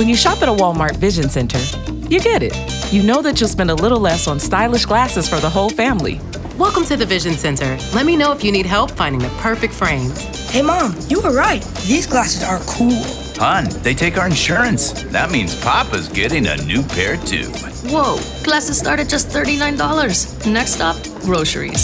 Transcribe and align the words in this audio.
When 0.00 0.08
you 0.08 0.16
shop 0.16 0.40
at 0.40 0.48
a 0.48 0.52
Walmart 0.52 0.96
Vision 0.96 1.28
Center, 1.28 1.58
you 2.08 2.20
get 2.20 2.42
it. 2.42 2.56
You 2.90 3.02
know 3.02 3.20
that 3.20 3.38
you'll 3.38 3.50
spend 3.50 3.70
a 3.70 3.74
little 3.74 4.00
less 4.00 4.26
on 4.28 4.40
stylish 4.40 4.86
glasses 4.86 5.28
for 5.28 5.40
the 5.40 5.50
whole 5.50 5.68
family. 5.68 6.22
Welcome 6.56 6.86
to 6.86 6.96
the 6.96 7.04
Vision 7.04 7.34
Center. 7.34 7.76
Let 7.94 8.06
me 8.06 8.16
know 8.16 8.32
if 8.32 8.42
you 8.42 8.50
need 8.50 8.64
help 8.64 8.92
finding 8.92 9.20
the 9.20 9.28
perfect 9.40 9.74
frames. 9.74 10.18
Hey, 10.48 10.62
Mom, 10.62 10.96
you 11.08 11.20
were 11.20 11.34
right. 11.34 11.62
These 11.86 12.06
glasses 12.06 12.42
are 12.42 12.60
cool. 12.60 13.04
Hun, 13.36 13.68
they 13.82 13.92
take 13.92 14.16
our 14.16 14.26
insurance. 14.26 15.02
That 15.12 15.30
means 15.30 15.54
Papa's 15.60 16.08
getting 16.08 16.46
a 16.46 16.56
new 16.64 16.82
pair 16.82 17.18
too. 17.18 17.50
Whoa, 17.90 18.18
glasses 18.42 18.78
start 18.78 19.00
at 19.00 19.08
just 19.10 19.28
$39. 19.28 20.50
Next 20.50 20.76
stop, 20.76 20.96
groceries. 21.20 21.82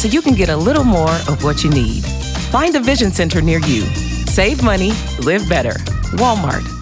So 0.00 0.06
you 0.06 0.22
can 0.22 0.34
get 0.34 0.48
a 0.48 0.56
little 0.56 0.84
more 0.84 1.16
of 1.26 1.42
what 1.42 1.64
you 1.64 1.70
need. 1.70 2.04
Find 2.52 2.76
a 2.76 2.80
Vision 2.80 3.10
Center 3.10 3.42
near 3.42 3.58
you. 3.58 3.82
Save 4.26 4.62
money, 4.62 4.92
live 5.18 5.48
better. 5.48 5.72
Walmart. 6.14 6.81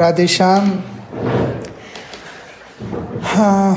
Radhesham. 0.00 0.82
Uh, 3.36 3.74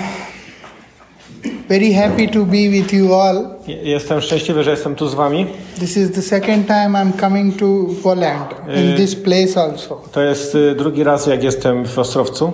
very 1.68 1.92
happy 1.92 2.28
to 2.28 2.46
be 2.46 2.70
with 2.70 2.94
you 2.94 3.14
all. 3.14 3.46
Jestem 3.84 4.22
szczęśliwy, 4.22 4.64
że 4.64 4.72
jestem 4.72 4.96
tu 4.96 5.08
z 5.08 5.14
wami. 5.14 5.46
This 5.80 5.98
is 5.98 6.12
the 6.12 6.22
second 6.22 6.68
time 6.68 6.90
I'm 6.90 7.20
coming 7.20 7.56
to 7.60 7.66
Poland, 8.04 8.46
in 8.76 8.98
this 8.98 9.16
place 9.16 9.62
also. 9.62 10.02
To 10.12 10.22
jest 10.22 10.56
y, 10.56 10.76
drugi 10.76 11.04
raz, 11.04 11.28
jak 11.28 11.44
jestem 11.44 11.86
w 11.86 12.00
Ostrowcu 12.00 12.52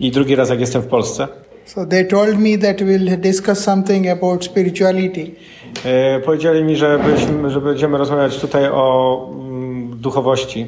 i 0.00 0.10
drugi 0.10 0.34
raz, 0.36 0.50
jak 0.50 0.60
jestem 0.60 0.82
w 0.82 0.86
Polsce. 0.86 1.28
So 1.64 1.86
they 1.86 2.04
told 2.04 2.38
me 2.38 2.58
that 2.58 2.76
we'll 2.80 3.16
discuss 3.16 3.58
something 3.58 4.08
about 4.08 4.44
spirituality. 4.44 5.30
E, 5.84 6.20
Powiedzieli 6.20 6.64
mi, 6.64 6.76
że 6.76 6.98
będziemy 7.64 7.98
rozmawiać 7.98 8.38
tutaj 8.38 8.64
o 8.72 9.18
mm, 9.32 10.00
duchowości. 10.00 10.66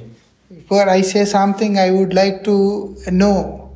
Before 0.51 0.99
I 0.99 1.03
say 1.05 1.27
something, 1.27 1.79
I 1.79 1.91
would 1.91 2.13
like 2.15 2.43
to 2.45 2.89
know 3.11 3.71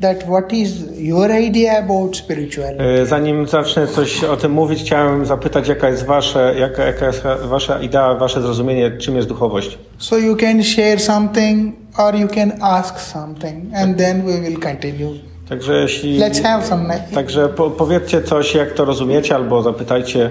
that 0.00 0.26
what 0.28 0.52
is 0.52 0.70
your 0.98 1.30
idea 1.30 1.78
about 1.78 2.16
spirituality? 2.16 2.84
E, 2.84 3.06
Zanim 3.06 3.46
zacznę 3.48 3.86
coś 3.86 4.24
o 4.24 4.36
tym 4.36 4.52
mówić, 4.52 4.80
chciałem 4.80 5.26
zapytać, 5.26 5.68
jaka 5.68 5.88
jest, 5.88 6.04
wasze, 6.06 6.54
jaka, 6.58 6.84
jaka 6.84 7.06
jest 7.06 7.22
wasza 7.44 7.80
idea, 7.80 8.14
wasze 8.14 8.42
zrozumienie, 8.42 8.90
czym 8.98 9.16
jest 9.16 9.28
duchowość. 9.28 9.78
So 9.98 10.18
you 10.18 10.36
can 10.36 10.62
share 10.64 11.00
something 11.00 11.74
or 11.98 12.16
you 12.16 12.28
can 12.28 12.52
ask 12.60 13.00
something 13.00 13.74
and 13.74 13.98
then 13.98 14.22
we 14.22 14.40
will 14.40 14.58
continue. 14.60 15.14
Także 15.48 15.74
jeśli... 15.82 16.18
Let's 16.18 16.42
have 16.42 16.66
some. 16.66 16.94
Także 17.14 17.48
po, 17.48 17.70
powiedzcie 17.70 18.22
coś, 18.22 18.54
jak 18.54 18.72
to 18.72 18.84
rozumiecie, 18.84 19.34
albo 19.34 19.62
zapytajcie 19.62 20.30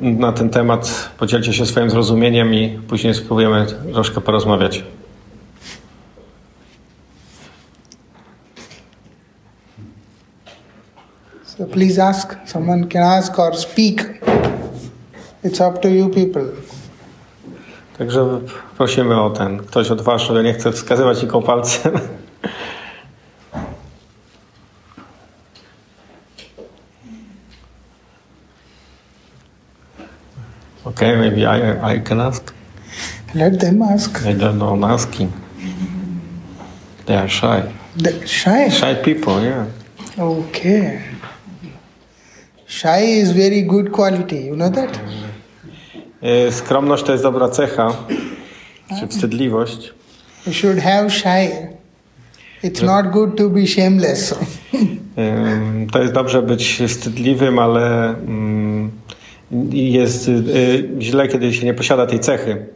na 0.00 0.32
ten 0.32 0.50
temat, 0.50 1.10
podzielcie 1.18 1.52
się 1.52 1.66
swoim 1.66 1.90
zrozumieniem 1.90 2.54
i 2.54 2.78
później 2.88 3.14
spróbujemy 3.14 3.66
troszkę 3.92 4.20
porozmawiać. 4.20 4.84
So 11.44 11.66
please 11.66 12.04
ask. 12.04 12.36
Someone 12.46 12.86
can 12.86 13.02
ask 13.02 13.38
or 13.38 13.56
speak. 13.56 14.20
It's 15.44 15.70
up 15.70 15.78
to 15.78 15.88
you 15.88 16.08
people. 16.08 16.42
Także 17.98 18.40
prosimy 18.76 19.20
o 19.20 19.30
ten, 19.30 19.58
ktoś 19.58 19.90
odważny, 19.90 20.42
nie 20.42 20.54
chce 20.54 20.72
wskazywać 20.72 21.22
nikomu 21.22 21.46
palcem. 21.46 21.92
Okay, 30.86 31.16
maybe 31.16 31.46
I, 31.46 31.94
I 31.94 31.98
can 31.98 32.20
ask. 32.20 32.52
Let 33.34 33.58
them 33.60 33.82
ask. 33.82 34.26
I 34.26 34.34
don't 34.34 34.58
know, 34.58 34.74
I'm 34.74 34.84
asking. 34.84 35.32
They 37.06 37.16
are 37.16 37.28
shy. 37.28 37.62
The 37.96 38.26
shy. 38.26 38.68
Shy 38.70 38.94
people, 38.94 39.40
yeah. 39.42 39.66
Okay. 40.18 41.00
Shy 42.66 43.00
is 43.20 43.32
very 43.32 43.62
good 43.62 43.92
quality. 43.92 44.44
You 44.44 44.56
know 44.56 44.70
that? 44.70 45.00
E, 46.22 46.52
Skromność 46.52 47.02
to 47.02 47.12
jest 47.12 47.24
dobra 47.24 47.48
cecha, 47.48 47.92
czy 49.00 49.06
wstydliwość. 49.08 49.92
You 50.46 50.52
should 50.52 50.78
have 50.78 51.10
shy. 51.10 51.50
It's 52.62 52.82
not 52.82 53.10
good 53.12 53.36
to 53.36 53.50
be 53.50 53.66
shameless. 53.66 54.34
To 55.92 56.02
jest 56.02 56.12
dobrze 56.14 56.42
być 56.42 56.82
wstydliwym, 56.88 57.58
ale 57.58 58.08
mm, 58.08 58.63
jest 59.70 60.28
y, 60.28 60.42
źle, 61.00 61.28
kiedy 61.28 61.52
się 61.54 61.66
nie 61.66 61.74
posiada 61.74 62.06
tej 62.06 62.20
cechy. 62.20 62.66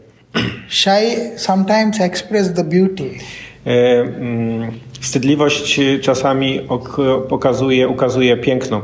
Shy 0.68 1.30
sometimes 1.36 2.00
express 2.00 2.52
the 2.54 2.64
beauty. 2.64 3.04
Y, 3.04 3.70
mm, 3.70 4.70
Wstydliwość 5.00 5.78
y, 5.78 5.98
czasami 6.00 6.60
ok- 6.68 7.26
pokazuje, 7.28 7.88
ukazuje 7.88 8.36
piękno, 8.36 8.82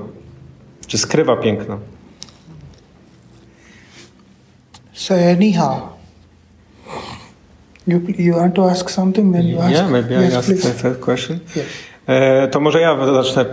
czy 0.86 0.98
skrywa 0.98 1.36
piękno. 1.36 1.78
So 4.92 5.14
anyhow, 5.14 5.80
you 7.86 8.00
you 8.18 8.34
want 8.36 8.54
to 8.54 8.70
ask 8.70 8.90
something? 8.90 9.32
Then 9.32 9.46
you 9.48 9.60
ask. 9.60 9.70
Yeah, 9.72 9.90
maybe 9.90 10.14
I 10.14 10.24
yes, 10.24 10.34
ask 10.34 10.48
please. 10.48 10.62
the 10.68 10.74
first 10.74 11.00
question. 11.00 11.38
Yes. 11.56 11.64
E, 12.06 12.48
To 12.48 12.60
może 12.60 12.80
ja 12.80 13.06
zacznę, 13.06 13.44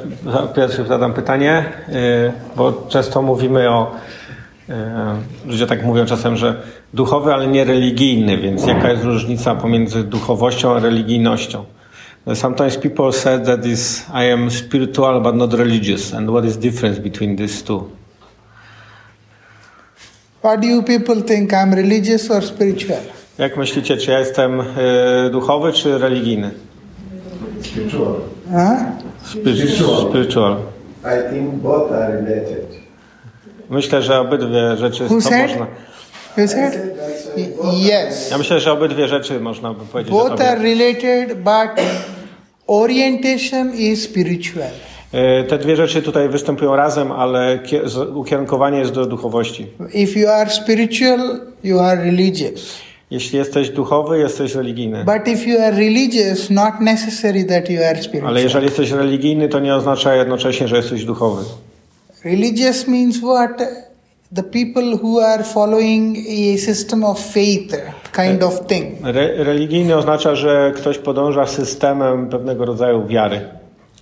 pierwszy 0.55 0.85
zadam 0.85 1.13
pytanie, 1.13 1.51
e, 1.89 2.33
bo 2.55 2.85
często 2.89 3.21
mówimy 3.21 3.69
o, 3.69 3.91
ludzie 5.45 5.67
tak 5.67 5.83
mówią 5.83 6.05
czasem, 6.05 6.37
że 6.37 6.61
duchowy, 6.93 7.33
ale 7.33 7.47
nie 7.47 7.63
religijny, 7.63 8.37
więc 8.37 8.65
jaka 8.65 8.91
jest 8.91 9.03
różnica 9.03 9.55
pomiędzy 9.55 10.03
duchowością 10.03 10.75
a 10.75 10.79
religijnością? 10.79 11.65
Sometimes 12.33 12.77
people 12.77 13.13
said 13.13 13.45
that 13.45 13.65
is, 13.65 14.05
I 14.13 14.31
am 14.31 14.51
spiritual 14.51 15.21
but 15.21 15.35
not 15.35 15.53
religious, 15.53 16.13
and 16.13 16.29
what 16.29 16.45
is 16.45 16.57
difference 16.57 17.01
between 17.01 17.37
these 17.37 17.63
two? 17.63 17.89
What 20.41 20.59
do 20.59 20.67
you 20.67 20.83
people 20.83 21.21
think? 21.21 21.51
I'm 21.51 21.73
religious 21.75 22.31
or 22.31 22.43
spiritual? 22.43 22.99
Jak 23.37 23.57
myślicie, 23.57 23.97
czy 23.97 24.11
ja 24.11 24.19
jestem 24.19 24.61
e, 24.61 24.65
duchowy 25.31 25.73
czy 25.73 25.97
religijny? 25.97 26.51
Spiritual. 27.61 28.13
Huh? 28.51 28.79
Spiritual. 29.23 30.09
Spiritual. 30.09 30.57
I 31.03 31.33
think 31.33 31.53
both 31.53 31.91
are 31.91 32.21
related. 32.21 32.70
Myślę, 33.71 34.01
że 34.01 34.19
obydwie 34.19 34.77
rzeczy 34.77 35.03
Who 35.03 35.21
said? 35.21 35.49
można. 35.49 35.67
You 36.37 36.47
said? 36.47 36.79
Yes. 38.07 38.29
Ja 38.31 38.37
myślę, 38.37 38.59
że 38.59 38.71
obydwie 38.71 39.07
rzeczy 39.07 39.39
można 39.39 39.73
by 39.73 39.85
powiedzieć. 39.85 40.13
Both 40.13 40.41
are 40.41 40.61
related, 40.63 41.37
but 41.37 41.85
orientation 42.67 43.75
is 43.75 44.03
spiritual. 44.03 44.69
E, 45.11 45.43
Te 45.43 45.57
dwie 45.57 45.75
rzeczy 45.75 46.01
tutaj 46.01 46.29
występują 46.29 46.75
razem, 46.75 47.11
ale 47.11 47.59
ukierunkowanie 48.15 48.79
jest 48.79 48.91
do 48.91 49.05
duchowości. 49.05 49.67
If 49.93 50.19
you 50.19 50.29
are 50.29 50.49
spiritual, 50.49 51.39
you 51.63 51.79
are 51.79 52.03
religious. 52.03 52.77
Jeśli 53.11 53.37
jesteś 53.37 53.69
duchowy, 53.69 54.19
jesteś 54.19 54.55
religijny. 54.55 55.03
But 55.05 55.27
if 55.27 55.49
you 55.49 55.61
are 55.61 55.71
religious, 55.71 56.49
not 56.49 56.79
necessary 56.79 57.43
that 57.43 57.69
you 57.69 57.83
are 57.83 58.03
spiritual. 58.03 58.27
Ale 58.27 58.41
jeżeli 58.41 58.65
jesteś 58.65 58.91
religijny, 58.91 59.49
to 59.49 59.59
nie 59.59 59.75
oznacza 59.75 60.15
jednocześnie, 60.15 60.67
że 60.67 60.75
jesteś 60.75 61.05
duchowy. 61.05 61.43
Religious 62.23 62.87
means 62.87 63.19
what? 63.21 63.57
The 64.31 64.43
people 64.43 64.97
who 64.97 65.19
are 65.19 65.43
following 65.43 66.17
a 66.17 66.57
system 66.57 67.03
of 67.03 67.19
faith, 67.19 67.75
kind 68.13 68.43
of 68.43 68.67
thing. 68.67 68.95
Re- 69.03 69.43
religijny 69.43 69.95
oznacza, 69.97 70.35
że 70.35 70.71
ktoś 70.75 70.97
podąża 70.97 71.47
systemem 71.47 72.29
pewnego 72.29 72.65
rodzaju 72.65 73.07
wiary. 73.07 73.41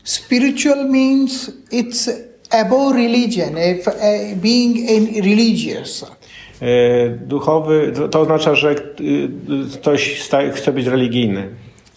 Spiritual 0.04 0.90
means 0.90 1.52
it's 1.72 2.12
above 2.50 2.96
religion, 2.96 3.50
if, 3.50 3.88
uh, 3.92 4.38
being 4.38 4.78
a 4.90 5.22
religious. 5.22 6.06
E, 6.62 7.10
Duchowy 7.10 7.92
to- 8.12 8.22
oznacza, 8.22 8.56
że 8.56 8.72
y, 8.72 8.74
y, 8.74 9.78
ktoś 9.80 10.20
chce 10.56 10.72
być 10.72 10.88
religijny. 10.88 11.50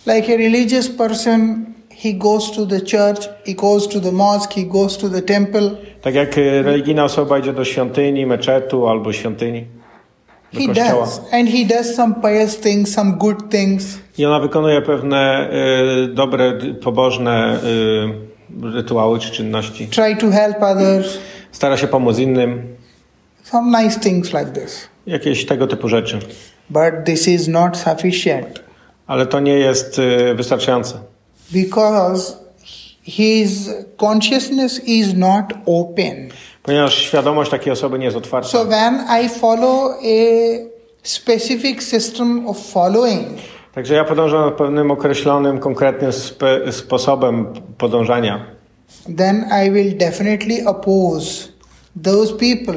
Like 0.07 0.35
a 0.35 0.37
religious 0.37 0.89
person, 0.89 1.65
he 2.05 2.13
goes 2.15 2.51
to 2.51 2.67
the 2.67 2.81
church, 2.81 3.29
he 3.47 3.55
goes 3.55 3.89
to 3.89 4.01
the 4.01 4.13
mosque, 4.13 4.53
he 4.55 4.65
goes 4.65 4.99
to 4.99 5.09
the 5.09 5.23
temple. 5.23 5.71
Tak 6.03 6.15
jak 6.15 6.39
y, 6.39 6.63
religijna 6.63 7.05
osoba 7.05 7.39
idzie 7.39 7.53
do 7.53 7.65
świątyni, 7.65 8.27
meczetu 8.27 8.89
albo 8.89 9.13
świątyni, 9.13 9.67
do 10.53 10.61
He 10.61 10.67
kościoła. 10.67 11.01
does, 11.07 11.21
and 11.33 11.49
he 11.49 11.65
does 11.65 11.95
some 11.95 12.15
pious 12.23 12.57
things, 12.57 12.93
some 12.95 13.13
good 13.13 13.51
things. 13.51 13.99
I 14.19 14.27
ona 14.27 14.41
wykonuje 14.41 14.83
pewne 14.83 15.51
y, 16.05 16.09
dobre, 16.15 16.53
pobożne 16.83 17.59
y, 18.63 18.73
rytuały 18.75 19.19
czy 19.19 19.31
czynności. 19.31 19.87
Try 19.87 20.17
to 20.17 20.31
help 20.31 20.57
others, 20.63 21.19
Stara 21.53 21.77
się 21.77 21.87
pomóc 21.89 22.19
innym, 22.19 22.63
some 23.43 23.83
nice 23.83 24.01
things 24.01 24.33
like 24.33 24.47
this. 24.61 24.89
jakieś 25.07 25.47
tego 25.47 25.67
typu 25.67 25.89
rzeczy. 25.89 26.19
But 26.71 27.05
this 27.05 27.29
is 27.29 27.49
not 27.49 27.77
sufficient. 27.77 28.63
Ale 29.07 29.27
to 29.27 29.41
nie 29.41 29.53
jest 29.59 29.99
y, 29.99 30.35
wystarczające. 30.35 30.95
Because 31.53 32.37
his 33.03 33.71
consciousness 33.97 34.79
is 34.87 35.15
not 35.15 35.45
open. 35.67 36.29
Ponieważ 36.63 36.95
świadomość 36.95 37.51
takiej 37.51 37.73
osoby 37.73 37.99
nie 37.99 38.05
jest 38.05 38.17
otwarta. 38.17 38.49
So 38.49 38.65
when 38.65 39.05
I 39.25 39.29
follow 39.29 39.91
a 39.93 40.59
specific 41.03 41.83
system 41.83 42.47
of 42.49 42.59
following, 42.73 43.27
Także 43.75 43.95
ja 43.95 44.05
podążam 44.05 44.53
pewnym 44.53 44.91
określonym, 44.91 45.59
konkretnym 45.59 46.13
spe, 46.13 46.73
sposobem 46.73 47.47
podążania. 47.79 48.47
then 49.17 49.45
I 49.67 49.71
will 49.71 49.97
definitely 49.99 50.65
oppose 50.67 51.49
those 52.03 52.33
people, 52.33 52.75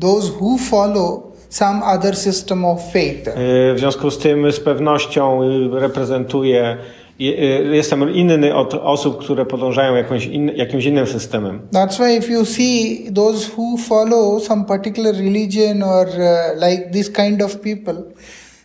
those 0.00 0.32
who 0.40 0.58
follow 0.58 1.22
some 1.48 1.82
other 1.84 2.16
system 2.16 2.64
of 2.64 2.92
faith. 2.92 3.28
Y, 3.28 3.74
W 3.74 3.78
związku 3.78 4.10
z 4.10 4.18
tym 4.18 4.52
z 4.52 4.60
pewnością 4.60 5.40
reprezentuję, 5.72 6.76
jestem 7.18 8.14
inny 8.14 8.54
od 8.54 8.74
osób, 8.74 9.18
które 9.18 9.46
podążają 9.46 9.94
jakąś 9.94 10.26
in, 10.26 10.48
jakimś 10.56 10.84
innym 10.84 11.06
systemem. 11.06 11.60
That's 11.72 11.98
why 11.98 12.16
if 12.16 12.32
you 12.32 12.44
see 12.44 13.06
those 13.14 13.50
who 13.56 13.76
follow 13.76 14.44
some 14.44 14.64
particular 14.64 15.14
religion 15.14 15.82
or 15.82 16.08
uh, 16.08 16.62
like 16.68 16.90
this 16.90 17.10
kind 17.10 17.42
of 17.42 17.56
people, 17.56 17.94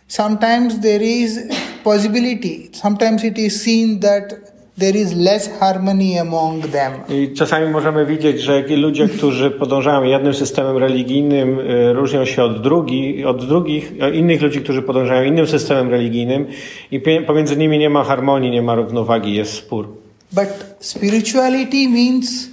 sometimes 0.08 0.80
there 0.80 1.04
is 1.04 1.38
possibility. 1.84 2.70
Sometimes 2.72 3.24
it 3.24 3.38
is 3.38 3.62
seen 3.62 4.00
that 4.00 4.51
there 4.82 4.98
is 4.98 5.14
less 5.14 5.50
harmony 5.60 6.20
among 6.20 6.66
them. 6.66 6.92
I 7.08 7.34
czasami 7.34 7.70
możemy 7.70 8.06
widzieć, 8.06 8.40
że 8.40 8.62
ludzie, 8.62 9.08
którzy 9.08 9.50
podążają 9.50 10.02
jednym 10.02 10.34
systemem 10.34 10.76
religijnym, 10.76 11.58
y, 11.58 11.92
różnią 11.92 12.24
się 12.24 12.42
od, 12.42 12.62
drugi, 12.62 13.24
od 13.24 13.46
drugich, 13.46 13.92
od 14.08 14.14
innych 14.14 14.42
ludzi, 14.42 14.60
którzy 14.60 14.82
podążają 14.82 15.24
innym 15.24 15.46
systemem 15.46 15.90
religijnym 15.90 16.46
i 16.90 17.00
pomiędzy 17.26 17.56
nimi 17.56 17.78
nie 17.78 17.90
ma 17.90 18.04
harmonii, 18.04 18.50
nie 18.50 18.62
ma 18.62 18.74
równowagi, 18.74 19.34
jest 19.34 19.52
spór. 19.52 19.88
But 20.32 20.48
spirituality 20.80 21.88
means 21.88 22.48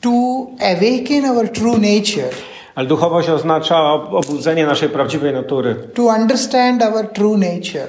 to 0.00 0.10
awaken 0.60 1.24
our 1.24 1.48
true 1.48 1.78
nature, 1.78 2.30
Ale 2.78 2.86
duchowość 2.88 3.28
oznacza 3.28 3.92
ob- 3.92 4.14
obudzenie 4.14 4.66
naszej 4.66 4.88
prawdziwej 4.88 5.32
natury, 5.32 5.74
to 5.94 6.02
understand 6.02 6.82
our 6.82 7.06
true 7.12 7.38
nature, 7.38 7.86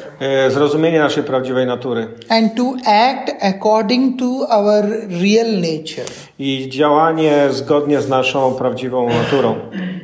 y, 0.48 0.52
zrozumienie 0.52 1.00
naszej 1.00 1.24
prawdziwej 1.24 1.66
natury 1.68 2.08
and 2.30 2.56
to 2.56 2.74
act 2.86 3.32
according 3.42 4.20
to 4.20 4.26
our 4.50 4.84
real 5.22 5.48
nature. 5.56 6.06
i 6.40 6.70
działanie 6.70 7.48
zgodnie 7.52 8.02
z 8.02 8.10
naszą 8.10 8.54
prawdziwą 8.54 9.10
naturą. 9.10 9.56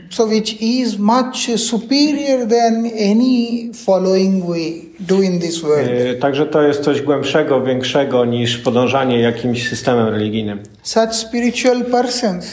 So, 0.10 0.26
which 0.26 0.62
is 0.62 0.98
much 1.00 1.60
superior 1.60 2.48
than 2.48 2.86
any 2.86 3.74
following 3.86 4.46
we 4.46 4.60
do 5.00 5.22
in 5.22 5.40
this 5.40 5.62
world. 5.62 5.88
Y, 5.90 6.18
Także 6.22 6.46
to 6.46 6.62
jest 6.62 6.84
coś 6.84 7.02
głębszego, 7.02 7.62
większego 7.62 8.26
niż 8.26 8.58
podążanie 8.58 9.20
jakimś 9.20 9.70
systemem 9.70 10.08
religijnym. 10.08 10.60
Such 10.84 11.14
spiritual 11.16 11.86
persons, 11.86 12.46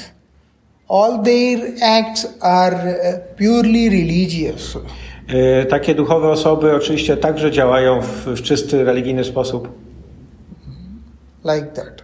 all 0.93 1.23
their 1.23 1.59
acts 1.83 2.27
are 2.41 2.75
uh, 2.77 3.37
purely 3.37 3.89
religious. 3.91 4.77
Y, 5.31 5.67
Takie 5.67 5.95
duchowe 5.95 6.29
osoby 6.29 6.75
oczywiście 6.77 7.17
także 7.17 7.51
działają 7.51 8.01
w, 8.01 8.27
w 8.27 8.43
czysty 8.43 8.85
religijny 8.85 9.25
sposób. 9.25 9.69
like 11.45 11.67
that. 11.67 12.03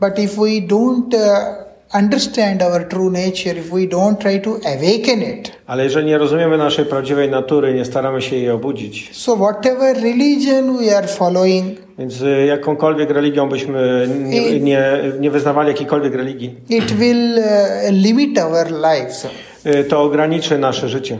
But 0.00 0.18
if 0.18 0.36
we 0.36 0.60
don't 0.60 1.14
uh, 1.14 1.64
understand 1.94 2.62
our 2.62 2.84
true 2.88 3.10
nature, 3.10 3.58
if 3.58 3.70
we 3.70 3.86
don't 3.86 4.18
try 4.18 4.40
to 4.40 4.50
awaken 4.56 5.22
it, 5.22 5.52
Ale 5.66 5.84
jeżeli 5.84 6.06
nie 6.06 6.18
rozumiemy 6.18 6.58
naszej 6.58 6.84
prawdziwej 6.84 7.30
natury, 7.30 7.74
nie 7.74 7.84
staramy 7.84 8.22
się 8.22 8.36
jej 8.36 8.50
obudzić, 8.50 9.10
so 9.12 9.36
whatever 9.36 9.96
religion 9.96 10.78
we 10.78 10.96
are 10.96 11.08
following, 11.08 11.78
więc 11.98 12.20
y, 12.22 12.46
jakąkolwiek 12.46 13.10
religią 13.10 13.48
byśmy 13.48 14.08
nie, 14.18 14.60
nie, 14.60 15.02
nie 15.20 15.30
wyznawali 15.30 15.68
jakiejkolwiek 15.68 16.14
religii, 16.14 16.54
it 16.68 16.92
will 16.92 17.38
uh, 17.38 17.44
limit 17.90 18.38
our 18.38 18.66
lives. 18.70 19.26
y, 19.66 19.84
to 19.84 20.02
ograniczy 20.02 20.58
nasze 20.58 20.88
życie. 20.88 21.18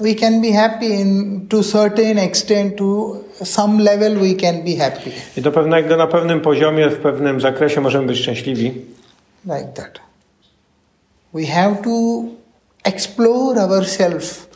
We 0.00 0.14
can 0.14 0.40
be 0.42 0.52
happy 0.52 0.86
in 0.86 1.40
to 1.48 1.62
certain 1.62 2.18
extent, 2.18 2.76
to 2.76 3.16
some 3.44 3.82
level 3.82 4.14
we 4.18 4.34
can 4.34 4.62
be 4.64 4.76
happy, 4.84 5.10
I 5.36 5.40
do 5.42 5.52
pewnego, 5.52 5.96
na 5.96 6.06
pewnym 6.06 6.40
poziomie, 6.40 6.88
w 6.90 6.96
pewnym 6.96 7.40
zakresie 7.40 7.80
możemy 7.80 8.06
być 8.06 8.18
szczęśliwi. 8.18 8.72
like 9.44 9.72
that. 9.74 9.98
We 11.34 11.46
have 11.46 11.82
to 11.82 12.24
explore 12.84 13.60
ourselves 13.60 14.46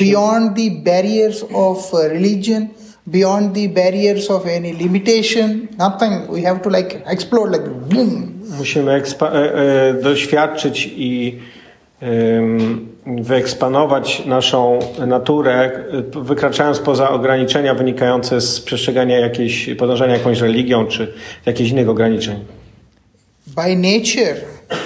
beyond 0.00 0.56
the 0.56 0.70
barriers 0.70 1.44
of 1.54 1.94
uh, 1.94 2.00
religion, 2.00 2.68
beyond 3.10 3.54
the 3.54 3.68
barriers 3.68 4.30
of 4.30 4.46
any 4.46 4.72
limitation, 4.72 5.68
nothing. 5.78 6.26
We 6.28 6.42
have 6.42 6.62
to 6.62 6.70
like 6.70 7.02
explore, 7.06 7.50
like 7.50 7.68
boom. 7.68 8.40
Musimy 8.58 8.92
e, 8.92 9.24
e, 9.24 9.94
doświadczyć 10.02 10.92
i 10.96 11.38
wyeksponować 13.06 14.26
naszą 14.26 14.78
naturę, 15.06 15.70
wykraczając 16.22 16.78
poza 16.78 17.10
ograniczenia 17.10 17.74
wynikające 17.74 18.40
z 18.40 18.60
przestrzegania 18.60 19.18
jakiejś, 19.18 19.70
podążania 19.78 20.16
jakąś 20.16 20.40
religią 20.40 20.86
czy 20.86 21.14
jakichś 21.46 21.70
innych 21.70 21.88
ograniczeń. 21.88 22.44
By 23.46 23.76
nature, 23.76 24.36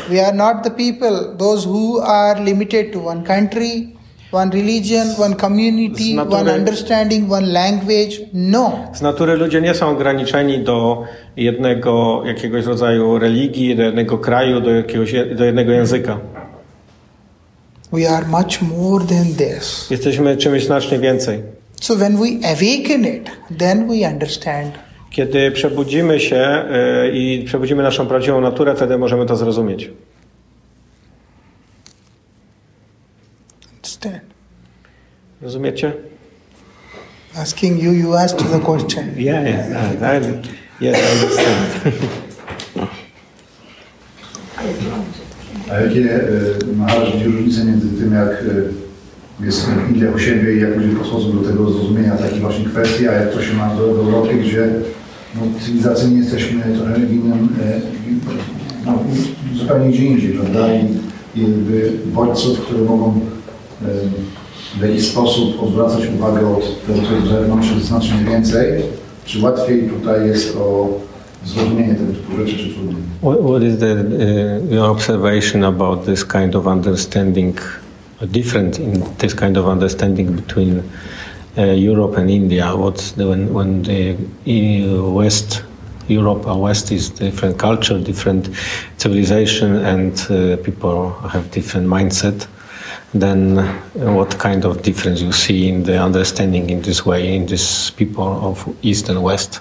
we 0.08 0.26
are 0.26 0.36
not 0.36 0.56
the 0.64 0.70
people, 0.70 1.36
those 1.38 1.68
who 1.68 2.04
are 2.06 2.44
limited 2.44 2.92
to 2.92 3.06
one 3.06 3.22
country, 3.22 3.88
one 4.32 4.50
religion, 4.52 5.06
one 5.18 5.36
community, 5.36 6.04
Z 6.04 6.14
natury- 6.14 6.40
one 6.40 6.54
understanding, 6.58 7.32
one 7.32 7.46
language. 7.52 8.16
No. 8.32 8.72
Z 8.94 9.00
natury 9.02 9.36
ludzie 9.36 9.60
nie 9.60 9.74
są 9.74 9.88
ograniczeni 9.90 10.58
do 10.58 11.02
jednego 11.36 12.22
jakiegoś 12.26 12.64
rodzaju 12.64 13.18
religii, 13.18 13.76
do 13.76 13.82
jednego 13.82 14.18
kraju, 14.18 14.60
do, 14.60 14.70
jakiegoś, 14.70 15.12
do 15.36 15.44
jednego 15.44 15.72
języka. 15.72 16.18
We 17.92 18.08
are 18.10 18.26
much 18.26 18.62
more 18.62 19.04
than 19.06 19.24
this. 19.38 19.90
Jesteśmy 19.90 20.36
czymś 20.36 20.64
znacznie 20.64 20.98
więcej. 20.98 21.42
So 21.80 21.96
when 21.96 22.16
we 22.16 22.48
awaken 22.48 23.16
it, 23.16 23.30
then 23.58 23.88
we 23.88 24.08
understand. 24.08 24.72
Kiedy 25.10 25.50
przebudzimy 25.50 26.20
się 26.20 26.36
e, 26.36 26.64
i 27.12 27.42
przebudzimy 27.46 27.82
naszą 27.82 28.06
prawdziwą 28.06 28.40
naturę, 28.40 28.74
wtedy 28.76 28.98
możemy 28.98 29.26
to 29.26 29.36
zrozumieć. 29.36 29.90
Understand. 34.04 34.32
Rozumiecie? 35.42 35.92
Asking 37.36 37.78
you, 37.78 37.92
you 37.92 38.16
asked 38.16 38.50
the 38.50 38.60
question. 38.60 39.14
Yeah, 39.16 39.48
yeah. 39.48 39.92
I, 40.02 40.84
yes, 40.84 40.98
I 40.98 41.12
understand. 41.12 42.08
A 45.70 45.80
jakie 45.80 46.14
e, 46.14 47.12
widzi 47.12 47.24
różnice 47.24 47.64
między 47.64 47.88
tym, 47.88 48.14
jak 48.14 48.28
e, 48.28 49.44
jest 49.44 49.68
India 49.90 50.10
u 50.10 50.18
siebie 50.18 50.56
i 50.56 50.60
jak 50.60 50.76
ludzie 50.76 50.96
podchodzą 50.96 51.42
do 51.42 51.48
tego 51.48 51.70
zrozumienia 51.70 52.16
takich 52.16 52.40
właśnie 52.40 52.64
kwestii, 52.64 53.08
a 53.08 53.12
jak 53.12 53.32
to 53.32 53.42
się 53.42 53.54
ma 53.54 53.74
do, 53.74 53.94
w 53.94 53.98
Europie, 53.98 54.34
gdzie 54.34 54.68
no, 55.34 55.40
cywilizacyjnie 55.60 56.18
jesteśmy 56.18 56.62
trochę 56.62 56.94
w 56.94 57.12
innym, 57.12 57.48
e, 57.62 57.80
no, 58.86 58.98
zupełnie 59.54 59.88
gdzie 59.88 60.04
indziej, 60.04 60.32
prawda? 60.32 60.74
I, 60.74 60.84
i 61.34 61.42
jakby 61.42 61.92
bodźców, 62.06 62.60
które 62.60 62.84
mogą 62.84 63.20
w 64.78 64.82
jakiś 64.82 65.08
sposób 65.08 65.62
odwracać 65.62 66.00
uwagę 66.18 66.56
od 66.56 66.86
tego, 66.86 66.98
co 67.08 67.14
jest 67.14 67.26
zewnątrz, 67.26 67.70
jest 67.70 67.86
znacznie 67.86 68.18
więcej. 68.30 68.82
Czy 69.24 69.42
łatwiej 69.42 69.90
tutaj 69.90 70.26
jest 70.26 70.56
o 70.56 70.88
zrozumienie 71.44 71.94
tego 71.94 72.12
typu 72.12 72.36
rzeczy, 72.36 72.58
czy 72.58 72.74
trudniej? 72.74 73.02
What, 73.22 73.38
what 73.38 73.62
is 73.62 73.78
the, 73.78 73.94
uh, 73.94 74.72
your 74.72 74.90
observation 74.90 75.64
about 75.64 76.04
this 76.04 76.24
kind 76.24 76.56
of 76.56 76.66
understanding, 76.66 77.60
different 78.22 78.78
in 78.78 79.02
this 79.18 79.34
kind 79.34 79.56
of 79.58 79.66
understanding 79.66 80.30
between 80.30 80.82
uh, 81.56 81.64
Europe 81.88 82.20
and 82.20 82.30
India? 82.30 82.76
What's 82.76 83.12
the, 83.12 83.26
when, 83.26 83.52
when 83.52 83.82
the 83.82 84.16
West, 85.14 85.62
Europe 86.08 86.46
or 86.46 86.62
West 86.62 86.92
is 86.92 87.10
different 87.10 87.58
culture, 87.58 87.98
different 87.98 88.48
civilization, 88.96 89.76
and 89.76 90.12
uh, 90.30 90.56
people 90.62 91.10
have 91.28 91.50
different 91.50 91.86
mindset? 91.86 92.46
Then, 93.14 93.56
what 93.94 94.38
kind 94.38 94.64
of 94.64 94.82
difference 94.82 95.20
you 95.20 95.32
see 95.32 95.68
in 95.68 95.82
the 95.82 96.02
understanding 96.02 96.70
in 96.70 96.80
this 96.80 97.04
way 97.06 97.36
in 97.36 97.46
these 97.46 97.90
people 97.90 98.24
of 98.24 98.66
East 98.82 99.08
and 99.10 99.22
West? 99.22 99.60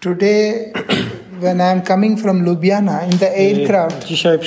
Today, 0.00 0.72
when 1.40 1.60
I'm 1.60 1.82
coming 1.82 2.16
from 2.16 2.44
Ljubljana 2.44 3.02
in 3.12 3.18
the 3.18 3.38
aircraft, 3.38 4.06
Dzisiaj 4.06 4.38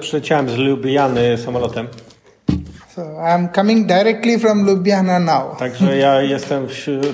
przyleciałem 0.00 0.48
z 0.50 0.56
Lubliany 0.56 1.38
samolotem. 1.38 1.88
so 2.94 3.02
I'm 3.02 3.48
coming 3.48 3.86
directly 3.86 4.38
from 4.38 4.66
Ljubljana 4.66 5.18
now. 5.18 5.56
Także 5.58 5.96
ja 5.96 6.22
jestem 6.22 6.66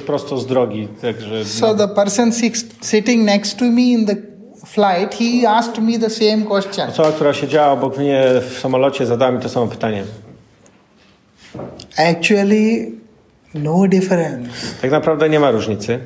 prosto 0.06 0.38
z 0.38 0.46
drogi, 0.46 0.88
także 1.02 1.44
So 1.44 1.74
the 1.74 1.88
person 1.88 2.32
sitting 2.80 3.24
next 3.24 3.58
to 3.58 3.64
me 3.64 3.82
in 3.82 4.06
the 4.06 4.27
flight, 4.74 5.14
he 5.14 5.48
asked 5.48 5.78
me 5.82 5.98
the 5.98 6.10
same 6.10 6.44
question. 6.44 6.88
osoba, 6.88 7.12
która 7.12 7.34
siedziała 7.34 7.72
obok 7.72 7.98
mnie 7.98 8.24
w 8.50 8.58
samolocie 8.58 9.06
zadała 9.06 9.32
mi 9.32 9.40
to 9.42 9.48
samo 9.48 9.66
pytanie. 9.66 10.04
Actually, 11.96 12.90
No 13.54 13.88
difference. 13.88 14.50
Tak 14.82 14.90
naprawdę 14.90 15.28
nie 15.28 15.40
ma 15.40 15.50
różnicy. 15.50 15.98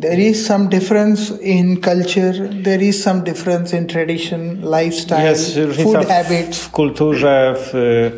There 0.00 0.20
is 0.22 0.46
some 0.46 0.68
difference 0.68 1.32
in 1.42 1.80
culture, 1.80 2.48
there 2.64 2.84
is 2.84 3.02
some 3.02 3.20
difference 3.20 3.76
in 3.76 3.86
tradition, 3.86 4.56
lifestyle, 4.80 5.24
Jest 5.24 5.56
różnica 5.56 5.92
food 5.92 6.06
w, 6.06 6.08
habits. 6.08 6.58
w 6.58 6.70
kulturze, 6.70 7.54
w, 7.56 7.74
y, 7.74 7.78
y, 7.78 8.12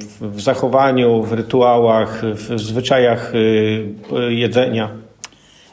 w, 0.00 0.36
w 0.36 0.40
zachowaniu, 0.40 1.22
w 1.22 1.32
rytuałach, 1.32 2.20
w, 2.24 2.54
w 2.54 2.60
zwyczajach 2.60 3.32
y, 3.34 4.34
jedzenia. 4.34 4.90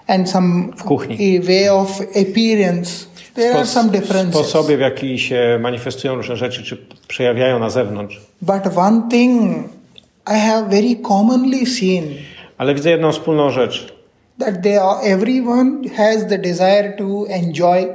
And 0.08 0.30
some 0.30 0.72
w 0.78 0.84
kuchni. 0.84 1.40
way 1.40 1.70
of 1.70 2.02
appearance. 2.02 3.06
There 3.36 3.54
are 3.56 3.66
some 3.66 3.90
differences. 3.90 4.36
sposobie, 4.36 4.78
w 4.78 4.80
jaki 4.80 5.20
się 5.20 5.60
manifestują 5.62 6.16
różne 6.16 6.36
rzeczy, 6.38 6.64
czy 6.64 6.78
przejawiają 7.08 7.60
na 7.60 7.70
zewnątrz. 7.70 8.22
But 8.42 8.78
one 8.78 9.02
thing 9.12 9.58
I 10.28 10.40
have 10.40 10.70
very 10.70 10.96
commonly 11.08 11.66
seen 11.66 12.04
Ale 12.58 12.76
widzę 12.76 12.90
jedną 12.90 13.12
wspólną 13.12 13.50
rzecz. 13.50 13.94
that 14.40 14.62
they 14.64 14.82
are, 14.82 15.00
everyone 15.02 15.90
has 15.98 16.28
the 16.28 16.38
desire 16.38 16.94
to 16.98 17.26
enjoy. 17.30 17.86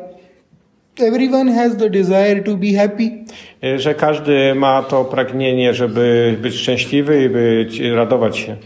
Everyone 1.00 1.54
has 1.54 1.76
the 1.76 1.90
desire 1.90 2.42
to 2.44 2.56
be 2.56 2.72
happy. 2.78 3.24
y, 3.64 3.78
Że 3.78 3.94
każdy 3.94 4.54
ma 4.54 4.82
to 4.82 5.04
pragnienie, 5.04 5.74
żeby 5.74 6.36
być 6.42 6.54
szczęśliwy 6.54 7.24
i 7.24 7.28
być, 7.28 7.80
radować 7.80 8.36
się. 8.38 8.56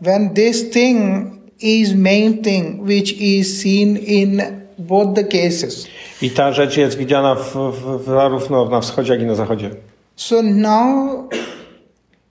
When 0.00 0.30
this 0.34 0.70
thing 0.70 1.26
is 1.60 1.94
main 1.94 2.42
thing 2.42 2.80
which 2.80 3.12
is 3.12 3.60
seen 3.60 3.96
in 3.96 4.42
both 4.78 5.14
the 5.14 5.24
cases. 5.24 5.86
I 6.22 6.30
ta 6.30 6.52
rzecz 6.52 6.76
jest 6.76 6.98
widziana 6.98 7.34
w, 7.34 7.54
w, 7.54 7.98
w, 7.98 8.04
zarówno 8.04 8.68
na 8.68 8.80
wschodzie, 8.80 9.12
jak 9.12 9.22
i 9.22 9.26
na 9.26 9.34
zachodzie. 9.34 9.70
So 10.16 10.42
now, 10.42 11.28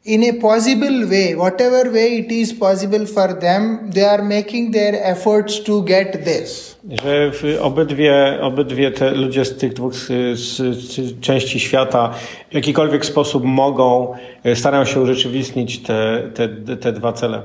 in 0.06 0.24
a 0.24 0.42
possible 0.42 1.06
way, 1.06 1.36
whatever 1.36 1.92
way 1.92 2.20
it 2.20 2.32
is 2.32 2.54
possible 2.54 3.06
for 3.06 3.34
them, 3.34 3.92
they 3.94 4.10
are 4.10 4.24
making 4.24 4.74
their 4.74 4.96
efforts 4.96 5.64
to 5.64 5.82
get 5.82 6.24
this. 6.26 6.76
Że 7.04 7.32
obydwie, 7.62 8.40
obydwie 8.42 8.92
te 8.92 9.12
ludzie 9.12 9.46
z 9.46 9.58
tych 9.58 9.74
dwóch 9.74 9.96
z, 9.96 10.08
z, 10.38 11.20
części 11.20 11.60
świata 11.60 12.14
w 12.52 12.54
jakikolwiek 12.54 13.06
sposób 13.06 13.44
mogą, 13.44 14.14
y, 14.46 14.56
starają 14.56 14.86
się 14.86 15.02
urzeczywistnić 15.02 15.80
te, 15.80 16.30
te, 16.34 16.78
te 16.78 16.92
dwa 16.92 17.14
cele. 17.14 17.42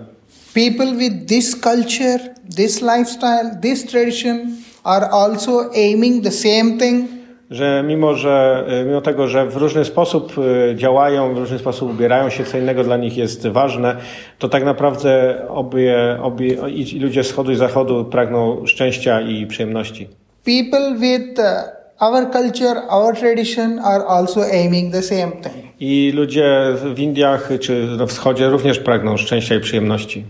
People 0.55 0.97
with 0.97 1.29
this 1.29 1.55
culture, 1.55 2.35
this 2.57 2.83
lifestyle, 2.83 3.59
this 3.63 3.85
tradition 3.85 4.65
are 4.85 5.09
also 5.13 5.71
aiming 5.73 6.23
the 6.23 6.31
same 6.31 6.79
thing. 6.79 7.09
Że 7.51 7.85
mimo, 7.87 8.15
że 8.15 8.65
y, 8.83 8.85
mimo 8.85 9.01
tego, 9.01 9.29
że 9.29 9.47
w 9.47 9.57
różny 9.57 9.85
sposób 9.85 10.33
y, 10.39 10.75
działają, 10.77 11.35
w 11.35 11.39
różny 11.39 11.59
sposób 11.59 11.91
ubierają 11.91 12.31
się, 12.31 12.45
co 12.45 12.59
innego 12.59 12.85
dla 12.85 12.97
nich 12.97 13.17
jest 13.17 13.47
ważne, 13.47 13.97
to 14.39 14.49
tak 14.49 14.65
naprawdę 14.65 15.43
obie, 15.49 16.19
obie 16.23 16.57
i 16.69 16.99
ludzie 16.99 17.25
z 17.25 17.27
wschodu 17.27 17.53
i 17.53 17.57
zachodu 17.57 18.05
pragną 18.05 18.67
szczęścia 18.67 19.21
i 19.21 19.47
przyjemności. 19.47 20.09
People 20.45 20.95
with 20.95 21.39
uh, 21.39 22.09
our 22.09 22.31
culture, 22.31 22.83
our 22.89 23.17
tradition 23.17 23.79
are 23.79 24.05
also 24.07 24.41
aiming 24.53 24.93
the 24.93 25.03
same 25.03 25.33
thing. 25.33 25.65
I 25.81 26.13
ludzie 26.15 26.67
w 26.95 26.99
Indiach 26.99 27.51
czy 27.61 27.87
na 27.99 28.07
wschodzie 28.07 28.49
również 28.49 28.79
pragną 28.79 29.17
szczęścia 29.17 29.55
i 29.55 29.61
przyjemności. 29.61 30.25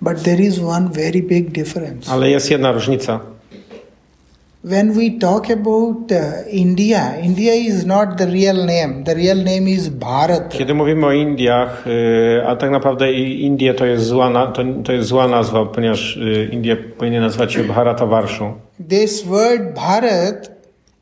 But 0.00 0.22
there 0.22 0.42
is 0.42 0.60
one 0.60 0.88
very 0.88 1.22
big 1.22 1.52
difference. 1.52 2.12
Ale 2.12 2.30
jest 2.30 2.50
jedna 2.50 2.72
różnica. 2.72 3.20
When 4.64 4.92
we 4.92 5.10
talk 5.10 5.50
about 5.50 6.10
uh, 6.10 6.18
India, 6.50 7.16
India 7.22 7.54
is 7.54 7.84
not 7.86 8.18
the 8.18 8.26
real 8.26 8.56
name. 8.56 9.04
The 9.04 9.14
real 9.14 9.36
name 9.36 9.68
is 9.68 9.88
Bharat. 9.88 10.48
Kiedy 10.48 10.74
mówimy 10.74 11.06
o 11.06 11.12
Indiach, 11.12 11.86
y, 11.86 12.46
a 12.46 12.56
tak 12.56 12.70
naprawdę 12.70 13.12
Indie 13.12 13.74
to 13.74 13.86
jest 13.86 14.04
zła, 14.04 14.46
to, 14.46 14.62
to 14.84 14.92
jest 14.92 15.08
zła 15.08 15.28
nazwa, 15.28 15.66
ponieważ 15.66 16.16
y, 16.16 16.48
Indie 16.52 16.76
powinny 16.76 17.20
nazywać 17.20 17.52
się 17.52 17.64
Bharatavarszą. 17.64 18.54
This 18.88 19.22
word 19.22 19.74
Bharat, 19.74 20.50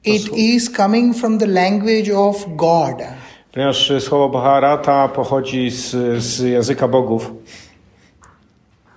it 0.04 0.36
is 0.36 0.70
coming 0.72 1.16
from 1.16 1.38
the 1.38 1.46
language 1.46 2.18
of 2.18 2.46
God. 2.56 2.94
Ponieważ 3.52 3.90
y, 3.90 4.00
słowo 4.00 4.28
Bharata 4.28 5.08
pochodzi 5.08 5.70
z, 5.70 5.96
z 6.22 6.40
języka 6.40 6.88
bogów. 6.88 7.32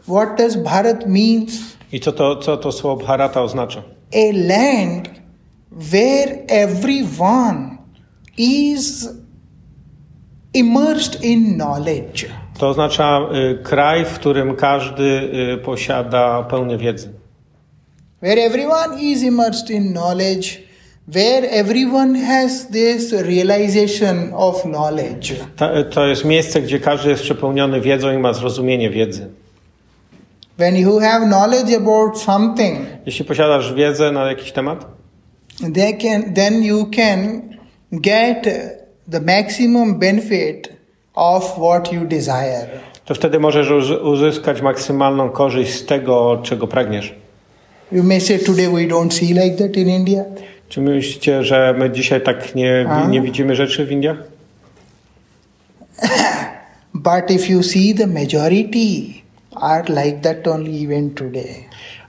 What 0.08 0.38
does 0.38 0.56
Bharat 0.56 1.08
means? 1.08 1.78
I 1.92 2.00
co 2.00 2.12
to, 2.12 2.36
co 2.36 2.58
to 2.58 2.72
słowo 2.72 3.06
Bharata 3.06 3.42
oznacza? 3.42 3.84
A 4.14 4.32
land 4.34 5.10
where 5.72 6.46
everyone 6.48 7.78
is 8.38 9.10
immersed 10.54 11.24
in 11.24 11.58
knowledge. 11.58 12.26
To 12.60 12.70
oznacza 12.70 13.20
y, 13.20 13.64
kraj, 13.64 14.06
w 14.06 14.14
którym 14.14 14.56
każdy 14.56 15.04
y, 15.54 15.58
posiada 15.58 16.44
pełnię 16.44 16.78
wiedzy. 16.78 17.10
Where 18.22 18.42
everyone 18.42 19.02
is 19.02 19.24
immersed 19.24 19.70
in 19.70 19.94
knowledge, 19.94 20.58
where 21.08 21.50
everyone 21.52 22.20
has 22.20 22.68
this 22.68 23.14
realization 23.14 24.34
of 24.34 24.64
knowledge. 24.64 25.34
Ta, 25.56 25.84
to 25.84 26.08
jest 26.08 26.26
miejsce, 26.26 26.62
gdzie 26.62 26.80
każdy 26.80 27.10
jest 27.10 27.24
przepełniony 27.24 27.82
wiedzą 27.82 28.14
i 28.14 28.18
ma 28.18 28.34
zrozumienie 28.34 28.90
wiedzy. 28.90 29.30
When 30.60 30.76
you 30.78 31.00
have 31.00 31.26
knowledge 31.26 31.74
about 31.78 32.20
something, 32.20 32.80
Jeśli 33.06 33.26
posiadasz 33.26 33.74
wiedzę 33.74 34.12
na 34.12 34.30
jakiś 34.30 34.52
temat, 34.52 34.86
they 35.74 35.94
can, 35.98 36.34
then 36.34 36.64
you 36.64 36.86
can 36.96 37.42
get 37.92 38.44
the 39.12 39.20
maximum 39.22 40.00
benefit 40.00 40.70
of 41.14 41.52
what 41.58 41.94
you 41.94 42.06
desire. 42.06 42.68
to 43.06 43.16
wtedy 43.16 43.40
możesz 43.40 43.70
uz- 43.72 44.02
uzyskać 44.04 44.62
maksymalną 44.62 45.30
korzyść 45.30 45.74
z 45.74 45.86
tego, 45.86 46.40
czego 46.44 46.68
pragniesz. 46.68 47.16
You 47.92 48.04
may 48.04 48.22
say 48.22 48.40
today 48.40 48.68
we 48.70 48.88
don't 48.88 49.12
see 49.12 49.34
like 49.34 49.56
that 49.58 49.78
in 49.78 49.90
India. 49.90 50.24
Czy 50.70 50.82
myślicie, 50.82 51.44
że 51.44 51.76
my 51.78 51.90
dzisiaj 51.92 52.22
tak 52.22 52.56
nie, 52.56 52.86
nie 53.10 53.22
widzimy 53.22 53.56
rzeczy 53.56 53.86
w 53.86 53.92
Indiach? 53.92 54.18
But 56.94 57.32
if 57.32 57.52
you 57.54 57.64
see 57.64 57.96
the 57.96 58.08
majority 58.08 59.14
are 59.62 59.84
like 59.90 60.20
that 60.22 60.48
only 60.48 60.84
even 60.84 61.10
today. 61.14 61.56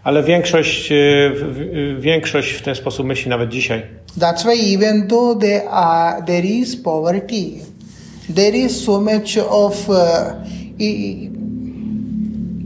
Ale 0.05 0.23
większość, 0.23 0.89
w- 1.35 1.97
większość 2.01 2.53
w 2.53 2.63
ten 2.63 2.75
sposób 2.75 3.07
myśli 3.07 3.31
nawet 3.31 3.51
dzisiaj. 3.51 3.83
That's 4.19 4.45
why 4.45 4.75
even 4.75 5.09
though 5.09 5.41
there 5.41 5.69
are 5.71 6.23
there 6.27 6.45
is 6.47 6.77
poverty, 6.77 7.51
there 8.35 8.57
is 8.59 8.85
so 8.85 9.01
much 9.01 9.39
of 9.51 9.89
uh, 9.89 9.97
i- 10.79 11.31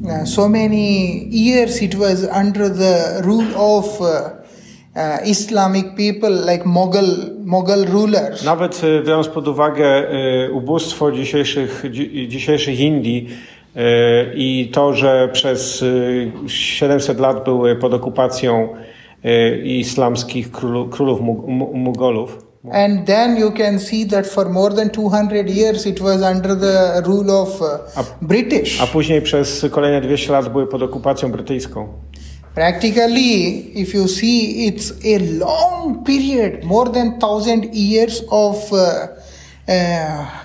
uh, 0.05 0.25
so 0.29 0.49
many 0.49 1.29
years 1.31 1.83
it 1.83 1.95
was 1.95 2.25
under 2.45 2.71
the 2.77 3.21
rule 3.23 3.47
of 3.57 4.01
uh, 4.01 4.07
uh, 4.07 5.19
Islamic 5.31 5.97
people 5.97 6.31
like 6.47 6.65
Mughal 6.65 7.31
Mughal 7.45 7.85
rulers. 7.93 8.45
Nawet 8.45 8.83
biorąc 9.07 9.29
pod 9.29 9.49
uwagę 9.49 10.09
ubóstwo 10.53 11.13
dzisiejszych, 11.13 11.85
dzi- 11.91 12.29
dzisiejszych 12.29 12.81
Indii 12.81 13.29
i 14.35 14.71
to, 14.73 14.95
że 14.95 15.29
przez 15.33 15.83
y, 15.83 16.31
700 16.47 17.21
lat 17.21 17.45
były 17.45 17.77
pod 17.77 17.95
okupacją 17.95 18.69
y, 19.25 19.63
islamskich 19.65 20.51
królów 20.91 21.21
Mu- 21.21 21.45
Mu- 21.47 21.75
Mugolów, 21.75 22.39
And 22.73 23.07
then 23.07 23.37
you 23.39 23.51
can 23.53 23.81
see 23.81 24.07
that 24.07 24.27
for 24.27 24.51
more 24.51 24.75
than 24.75 24.89
200 24.91 25.49
years 25.49 25.87
it 25.87 26.01
was 26.01 26.23
under 26.37 26.57
the 26.61 27.01
rule 27.05 27.33
of 27.33 27.61
uh, 27.61 27.67
British. 28.23 28.81
a 28.83 28.87
później 28.87 29.23
przez 29.23 29.67
kolejne 29.71 30.01
200 30.01 30.33
lat 30.33 30.49
były 30.49 30.67
pod 30.67 30.83
okupacją 30.83 31.33
brytyjską. 31.33 31.89
Practically, 32.55 33.81
if 33.81 33.95
you 33.99 34.09
see, 34.09 34.69
it's 34.69 34.93
a 35.17 35.19
long 35.39 36.05
period, 36.07 36.65
more 36.65 36.91
than 36.91 37.19
thousand 37.19 37.75
years 37.75 38.25
of 38.31 38.73
uh, 38.73 38.79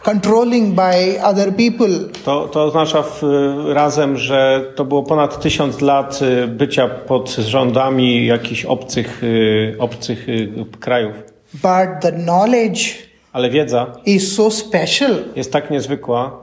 controlling 0.04 0.76
by 0.76 1.20
other 1.24 1.52
people. 1.56 2.10
To, 2.26 2.48
to 2.48 2.64
oznacza 2.64 3.02
w, 3.04 3.22
razem, 3.74 4.18
że 4.18 4.66
to 4.76 4.86
było 4.86 5.04
ponad 5.04 5.42
tysiąc 5.42 5.82
lat 5.82 6.20
y, 6.22 6.48
bycia 6.48 6.88
pod 6.88 7.30
rządami 7.30 8.26
jakichś 8.26 8.66
obcych, 8.66 9.24
y, 9.24 9.76
obcych 9.80 10.28
krajów. 10.80 11.16
But 11.54 12.02
the 12.02 12.12
knowledge 12.12 13.08
Ale 13.34 13.50
wiedza 13.50 13.88
is 14.06 14.36
so 14.36 14.52
special 14.52 15.12
jest 15.36 15.52
tak 15.52 15.72
niezwykła, 15.72 16.40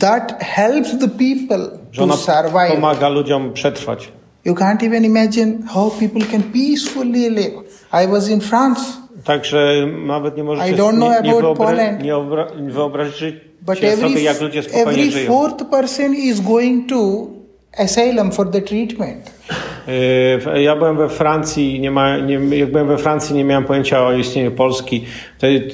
that 0.00 0.42
helps 0.42 0.98
the 0.98 1.08
people 1.08 1.78
że 1.92 1.98
to 1.98 2.04
ona 2.04 2.16
survive. 2.16 2.70
pomaga 2.74 3.08
ludziom 3.08 3.52
przetrwać. 3.52 4.12
You 4.44 4.54
can't 4.54 4.86
even 4.86 5.04
imagine 5.04 5.58
how 5.74 5.90
people 5.90 6.22
can 6.32 6.42
peacefully 6.42 7.30
live. 7.30 7.54
I 8.04 8.06
was 8.08 8.28
in 8.28 8.40
France, 8.40 8.80
Także 9.24 9.86
nawet 10.06 10.36
nie 10.36 10.44
możecie 10.44 10.70
I 10.70 10.74
don't 10.74 10.92
know 10.96 11.10
nie, 11.22 11.30
nie, 11.30 11.30
about 11.38 11.44
wyobra- 11.58 11.66
Poland. 11.70 12.02
nie 12.02 12.12
obra- 12.14 12.70
wyobrazić 12.72 13.34
but 13.62 13.76
sobie, 13.78 13.92
every, 13.92 14.20
jak 14.22 14.40
ludzie 14.40 14.62
spokojnie 14.62 14.90
every 15.02 15.10
żyją. 15.10 15.26
fourth 15.32 15.64
person 15.70 16.14
is 16.14 16.40
going 16.40 16.88
to 16.88 17.26
asylum 17.78 18.32
for 18.32 18.50
the 18.50 18.60
treatment. 18.62 19.30
Y, 20.56 20.62
Ja 20.62 20.76
byłem 20.76 20.96
we 20.96 21.08
Francji, 21.08 21.80
nie 21.80 21.90
ma, 21.90 22.16
nie, 22.18 22.34
jak 22.58 22.70
byłem 22.72 22.86
we 22.88 22.98
Francji, 22.98 23.36
nie 23.36 23.44
miałem 23.44 23.64
pojęcia 23.64 24.06
o 24.06 24.12
istnieniu 24.12 24.50
Polski. 24.52 25.04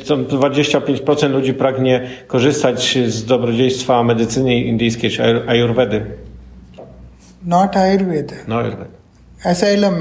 Tam 0.08 0.24
25% 0.24 1.30
ludzi 1.30 1.54
pragnie 1.54 2.06
korzystać 2.26 2.98
z 3.06 3.24
dobrodziejstwa 3.24 4.02
medycyny 4.02 4.54
indyjskiej 4.60 5.10
czy 5.10 5.22
ayur- 5.22 5.48
ayurvedy. 5.48 6.06
Not 7.46 7.76
Ayurveda. 7.76 8.34
No, 8.48 8.58
ayurvedy. 8.58 8.90
Asylum, 9.44 9.94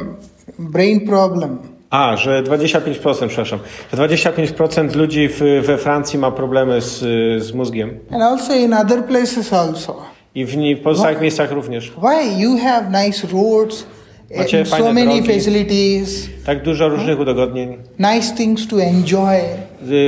brain 0.59 1.07
problem. 1.07 1.57
A, 1.89 2.17
że 2.17 2.43
25%, 2.43 3.27
przepraszam, 3.27 3.59
że 3.93 3.97
25% 3.97 4.95
ludzi 4.95 5.29
w, 5.29 5.63
we 5.65 5.77
Francji 5.77 6.19
ma 6.19 6.31
problemy 6.31 6.81
z, 6.81 6.99
z 7.43 7.53
mózgiem. 7.53 7.99
And 8.11 8.23
also 8.23 8.55
in 8.55 8.73
other 8.73 9.05
places 9.05 9.53
also. 9.53 10.01
I 10.35 10.45
w, 10.45 10.55
w 10.79 10.81
pozostałych 10.83 11.21
miejscach 11.21 11.51
również. 11.51 11.91
Why? 11.91 12.41
You 12.41 12.57
have 12.57 13.05
nice 13.05 13.27
roads, 13.33 13.85
Macie 14.37 14.65
so 14.65 14.71
fajne 14.75 14.93
many 14.93 15.21
drogi. 15.21 15.33
facilities, 15.33 16.29
Tak 16.45 16.63
dużo 16.63 16.89
różnych 16.89 17.19
udogodnień, 17.19 17.77
nice 17.99 18.35
things 18.35 18.67
to 18.67 18.81
enjoy. 18.81 19.37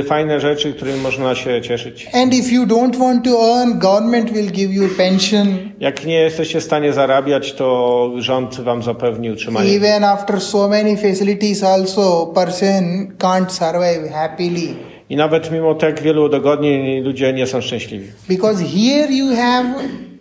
fajne 0.06 0.40
rzeczy, 0.40 0.72
którymi 0.72 1.00
można 1.00 1.34
się 1.34 1.60
cieszyć. 1.62 2.08
And 2.12 2.34
if 2.34 2.52
you 2.52 2.66
don't 2.66 2.96
want 2.98 3.24
to 3.24 3.58
earn, 3.58 3.78
government 3.78 4.30
will 4.32 4.50
give 4.50 4.72
you 4.72 4.88
pension. 4.96 5.48
Jak 5.80 6.06
nie 6.06 6.14
jesteście 6.14 6.60
w 6.60 6.64
stanie 6.64 6.92
zarabiać, 6.92 7.52
to 7.52 8.10
rząd 8.18 8.60
wam 8.60 8.82
zapewni 8.82 9.30
utrzymanie. 9.30 9.76
Even 9.76 10.04
after 10.04 10.40
so 10.40 10.68
many 10.68 10.96
facilities 10.96 11.62
also, 11.62 12.26
person 12.34 13.12
can't 13.18 13.50
survive 13.50 14.12
happily. 14.12 14.74
I 15.10 15.16
nawet 15.16 15.52
mimo 15.52 15.74
tak 15.74 16.02
wielu 16.02 16.24
udogodnień 16.24 17.00
ludzie 17.04 17.32
nie 17.32 17.46
są 17.46 17.60
szczęśliwi. 17.60 18.06
Because 18.28 18.64
here 18.64 19.12
you 19.12 19.36
have 19.36 19.68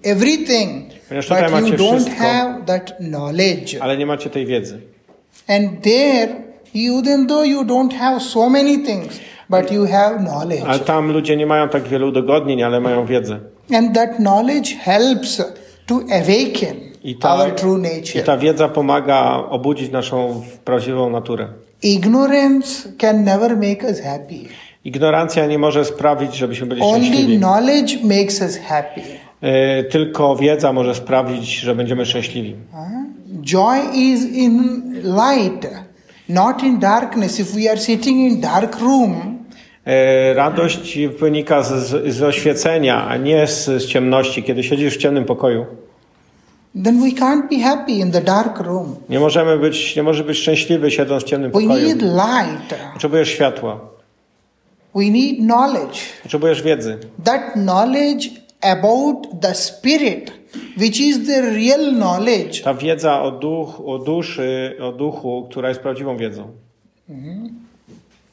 everything, 0.03 0.84
Ponieważ 1.12 1.27
tutaj 1.27 1.44
but 1.44 1.51
macie 1.51 1.68
you 1.68 1.77
don't 1.77 1.96
wszystko. 2.01 2.24
have 2.24 2.62
that 2.65 2.98
knowledge. 2.98 3.77
Ale 3.82 3.98
nie 3.98 4.06
macie 4.06 4.30
tej 4.30 4.46
wiedzy. 4.46 4.82
And 5.48 5.82
there, 5.82 6.36
even 6.75 7.27
though 7.27 7.48
you 7.48 7.63
don't 7.63 7.94
have 7.94 8.20
so 8.20 8.50
many 8.50 8.77
things, 8.77 9.20
but 9.50 9.72
you 9.72 9.86
have 9.88 10.18
knowledge. 10.20 10.63
Ale 10.68 10.80
tam 10.80 11.12
ludzie 11.12 11.38
nie 11.38 11.46
mają 11.46 11.70
tak 11.70 11.84
wielu 11.88 12.08
udogodnień, 12.08 12.63
ale 12.63 12.80
mają 12.80 13.06
wiedzę. 13.06 13.39
And 13.74 13.96
that 13.96 14.15
knowledge 14.15 14.75
helps 14.75 15.38
to 15.86 15.96
awaken 15.96 16.75
I 17.03 17.15
ta, 17.15 17.36
our 17.36 17.51
true 17.56 17.80
I 17.80 17.82
nature. 17.82 18.24
ta 18.24 18.38
wiedza 18.38 18.68
pomaga 18.70 19.44
obudzić 19.50 19.91
naszą 19.91 20.44
prawdziwą 20.65 21.10
naturę. 21.10 21.48
Ignorance 21.84 22.89
can 22.98 23.24
never 23.24 23.58
make 23.58 23.84
us 23.84 24.01
happy. 24.01 24.36
Ignorancja 24.86 25.46
nie 25.48 25.60
może 25.60 25.86
sprawić, 25.86 26.36
żebyśmy 26.36 26.68
byli 26.68 26.82
Only 26.82 27.06
szczęśliwi. 27.06 27.38
knowledge 27.38 27.98
makes 28.03 28.41
us 28.41 28.58
happy. 28.58 29.01
Y, 29.44 29.84
Tylko 29.84 30.36
wiedza 30.36 30.74
może 30.74 30.96
sprawić, 30.96 31.60
że 31.60 31.76
będziemy 31.76 32.06
szczęśliwi. 32.06 32.56
Joy 33.42 33.80
is 33.94 34.26
in 34.26 34.84
light, 35.04 35.68
not 36.30 36.64
in 36.64 36.80
darkness. 36.80 37.40
If 37.40 37.60
we 37.62 37.72
are 37.72 37.80
sitting 37.80 38.18
in 38.34 38.42
dark 38.42 38.80
room, 38.80 39.42
E, 39.86 40.34
Radość 40.34 41.00
wynika 41.20 41.64
z, 41.64 41.74
z, 41.74 42.14
z 42.16 42.24
oświecenia, 42.24 43.08
a 43.08 43.18
nie 43.18 43.48
z, 43.48 43.66
z 43.66 43.86
ciemności. 43.86 44.44
Kiedy 44.44 44.64
siedzisz 44.64 44.94
w 44.98 44.98
ciemnym 44.98 45.26
pokoju, 45.26 45.66
then 46.84 47.02
we 47.02 47.08
can't 47.10 47.50
be 47.50 47.60
happy 47.64 47.92
in 47.92 48.12
the 48.12 48.22
dark 48.22 48.60
room. 48.60 48.96
nie 49.10 49.20
możemy 49.20 49.58
być, 49.58 49.96
nie 49.96 50.04
może 50.04 50.24
być 50.24 50.38
szczęśliwy 50.38 50.92
siedząc 50.92 51.24
w 51.24 51.26
ciemnym 51.28 51.52
We 51.52 51.62
pokoju. 51.62 51.88
need 51.88 52.02
light. 52.02 52.76
Potrzebujesz 52.94 53.30
światła, 53.30 53.80
We 54.96 55.06
need 55.06 55.38
knowledge. 55.38 56.00
potrzebujesz 56.24 56.62
wiedzy. 56.64 56.98
That 57.24 57.42
knowledge 57.54 58.30
about 58.62 59.41
the 59.41 59.56
spirit, 59.56 60.32
which 60.77 61.00
is 61.00 61.27
the 61.27 61.41
real 61.41 61.91
knowledge, 61.96 62.62
Ta 62.63 62.74
wiedza 62.74 63.22
o, 63.22 63.32
duch, 63.32 63.82
o 63.86 63.98
duszy, 64.00 64.75
o 64.82 64.91
duchu, 64.91 65.48
która 65.50 65.70
jest 65.70 65.82
prawdziwą 65.82 66.18
wiedzą. 66.18 66.48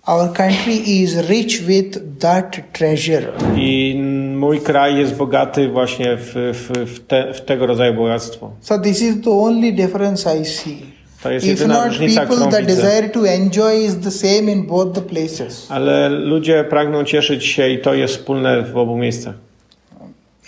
our 0.06 0.32
country 0.32 0.72
is 0.74 1.16
rich 1.28 1.62
with 1.66 1.98
that 2.18 2.56
treasure. 2.72 3.32
I 3.56 4.00
mój 4.36 4.60
kraj 4.60 4.98
jest 4.98 5.14
bogaty 5.16 5.68
właśnie 5.68 6.16
w, 6.16 6.32
w, 6.34 6.72
w, 6.94 7.06
te, 7.06 7.34
w 7.34 7.40
tego 7.40 7.66
rodzaju 7.66 7.94
bogactwo. 7.94 8.50
So 8.60 8.78
this 8.78 9.02
is 9.02 9.20
the 9.24 9.30
only 9.30 9.72
difference 9.72 10.38
I 10.40 10.44
see. 10.44 10.76
To 11.22 11.30
jest 11.30 11.46
If 11.46 11.52
jedyna 11.52 11.74
not, 11.74 11.86
różnica, 11.86 12.20
people 12.20 12.36
którą 12.36 12.50
widzę. 12.60 12.62
desire 12.82 13.10
to 13.10 13.28
enjoy 13.28 13.84
is 13.84 13.96
the 13.98 14.10
same 14.10 14.52
in 14.52 14.66
both 14.66 14.92
the 14.94 15.00
places. 15.02 15.66
Ale 15.70 16.08
ludzie 16.08 16.64
pragną 16.64 17.04
cieszyć 17.04 17.46
się 17.46 17.68
i 17.68 17.78
to 17.78 17.94
jest 17.94 18.14
wspólne 18.16 18.62
w 18.62 18.76
obu 18.76 18.96
miejscach. 18.96 19.34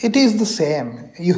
It 0.03 0.17
is 0.17 0.37
the 0.39 0.47
same. 0.47 0.91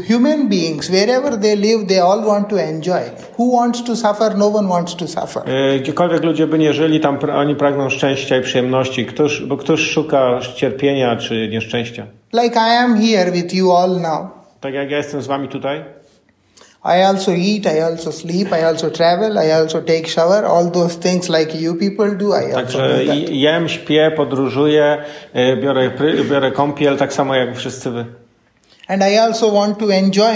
Human 0.09 0.48
beings, 0.48 0.90
wherever 0.90 1.37
they 1.40 1.57
live, 1.57 1.87
they 1.88 1.98
all 2.01 2.25
want 2.27 2.48
to 2.48 2.57
enjoy. 2.57 3.01
Who 3.38 3.53
wants 3.53 3.83
to 3.83 3.96
suffer? 3.96 4.35
No 4.37 4.46
one 4.48 4.68
wants 4.68 4.94
to 4.96 5.09
suffer. 5.09 5.42
E, 5.46 5.79
Gdziekolwiek 5.79 6.22
ludzie 6.25 6.46
by 6.46 6.59
nie 6.59 6.72
żyli, 6.72 7.01
tam 7.01 7.18
oni 7.35 7.57
pragną 7.57 7.90
szczęścia 7.90 8.37
i 8.38 8.42
przyjemności. 8.42 9.07
Któż, 9.07 9.46
bo 9.46 9.57
któż 9.57 9.90
szuka 9.90 10.38
cierpienia 10.55 11.16
czy 11.16 11.48
nieszczęścia? 11.48 12.07
Like 12.33 12.55
I 12.57 12.77
am 12.77 13.01
here 13.03 13.33
with 13.33 13.55
you 13.55 13.72
all 13.72 14.01
now. 14.01 14.27
Tak 14.61 14.75
jak 14.75 14.90
ja 14.90 14.96
jestem 14.96 15.22
z 15.22 15.27
wami 15.27 15.48
tutaj, 15.48 15.85
I 16.85 17.03
also 17.03 17.33
eat, 17.33 17.77
I 17.77 17.81
also 17.81 18.12
sleep, 18.12 18.48
I 18.61 18.64
also 18.64 18.90
travel, 18.90 19.33
I 19.48 19.51
also 19.53 19.81
take 19.81 20.09
shower, 20.09 20.44
all 20.44 20.70
those 20.70 20.98
things 20.98 21.29
like 21.29 21.59
you 21.59 21.75
people 21.75 22.16
do, 22.16 22.29
I 22.29 22.53
also 22.53 22.55
także 22.55 22.88
do 22.88 23.07
that. 23.07 23.16
i- 23.16 23.40
jem, 23.40 23.68
śpię, 23.68 24.12
podróżuję, 24.16 24.96
e, 25.33 25.57
biorę, 25.57 25.90
biorę 26.31 26.51
kąpiel, 26.53 26.96
tak 26.96 27.12
samo 27.12 27.35
jak 27.35 27.57
wszyscy 27.57 27.90
wy. 27.90 28.05
And 28.88 29.03
I 29.03 29.18
also 29.18 29.53
want 29.55 29.79
to 29.79 29.90
enjoy, 29.92 30.33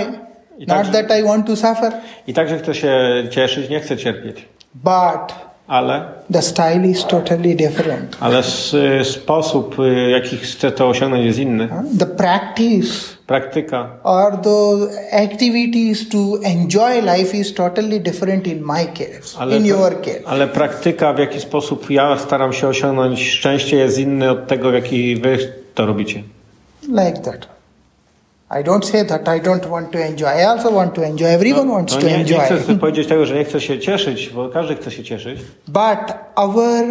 I 0.58 0.66
not 0.66 0.68
także- 0.78 0.92
that 0.92 1.18
I 1.18 1.22
want 1.22 1.46
to 1.46 1.56
suffer. 1.56 1.92
I 2.26 2.34
także 2.34 2.58
chcę 2.58 2.74
się 2.74 2.92
cieszyć, 3.30 3.70
nie 3.70 3.80
chcę 3.80 3.96
cierpieć. 3.96 4.48
But 4.74 5.34
Ale, 5.68 6.04
the 6.32 6.42
style 6.42 6.86
is 6.86 7.04
totally 7.04 7.54
different. 7.54 8.16
ale 8.20 8.42
sposób, 9.04 9.78
y, 9.80 10.10
jaki 10.10 10.36
chcę 10.36 10.70
to 10.72 10.88
osiągnąć 10.88 11.24
jest 11.24 11.38
inny. 11.38 11.68
The 11.98 12.06
practice 12.06 13.16
Praktyka 13.26 13.88
or 14.02 14.36
the 14.36 14.86
activities 15.24 16.08
to 16.08 16.18
enjoy 16.44 17.02
life 17.02 17.36
is 17.36 17.54
totally 17.54 18.00
different 18.00 18.46
in 18.46 18.62
my 18.64 18.84
case, 18.86 19.38
Ale, 19.38 19.56
in 19.56 19.62
pra- 19.62 19.66
your 19.66 20.00
case. 20.00 20.20
ale 20.26 20.46
praktyka, 20.48 21.12
w 21.12 21.18
jaki 21.18 21.40
sposób 21.40 21.90
ja 21.90 22.18
staram 22.18 22.52
się 22.52 22.68
osiągnąć 22.68 23.28
szczęście, 23.30 23.76
jest 23.76 23.98
inny 23.98 24.30
od 24.30 24.46
tego, 24.46 24.70
w 24.70 24.74
jaki 24.74 25.16
wy 25.16 25.38
to 25.74 25.86
robicie. 25.86 26.22
Like 26.88 27.18
that. 27.24 27.55
I 28.50 28.62
don't 28.64 28.84
say 28.86 29.04
that 29.06 29.28
I 29.28 29.40
don't 29.40 29.66
want 29.68 29.90
to 29.92 29.98
enjoy. 29.98 30.26
I 30.28 30.44
also 30.44 30.70
want 30.70 30.94
to 30.94 31.02
enjoy. 31.04 31.26
Everyone 31.28 31.68
wants 31.68 31.94
No 31.94 32.00
to 32.00 32.06
nie, 32.06 32.12
nie 32.12 32.20
enjoy. 32.20 32.58
chcę 32.58 32.78
powiedzieć 32.78 33.08
tego, 33.08 33.26
że 33.26 33.34
nie 33.34 33.44
chcę 33.44 33.60
się 33.60 33.78
cieszyć, 33.78 34.28
bo 34.30 34.48
każdy 34.48 34.74
chce 34.76 34.90
się 34.90 35.04
cieszyć, 35.04 35.40
But 35.68 36.14
our 36.36 36.84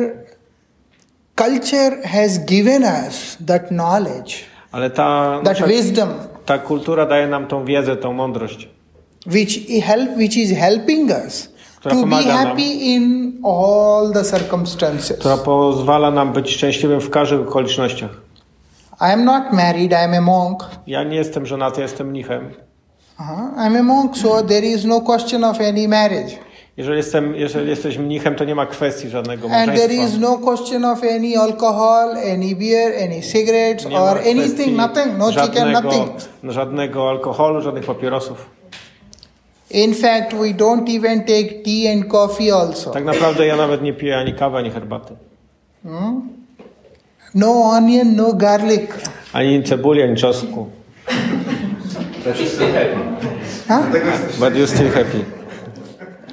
culture 1.35 2.01
has 2.03 2.39
given 2.45 2.83
us 2.83 3.37
that 3.47 3.67
knowledge, 3.69 4.33
ale 4.71 4.89
ta, 4.89 5.39
that 5.43 5.59
nasza, 5.59 5.67
wisdom, 5.67 6.09
ta 6.45 6.57
kultura 6.57 7.05
daje 7.05 7.27
nam 7.27 7.47
tą 7.47 7.65
wiedzę, 7.65 7.95
tą 7.95 8.13
mądrość, 8.13 8.69
which 9.27 9.83
help, 9.83 10.17
which 10.17 10.37
is 10.37 10.51
helping 10.57 11.11
us 11.25 11.49
to 11.81 11.89
be 11.89 11.95
pomaga 11.95 12.33
nam. 12.33 12.47
happy 12.47 12.73
in 12.73 13.33
all 13.45 14.11
the 14.13 14.23
circumstances. 14.23 15.19
która 15.19 15.37
pozwala 15.37 16.11
nam 16.11 16.33
być 16.33 16.49
szczęśliwym 16.51 17.01
w 17.01 17.09
każdych 17.09 17.39
okolicznościach. 17.39 18.24
I 19.01 19.13
am 19.13 19.25
not 19.25 19.53
married. 19.53 19.91
I 19.91 19.95
am 19.95 20.13
a 20.13 20.21
monk. 20.21 20.63
Ja 20.87 21.03
nie 21.03 21.15
jestem 21.15 21.45
żonaty, 21.45 21.81
jestem 21.81 22.07
mnichem. 22.07 22.49
Uh-huh. 23.19 23.57
I'm 23.57 23.79
a 23.79 23.83
monk, 23.83 24.17
so 24.17 24.43
there 24.43 24.67
is 24.67 24.85
no 24.85 25.01
question 25.01 25.43
of 25.43 25.61
any 25.61 25.87
marriage, 25.87 26.37
Jeżeli, 26.77 26.97
jestem, 26.97 27.35
jeżeli 27.35 27.69
jesteś 27.69 27.97
mnichem, 27.97 28.35
to 28.35 28.45
nie 28.45 28.55
ma 28.55 28.65
kwestii 28.65 29.09
żadnego 29.09 29.47
and 29.47 29.73
there 29.73 29.93
is 29.93 29.99
małżeństwa. 29.99 30.19
no 30.19 30.37
question 30.37 30.85
of 30.85 31.03
any 31.03 31.37
alcohol, 31.37 32.17
any 32.33 32.55
beer, 32.55 33.03
any 33.03 33.21
cigarettes, 33.21 33.85
Nie 33.85 33.99
or 33.99 34.17
anything. 34.19 34.77
Nothing. 34.77 35.17
No 35.17 35.31
chicken. 35.31 35.53
żadnego, 35.53 35.89
Nothing. 35.89 36.11
żadnego 36.43 37.09
alkoholu, 37.09 37.61
żadnych 37.61 37.85
papierosów. 37.85 38.49
In 39.71 39.93
fact, 39.93 40.33
we 40.33 40.53
don't 40.53 40.97
even 40.97 41.19
take 41.19 41.63
tea 41.63 41.93
and 41.93 42.07
coffee 42.07 42.51
also. 42.51 42.91
Tak 42.91 43.05
naprawdę 43.05 43.47
ja 43.47 43.55
nawet 43.55 43.81
nie 43.81 43.93
piję 43.93 44.17
ani 44.17 44.33
kawy, 44.33 44.57
ani 44.57 44.71
herbaty. 44.71 45.15
No 47.35 47.63
onion, 47.63 48.15
no 48.15 48.33
garlic. 48.33 48.91
Ani 49.33 49.63
cebuli, 49.63 50.03
ani 50.03 50.15
czosnku. 50.15 50.69
Huh? 53.67 53.85
But 54.39 54.55
you 54.55 54.67
still 54.67 54.89
happy. 54.91 55.25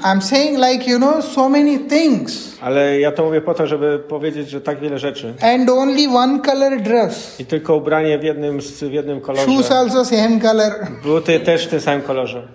I'm 0.04 0.20
saying, 0.20 0.58
like, 0.58 0.90
you 0.90 0.98
know, 0.98 1.24
so 1.24 1.48
many 1.48 1.78
things. 1.78 2.58
Ale 2.60 3.00
ja 3.00 3.12
to 3.12 3.24
mówię 3.24 3.40
po 3.40 3.54
to, 3.54 3.66
żeby 3.66 3.98
powiedzieć, 3.98 4.50
że 4.50 4.60
tak 4.60 4.80
wiele 4.80 4.98
rzeczy. 4.98 5.34
And 5.40 5.70
only 5.70 6.08
one 6.08 6.40
color 6.40 6.80
dress. 6.82 7.40
I 7.40 7.44
tylko 7.44 7.76
ubranie 7.76 8.18
w 8.18 8.22
jednym, 8.24 8.60
w 8.60 8.92
jednym 8.92 9.20
Shoes 9.20 9.46
kolorze. 9.46 9.78
also 9.78 10.04
same 10.04 10.40
color. 10.40 10.72
Buty 11.02 11.40
też 11.40 11.66
w 11.66 11.70
tym 11.70 11.80
samym 11.80 12.02
kolorze. 12.02 12.48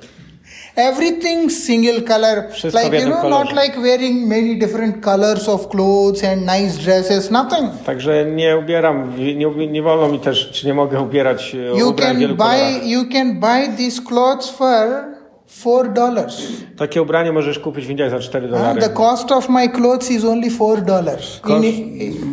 Everything 0.78 1.52
single 1.52 2.02
color. 2.02 2.44
Wszystko 2.52 2.84
like, 2.84 3.00
you 3.00 3.06
know, 3.06 3.24
not 3.30 3.48
kolorze. 3.48 3.64
like 3.64 3.82
wearing 3.82 4.28
many 4.28 4.56
different 4.56 5.02
colors 5.04 5.50
of 5.50 5.70
clothes 5.70 6.24
and 6.24 6.42
nice 6.46 6.78
dresses. 6.84 7.32
Nothing. 7.32 7.70
Także 7.86 8.26
nie 8.26 8.58
ubieram, 8.58 9.14
nie, 9.18 9.68
nie 9.68 9.82
wolno 9.82 10.08
mi 10.08 10.20
też, 10.20 10.52
czy 10.52 10.68
nie 10.68 10.74
mogę 10.74 11.02
ubierać 11.02 11.56
e, 11.56 11.78
You 11.80 11.94
can 11.94 12.18
buy, 12.18 12.28
kolorach. 12.38 12.86
you 12.88 13.06
can 13.14 13.40
buy 13.40 13.78
these 13.78 14.02
clothes 14.02 14.50
for 14.50 15.06
four 15.48 15.94
dollars. 15.94 16.42
Takie 16.78 17.02
ubranie 17.02 17.32
możesz 17.32 17.60
kupić 17.60 17.86
w 17.86 17.90
Indiach 17.90 18.12
za 18.12 18.20
4 18.20 18.48
dolary. 18.48 18.82
the 18.82 18.90
cost 18.90 19.32
of 19.32 19.50
my 19.50 19.70
clothes 19.70 20.12
is 20.12 20.26
only 20.26 20.50
four 20.50 20.82
dollars. 20.82 21.40
Koszt, 21.42 21.66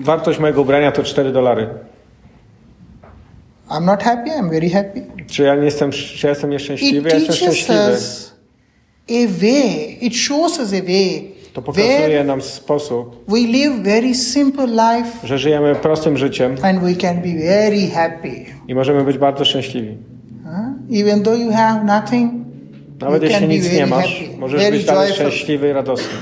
wartość 0.03 0.39
mojego 0.39 0.63
ubrania 0.63 0.93
to 0.93 1.03
4 1.03 1.33
dolary. 1.33 1.69
I'm 3.71 3.85
not 3.85 4.03
happy. 4.03 4.31
I'm 4.31 4.51
very 4.51 4.71
happy. 4.71 5.07
Czy 5.31 5.43
ja 5.43 5.55
nie 5.55 5.65
jestem, 5.65 5.91
czy 5.91 6.27
ja 6.27 6.31
jestem 6.31 6.51
nieszczęśliwy? 6.51 7.09
It 7.09 7.15
Ja 7.15 7.19
jestem 7.19 7.37
szczęśliwy. 7.37 7.81
us 7.93 8.34
a 9.09 9.27
way. 9.41 9.99
It 10.01 10.15
shows 10.17 10.59
us 10.59 10.73
a 10.73 10.83
way 10.83 11.35
To 11.53 11.63
pokazuje 11.63 12.25
nam 12.25 12.43
sposób, 12.43 13.25
we 13.29 13.39
live 13.39 13.83
very 13.83 14.15
simple 14.15 14.67
life 14.67 15.27
że 15.27 15.39
żyjemy 15.39 15.75
prostym 15.75 16.17
życiem 16.19 16.57
and 16.63 16.81
we 16.81 16.95
can 16.95 17.17
be 17.17 17.35
very 17.45 17.87
happy. 17.87 18.45
i 18.69 18.75
możemy 18.75 19.05
być 19.05 19.19
bardzo 19.19 19.45
szczęśliwi. 19.45 19.97
Even 20.93 21.23
though 21.23 21.41
you 21.41 21.53
have 21.53 21.85
nothing, 21.85 22.33
Nawet 23.01 23.23
you 23.23 23.29
jeśli 23.29 23.49
nic 23.49 23.73
nie 23.73 23.87
masz, 23.87 24.21
happy, 24.21 24.39
możesz 24.39 24.71
być 24.71 24.85
dalej 24.85 25.13
szczęśliwy 25.13 25.69
i 25.69 25.73
radosny. 25.73 26.19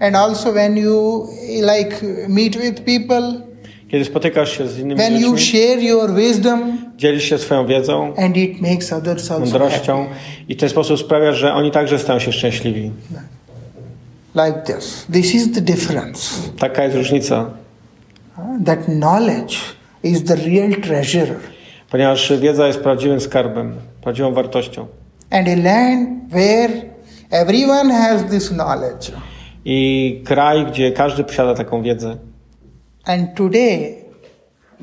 And 0.00 0.16
also 0.16 0.52
when 0.52 0.76
you 0.76 1.26
like 1.60 1.96
meet 2.28 2.56
with 2.56 2.80
people, 2.80 3.51
Kiedy 3.92 4.04
spotykasz 4.04 4.58
się 4.58 4.68
z 4.68 4.78
innymi 4.78 4.94
when 4.96 5.20
you 5.20 5.30
ludźmi, 5.30 5.46
share 5.46 5.78
your 5.82 6.14
wisdom, 6.14 6.78
dzielisz 6.96 7.24
się 7.24 7.38
swoją 7.38 7.66
wiedzą, 7.66 8.14
and 8.16 8.36
it 8.36 8.60
makes 8.60 8.92
others 8.92 9.30
also 9.30 9.40
mądrością 9.40 10.04
happy. 10.04 10.16
i 10.48 10.54
w 10.54 10.58
ten 10.58 10.68
sposób 10.68 11.00
sprawiasz, 11.00 11.36
że 11.36 11.54
oni 11.54 11.70
także 11.70 11.98
stają 11.98 12.18
się 12.18 12.32
szczęśliwi. 12.32 12.90
Like 14.34 14.62
this. 14.74 15.06
This 15.12 15.34
is 15.34 15.52
the 15.52 15.60
difference. 15.60 16.34
Taka 16.58 16.84
jest 16.84 16.96
różnica, 16.96 17.50
Huh? 18.36 18.44
That 18.66 18.84
knowledge 18.84 19.56
is 20.02 20.24
the 20.24 20.36
real 20.36 20.70
treasure. 20.82 21.34
ponieważ 21.90 22.32
wiedza 22.40 22.66
jest 22.66 22.80
prawdziwym 22.80 23.20
skarbem, 23.20 23.74
prawdziwą 24.02 24.34
wartością. 24.34 24.86
And 25.30 25.48
a 25.48 25.56
land 25.56 26.08
where 26.30 26.72
everyone 27.30 27.94
has 27.94 28.30
this 28.30 28.48
knowledge. 28.48 29.12
I 29.64 30.20
kraj, 30.24 30.66
gdzie 30.66 30.92
każdy 30.92 31.24
posiada 31.24 31.54
taką 31.54 31.82
wiedzę. 31.82 32.16
And 33.04 33.34
today, 33.36 34.04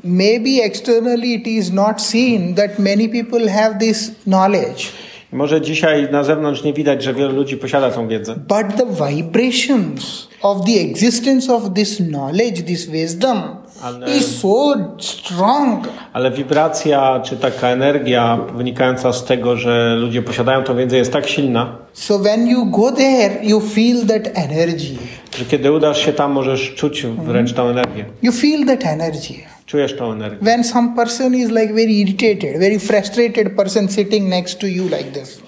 maybe 0.04 0.60
externally 0.62 1.34
it 1.34 1.46
is 1.46 1.72
not 1.72 2.00
seen 2.00 2.54
that 2.54 2.78
many 2.78 3.08
people 3.08 3.48
have 3.48 3.78
this 3.78 4.10
knowledge. 4.26 4.88
Może 5.32 5.60
dzisiaj 5.60 6.08
na 6.12 6.24
zewnątrz 6.24 6.62
nie 6.64 6.72
widać, 6.72 7.02
że 7.02 7.14
wielu 7.14 7.34
ludzi 7.36 7.56
posiada 7.56 7.90
tą 7.90 8.08
wiedzę, 8.08 8.34
But 8.36 8.76
the 8.76 9.06
vibrations 9.06 10.28
of 10.42 10.58
the 10.66 10.80
existence 10.80 11.54
of 11.54 11.62
this 11.74 11.96
knowledge, 11.96 12.62
this 12.62 12.86
wisdom, 12.86 13.42
Ale- 13.82 14.16
is 14.16 14.40
so 14.40 14.74
strong. 15.00 15.88
ale 16.12 16.30
wibracja 16.30 17.20
czy 17.24 17.36
taka 17.36 17.68
energia 17.68 18.38
wynikająca 18.56 19.12
z 19.12 19.24
tego, 19.24 19.56
że 19.56 19.96
ludzie 19.96 20.22
posiadają 20.22 20.62
tą 20.64 20.76
wiedzę 20.76 20.96
jest 20.96 21.12
tak 21.12 21.28
silna, 21.28 21.76
So 21.92 22.18
when 22.18 22.46
you 22.48 22.66
go 22.66 22.92
there, 22.92 23.38
you 23.42 23.60
feel 23.60 24.06
that 24.06 24.28
energy. 24.34 24.96
Że 25.38 25.44
kiedy 25.44 25.72
udasz 25.72 26.04
się 26.04 26.12
tam, 26.12 26.32
możesz 26.32 26.74
czuć 26.74 27.06
wręcz 27.06 27.52
tą 27.52 27.68
energię. 27.68 28.04
You 28.22 28.32
feel 28.32 28.66
that 28.66 28.86
energy. 28.86 29.34
Czujesz 29.66 29.96
tą 29.96 30.12
energię. 30.12 30.38
When 30.42 30.64
some 30.64 30.96
person 30.96 31.34
is 31.34 31.48
like 31.48 31.74
very 31.74 31.92
irritated, 31.92 32.60
very 32.60 32.78
frustrated 32.78 33.56
person 33.56 33.88
sitting 33.88 34.28
next 34.28 34.58
to 34.58 34.66
you 34.66 34.84
like 34.84 35.20
this. 35.20 35.42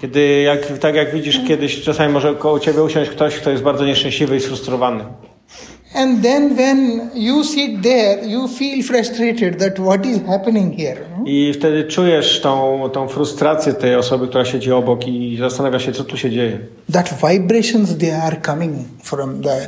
Kiedy, 0.00 0.42
jak, 0.42 0.78
tak 0.78 0.94
jak 0.94 1.14
widzisz, 1.14 1.40
kiedyś 1.48 1.82
czasami 1.82 2.12
może 2.12 2.34
koło 2.34 2.60
ciebie 2.60 2.82
usiąść 2.82 3.10
ktoś, 3.10 3.36
kto 3.36 3.50
jest 3.50 3.62
bardzo 3.62 3.86
nieszczęśliwy 3.86 4.36
i 4.36 4.40
sfrustrowany. 4.40 5.04
And 5.94 6.22
then 6.22 6.56
when 6.56 7.10
you 7.14 7.44
sit 7.44 7.82
there, 7.82 8.24
you 8.24 8.48
feel 8.48 8.82
frustrated 8.82 9.58
that 9.58 9.78
what 9.78 10.06
is 10.06 10.22
happening 10.26 10.72
here. 10.72 11.06
I 11.26 11.52
wtedy 11.52 11.84
czujesz 11.84 12.40
tą, 12.40 12.88
tą 12.92 13.08
frustrację 13.08 13.72
tej 13.72 13.94
osoby, 13.94 14.28
która 14.28 14.44
siedzi 14.44 14.72
obok 14.72 15.08
i 15.08 15.36
zastanawia 15.40 15.78
się, 15.78 15.92
co 15.92 16.04
tu 16.04 16.16
się 16.16 16.30
dzieje. 16.30 16.58
That 16.92 17.14
vibrations 17.30 17.98
they 17.98 18.22
are 18.22 18.36
coming 18.46 18.72
from 19.02 19.42
the 19.42 19.66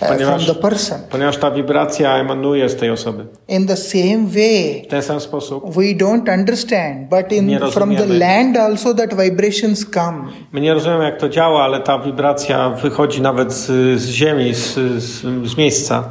from 0.00 0.12
Ponieważ, 0.12 0.46
the 0.46 0.54
person. 0.54 0.98
ponieważ 1.10 1.36
ta 1.36 1.50
wibracja 1.50 2.16
emanuje 2.16 2.68
z 2.68 2.76
tej 2.76 2.90
osoby. 2.90 3.26
In 3.48 3.66
the 3.66 3.76
same 3.76 4.26
way, 4.26 4.82
W 4.84 4.86
ten 4.90 5.02
sam 5.02 5.20
sposób 5.20 5.74
we 5.74 5.82
don't 5.82 6.34
understand, 6.34 7.08
but 7.08 7.32
in 7.32 7.58
from 7.70 7.96
the 7.96 8.06
land 8.06 8.56
also 8.56 8.94
that 8.94 9.14
vibrations 9.14 9.86
come. 9.94 10.24
My 10.52 10.60
nie 10.60 10.74
rozumiemy, 10.74 11.04
jak 11.04 11.16
to 11.20 11.28
działa, 11.28 11.64
ale 11.64 11.80
ta 11.80 11.98
wibracja 11.98 12.70
wychodzi 12.70 13.22
nawet 13.22 13.52
z, 13.52 13.66
z 14.00 14.08
ziemi, 14.08 14.54
z, 14.54 14.74
z, 15.02 15.22
z 15.50 15.56
miejsca, 15.56 16.04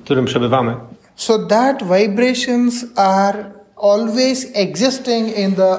w 0.00 0.04
którym 0.04 0.24
przebywamy. 0.24 0.76
So 1.16 1.38
that 1.38 1.82
vibrations 1.82 2.84
are 2.96 3.44
always 3.82 4.46
existing 4.54 5.38
in 5.38 5.54
the 5.54 5.76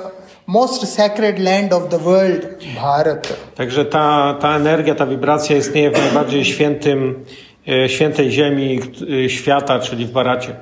most 0.48 0.88
sacred 0.88 1.40
land 1.40 1.74
of 1.74 1.90
the 1.90 2.00
world, 2.00 2.46
Bharat. 2.76 3.34
Także 3.56 3.86
ta, 3.86 4.38
ta 4.42 4.56
energia, 4.56 4.96
ta 4.96 5.06
wibracja 5.06 5.58
istnieje 5.58 5.92
w 5.92 5.98
najbardziej 6.00 6.46
świętym, 6.46 7.26
e, 7.68 7.90
świętej 7.90 8.32
ziemi 8.32 8.80
e, 9.26 9.30
świata, 9.30 9.80
czyli 9.80 10.06
w 10.06 10.12
Baracie. 10.12 10.56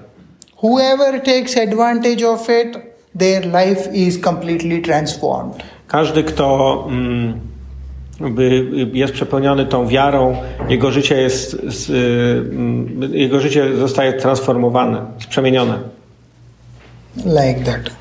Whoever 0.63 1.22
takes 1.22 1.58
advantage 1.58 2.30
of 2.30 2.48
it, 2.50 2.78
their 3.20 3.46
life 3.46 3.94
is 3.94 4.22
completely 4.22 4.82
transformed. 4.82 5.63
Każdy, 5.88 6.24
kto 6.24 6.86
mm, 6.88 7.39
jest 8.94 9.13
przepełniony 9.13 9.65
tą 9.65 9.88
wiarą, 9.88 10.38
jego 10.70 10.91
życie 10.91 11.22
jest, 11.22 11.54
y, 11.54 11.94
mm, 12.52 13.13
jego 13.13 13.39
życie 13.39 13.78
zostaje 13.78 14.13
transformowane, 14.13 15.06
przemienione. 15.30 15.80
Like 17.26 17.63
that. 17.65 18.01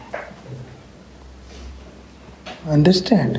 Understand? 2.69 3.39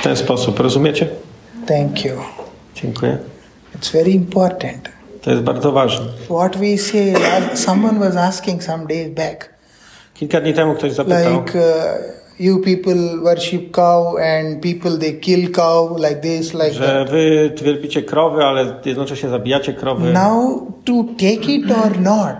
W 0.00 0.02
ten 0.02 0.16
sposób, 0.16 0.60
rozumiecie? 0.60 1.06
Thank 1.66 2.04
you. 2.04 2.12
Dziękuję. 2.74 3.18
It's 3.78 3.92
very 3.92 4.10
important. 4.10 4.88
To 5.22 5.30
jest 5.30 5.42
bardzo 5.42 5.72
ważne. 5.72 6.06
What 6.24 6.56
we 6.56 6.78
say, 6.78 7.14
someone 7.54 7.98
was 7.98 8.16
asking 8.16 8.62
some 8.62 8.86
days 8.86 9.08
back, 9.14 9.50
Kilka 10.14 10.40
dni 10.40 10.54
temu 10.54 10.74
ktoś 10.74 10.92
zapytał, 10.92 11.32
like 11.32 11.58
uh, 11.58 11.64
you 12.38 12.58
people 12.58 13.22
worship 13.22 13.70
cow 13.70 14.16
and 14.16 14.62
people 14.62 14.98
they 14.98 15.12
kill 15.12 15.52
cow 15.52 15.98
like 15.98 16.16
this, 16.16 16.54
like 16.54 16.72
że 16.72 16.86
that. 16.86 17.10
wy 17.10 17.52
wielbicie 17.62 18.02
krowy, 18.02 18.44
ale 18.44 18.74
jednocześnie 18.84 19.28
zabijacie 19.28 19.72
krowy. 19.72 20.12
Now, 20.12 20.62
to 20.84 21.04
take 21.18 21.52
it 21.52 21.70
or 21.70 22.00
not, 22.00 22.36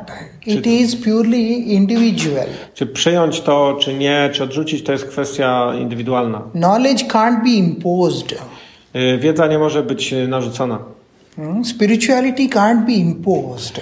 it 0.58 0.66
is 0.66 0.96
purely 0.96 1.40
individual. 1.52 2.46
Czy 2.74 2.86
przyjąć 2.86 3.40
to, 3.40 3.76
czy 3.80 3.94
nie, 3.94 4.30
czy 4.32 4.44
odrzucić, 4.44 4.84
to 4.84 4.92
jest 4.92 5.04
kwestia 5.04 5.72
indywidualna. 5.80 6.42
Knowledge 6.52 7.04
can't 7.04 7.42
be 7.42 7.50
imposed. 7.50 8.32
Y, 8.96 9.18
Wiedza 9.18 9.46
nie 9.46 9.58
może 9.58 9.82
być 9.82 10.12
y, 10.12 10.28
narzucona. 10.28 10.78
Hmm? 11.36 11.64
Spirituality 11.64 12.48
can't 12.48 12.86
be 12.86 12.92
imposed. 12.92 13.80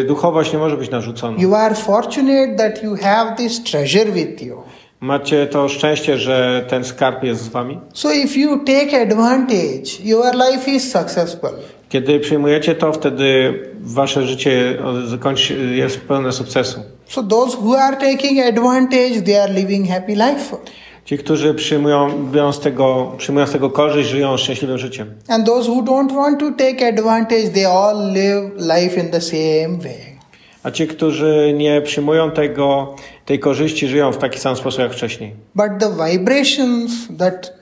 Y, 0.00 0.04
Duchowość 0.04 0.52
nie 0.52 0.58
może 0.58 0.76
być 0.76 0.90
narzucona. 0.90 1.42
You 1.42 1.54
are 1.54 1.74
fortunate 1.74 2.54
that 2.56 2.82
you 2.82 2.96
have 2.96 3.36
this 3.36 3.62
treasure 3.62 4.12
with 4.12 4.42
you. 4.42 4.62
Macie 5.00 5.46
to 5.46 5.68
szczęście, 5.68 6.18
że 6.18 6.64
ten 6.68 6.84
skarb 6.84 7.24
jest 7.24 7.42
z 7.42 7.48
wami. 7.48 7.78
So 7.92 8.12
if 8.12 8.40
you 8.40 8.58
take 8.58 9.02
advantage, 9.02 10.02
your 10.04 10.34
life 10.34 10.70
is 10.70 10.92
successful. 10.92 11.50
Kiedy 11.92 12.20
przyjmujecie 12.20 12.74
to, 12.74 12.92
wtedy 12.92 13.54
wasze 13.80 14.26
życie 14.26 14.78
zakończy, 15.06 15.74
jest 15.74 16.00
pełne 16.00 16.32
sukcesu. 16.32 16.80
So 17.08 17.22
those 17.22 17.56
who 17.56 17.78
are 17.78 17.96
taking 17.96 18.46
advantage, 18.46 19.22
they 19.24 19.42
are 19.42 19.52
living 19.52 19.88
happy 19.88 20.12
life. 20.12 20.56
Ci, 21.04 21.18
którzy 21.18 21.54
przyjmują, 21.54 22.30
biorą 22.32 22.52
z 22.52 22.60
tego, 22.60 23.12
przyjmują 23.18 23.46
z 23.46 23.52
tego 23.52 23.70
korzyść, 23.70 24.08
żyją 24.08 24.36
szczęśliwym 24.36 24.78
życiem. 24.78 25.14
And 25.28 25.46
those 25.46 25.70
who 25.70 25.82
don't 25.82 26.14
want 26.14 26.40
to 26.40 26.50
take 26.50 26.88
advantage, 26.88 27.48
they 27.48 27.68
all 27.68 28.12
live 28.12 28.50
life 28.56 29.00
in 29.00 29.10
the 29.10 29.20
same 29.20 29.78
way. 29.82 30.18
A 30.62 30.70
ci, 30.70 30.86
którzy 30.86 31.52
nie 31.56 31.82
przyjmują 31.82 32.30
tego, 32.30 32.96
tej 33.26 33.38
korzyści, 33.38 33.88
żyją 33.88 34.12
w 34.12 34.18
taki 34.18 34.38
sam 34.38 34.56
sposób 34.56 34.80
jak 34.80 34.92
wcześniej. 34.92 35.34
But 35.54 35.68
the 35.80 36.10
vibrations, 36.10 36.92
that 37.18 37.52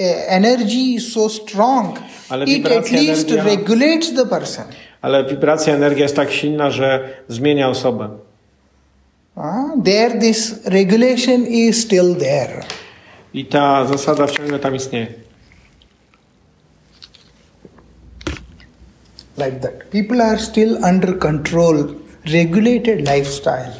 uh, 0.00 0.06
energy 0.28 0.94
is 0.94 1.12
so 1.12 1.28
strong, 1.28 1.98
Ale 2.28 2.44
it 2.44 2.50
at 2.50 2.56
wibracja, 2.72 2.98
least 3.00 3.28
energia- 3.28 3.44
regulates 3.44 4.14
the 4.14 4.26
person. 4.26 4.64
Ale 5.02 5.24
wibracja, 5.24 5.74
energia 5.74 6.02
jest 6.02 6.16
tak 6.16 6.32
silna, 6.32 6.70
że 6.70 7.08
zmienia 7.28 7.68
osobę. 7.68 8.08
Ah, 9.36 9.64
there, 9.84 10.18
this 10.20 10.60
regulation 10.64 11.46
is 11.46 11.82
still 11.82 12.14
there. 12.16 12.62
I 13.34 13.44
ta 13.44 13.84
zasada 13.84 14.26
ciągle 14.28 14.58
tam 14.58 14.74
istnieje. 14.74 15.06
Like 19.36 19.60
that. 19.60 19.90
People 19.90 20.22
are 20.22 20.38
still 20.38 20.78
under 20.84 21.18
control, 21.18 21.94
regulated 22.24 23.00
lifestyle. 23.00 23.72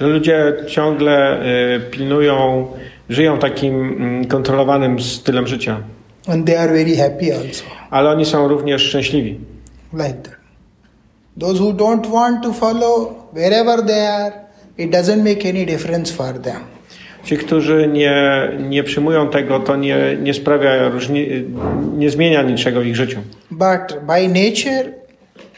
Że 0.00 0.06
ludzie 0.06 0.54
ciągle 0.68 1.42
y, 1.76 1.80
pilnują, 1.90 2.66
żyją 3.08 3.38
takim 3.38 3.74
mm, 3.74 4.24
kontrolowanym 4.24 5.00
stylem 5.00 5.46
życia. 5.46 5.80
And 6.26 6.46
they 6.46 6.58
are 6.58 6.72
very 6.72 6.96
happy 6.96 7.32
also. 7.32 7.64
Ale 7.94 8.10
oni 8.10 8.24
są 8.24 8.48
również 8.48 8.82
szczęśliwi. 8.82 9.40
Like 9.92 10.14
that. 10.22 10.36
Those 11.40 11.62
who 11.62 11.72
don't 11.72 12.10
want 12.12 12.42
to 12.42 12.52
follow 12.52 13.14
wherever 13.32 13.86
they 13.86 14.08
are, 14.08 14.32
it 14.78 14.90
doesn't 14.90 15.18
make 15.18 15.46
any 15.46 15.66
difference 15.66 16.12
for 16.14 16.38
them. 16.38 16.56
Ci, 17.24 17.36
którzy 17.36 17.88
nie, 17.92 18.48
nie 18.68 18.82
przyjmują 18.82 19.28
tego, 19.28 19.60
to 19.60 19.76
nie, 19.76 20.16
nie 20.22 20.34
sprawia 20.34 20.88
różni, 20.88 21.26
nie 21.96 22.10
zmienia 22.10 22.42
niczego 22.42 22.80
w 22.80 22.86
ich 22.86 22.96
życiu. 22.96 23.18
But 23.50 24.00
by 24.06 24.28
nature, 24.28 24.92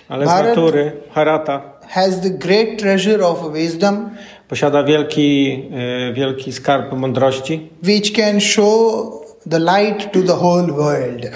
Ale 0.08 0.26
z 0.26 0.28
natury 0.28 0.92
Harata 1.12 1.62
has 1.88 2.20
the 2.20 2.30
great 2.30 2.78
treasure 2.78 3.26
of 3.26 3.52
wisdom, 3.54 4.10
posiada 4.48 4.82
wielki, 4.82 5.62
e, 6.08 6.12
wielki 6.12 6.52
skarb 6.52 6.92
mądrości, 6.92 7.68
which 7.84 8.12
can 8.12 8.40
show 8.40 9.06
the 9.50 9.58
light 9.58 10.12
to 10.12 10.22
the 10.22 10.36
whole 10.36 10.72
world. 10.72 11.26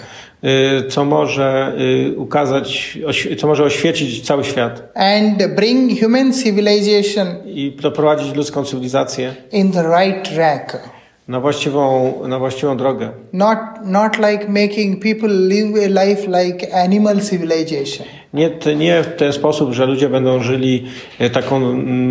E, 0.42 0.88
co 0.88 1.04
może 1.04 1.72
e, 2.08 2.16
ukazać, 2.16 2.98
co 3.38 3.46
może 3.46 3.64
oświecić 3.64 4.26
cały 4.26 4.44
świat 4.44 4.82
and 4.94 5.54
bring 5.56 6.00
human 6.00 6.32
civilization 6.32 7.26
i 7.46 7.76
doprowadzić 7.82 8.34
ludzką 8.34 8.64
cywilizację 8.64 9.34
in 9.52 9.72
the 9.72 9.82
right 9.82 10.34
track. 10.34 10.90
na 11.30 11.40
właściwą, 11.40 12.12
na 12.28 12.38
właściwą 12.38 12.76
drogę. 12.76 13.10
Not, 13.32 13.58
not 13.84 14.18
like 14.18 14.48
making 14.48 15.02
people 15.02 15.28
live 15.28 15.74
a 15.76 16.04
life 16.04 16.42
like 16.42 16.74
animal 16.74 17.20
civilization. 17.20 18.06
Nie, 18.34 18.50
nie 18.76 19.02
w 19.02 19.16
ten 19.16 19.32
sposób, 19.32 19.72
że 19.72 19.86
ludzie 19.86 20.08
będą 20.08 20.42
żyli 20.42 20.86
e, 21.18 21.30
taką 21.30 21.60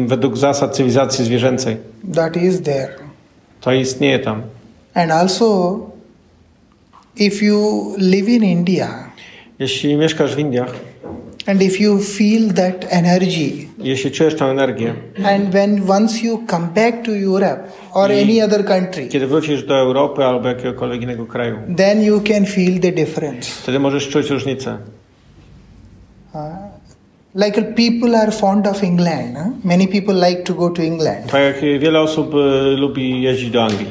według 0.08 0.38
zasad 0.38 0.76
cywilizacji 0.76 1.26
zwierzęcej. 1.26 1.78
That 2.16 2.38
is 2.38 2.62
there. 2.62 2.90
To 3.62 3.74
istnieje 3.74 4.20
tam. 4.20 4.42
And 4.94 5.12
also, 5.12 5.80
if 7.20 7.46
you 7.46 7.94
live 7.98 8.30
in 8.30 8.44
India 8.44 9.10
Jeśli 9.60 9.96
mieszkasz 9.98 10.36
w 10.36 10.40
Indiach, 10.40 10.74
and 11.48 11.62
if 11.62 11.84
you 11.84 12.00
feel 12.00 12.54
that 12.54 12.86
energy, 12.90 13.68
jeśli 13.78 14.12
czujesz 14.12 14.36
tę 14.36 14.46
energię, 14.46 14.94
and 15.26 15.50
when 15.50 15.90
once 15.90 16.26
you 16.26 16.44
come 16.48 16.68
back 16.76 17.06
to 17.06 17.12
Europe 17.12 17.60
or 17.94 18.12
any 18.12 18.44
other 18.44 18.66
country, 18.66 19.08
kiedy 19.08 19.28
wrócisz 19.28 19.64
do 19.64 19.76
Europy 19.76 20.26
albo 20.26 20.48
jakiegokolwiek 20.48 21.02
innego 21.02 21.26
kraju, 21.26 21.58
then 21.78 22.04
you 22.04 22.22
can 22.22 22.46
feel 22.46 22.80
the 22.80 22.92
difference. 22.92 23.50
wtedy 23.62 23.80
możesz 23.80 24.10
czuć 24.10 24.30
różnicę. 24.30 24.78
Like 27.36 27.62
uh, 27.62 27.76
people 27.76 28.20
are 28.20 28.32
fond 28.32 28.68
of 28.68 28.84
England. 28.84 29.38
huh? 29.38 29.66
Many 29.66 29.88
people 29.88 30.30
like 30.30 30.44
to 30.44 30.54
go 30.54 30.70
to 30.70 30.82
England. 30.82 31.32
Tak 31.32 31.42
jak 31.42 31.80
wiele 31.80 32.02
osób 32.02 32.34
e, 32.34 32.38
lubi 32.76 33.22
jeździć 33.22 33.50
do 33.50 33.64
Anglii. 33.64 33.90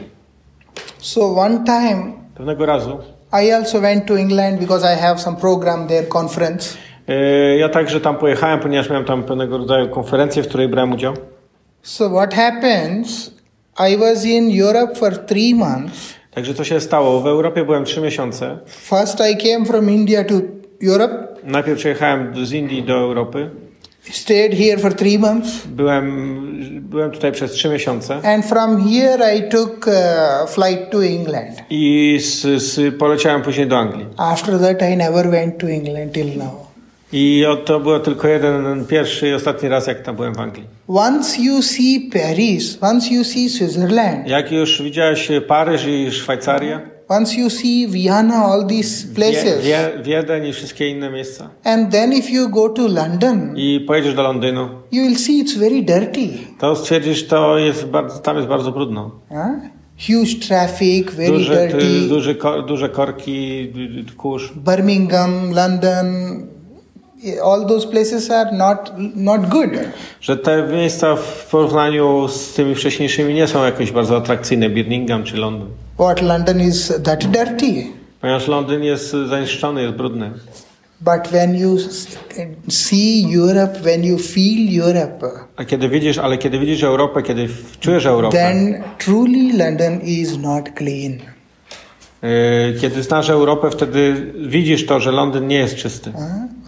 So 0.98 1.36
one 1.36 1.64
time 1.64 2.12
Pewnego 2.34 2.66
razu 2.66 2.98
I 3.32 3.52
also 3.52 3.80
went 3.80 4.06
to 4.06 4.16
England 4.18 4.60
because 4.60 4.94
I 4.94 4.96
have 5.00 5.18
some 5.20 5.36
program 5.36 5.86
there, 5.88 6.06
conference. 6.06 6.76
e, 7.08 7.56
ja 7.56 7.68
także 7.68 8.00
tam 8.00 8.16
pojechałem, 8.16 8.60
ponieważ 8.60 8.90
miałem 8.90 9.04
tam 9.04 9.22
pewnego 9.22 9.58
rodzaju 9.58 9.88
konferencję, 9.88 10.42
w 10.42 10.48
której 10.48 10.68
brałem 10.68 10.92
udział. 10.92 11.14
So 11.82 12.10
what 12.10 12.34
happens? 12.34 13.30
I 13.92 13.96
was 13.96 14.24
in 14.24 14.62
Europe 14.62 14.94
for 14.94 15.18
three 15.26 15.54
months. 15.54 16.14
Także 16.34 16.54
co 16.54 16.64
się 16.64 16.80
stało? 16.80 17.20
W 17.20 17.26
Europie 17.26 17.64
byłem 17.64 17.84
trzy 17.84 18.00
miesiące. 18.00 18.58
First, 18.66 19.18
I 19.32 19.36
came 19.52 19.66
from 19.66 19.90
India 19.90 20.24
to 20.24 20.34
Europe, 20.88 21.28
Najpierw 21.44 21.78
przyjechałem 21.78 22.46
z 22.46 22.52
Indii 22.52 22.82
do 22.82 22.94
Europy. 22.94 23.50
Stayed 24.12 24.54
here 24.58 24.78
for 24.78 24.94
three 24.94 25.18
months, 25.18 25.66
Byłem, 25.66 26.80
byłem 26.82 27.10
tutaj 27.10 27.32
przez 27.32 27.52
trzy 27.52 27.68
miesiące 27.68 28.14
and 28.34 28.46
from 28.46 28.88
here 28.90 29.36
I 29.36 29.48
took 29.48 29.86
uh, 29.86 30.50
flight 30.50 30.90
to 30.90 31.04
England. 31.04 31.56
i 31.70 32.18
z, 32.22 32.62
z, 32.62 32.96
poleciałem 32.98 33.42
później 33.42 33.66
do 33.66 33.78
Anglii. 33.78 34.06
After 34.16 34.58
that, 34.60 34.90
I 34.92 34.96
never 34.96 35.30
went 35.30 35.58
to 35.58 35.66
England 35.66 36.12
till 36.12 36.38
now. 36.38 36.68
I 37.12 37.44
to 37.64 37.80
było 37.80 38.00
tylko 38.00 38.28
jeden, 38.28 38.84
pierwszy 38.86 39.28
i 39.28 39.34
ostatni 39.34 39.68
raz, 39.68 39.86
jak 39.86 40.02
tam 40.02 40.16
byłem 40.16 40.34
w 40.34 40.40
Anglii. 40.40 40.66
Once 40.88 41.42
you 41.42 41.62
see 41.62 42.10
Paris, 42.12 42.78
once 42.80 43.14
you 43.14 43.24
see 43.24 43.50
Switzerland, 43.50 44.28
Jak 44.28 44.52
już 44.52 44.82
widziałeś 44.82 45.28
Paryż 45.48 45.86
i 45.86 46.10
Szwajcarię, 46.12 46.80
once 47.08 47.36
you 47.40 47.50
see 47.50 47.86
Vienna, 47.86 48.34
all 48.34 48.66
these 48.66 49.06
places, 49.14 49.64
Wie, 49.64 50.02
Wiedeń 50.02 50.46
i 50.46 50.52
wszystkie 50.52 50.88
inne 50.88 51.10
miejsca 51.10 51.48
and 51.64 51.90
then 51.90 52.12
if 52.12 52.30
you 52.32 52.48
go 52.48 52.68
to 52.68 52.88
London, 52.88 53.54
i 53.56 53.80
pojedziesz 53.86 54.14
do 54.14 54.22
Londynu, 54.22 54.68
you 54.92 55.02
will 55.02 55.16
see 55.18 55.44
it's 55.44 55.58
very 55.58 55.82
dirty. 55.82 56.28
to 56.58 56.76
stwierdzisz, 56.76 57.26
to 57.26 57.58
jest 57.58 57.84
bardzo, 57.86 58.18
tam 58.18 58.36
jest 58.36 58.48
bardzo 58.48 58.72
brudno. 58.72 59.10
Huh? 59.28 59.70
Huge 60.06 60.46
traffic, 60.48 61.10
very 61.10 61.32
Duże, 61.32 61.54
dirty. 61.68 61.78
ty, 61.78 62.08
duże, 62.08 62.34
ko, 62.34 62.62
duże 62.62 62.88
korki, 62.88 63.68
kurz. 64.16 64.52
Birmingham, 64.52 65.52
London, 65.54 66.06
all 67.44 67.66
those 67.66 67.88
places 67.88 68.30
are 68.30 68.52
not 68.52 68.92
not 69.16 69.46
good. 69.48 69.70
Że 70.20 70.36
te 70.36 70.66
miejsca 70.72 71.16
w 71.16 71.48
porównaniu 71.50 72.28
z 72.28 72.54
tymi 72.54 72.74
wcześniejszymi 72.74 73.34
nie 73.34 73.46
są 73.46 73.64
jakoś 73.64 73.92
bardzo 73.92 74.16
atrakcyjne, 74.16 74.70
Birmingham 74.70 75.24
czy 75.24 75.36
Londyn. 75.36 75.68
What 75.98 76.22
London 76.22 76.60
is 76.60 76.92
that 77.04 77.24
dirty. 77.30 77.86
Ponieważ 78.20 78.48
Londyn 78.48 78.82
jest 78.84 79.10
zanieczyszczony, 79.10 79.82
jest 79.82 79.94
brudny. 79.94 80.30
But 81.00 81.28
when 81.28 81.54
you 81.56 81.78
see 82.68 83.26
Europe, 83.36 83.80
when 83.82 84.04
you 84.04 84.18
feel 84.18 84.80
Europe, 84.82 85.30
A 85.56 85.64
kiedy 85.64 85.88
widzisz, 85.88 86.18
ale 86.18 86.38
kiedy 86.38 86.58
widzisz 86.58 86.82
Europę, 86.82 87.22
kiedy 87.22 87.48
czujesz 87.80 88.06
Europę, 88.06 88.36
then 88.36 88.82
truly 88.98 89.58
London 89.58 90.00
is 90.00 90.38
not 90.38 90.64
clean. 90.78 91.12
yy, 92.22 92.80
kiedy 92.80 93.02
znasz 93.02 93.30
Europę, 93.30 93.70
wtedy 93.70 94.32
widzisz 94.48 94.86
to, 94.86 95.00
że 95.00 95.10
Londyn 95.12 95.46
nie 95.46 95.56
jest 95.56 95.76
czysty. 95.76 96.12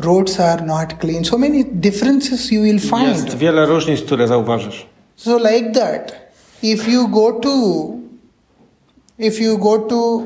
Roads 0.01 0.41
are 0.41 0.67
not 0.67 0.95
clean. 1.01 1.25
So 1.25 1.39
many 1.39 1.65
differences 1.65 2.53
you 2.53 2.63
will 2.63 2.81
find. 2.81 3.09
Jest 3.09 3.37
wiele 3.39 3.67
różnic, 3.67 4.01
które 4.03 4.29
zauważysz. 4.29 4.87
So 5.17 5.39
like 5.39 5.71
that, 5.73 6.13
if 6.63 6.91
you 6.91 7.09
go 7.09 7.33
to 7.33 7.51
if 9.21 9.41
you 9.43 9.59
go 9.59 9.79
to 9.79 10.23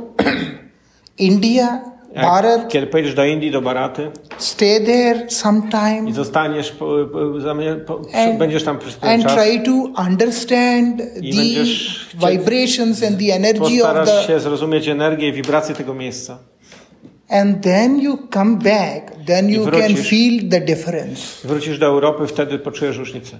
India, 1.18 1.80
Jak, 2.14 2.24
Bharat, 2.24 2.68
kiedy 2.68 2.86
pojedziesz 2.86 3.14
do 3.14 3.24
Indii, 3.24 3.50
do 3.50 3.62
Baraty 3.62 4.10
stay 4.38 4.84
there 4.84 5.26
i 5.26 5.30
sometime 5.30 6.12
zostaniesz, 6.12 6.70
po, 6.70 6.86
po, 7.12 7.40
zamie- 7.40 7.76
po, 7.86 8.00
and, 8.14 8.38
będziesz 8.38 8.64
tam 8.64 8.78
przez 8.78 8.94
pewien 8.96 9.14
and 9.14 9.24
czas 9.24 9.34
try 9.34 9.60
to 9.62 9.72
understand 10.02 11.02
I 11.22 11.30
the 11.30 11.36
będziesz 11.36 12.06
chciał- 12.18 12.30
vibrations 12.30 13.02
and 13.02 13.18
the 13.18 13.34
energy 13.34 13.60
of 13.62 13.70
postarasz 13.70 14.08
the 14.08 14.26
się 14.26 14.40
zrozumieć 14.40 14.88
energię 14.88 15.28
i 15.28 15.32
wibracje 15.32 15.74
tego 15.74 15.94
miejsca. 15.94 16.38
and 17.28 17.62
then 17.62 18.00
you 18.00 18.18
come 18.34 18.56
back 18.56 19.12
then 19.26 19.48
you 19.50 19.64
can 19.64 19.72
wrócisz. 19.72 20.08
feel 20.08 20.48
the 20.50 20.60
difference 20.60 21.22
Wrócisz 21.48 21.78
do 21.78 21.86
Europy, 21.86 22.26
wtedy 22.26 22.58
poczujesz 22.58 22.96
różnicę. 22.96 23.36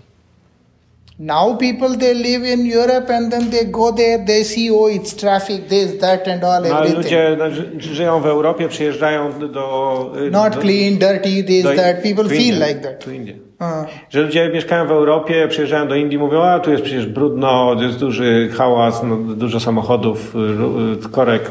Now 1.19 1.57
people 1.57 1.97
they 1.99 2.15
live 2.15 2.45
in 2.55 2.67
europe 2.67 3.09
and 3.15 3.31
then 3.33 3.51
they 3.51 3.65
go 3.65 3.93
there 3.93 4.25
they 4.27 4.45
see 4.45 4.71
oh 4.71 4.89
it's 4.89 5.15
traffic 5.17 5.69
this 5.69 5.99
that 6.01 6.29
and 6.29 6.45
all 6.45 6.63
No, 6.63 6.69
everything 6.69 6.97
ludzie 6.97 7.37
no, 7.39 7.51
ży- 7.51 7.81
żyją 7.95 8.21
w 8.21 8.27
Europie, 8.27 8.69
przyjeżdżają 8.69 9.39
do... 9.41 9.49
do 9.49 10.13
not 10.31 10.55
do, 10.55 10.61
clean 10.61 10.99
dirty 10.99 11.45
this 11.45 11.63
do- 11.65 11.75
that. 11.75 12.03
People 12.03 12.25
feel 12.29 12.41
Indie, 12.55 12.67
like 12.69 12.81
that. 12.81 13.09
Indie. 13.09 13.35
Uh, 13.61 13.67
Że 14.11 14.23
ludzie 14.23 14.49
mieszkają 14.49 14.87
w 14.87 14.91
Europie, 14.91 15.49
przyjeżdżają 15.49 15.89
do 15.89 15.95
Indii, 15.95 16.19
mówią, 16.19 16.43
a 16.43 16.59
tu 16.61 16.71
jest 16.71 16.83
przecież 16.83 17.07
brudno, 17.07 17.77
jest 17.83 17.99
duży 17.99 18.49
hałas, 18.53 19.03
no, 19.03 19.17
dużo 19.17 19.61
samochodów, 19.61 20.35
y, 21.03 21.07
y, 21.07 21.09
korek. 21.11 21.51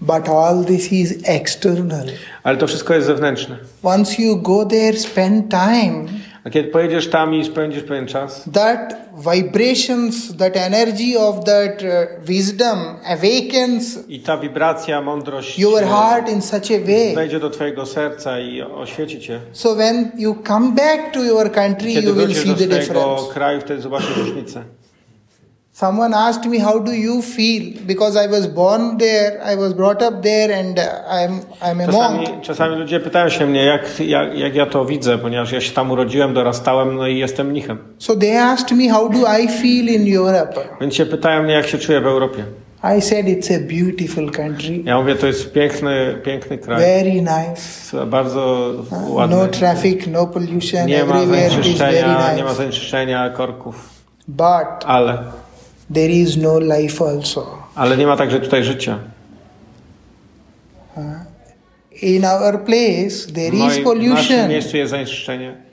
but 0.00 0.28
all 0.28 0.64
this 0.64 0.92
is 0.92 1.14
external. 1.24 2.06
Ale 2.42 2.56
to 2.56 2.66
wszystko 2.66 2.94
jest 2.94 3.06
zewnętrzne. 3.06 3.56
once 3.82 4.22
you 4.22 4.36
go 4.36 4.64
there 4.66 4.96
spend 4.96 5.50
time 5.50 6.04
A 6.44 6.50
kiedy 6.50 6.68
pojedziesz 6.68 7.10
tam 7.10 7.34
i 7.34 7.44
spędzisz 7.44 7.82
pewien 7.82 8.06
czas, 8.06 8.44
that 8.52 8.94
vibrations 9.34 10.36
that 10.36 10.56
energy 10.56 11.18
of 11.18 11.44
that 11.44 11.82
uh, 11.82 12.24
wisdom 12.26 12.78
awakens 13.06 14.08
i 14.08 14.20
ta 14.20 14.38
wibracja, 14.38 15.02
mądrość 15.02 15.58
your 15.58 15.82
heart 15.82 16.28
in 16.28 16.42
such 16.42 16.70
a 16.70 16.86
way 16.86 17.14
wejdzie 17.14 17.40
do 17.40 17.50
twojego 17.50 17.86
serca 17.86 18.40
i 18.40 18.62
oświeci 18.62 19.20
cię. 19.20 19.40
so 19.52 19.74
when 19.74 20.10
you 20.16 20.36
come 20.46 20.72
back 20.72 21.12
to 21.12 21.24
your 21.24 21.52
country 21.52 21.92
Kiedy 21.92 22.08
you 22.08 22.14
will 22.14 22.26
wrócisz 22.26 22.42
see 22.42 22.48
do 22.48 22.54
the 22.54 22.64
swojego 22.64 22.94
difference 22.94 23.34
kraju, 23.34 23.60
wtedy 23.60 23.80
zobaczysz 23.80 24.16
różnicę. 24.16 24.64
Someone 25.74 26.14
asked 26.14 26.46
me 26.50 26.58
how 26.60 26.80
do 26.80 26.92
you 26.92 27.22
feel 27.22 27.62
because 27.86 28.16
i 28.24 28.28
was 28.28 28.46
born 28.46 28.96
there 28.98 29.40
i 29.52 29.56
was 29.56 29.72
brought 29.72 30.02
up 30.02 30.22
there 30.22 30.58
and 30.60 30.78
uh, 30.78 30.84
i'm 31.10 31.40
i'm 31.62 31.80
a 31.80 31.86
Czasami, 31.86 32.18
monk 32.26 32.40
czasami 32.42 32.76
ludzie 32.76 33.00
pytają 33.00 33.28
się 33.28 33.46
mnie, 33.46 33.64
jak, 33.64 34.00
jak, 34.00 34.38
jak 34.38 34.54
ja 34.54 34.66
to 34.66 34.84
widzę, 34.84 35.18
ponieważ 35.18 35.52
ja 35.52 35.60
się 35.60 35.72
tam 35.72 35.90
urodziłem, 35.90 36.34
dorastałem, 36.34 36.96
no 36.96 37.06
i 37.06 37.18
jestem 37.18 37.46
mnichem. 37.46 37.78
so 37.98 38.16
they 38.16 38.42
asked 38.42 38.76
me 38.78 38.88
how 38.88 39.08
do 39.08 39.18
i 39.40 39.48
feel 39.48 39.86
in 40.02 40.16
europe 40.18 40.54
Więc 40.80 40.94
się 40.94 41.06
pytają 41.06 41.42
mnie, 41.42 41.54
jak 41.54 41.66
się 41.66 41.78
czuję 41.78 42.00
w 42.00 42.06
Europie. 42.06 42.44
i 42.98 43.00
said 43.00 43.26
it's 43.26 43.50
a 43.56 43.58
beautiful 43.60 44.30
country 44.30 44.80
Ja 44.84 44.98
mówię, 45.00 45.14
to 45.14 45.26
jest 45.26 45.52
piękny, 45.52 46.18
piękny 46.24 46.58
kraj. 46.58 46.80
very 46.80 47.12
nice 47.22 48.06
Bardzo 48.06 48.70
ładny. 49.08 49.36
no 49.36 49.46
traffic 49.46 50.06
no 50.06 50.26
pollution 50.26 50.86
Nie 50.86 51.04
ma 51.04 51.14
everywhere 51.14 51.46
it 51.60 51.66
is 51.66 51.78
very 51.78 51.92
zanieczyszczenia, 51.98 52.34
nie 52.36 52.42
ma 52.42 52.48
nice 52.50 52.54
zanieczyszczenia 52.62 53.30
korków. 53.30 53.88
but 54.28 54.84
Ale, 54.86 55.18
there 55.94 56.12
is 56.12 56.36
no 56.36 56.58
life 56.58 57.04
also 57.04 57.64
ale 57.74 57.96
nie 57.96 58.06
ma 58.06 58.16
także 58.16 58.40
tutaj 58.40 58.64
życia. 58.64 58.98
in 62.02 62.24
our 62.24 62.64
place 62.64 63.32
there 63.34 63.48
is 63.48 63.52
moim, 63.52 63.58
w 63.60 63.68
naszym 63.68 63.84
pollution 63.84 64.48
miejscu 64.48 64.76
jest 64.76 64.90
zanieczyszczenie. 64.90 65.64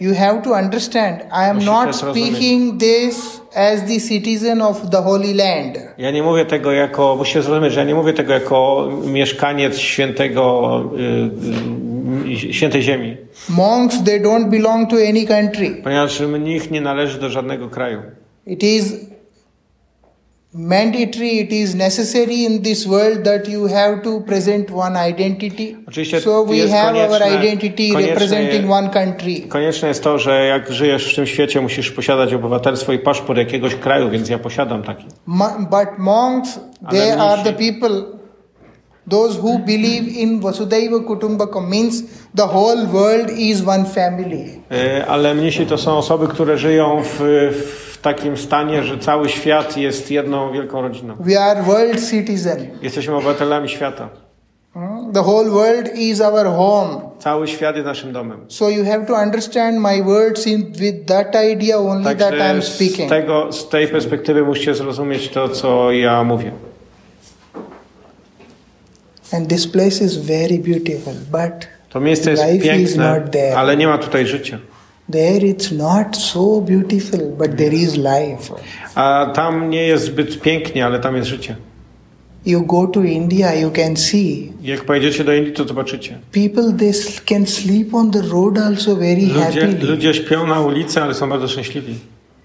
You 0.00 0.14
have 0.14 0.42
to 0.42 0.50
understand, 0.50 1.20
I 1.30 1.50
am 1.50 1.56
Musicie 1.56 1.72
not 1.72 1.94
speaking 1.94 2.78
this 2.80 3.40
as 3.54 3.84
the 3.84 4.00
citizen 4.00 4.60
of 4.60 4.90
the 4.90 5.02
Holy 5.02 5.34
Land. 5.34 5.78
Ja 5.98 6.10
nie 6.10 6.22
mówię 6.22 6.44
tego 6.44 6.72
jako, 6.72 7.16
musicie 7.16 7.42
zrozumieć, 7.42 7.72
że 7.72 7.80
ja 7.80 7.86
nie 7.86 7.94
mówię 7.94 8.12
tego 8.12 8.32
jako 8.32 8.88
mieszkaniec 9.06 9.78
świętego, 9.78 10.82
y, 12.28 12.48
y, 12.48 12.52
świętej 12.52 12.82
ziemi. 12.82 13.16
Monks, 13.48 14.04
they 14.04 14.20
don't 14.20 14.50
belong 14.50 14.90
to 14.90 14.96
any 14.96 15.26
country. 15.26 15.70
Ponieważ 15.84 16.20
mnich 16.20 16.70
nie 16.70 16.80
należy 16.80 17.20
do 17.20 17.30
żadnego 17.30 17.68
kraju. 17.68 18.02
It 18.46 18.62
is 18.62 18.94
mandatory, 20.54 21.40
it 21.40 21.52
is 21.52 21.74
necessary 21.74 22.44
in 22.44 22.62
this 22.62 22.86
world 22.86 23.24
that 23.24 23.48
you 23.48 23.66
have 23.66 24.02
to 24.02 24.20
present 24.20 24.70
one 24.70 24.96
identity. 24.96 25.76
Oczywiście 25.88 26.20
So 26.20 26.44
we 26.44 26.68
have 26.68 26.96
our 26.96 27.22
identity 27.22 27.92
representing 27.94 28.70
one 28.70 28.90
country. 28.90 29.40
Konieczne 29.48 29.88
jest 29.88 30.02
to, 30.02 30.18
że 30.18 30.44
jak 30.44 30.72
żyjesz 30.72 31.12
w 31.12 31.16
tym 31.16 31.26
świecie, 31.26 31.60
musisz 31.60 31.90
posiadać 31.90 32.34
obywatelstwo 32.34 32.92
i 32.92 32.98
paszport 32.98 33.38
jakiegoś 33.38 33.74
kraju, 33.74 34.10
więc 34.10 34.28
ja 34.28 34.38
posiadam 34.38 34.82
taki. 34.82 35.04
But 35.70 35.98
monks, 35.98 36.60
they 36.90 37.20
are 37.20 37.42
the 37.42 37.52
people, 37.52 38.02
those 39.10 39.38
who 39.40 39.58
believe 39.58 40.08
in 40.08 40.40
Vasudhaiva 40.40 41.00
Kutumbakam, 41.00 41.68
means 41.68 42.02
the 42.36 42.46
whole 42.46 42.86
world 42.86 43.30
is 43.30 43.68
one 43.68 43.84
family. 43.84 44.60
Y, 44.72 45.06
Ale 45.06 45.34
mnisi 45.34 45.66
to 45.66 45.78
są 45.78 45.96
osoby, 45.96 46.28
które 46.28 46.58
żyją 46.58 47.02
w, 47.02 47.18
w 47.90 47.93
takim 48.04 48.36
stanie, 48.36 48.82
że 48.82 48.98
cały 48.98 49.28
świat 49.28 49.76
jest 49.76 50.10
jedną 50.10 50.52
wielką 50.52 50.82
rodziną. 50.82 51.16
We 51.20 51.40
are 51.40 51.62
world 51.62 52.10
citizen. 52.10 52.66
Jesteśmy 52.82 53.14
obywatelami 53.16 53.68
świata. 53.68 54.08
Hmm? 54.74 55.12
The 55.12 55.20
whole 55.22 55.50
world 55.50 55.94
is 55.98 56.20
our 56.20 56.46
home. 56.46 57.00
Cały 57.18 57.48
świat 57.48 57.76
jest 57.76 57.86
naszym 57.86 58.12
domem. 58.12 58.40
So 58.48 58.68
you 58.70 58.84
have 58.84 59.06
to 59.06 59.14
understand 59.14 59.78
my 59.78 60.02
words 60.02 60.46
in 60.46 60.72
with 60.72 61.04
that 61.06 61.34
idea 61.52 61.78
only 61.78 62.04
that 62.04 62.18
Także 62.18 62.50
am 62.50 62.62
z, 62.62 62.64
speaking. 62.74 63.08
tego, 63.08 63.52
z 63.52 63.68
tej 63.68 63.88
perspektywy 63.88 64.42
musicie 64.42 64.74
zrozumieć 64.74 65.28
to, 65.28 65.48
co 65.48 65.92
ja 65.92 66.24
mówię. 66.24 66.52
And 69.32 69.48
this 69.48 69.66
place 69.66 70.04
is 70.04 70.16
very 70.16 70.58
beautiful, 70.58 71.14
but 71.30 71.66
To 71.88 72.00
miejsce 72.00 72.30
jest 72.30 72.42
Life 72.46 72.56
is 72.56 72.90
piękne, 72.92 73.20
not 73.20 73.30
there. 73.32 73.56
ale 73.58 73.76
nie 73.76 73.86
ma 73.86 73.98
tutaj 73.98 74.26
życia. 74.26 74.58
There 75.10 75.46
it's 75.46 75.72
not 75.72 76.16
so 76.16 76.60
beautiful, 76.60 77.20
but 77.38 77.56
there 77.56 77.74
is 77.74 77.96
life. 77.96 78.52
A 78.94 79.32
tam 79.34 79.70
nie 79.70 79.82
jest 79.82 80.04
zbyt 80.04 80.40
pięknie, 80.40 80.86
ale 80.86 81.00
tam 81.00 81.16
jest 81.16 81.28
życie. 81.28 81.56
You 82.46 82.62
go 82.66 82.86
to 82.86 83.02
India, 83.02 83.54
you 83.54 83.70
can 83.70 83.96
see 83.96 84.52
Jak 84.62 84.84
pojedziecie 84.84 85.24
do 85.24 85.34
Indii, 85.34 85.52
to 85.52 85.64
zobaczycie. 85.64 86.18
people 86.32 86.72
they 86.72 86.92
can 87.26 87.46
sleep 87.46 87.94
on 87.94 88.10
the 88.10 88.22
road 88.22 88.58
also 88.58 88.96
very 88.96 89.20
Ludzie, 89.26 89.40
happily. 89.40 89.86
ludzie 89.86 90.14
śpią 90.14 90.46
na 90.46 90.60
ulicy, 90.60 91.02
ale 91.02 91.14
są 91.14 91.28
bardzo 91.28 91.48
szczęśliwi. 91.48 91.94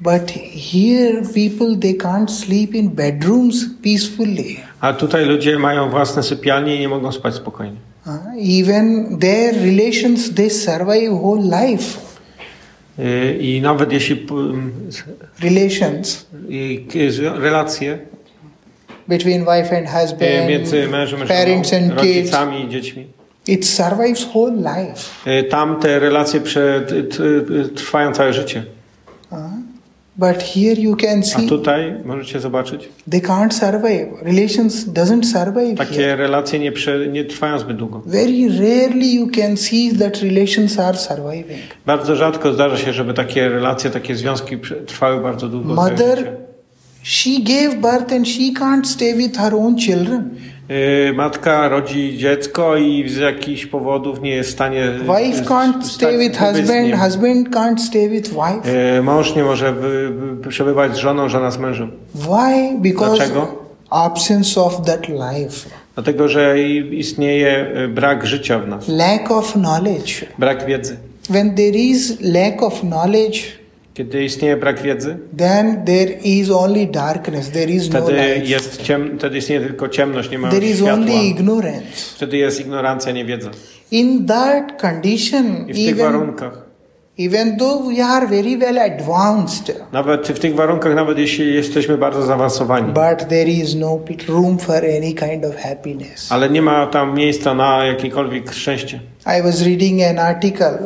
But 0.01 0.31
here 0.71 1.21
people 1.33 1.77
they 1.81 1.93
can't 1.97 2.29
sleep 2.31 2.73
in 2.75 2.89
bedrooms 2.89 3.65
peacefully. 3.83 4.55
A 4.81 4.93
tutaj 4.93 5.25
ludzie 5.25 5.59
mają 5.59 5.89
własne 5.89 6.23
sypialnie 6.23 6.75
i 6.75 6.79
nie 6.79 6.89
mogą 6.89 7.11
spać 7.11 7.35
spokojnie. 7.35 7.77
Uh, 8.07 8.13
even 8.59 9.17
their 9.19 9.53
relations 9.55 10.33
they 10.33 10.49
survive 10.49 11.11
whole 11.13 11.41
life. 11.67 11.99
Y, 12.99 13.37
I 13.41 13.61
nawet 13.61 13.91
jeśli 13.93 14.27
Relations 15.43 16.25
relacje 17.35 17.99
between 19.07 19.41
wife 19.41 19.77
and 19.77 19.87
y, 19.87 19.91
husband, 19.91 20.47
między 20.49 20.87
mężem 20.87 21.19
parents 21.27 21.69
żoną, 21.71 21.85
and 21.85 22.01
kids, 22.01 22.15
rodzicami 22.15 22.65
i 22.65 22.69
dziećmi, 22.69 23.07
it 23.47 23.65
survives 23.65 24.27
whole 24.35 24.55
life. 24.55 25.29
y, 25.39 25.43
tam 25.43 25.79
te 25.79 25.99
relacje 25.99 26.41
trwają 27.75 28.11
całe 28.11 28.33
życie. 28.33 28.63
But 30.19 30.43
here 30.43 30.81
you 30.81 30.95
can 30.95 31.19
A 31.19 31.23
see 31.23 31.47
tutaj 31.47 31.95
możecie 32.05 32.39
zobaczyć, 32.39 32.89
they 33.11 33.21
can't 33.21 33.53
survive. 33.53 34.07
Relations 34.21 34.85
doesn't 34.85 35.23
survive 35.23 35.77
here. 35.77 35.87
takie 35.87 36.15
relacje 36.15 36.59
nie, 36.59 36.71
prze, 36.71 37.07
nie 37.07 37.25
trwają 37.25 37.59
zbyt 37.59 37.77
długo. 37.77 38.01
Very 38.05 38.47
rarely 38.49 39.05
you 39.05 39.27
can 39.35 39.57
see 39.57 39.91
that 39.99 40.21
relations 40.21 40.79
are 40.79 40.97
surviving. 40.97 41.59
Bardzo 41.85 42.15
rzadko 42.15 42.53
zdarza 42.53 42.77
się, 42.77 42.93
żeby 42.93 43.13
takie 43.13 43.49
relacje, 43.49 43.89
takie 43.89 44.15
związki 44.15 44.57
trwały 44.87 45.21
bardzo 45.21 45.47
długo. 45.47 45.73
Mother, 45.73 46.31
she 47.03 47.29
gave 47.39 47.75
birth 47.75 48.13
and 48.13 48.27
she 48.27 48.53
can't 48.59 48.85
stay 48.85 49.13
with 49.15 49.37
her 49.37 49.55
own 49.55 49.77
children. 49.77 50.29
Y, 50.71 51.13
Matka 51.13 51.67
rodzi 51.69 52.17
dziecko 52.17 52.77
i 52.77 53.09
z 53.09 53.17
jakichś 53.17 53.65
powodów 53.65 54.21
nie 54.21 54.29
jest 54.29 54.49
w 54.49 54.53
stanie. 54.53 54.91
Wife 55.01 55.43
can't 55.43 55.83
stay 55.83 56.17
with 56.17 56.39
husband, 56.39 56.95
husband 57.03 57.49
can't 57.49 57.79
stay 57.79 58.09
with 58.09 58.29
wife. 58.29 58.97
Y, 58.97 59.01
Mąż 59.03 59.35
nie 59.35 59.43
może 59.43 59.73
przebywać 60.49 60.93
z 60.93 60.97
żoną, 60.97 61.29
żona 61.29 61.51
z 61.51 61.57
mężem. 61.57 61.91
Why? 62.15 62.77
Because 62.79 63.15
Dlaczego? 63.15 63.55
absence 63.89 64.61
of 64.61 64.81
that 64.85 65.07
life, 65.09 65.69
Dlatego, 65.95 66.27
że 66.27 66.59
istnieje 66.91 67.67
y, 67.77 67.87
brak 67.87 68.25
życia 68.25 68.59
w 68.59 68.67
nas, 68.67 68.87
lack 68.87 69.31
of 69.31 69.53
knowledge. 69.53 70.25
brak 70.37 70.65
wiedzy. 70.65 70.97
When 71.29 71.55
there 71.55 71.77
is 71.77 72.17
lack 72.21 72.63
of 72.63 72.81
knowledge, 72.81 73.39
Kiedy 73.99 74.23
istnieje 74.23 74.57
brak 74.57 74.81
wiedzy, 74.81 75.17
then 75.37 75.85
there 75.85 76.11
is 76.23 76.49
only 76.49 76.87
darkness. 76.87 77.49
There 77.49 77.71
is 77.71 77.89
no 77.93 78.01
wtedy, 78.01 78.35
light. 78.35 78.49
jest 78.49 78.81
ciem, 78.81 79.17
wtedy 79.17 79.37
istnieje 79.37 79.61
tylko 79.61 79.89
ciemność, 79.89 80.29
nie 80.31 80.39
ma 80.39 80.49
There 80.49 80.65
is 80.65 80.75
światła. 80.75 80.93
only 80.93 81.13
ignorance. 81.23 82.15
Wtedy 82.15 82.37
jest 82.37 82.59
ignorancja, 82.61 83.11
niewiedza. 83.11 83.49
In 83.91 84.25
that 84.25 84.81
condition, 84.81 85.65
I 85.67 85.73
w 85.73 85.75
tych 85.75 85.87
even 85.87 86.05
warunkach, 86.05 86.65
even 87.17 87.57
though 87.57 87.95
we 87.95 88.05
are 88.05 88.27
very 88.27 88.57
well 88.57 88.79
advanced, 88.79 89.81
nawet 89.91 90.27
w 90.27 90.39
tych 90.39 90.55
warunkach, 90.55 90.95
nawet 90.95 91.17
jeśli 91.17 91.53
jesteśmy 91.53 91.97
bardzo 91.97 92.23
zaawansowani, 92.23 92.93
but 92.93 93.29
there 93.29 93.49
is 93.49 93.75
no 93.75 93.99
room 94.27 94.57
for 94.57 94.75
any 94.97 95.13
kind 95.13 95.45
of 95.45 95.55
happiness. 95.55 96.31
ale 96.31 96.49
nie 96.49 96.61
ma 96.61 96.87
tam 96.87 97.15
miejsca 97.17 97.53
na 97.53 97.85
jakiekolwiek 97.85 98.51
szczęście. 98.51 98.99
I 99.39 99.43
was 99.43 99.61
reading 99.61 100.01
an 100.03 100.19
article, 100.19 100.77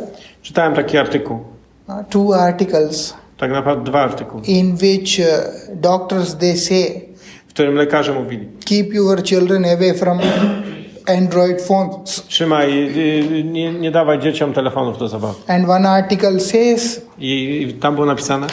Czytałem 0.42 0.74
taki 0.74 0.98
artykuł, 0.98 1.53
uh, 1.88 2.06
two 2.10 2.34
articles, 2.34 3.14
tak 3.38 3.52
naprawdę 3.52 3.84
dwa 3.84 4.00
artykuły, 4.02 4.44
in 4.44 4.78
which 4.82 5.20
uh, 5.20 5.26
doctors 5.76 6.36
they 6.36 6.58
say 6.58 7.14
w 7.48 7.54
którym 7.54 7.76
lekarze 7.76 8.14
mówili, 8.14 8.48
keep 8.66 8.94
your 8.94 9.24
children 9.24 9.66
away 9.66 9.94
from 9.94 10.20
Android 11.08 11.62
phones. 11.62 12.24
trzymaj, 12.28 12.72
y, 12.72 13.44
nie, 13.44 13.74
nie 13.74 13.92
dawaj 13.92 14.20
dzieciom 14.20 14.54
telefonów 14.54 14.98
do 14.98 15.08
zabawy. 15.08 15.40
And 15.48 15.70
one 15.70 15.90
article 15.90 16.40
says 16.40 17.02
I, 17.20 17.62
i 17.62 17.74
tam 17.74 17.96
było 17.96 18.06
napisane, 18.08 18.48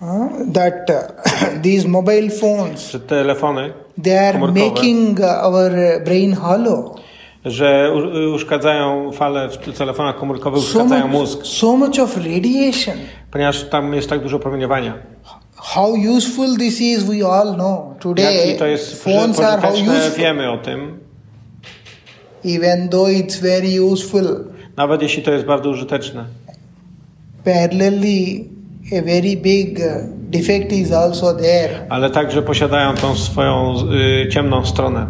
uh, 0.00 0.52
that 0.52 0.90
uh, 0.90 0.96
these 1.64 1.88
mobile 1.88 2.30
phones 2.30 2.90
że 2.90 3.00
telefony, 3.00 3.72
they 4.02 4.28
are 4.28 4.38
making 4.38 5.20
our 5.20 5.70
brain 6.04 6.32
hollow. 6.34 6.94
Że 7.46 7.92
uszkadzają 8.34 9.12
fale 9.12 9.48
w 9.48 9.78
telefonach 9.78 10.16
komórkowych, 10.16 10.62
So 10.62 10.66
uszkadzają 10.78 11.08
much, 11.08 11.20
mózg, 11.20 11.46
so 11.46 11.76
much 11.76 11.98
of 12.00 12.16
radiation. 12.16 12.94
ponieważ 13.30 13.64
tam 13.64 13.94
jest 13.94 14.08
tak 14.10 14.22
dużo 14.22 14.38
promieniowania. 14.38 14.94
How 15.56 15.94
useful 16.16 16.56
this 16.58 16.80
is, 16.80 17.04
we 17.04 17.26
all 17.28 17.54
know. 17.54 17.98
Today, 18.00 18.46
Jaki 18.46 18.58
to 18.58 18.66
jest 18.66 19.04
phones 19.04 19.40
are 19.40 19.62
how 19.62 19.72
useful. 19.72 20.18
wiemy 20.18 20.50
o 20.50 20.58
tym. 20.58 20.98
Even 22.44 22.88
though 22.88 23.08
it's 23.08 23.40
very 23.42 23.82
useful, 23.84 24.44
Nawet 24.76 25.02
jeśli 25.02 25.22
to 25.22 25.30
jest 25.32 25.44
bardzo 25.44 25.70
użyteczne. 25.70 26.24
parallelly, 27.44 28.44
a 28.92 29.02
very 29.02 29.36
big 29.36 29.78
uh, 29.78 29.84
defect 30.30 30.72
is 30.72 30.92
also 30.92 31.34
there. 31.34 31.86
Ale 31.88 32.10
także 32.10 32.42
posiadają 32.42 32.94
tą 32.94 33.14
swoją 33.14 33.74
y, 34.24 34.28
ciemną 34.28 34.64
stronę. 34.66 35.06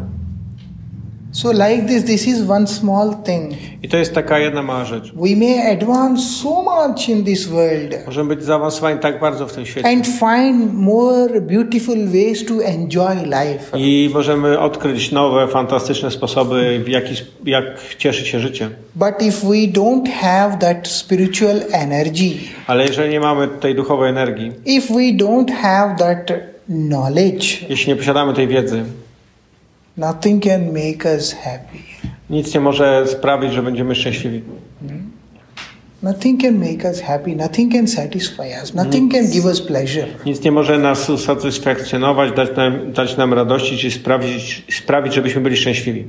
So, 1.36 1.50
like 1.52 1.86
this, 1.86 2.04
this 2.04 2.26
is 2.26 2.48
one 2.50 2.66
small 2.66 3.14
thing. 3.24 3.52
I 3.82 3.88
to 3.88 3.96
jest 3.96 4.14
taka 4.14 4.38
jedna 4.38 4.62
mała 4.62 4.84
rzecz. 4.84 5.12
We 5.14 5.36
may 5.36 5.72
advance 5.72 6.22
so 6.42 6.62
much 6.62 7.08
in 7.08 7.24
this 7.24 7.46
world 7.48 7.94
Możemy 8.06 8.36
być 8.36 8.44
zaawansowani 8.44 9.00
tak 9.00 9.20
bardzo 9.20 9.46
w 9.46 9.52
tym 9.52 9.66
świecie. 9.66 9.88
and 9.88 10.06
find 10.06 10.74
more 10.74 11.40
beautiful 11.40 11.96
ways 12.06 12.44
to 12.44 12.64
enjoy 12.64 13.14
life. 13.24 13.78
I 13.78 14.10
możemy 14.14 14.58
odkryć 14.58 15.12
nowe, 15.12 15.48
fantastyczne 15.48 16.10
sposoby, 16.10 16.80
w 16.84 16.88
jaki, 16.88 17.14
jak 17.44 17.64
cieszyć 17.98 18.28
się 18.28 18.40
życiem. 18.40 18.70
But 18.94 19.22
if 19.22 19.46
we 19.46 19.56
don't 19.80 20.08
have 20.08 20.56
that 20.60 20.88
spiritual 20.88 21.60
energy, 21.72 22.30
Ale 22.66 22.86
jeżeli 22.86 23.10
nie 23.10 23.20
mamy 23.20 23.48
tej 23.48 23.74
duchowej 23.74 24.10
energii, 24.10 24.52
if 24.66 24.94
we 24.94 25.24
don't 25.24 25.50
have 25.52 25.96
that 25.98 26.32
knowledge, 26.66 27.44
jeśli 27.68 27.88
nie 27.92 27.96
posiadamy 27.96 28.34
tej 28.34 28.48
wiedzy, 28.48 28.84
nothing 29.96 30.42
can 30.44 30.66
make 30.66 31.04
us 31.16 31.32
happy. 31.32 31.78
nic 32.30 32.54
nie 32.54 32.60
może 32.60 33.06
sprawić, 33.06 33.52
że 33.52 33.62
będziemy 33.62 33.94
szczęśliwi. 33.94 34.42
Nothing 36.02 36.42
can 36.42 36.58
make 36.58 36.84
us 36.84 37.00
happy. 37.00 37.36
Nothing 37.36 37.72
can 37.72 37.88
satisfy 37.88 38.42
us. 38.62 38.74
Nothing 38.74 39.12
can 39.12 39.30
give 39.30 39.44
us 39.44 39.60
pleasure. 39.60 40.06
Nic 40.26 40.42
nie 40.42 40.52
może 40.52 40.78
nas 40.78 41.10
usatysfakcjonować, 41.10 42.32
dać 42.32 42.56
nam, 42.56 42.92
dać 42.92 43.16
nam 43.16 43.34
radości, 43.34 43.78
czy 43.78 43.90
sprawić, 43.90 44.64
sprawić, 44.70 45.14
żebyśmy 45.14 45.40
byli 45.40 45.56
szczęśliwi. 45.56 46.04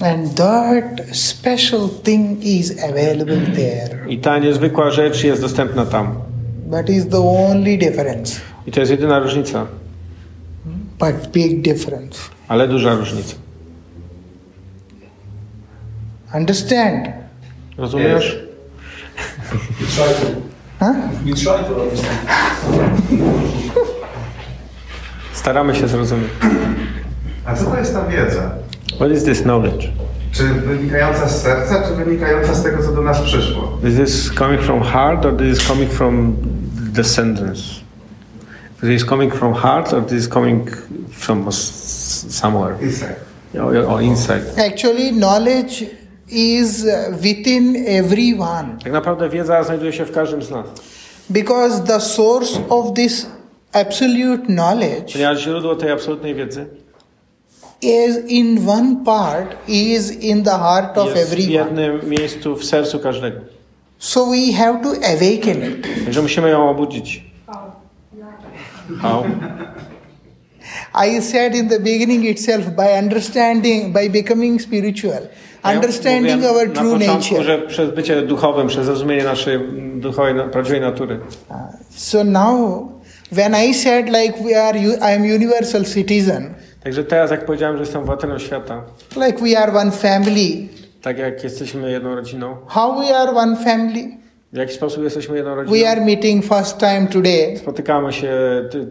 And 0.00 0.34
that 0.34 0.84
special 1.12 1.88
thing 2.02 2.44
is 2.44 2.84
available 2.84 3.40
there. 3.56 4.06
I 4.08 4.18
ta 4.18 4.38
niezwykła 4.38 4.90
rzecz 4.90 5.24
jest 5.24 5.42
dostępna 5.42 5.86
tam. 5.86 6.14
That 6.70 6.90
is 6.90 7.08
the 7.08 7.20
only 7.20 7.78
difference. 7.78 8.40
I 8.66 8.72
to 8.72 8.80
jest 8.80 8.92
jedyna 8.92 9.18
różnica, 9.18 9.66
But 10.98 11.32
big 11.32 11.62
difference. 11.62 12.18
Ale 12.48 12.68
duża 12.68 12.94
różnica. 12.94 13.34
Understand? 16.34 17.06
Rozumiesz? 17.78 18.38
We 19.80 19.86
try 19.86 20.14
to. 20.14 20.26
Huh? 20.80 20.96
We 21.24 21.32
try 21.34 21.64
to 21.74 21.82
understand. 21.82 22.18
Staramy 25.32 25.74
się 25.74 25.88
zrozumieć. 25.88 26.30
A 27.44 27.54
co 27.54 27.64
to 27.64 27.78
jest 27.78 27.94
ta 27.94 28.04
wiedza? 28.06 28.50
What 28.96 29.10
is 29.12 29.24
this 29.24 29.42
knowledge? 29.42 29.88
Czy 30.32 30.44
wynikająca 30.44 31.28
z 31.28 31.42
serca, 31.42 31.82
czy 31.88 32.04
wynikająca 32.04 32.54
z 32.54 32.62
tego, 32.62 32.82
co 32.82 32.92
do 32.92 33.02
nas 33.02 33.20
przyszło? 33.22 33.78
Is 33.88 33.96
this 33.96 34.30
coming 34.38 34.62
from 34.62 34.82
heart 34.82 35.24
or 35.24 35.36
this 35.36 35.58
is 35.58 35.66
coming 35.68 35.90
from 35.92 36.36
descendants? 36.92 37.60
Is 38.82 38.88
this 38.88 39.04
coming 39.04 39.34
from 39.34 39.54
heart 39.54 39.92
or 39.92 40.02
this 40.06 40.18
is 40.18 40.28
coming 40.28 40.70
from 41.10 41.48
s- 41.48 41.77
somewhere? 42.10 42.76
Inside. 42.82 43.16
Or, 43.54 43.76
or 43.76 44.02
inside? 44.02 44.42
Actually, 44.66 45.10
knowledge 45.12 45.84
is 46.28 46.86
within 47.22 47.76
everyone 47.86 48.78
Tak 48.84 48.92
naprawdę 48.92 49.28
wiedza 49.28 49.62
znajduje 49.62 49.92
się 49.92 50.04
w 50.04 50.12
każdym 50.12 50.42
z 50.42 50.50
nas. 50.50 50.66
because 51.30 51.82
the 51.84 52.00
source 52.00 52.60
of 52.68 52.94
this 52.94 53.26
absolute 53.72 54.46
knowledge 54.46 55.12
Ponieważ 55.12 55.38
źródło 55.42 55.76
tej 55.76 55.90
absolutnej 55.90 56.34
wiedzy 56.34 56.66
is 57.82 58.16
in 58.26 58.68
one 58.68 58.96
part 59.04 59.56
is 59.68 60.10
in 60.12 60.42
the 60.44 60.50
heart 60.50 60.98
of 60.98 61.06
jest 61.16 61.30
w 61.30 61.32
everyone. 61.32 61.52
jednym 61.52 62.10
miejscu 62.10 62.56
w 62.56 62.64
sercu 62.64 62.98
każdego. 62.98 63.40
So 63.98 64.26
we 64.26 64.52
have 64.52 64.82
to 64.82 64.88
awaken 64.90 65.72
it. 65.72 66.04
Także 66.04 66.22
musimy 66.22 66.50
ją 66.50 66.70
obudzić. 66.70 67.24
How? 69.02 69.24
I 71.06 71.20
said 71.22 71.54
in 71.54 71.68
the 71.68 71.80
beginning 71.80 72.24
itself 72.26 72.66
by 72.66 72.98
understanding, 73.02 73.92
by 73.92 74.10
becoming 74.10 74.62
spiritual, 74.62 75.20
Ja 75.64 75.70
understanding 75.74 76.34
mówiłem 76.36 76.56
our 76.56 76.68
na 76.68 76.74
true 76.74 76.98
początku, 76.98 77.34
nature. 77.34 77.42
że 77.44 77.58
przez 77.58 77.90
bycie 77.94 78.22
duchowym, 78.22 78.68
przez 78.68 78.84
zrozumienie 78.86 79.24
naszej 79.24 79.58
duchowej, 79.94 80.34
na- 80.34 80.44
prawdziwej 80.48 80.80
natury. 80.80 81.20
So 81.90 82.24
now, 82.24 82.82
when 83.32 83.54
I 83.70 83.74
said 83.74 84.06
like 84.06 84.34
we 84.44 84.62
are, 84.62 84.78
I 84.78 85.14
am 85.16 85.22
universal 85.22 85.84
citizen, 85.84 86.54
Także 86.84 87.04
teraz, 87.04 87.30
jak 87.30 87.44
powiedziałem, 87.46 87.76
że 87.76 87.82
jestem 87.82 88.00
obywatelem 88.00 88.38
świata, 88.38 88.82
like 89.16 89.38
we 89.44 89.58
are 89.58 89.72
one 89.72 89.90
family. 89.90 90.68
tak 91.02 91.18
jak 91.18 91.44
jesteśmy 91.44 91.90
jedną 91.90 92.14
rodziną, 92.14 92.56
How 92.66 93.00
we 93.00 93.16
are 93.16 93.32
one 93.32 93.56
family? 93.56 94.08
W 94.52 94.56
jaki 94.56 94.72
sposób 94.74 95.04
jesteśmy 95.04 95.36
jedną 95.36 95.50
We 95.54 95.56
rodziną? 95.62 95.88
are 95.88 96.00
meeting 96.04 96.44
first 96.44 96.78
time 96.78 97.06
today. 97.12 97.56
Spotykamy 97.56 98.12
się, 98.12 98.32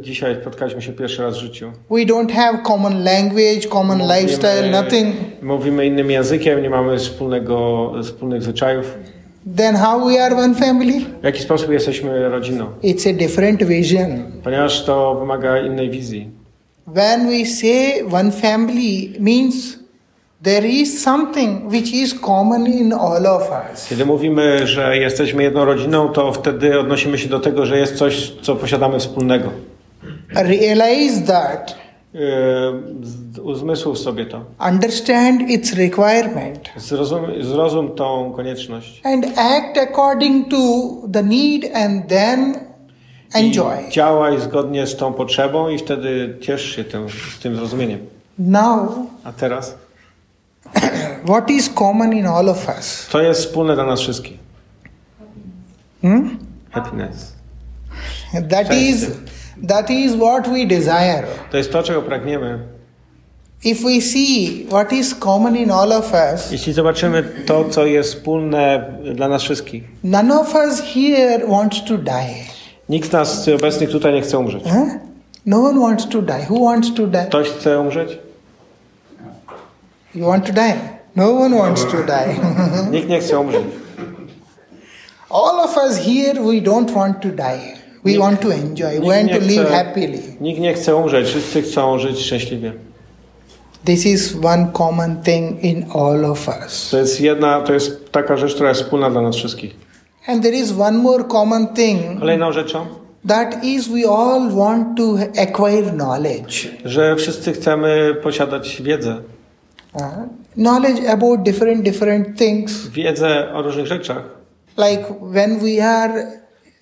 dzisiaj 0.02 0.36
spotkaliśmy 0.42 0.82
się 0.82 0.94
pierwszy 0.94 1.22
raz 1.22 1.36
w 1.38 1.40
życiu. 1.40 1.72
We 1.90 1.96
don't 2.06 2.32
have 2.32 2.58
common 2.64 3.04
language, 3.04 3.68
common 3.70 4.00
lifestyle, 4.02 4.72
nothing. 4.72 5.16
mówimy 5.42 5.86
innym 5.86 6.12
językiem, 6.12 6.62
nie 6.62 6.70
mamy 6.70 6.98
wspólnego, 6.98 7.92
wspólnych 8.04 8.44
zwyczajów. 8.44 8.98
Then 9.58 9.76
how 9.76 10.06
we 10.08 10.24
are 10.24 10.36
one 10.36 10.56
family? 10.56 11.00
W 11.22 11.24
jaki 11.24 11.42
sposób 11.42 11.72
jesteśmy 11.72 12.30
rodziną? 12.30 12.66
It's 12.84 13.10
a 13.10 13.14
different 13.14 13.64
vision. 13.64 14.24
Ponieważ 14.44 14.86
to 14.86 15.16
wymaga 15.20 15.60
innej 15.60 15.90
wizji. 15.90 16.30
When 16.88 17.28
we 17.30 17.46
say 17.46 18.06
one 18.12 18.32
family 18.32 19.10
means 19.20 19.80
there 20.44 20.68
is 20.68 21.04
something 21.04 21.72
which 21.72 21.94
is 21.94 22.20
common 22.20 22.68
in 22.68 22.94
all 22.94 23.26
of 23.28 23.42
us. 23.74 23.88
Kiedy 23.90 24.06
mówimy, 24.06 24.68
że 24.68 24.98
jesteśmy 24.98 25.44
jedną 25.44 25.66
rodziną, 25.66 26.10
to 26.10 26.32
wtedy 26.34 26.80
odnosimy 26.80 27.18
się 27.18 27.30
do 27.30 27.40
tego, 27.40 27.66
że 27.66 27.78
jest 27.78 27.96
coś, 27.96 28.32
co 28.42 28.56
posiadamy 28.56 29.00
wspólnego. 29.00 29.50
Realize 30.36 31.22
that, 31.22 31.76
Yy, 32.14 32.20
z- 33.04 33.40
Uzmysł 33.40 33.96
sobie 33.96 34.26
to. 34.26 34.42
understand 34.70 35.42
its 35.50 35.74
requirement, 35.74 36.60
Zrozum, 36.78 37.22
zrozum 37.42 37.96
tą 37.96 38.34
konieczność. 38.36 39.02
and 39.04 39.26
act 39.38 39.78
according 39.78 40.48
to 40.52 40.58
the 41.14 41.24
need, 41.24 41.66
and 41.76 42.08
then 42.08 42.56
enjoy. 43.34 43.74
I 43.88 43.92
działaj 43.92 44.40
zgodnie 44.42 44.88
z 44.88 44.96
tą 44.98 45.14
potrzebą 45.14 45.70
i 45.70 45.78
wtedy 45.78 46.38
ciesz 46.42 46.76
się 46.76 46.84
tym, 46.84 47.08
z 47.10 47.40
tym 47.40 47.56
zrozumieniem. 47.56 48.00
Now, 48.40 48.90
A 49.24 49.32
teraz? 49.32 49.76
What 51.28 51.50
is 51.50 51.70
common 51.70 52.14
in 52.14 52.26
all 52.26 52.50
of 52.50 52.70
us? 52.80 53.08
Co 53.10 53.22
jest 53.22 53.42
wspólne 53.42 53.76
dla 53.76 53.86
nas 53.86 54.00
wszystkich? 54.00 54.38
Hmm? 56.02 56.38
Happiness. 56.72 57.34
That 58.50 58.74
is 58.74 59.08
that 59.68 59.90
is 59.90 60.16
what 60.16 60.48
we 60.48 60.66
desire. 60.66 61.24
To 61.52 61.58
jest 61.58 61.72
to, 61.72 61.84
czego 61.84 62.02
pragniemy. 62.02 62.60
If 63.64 63.84
we 63.84 64.02
see 64.02 64.66
what 64.70 64.92
is 64.94 65.16
common 65.16 65.56
in 65.56 65.72
all 65.72 65.92
of 65.94 66.14
us, 66.34 66.52
Jeśli 66.52 66.74
zobaczymy 66.74 67.24
to, 67.24 67.70
co 67.70 67.86
jest 67.86 68.14
wspólne 68.14 68.94
dla 69.16 69.28
nas 69.28 69.44
wszystkich. 69.44 69.84
none 70.04 70.40
of 70.40 70.56
us 70.56 70.82
here 70.82 71.48
wants 71.48 71.84
to 71.86 71.98
die. 71.98 72.36
Nikt 72.90 73.10
z 73.10 73.12
nas 73.12 73.48
obecnych 73.48 73.90
tutaj 73.90 74.14
nie 74.14 74.22
chce 74.22 74.38
umrzeć. 74.40 74.64
Huh? 74.64 74.88
No 75.46 75.64
one 75.64 75.80
wants 75.80 76.10
to 76.10 76.22
die. 76.22 76.46
Who 76.50 76.66
wants 76.66 76.94
to 76.94 77.08
die? 77.08 77.26
Ktoś 77.26 77.50
chce 77.50 77.80
umrzeć? 77.80 78.18
You 80.16 80.26
want 80.28 80.46
to 80.46 80.54
die? 80.54 80.97
No 81.18 81.34
one 81.34 81.56
wants 81.58 81.86
to 81.86 82.04
die. 82.04 82.36
Nikt 82.92 83.10
nie 83.10 83.20
chce 83.20 83.40
umrzeć. 83.40 83.62
All 85.30 85.60
of 85.60 85.78
us 85.78 85.98
here, 85.98 86.34
we 86.44 86.62
don't 86.62 86.94
want 86.94 87.22
to 87.22 87.30
die. 87.30 87.78
We 88.06 88.18
want 88.20 88.42
to 88.42 88.54
enjoy. 88.54 89.00
We 89.00 89.08
want 89.08 89.32
to 89.32 89.40
live 89.40 89.70
happily. 89.70 90.20
nikt 90.42 90.60
nie 90.60 90.74
chce 90.74 90.96
umrzeć. 90.96 91.28
Wszyscy 91.28 91.62
chcą 91.62 92.00
żyć 92.00 92.20
szczęśliwie. 92.20 92.74
This 93.86 94.06
is 94.06 94.36
one 94.44 94.68
common 94.74 95.22
thing 95.24 95.64
in 95.64 95.86
all 95.94 96.26
of 96.26 96.48
us. 96.48 96.90
To 96.92 96.98
jest 96.98 97.22
jedna, 97.22 97.62
to 97.62 97.74
jest 97.74 98.12
taka 98.12 98.38
rzecz, 98.38 98.56
która 98.56 98.70
jest 98.70 98.82
wspólna 98.82 99.10
dla 99.10 99.22
nas 99.22 99.36
wszystkich. 99.36 99.76
And 100.28 100.44
there 100.44 100.58
is 100.58 100.72
one 100.80 100.98
more 100.98 101.24
common 101.24 101.68
thing 101.68 102.20
Kolejną 102.20 102.52
rzeczą, 102.52 102.86
that 103.28 103.64
is 103.64 103.88
we 103.88 104.10
all 104.10 104.50
want 104.52 104.98
to 104.98 105.16
acquire 105.42 105.92
knowledge. 105.92 106.68
że 106.86 107.16
wszyscy 107.16 107.54
chcemy 107.54 108.16
posiadać 108.24 108.82
wiedzę. 108.82 109.22
Uh, 109.94 110.02
knowledge 110.56 111.10
about 111.10 111.44
different 111.44 111.82
different 111.84 112.38
things 112.38 112.88
Wiedzę 112.88 113.54
o 113.54 113.62
różnych 113.62 113.88
rzeczach. 113.88 114.24
like 114.78 115.04
when 115.22 115.60
we 115.60 115.86
are 115.88 116.28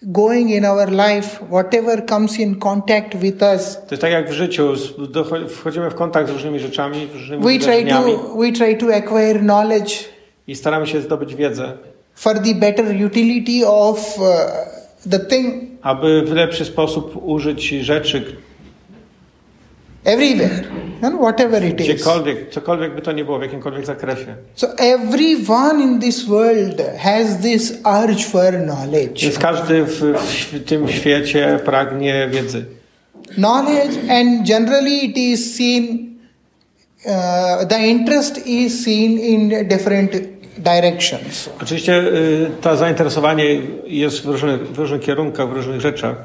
going 0.01 0.51
in 0.51 0.65
our 0.65 0.91
life 0.91 1.39
whatever 1.49 2.05
comes 2.05 2.39
in 2.39 2.55
contact 2.55 3.15
with 3.15 3.43
us 3.43 3.75
To 3.75 3.87
jest 3.91 4.01
tak 4.01 4.11
jak 4.11 4.29
w 4.29 4.33
życiu, 4.33 4.73
wchodzimy 5.49 5.89
w 5.89 5.95
kontakt 5.95 6.29
z 6.29 6.31
różnymi 6.31 6.59
rzeczami, 6.59 7.07
różnymi 7.13 7.43
we 7.43 7.59
try 7.59 7.85
to 7.85 8.03
we 8.37 8.51
try 8.51 8.75
to 8.77 8.95
acquire 8.95 9.39
knowledge 9.39 9.93
i 10.47 10.55
staramy 10.55 10.87
się 10.87 11.01
zdobyć 11.01 11.35
wiedzę, 11.35 11.73
for 12.15 12.39
the 12.39 12.55
better 12.55 12.85
utility 13.05 13.67
of 13.67 14.19
uh, 14.19 14.25
the 15.09 15.19
thing 15.19 15.53
aby 15.81 16.21
w 16.21 16.31
lepszy 16.31 16.65
sposób 16.65 17.21
użyć 17.25 17.69
rzeczy, 17.69 18.35
everywhere 20.05 20.63
and 21.01 21.19
whatever 21.19 21.63
it 21.65 21.79
is 21.81 21.87
gdziekolwiek, 21.87 22.49
cokolwiek 22.49 22.95
by 22.95 23.01
to 23.01 23.11
nie 23.11 23.25
było, 23.25 23.39
w 23.39 23.41
jakimkolwiek 23.41 23.85
zakresie. 23.85 24.35
so 24.55 24.67
everyone 24.77 25.83
in 25.83 25.99
this 25.99 26.25
world 26.25 26.81
has 26.97 27.37
this 27.41 27.73
urge 28.03 28.23
for 28.23 28.53
knowledge 28.63 29.21
Więc 29.21 29.39
każdy 29.39 29.83
w, 29.83 29.99
w 30.51 30.63
tym 30.65 30.87
świecie 30.87 31.59
pragnie 31.65 32.27
wiedzy. 32.31 32.65
knowledge 33.35 33.97
and 34.09 34.47
generally 34.47 35.05
it 35.05 35.17
is 35.17 35.55
seen 35.55 36.15
uh, 37.05 37.65
the 37.67 37.79
interest 37.87 38.47
is 38.47 38.83
seen 38.83 39.19
in 39.19 39.67
different 39.67 40.11
directions 40.57 41.49
Oczywiście 41.61 41.99
y, 41.99 42.49
to 42.61 42.77
zainteresowanie 42.77 43.45
jest 43.87 44.21
w 44.21 44.25
różnych, 44.25 44.71
w 44.71 44.79
różnych 44.79 45.01
kierunkach, 45.01 45.49
w 45.49 45.53
różnych 45.53 45.81
rzeczach. 45.81 46.15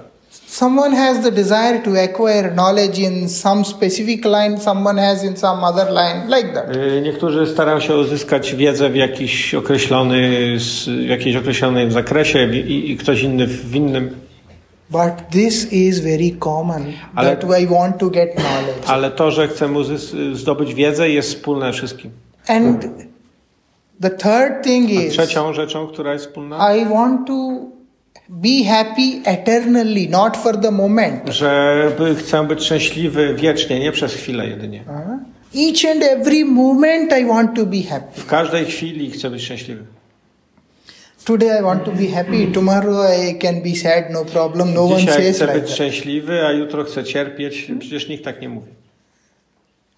Someone 0.51 0.97
has 0.97 1.21
the 1.23 1.31
desire 1.31 1.83
to 1.83 1.91
acquire 2.05 2.51
knowledge 2.55 2.99
in 2.99 3.29
some 3.29 3.65
specific 3.65 4.25
line 4.25 4.61
someone 4.61 5.01
has 5.01 5.25
in 5.25 5.37
some 5.37 5.65
other 5.67 5.87
line 5.93 6.27
like 6.37 6.53
that 6.55 6.77
Y, 6.77 7.01
Niektórzy 7.03 7.47
starają 7.47 7.81
się 7.81 7.97
uzyskać 7.97 8.55
wiedzę 8.55 8.91
w 8.91 8.97
jakiś 8.97 9.55
określony, 9.55 10.31
w 10.87 11.09
jakiejś 11.09 11.37
określonym 11.37 11.93
zakresie 11.93 12.55
i, 12.55 12.91
i 12.91 12.97
ktoś 12.97 13.23
inny 13.23 13.47
w 13.47 13.75
innym. 13.77 14.11
but 14.91 15.13
this 15.31 15.73
is 15.73 16.01
very 16.01 16.31
common 16.45 16.85
Ale- 17.15 17.37
that 17.37 17.61
I 17.61 17.67
want 17.67 17.99
to 17.99 18.11
get 18.11 18.35
knowledge 18.35 18.87
Ale 18.89 19.11
to, 19.11 19.31
że 19.31 19.49
chcemy 19.49 19.79
zdobyć 20.33 20.75
wiedzę 20.75 21.11
jest 21.11 21.29
wspólne 21.35 21.73
wszystkim. 21.73 22.11
and 22.49 22.87
the 24.03 24.11
third 24.11 24.63
thing 24.65 24.91
A 24.91 25.03
is 25.03 25.13
trzecią 25.13 25.53
rzeczą, 25.53 25.87
która 25.87 26.13
jest 26.13 26.27
wspólna, 26.27 26.77
I 26.77 26.85
want 26.85 27.27
to 27.27 27.61
be 28.29 28.65
happy 28.65 29.23
eternally 29.25 30.09
not 30.09 30.37
for 30.37 30.61
the 30.61 30.71
moment 30.71 31.29
że 31.29 31.93
chcę 32.19 32.47
być 32.47 32.63
szczęśliwy 32.63 33.35
wiecznie, 33.35 33.81
nie 33.81 33.93
przez 33.93 34.15
chwilę 34.15 34.47
jedynie. 34.47 34.85
Each 35.55 35.93
and 35.93 36.03
every 36.03 36.45
moment 36.45 37.13
I 37.21 37.25
want 37.25 37.57
to 37.57 37.67
be 37.67 37.83
happy. 37.83 38.21
W 38.21 38.27
każdej 38.27 38.65
chwili 38.65 39.11
chcę 39.11 39.31
być 39.31 39.43
szczęśliwy. 39.43 39.85
Today 41.25 41.61
I 41.61 41.63
want 41.63 41.85
to 41.85 41.93
be 41.93 42.07
happy, 42.07 42.47
tomorrow 42.47 43.07
I 43.31 43.39
can 43.39 43.63
be 43.63 43.77
sad, 43.77 44.11
no 44.11 44.25
problem. 44.25 44.75
No 44.75 44.85
one 44.85 45.01
Dzisiaj 45.01 45.23
says 45.23 45.37
chcę 45.37 45.45
like 45.47 45.59
być 45.59 45.65
that. 45.69 45.75
szczęśliwy, 45.75 46.47
a 46.47 46.53
jutro 46.53 46.85
chcę 46.85 47.05
cierpieć. 47.05 47.71
Przecież 47.79 48.09
nikt 48.09 48.25
tak 48.25 48.41
nie 48.41 48.49
mówi. 48.49 48.69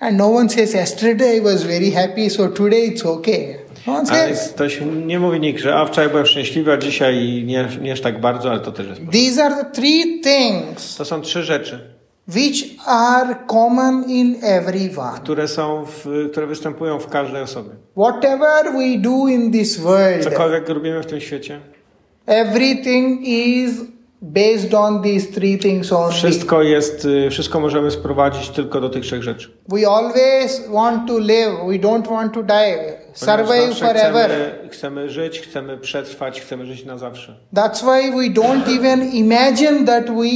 And 0.01 0.17
no 0.17 0.35
one 0.35 0.49
says, 0.49 0.75
yesterday 0.75 1.37
I 1.37 1.41
was 1.41 1.63
very 1.63 1.91
happy, 1.91 2.31
so 2.31 2.49
today 2.49 2.95
it's 2.95 3.07
okay. 3.07 3.62
No 3.87 3.93
Ale 3.97 4.07
says. 4.07 4.49
ktoś 4.53 4.81
nie 5.07 5.19
mówi 5.21 5.41
nikt, 5.41 5.61
że 5.63 5.75
a 5.75 5.85
wczoraj 5.87 6.11
byłem 6.11 6.27
szczęśliwy, 6.27 6.73
a 6.73 6.77
dzisiaj 6.77 7.43
nie, 7.47 7.69
nie 7.81 7.97
tak 7.97 8.21
bardzo, 8.21 8.51
ale 8.51 8.61
to 8.61 8.73
też 8.73 8.87
jest. 8.89 9.01
These 9.13 9.45
are 9.45 9.55
the 9.65 9.71
three 9.71 10.21
things 10.21 10.97
To 10.97 11.05
są 11.05 11.21
trzy 11.21 11.43
rzeczy, 11.43 11.81
which 12.29 12.65
are 12.87 13.35
common 13.47 14.05
in 14.11 14.37
everyone. 14.43 15.17
które 15.17 15.49
są, 15.49 15.85
w, 15.87 16.29
które 16.33 16.47
występują 16.47 16.99
w 16.99 17.07
każdej 17.07 17.43
osobie. 17.43 17.71
Whatever 17.97 18.73
we 18.73 18.99
do 18.99 19.29
in 19.29 19.53
this 19.53 19.81
world, 19.81 20.25
Cokolwiek 20.25 20.69
robimy 20.69 21.03
w 21.03 21.07
tym 21.07 21.21
świecie, 21.21 21.61
everything 22.27 23.21
is 23.25 23.71
based 24.23 24.75
on 24.75 25.03
these 25.03 25.27
three 25.33 25.59
things 25.59 25.93
only. 25.93 26.13
wszystko 26.15 26.63
jest, 26.63 27.05
y, 27.05 27.31
wszystko 27.31 27.61
możemy 27.61 27.91
sprowadzić 27.91 28.49
tylko 28.49 28.81
do 28.81 28.89
tych 28.89 29.03
trzech 29.03 29.23
rzeczy. 29.23 29.51
We 29.69 29.89
always 29.89 30.69
want 30.69 31.09
to 31.09 31.19
live, 31.19 31.53
we 31.69 31.79
don't 31.89 32.09
want 32.09 32.35
to 32.35 32.43
die, 32.43 32.99
survive 33.15 33.79
forever. 33.79 34.31
Chcemy, 34.31 34.69
chcemy 34.71 35.11
żyć, 35.11 35.41
chcemy 35.41 35.79
przetrwać, 35.79 36.41
chcemy 36.41 36.67
żyć 36.67 36.85
na 36.85 36.99
zawsze. 36.99 37.37
That's 37.55 37.83
why 37.83 38.11
we 38.11 38.41
don't 38.41 38.79
even 38.79 39.11
imagine 39.13 39.85
that 39.87 40.05
we 40.11 40.29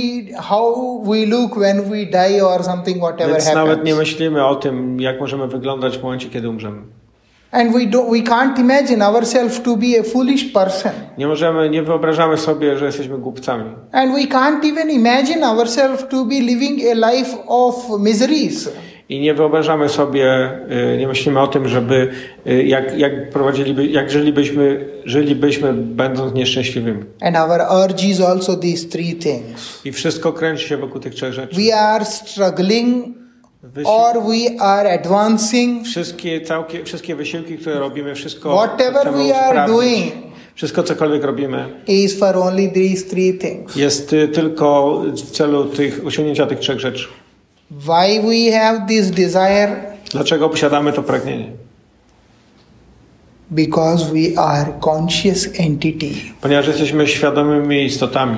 how 0.43 0.75
we 1.05 1.27
look 1.27 1.59
when 1.59 1.83
we 1.91 2.07
die 2.07 2.47
or 2.47 2.65
something 2.65 2.99
whatever 2.99 3.33
Więc 3.33 3.55
nawet 3.55 3.85
nie 3.85 3.93
happens. 3.93 3.99
myślimy 3.99 4.47
o 4.47 4.55
tym, 4.55 5.01
jak 5.01 5.21
możemy 5.21 5.49
wyglądać 5.49 5.99
w 5.99 6.03
momencie, 6.03 6.29
kiedy 6.29 6.49
umrzemy. 6.49 6.83
And 7.57 7.73
we 7.73 7.87
do 7.87 8.03
we 8.11 8.23
can't 8.23 8.59
imagine 8.59 9.03
ourselves 9.03 9.63
to 9.63 9.77
be 9.77 9.99
a 10.01 10.03
foolish 10.03 10.45
person. 10.53 10.93
Nie 11.19 11.27
możemy, 11.27 11.71
nie 11.71 11.83
wyobrażamy 11.83 12.37
sobie, 12.37 12.79
że 12.79 12.87
jesteśmy 12.87 13.19
głupcami. 13.19 13.65
And 13.93 14.13
we 14.13 14.23
can't 14.23 14.73
even 14.73 14.91
imagine 14.91 15.47
ourselves 15.47 16.09
to 16.09 16.25
be 16.25 16.35
living 16.35 16.81
a 16.91 17.13
life 17.13 17.37
of 17.47 17.75
miseries. 18.01 18.69
I 19.09 19.21
nie 19.21 19.35
wyobrażamy 19.35 19.89
sobie, 19.89 20.51
y, 20.95 20.99
nie 20.99 21.09
myślimy 21.09 21.41
o 21.41 21.47
tym, 21.47 21.69
żeby 21.69 22.11
y, 22.47 22.65
jak, 22.65 22.99
jak 22.99 23.31
prowadziliby, 23.31 23.87
jak 23.87 24.11
żylibyśmy, 24.11 24.89
żylibyśmy 25.05 25.73
będąc 25.73 26.35
nieszczęśliwymi. 26.35 27.05
And 27.21 27.37
our 27.37 27.61
urge 27.85 28.07
is 28.07 28.21
also 28.21 28.57
these 28.57 28.89
three 28.89 29.15
things. 29.15 29.81
I 29.85 29.93
wszystko 29.93 30.33
kręci 30.33 30.69
się 30.69 30.77
wokół 30.77 31.01
tych 31.01 31.15
trzech 31.15 31.33
rzeczy. 31.33 31.57
We 31.57 31.77
are 31.77 32.05
struggling 32.05 33.26
Wysi- 33.75 33.87
or 33.87 34.23
we 34.23 34.61
are 34.61 34.93
advancing. 34.93 35.87
wszystkie, 35.87 36.41
całkie, 36.41 36.85
wszystkie 36.85 37.17
wysiłki, 37.17 37.59
które 37.59 37.79
robimy, 37.79 38.15
wszystko 38.15 38.57
Whatever 38.57 39.13
we 39.13 39.39
are 39.41 39.67
doing 39.67 40.13
Wszystko, 40.55 40.83
cokolwiek 40.83 41.25
robimy, 41.25 41.83
is 41.87 42.19
for 42.19 42.37
only 42.37 42.69
these 42.69 43.05
three 43.07 43.35
things. 43.39 43.77
jest 43.77 44.13
y, 44.13 44.29
tylko 44.29 45.01
w 45.17 45.31
celu 45.31 45.65
tych, 45.65 46.07
osiągnięcia 46.07 46.47
tych 46.47 46.59
trzech 46.59 46.81
rzeczy. 46.81 47.09
Why 47.71 48.21
we 48.23 48.59
have 48.59 48.87
this 48.89 49.11
desire? 49.11 49.77
Dlaczego 50.13 50.49
posiadamy 50.49 50.93
to 50.93 51.03
pragnienie? 51.03 51.53
Because 53.51 54.05
we 54.13 54.39
are 54.39 54.73
conscious 54.81 55.49
entity. 55.59 56.09
Ponieważ 56.41 56.67
jesteśmy 56.67 57.07
świadomymi 57.07 57.85
istotami. 57.85 58.37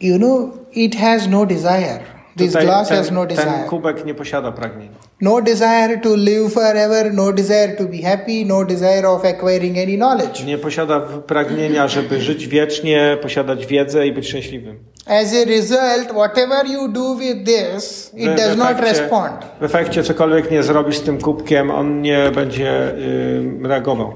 You 0.00 0.16
know, 0.18 0.50
it 0.72 0.96
has 0.96 1.28
no 1.28 1.46
desire. 1.46 2.00
This 2.36 2.52
Tutaj 2.52 2.64
glass 2.66 2.88
has 2.90 3.06
ten, 3.06 3.14
no 3.14 3.26
ten 3.26 3.36
desire. 3.36 3.64
kubek 3.68 4.04
nie 4.06 4.14
posiada 4.14 4.52
pragnienia. 4.52 4.98
No 5.20 5.40
desire 5.42 6.00
to 6.02 6.16
live 6.16 6.50
forever, 6.52 7.14
no 7.14 7.32
desire 7.32 7.76
to 7.78 7.84
be 7.84 7.98
happy, 8.02 8.44
no 8.46 8.64
desire 8.64 9.08
of 9.08 9.24
acquiring 9.24 9.78
any 9.78 9.96
knowledge. 9.96 10.44
Nie 10.46 10.58
posiada 10.58 11.00
pragnienia, 11.26 11.88
żeby 11.88 12.20
żyć 12.20 12.48
wiecznie, 12.48 13.18
posiadać 13.22 13.66
wiedzę 13.66 14.06
i 14.06 14.12
być 14.12 14.28
szczęśliwym. 14.28 14.78
As 15.06 15.32
a 15.34 15.44
result, 15.48 16.08
whatever 16.12 16.66
you 16.66 16.88
do 16.88 17.14
with 17.14 17.36
this, 17.44 18.10
it 18.16 18.30
W- 18.30 18.36
does 18.36 18.54
w 18.54 18.56
not 18.56 18.70
efekcie- 18.70 19.00
respond. 19.00 19.34
W 19.60 19.64
efekcie 19.64 20.02
cokolwiek 20.02 20.50
nie 20.50 20.62
zrobisz 20.62 20.96
z 20.96 21.02
tym 21.02 21.18
kubkiem, 21.20 21.70
on 21.70 22.02
nie 22.02 22.30
będzie 22.34 22.92
y, 22.94 23.68
reagował. 23.68 24.12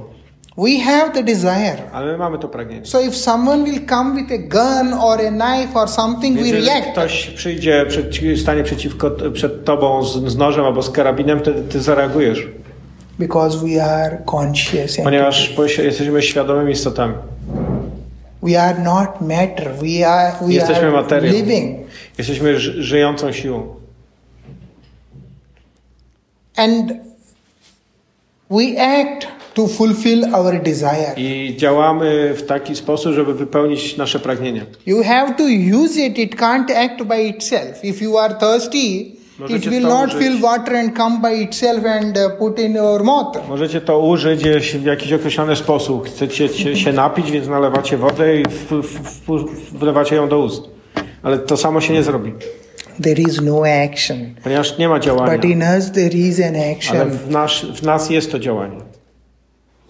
We 0.59 0.78
have 0.84 1.12
the 1.14 1.22
desire. 1.22 1.76
Ale 1.92 2.12
my 2.12 2.18
mamy 2.18 2.38
to 2.38 2.48
pragnienie. 2.48 2.86
So 2.86 3.00
if 3.00 3.16
someone 3.16 3.64
will 3.64 3.80
come 3.88 4.14
with 4.22 4.32
a 4.32 4.38
gun 4.38 4.92
or 4.94 5.20
a 5.26 5.30
knife 5.30 5.74
or 5.78 5.88
something, 5.88 6.36
Więc 6.38 6.50
we 6.50 6.61
react. 6.72 6.92
ktoś 6.92 7.26
przyjdzie, 7.26 7.86
przed, 7.88 8.07
stanie 8.42 8.62
przeciwko, 8.62 9.11
przed 9.32 9.64
tobą 9.64 10.04
z, 10.04 10.24
z 10.32 10.36
nożem 10.36 10.64
albo 10.64 10.82
z 10.82 10.90
karabinem, 10.90 11.40
wtedy 11.40 11.62
ty 11.62 11.80
zareagujesz. 11.80 12.46
Because 13.18 13.59
we 13.66 13.84
are 13.84 14.18
conscious. 14.30 14.96
Ponieważ 15.04 15.54
jesteśmy 15.78 16.22
świadomymi 16.22 16.72
istotami. 16.72 17.14
We 18.42 18.62
are 18.62 18.78
not 18.78 19.20
matter. 19.20 19.74
We 19.82 20.09
are, 20.09 20.32
we 20.46 20.52
Jesteśmy 20.52 20.82
are 20.82 20.92
materią. 20.92 21.32
living. 21.32 21.78
Jesteśmy 22.18 22.59
ży- 22.61 22.82
żyjącą 22.82 23.32
siłą. 23.32 23.74
And 26.57 26.92
we 28.50 28.76
act 28.80 29.26
to 29.57 29.66
fulfill 29.66 30.34
our 30.34 30.62
desire. 30.62 31.14
I 31.16 31.54
działamy 31.57 32.34
w 32.36 32.42
taki 32.42 32.76
sposób, 32.76 33.12
żeby 33.12 33.34
wypełnić 33.34 33.96
nasze 33.96 34.18
pragnienia. 34.18 34.62
You 34.86 35.02
have 35.02 35.34
to 35.34 35.44
use 35.84 36.00
it. 36.00 36.18
It 36.18 36.36
can't 36.36 36.70
act 36.84 37.02
by 37.02 37.22
itself. 37.22 37.84
If 37.84 38.04
you 38.04 38.18
are 38.18 38.34
thirsty, 38.34 38.78
it 38.78 39.16
Możecie 39.38 39.70
will 39.70 39.82
to 39.82 39.88
not 39.88 40.09
użyć. 40.09 40.18
fill 40.22 40.40
water 40.40 40.76
and 40.76 40.96
come 40.96 41.20
by 41.20 41.34
itself 41.42 41.84
and 41.86 42.18
uh, 42.18 42.38
put 42.38 42.59
in 42.59 42.74
your 42.74 43.04
mouth. 43.04 43.48
Możecie 43.48 43.80
to 43.80 43.98
użyć 44.00 44.42
jeśli 44.42 44.78
w 44.80 44.84
jakiś 44.84 45.12
określony 45.12 45.57
sposób. 45.57 46.09
Chcecie 46.09 46.76
się, 46.76 46.92
napić, 46.92 47.30
więc 47.30 47.48
nalewacie 47.48 47.96
wodę 47.96 48.40
i 48.40 48.44
w, 48.44 48.72
w, 48.82 49.20
w, 49.26 49.78
wlewacie 49.78 50.16
ją 50.16 50.28
do 50.28 50.38
ust. 50.38 50.62
Ale 51.22 51.38
to 51.38 51.57
samo 51.57 51.80
się 51.80 51.92
nie 51.92 52.02
zrobi, 52.02 52.32
There 53.02 53.22
is 53.22 53.40
no 53.42 53.62
action. 53.84 54.34
ponieważ 54.44 54.78
nie 54.78 54.88
ma 54.88 55.00
działania. 55.00 55.32
But 55.36 55.44
in 55.44 55.62
us, 55.78 55.92
there 55.92 56.14
is 56.14 56.40
an 56.40 56.54
Ale 56.57 56.72
action. 56.76 57.11
w, 57.11 57.30
nasz, 57.30 57.66
w 57.72 57.82
nas 57.82 58.11
jest 58.11 58.32
to 58.32 58.38
działanie. 58.38 58.95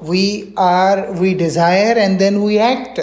We 0.03 0.53
are, 0.57 1.13
we 1.13 1.35
desire 1.35 2.05
and 2.05 2.19
then 2.19 2.47
we 2.47 2.65
act. 2.65 3.01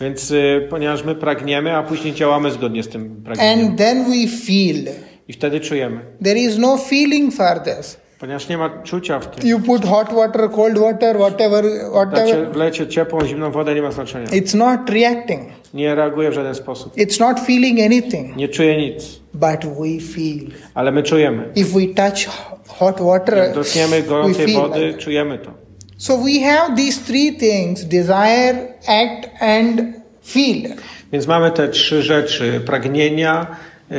Więc 0.00 0.30
y, 0.30 0.66
ponieważ 0.70 1.04
my 1.04 1.14
pragniemy, 1.14 1.76
a 1.76 1.82
później 1.82 2.14
działamy 2.14 2.50
zgodnie 2.50 2.82
z 2.82 2.88
tym 2.88 3.22
pragnieniem. 3.24 3.68
And 3.68 3.78
then 3.78 4.04
we 4.04 4.28
feel. 4.46 4.94
I 5.28 5.32
wtedy 5.32 5.60
czujemy. 5.60 6.00
There 6.24 6.38
is 6.38 6.58
no 6.58 6.76
feeling 6.78 7.34
for 7.34 7.60
this. 7.60 7.96
Ponieważ 8.18 8.48
nie 8.48 8.58
ma 8.58 8.82
czucia 8.82 9.20
w 9.20 9.26
tym. 9.26 9.48
You 9.48 9.60
put 9.60 9.84
hot 9.84 10.12
water, 10.12 10.50
cold 10.50 10.78
water, 10.78 11.16
whatever, 11.16 11.64
whatever. 11.90 12.52
wlecie 12.52 12.86
ciepłą, 12.86 13.26
zimną 13.26 13.50
wodę, 13.50 13.74
nie 13.74 13.82
ma 13.82 13.90
znaczenia. 13.90 14.26
It's 14.26 14.56
not 14.56 14.90
reacting. 14.90 15.40
Nie 15.74 15.94
reaguje 15.94 16.30
w 16.30 16.32
żaden 16.32 16.54
sposób. 16.54 16.96
It's 16.96 17.20
not 17.20 17.40
feeling 17.40 17.80
anything. 17.80 18.36
Nie 18.36 18.48
czuje 18.48 18.76
nic. 18.76 19.20
But 19.34 19.66
we 19.66 20.00
feel. 20.14 20.50
Ale 20.74 20.92
my 20.92 21.02
czujemy. 21.02 21.48
If 21.54 21.80
we 21.80 21.94
touch 21.94 22.26
hot 22.68 23.00
water, 23.00 23.38
Jak 23.38 23.54
dotkniemy 23.54 24.02
we 24.02 24.08
gorącej 24.08 24.52
wody, 24.54 24.86
like 24.86 24.98
czujemy 24.98 25.38
to. 25.38 25.65
So 25.98 26.16
we 26.24 26.40
have 26.40 26.76
these 26.76 27.00
three 27.00 27.30
things 27.38 27.84
desire, 27.84 28.74
act, 28.86 29.28
and 29.40 29.94
feel. 30.24 30.70
Więc 31.12 31.26
mamy 31.26 31.50
te 31.50 31.68
trzy 31.68 32.02
rzeczy: 32.02 32.60
pragnienia, 32.66 33.46
yy, 33.90 33.96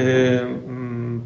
mm, 0.67 1.21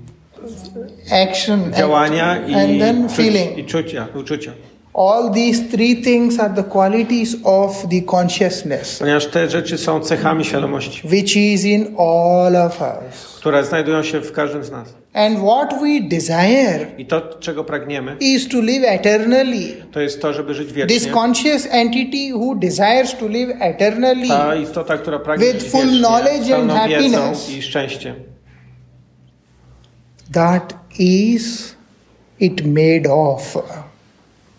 Action, 1.11 1.59
act, 1.65 1.78
działania 1.78 2.38
i, 2.47 2.53
and 2.55 2.80
then 2.80 3.09
feeling. 3.09 3.57
i 3.57 3.65
czucia, 3.65 4.07
uczucia. 4.15 4.51
All 4.93 5.31
these 5.33 5.61
three 5.71 5.95
things 6.03 6.39
are 6.39 6.53
the 6.53 6.63
qualities 6.63 7.35
of 7.43 7.87
the 7.89 8.01
consciousness, 8.01 8.99
Ponieważ 8.99 9.27
te 9.27 9.49
rzeczy 9.49 9.77
są 9.77 9.99
cechami 9.99 10.45
świadomości, 10.45 11.07
which 11.07 11.37
is 11.37 11.63
in 11.65 11.95
all 11.97 12.55
of 12.55 12.81
us. 12.81 13.37
które 13.39 13.63
znajdują 13.65 14.03
się 14.03 14.21
w 14.21 14.31
każdym 14.31 14.63
z 14.63 14.71
nas. 14.71 14.93
And 15.13 15.37
what 15.39 15.73
we 15.81 16.01
desire 16.01 16.87
I 16.97 17.05
to, 17.05 17.21
czego 17.39 17.63
pragniemy, 17.63 18.15
is 18.19 18.47
to 18.49 18.61
live 18.61 18.83
eternally. 18.87 19.67
to 19.91 19.99
jest 20.01 20.21
to, 20.21 20.33
żeby 20.33 20.53
żyć 20.53 20.67
This 20.67 20.75
wiecznie. 20.77 21.11
conscious 21.11 21.67
entity 21.71 22.33
who 22.33 22.55
desires 22.55 23.15
to 23.19 23.27
live 23.27 23.49
eternally 23.59 24.27
Ta 24.27 24.55
istota, 24.55 24.97
która 24.97 25.19
pragnie 25.19 25.53
With 25.53 25.71
full 25.71 25.81
wiecznie, 25.81 25.99
knowledge 25.99 26.55
and 26.55 26.71
happiness. 26.71 27.49
i 27.49 27.61
szczęściem. 27.61 28.15
that 30.33 30.73
is 30.99 31.75
it 32.39 32.65
made 32.65 33.09
of. 33.13 33.57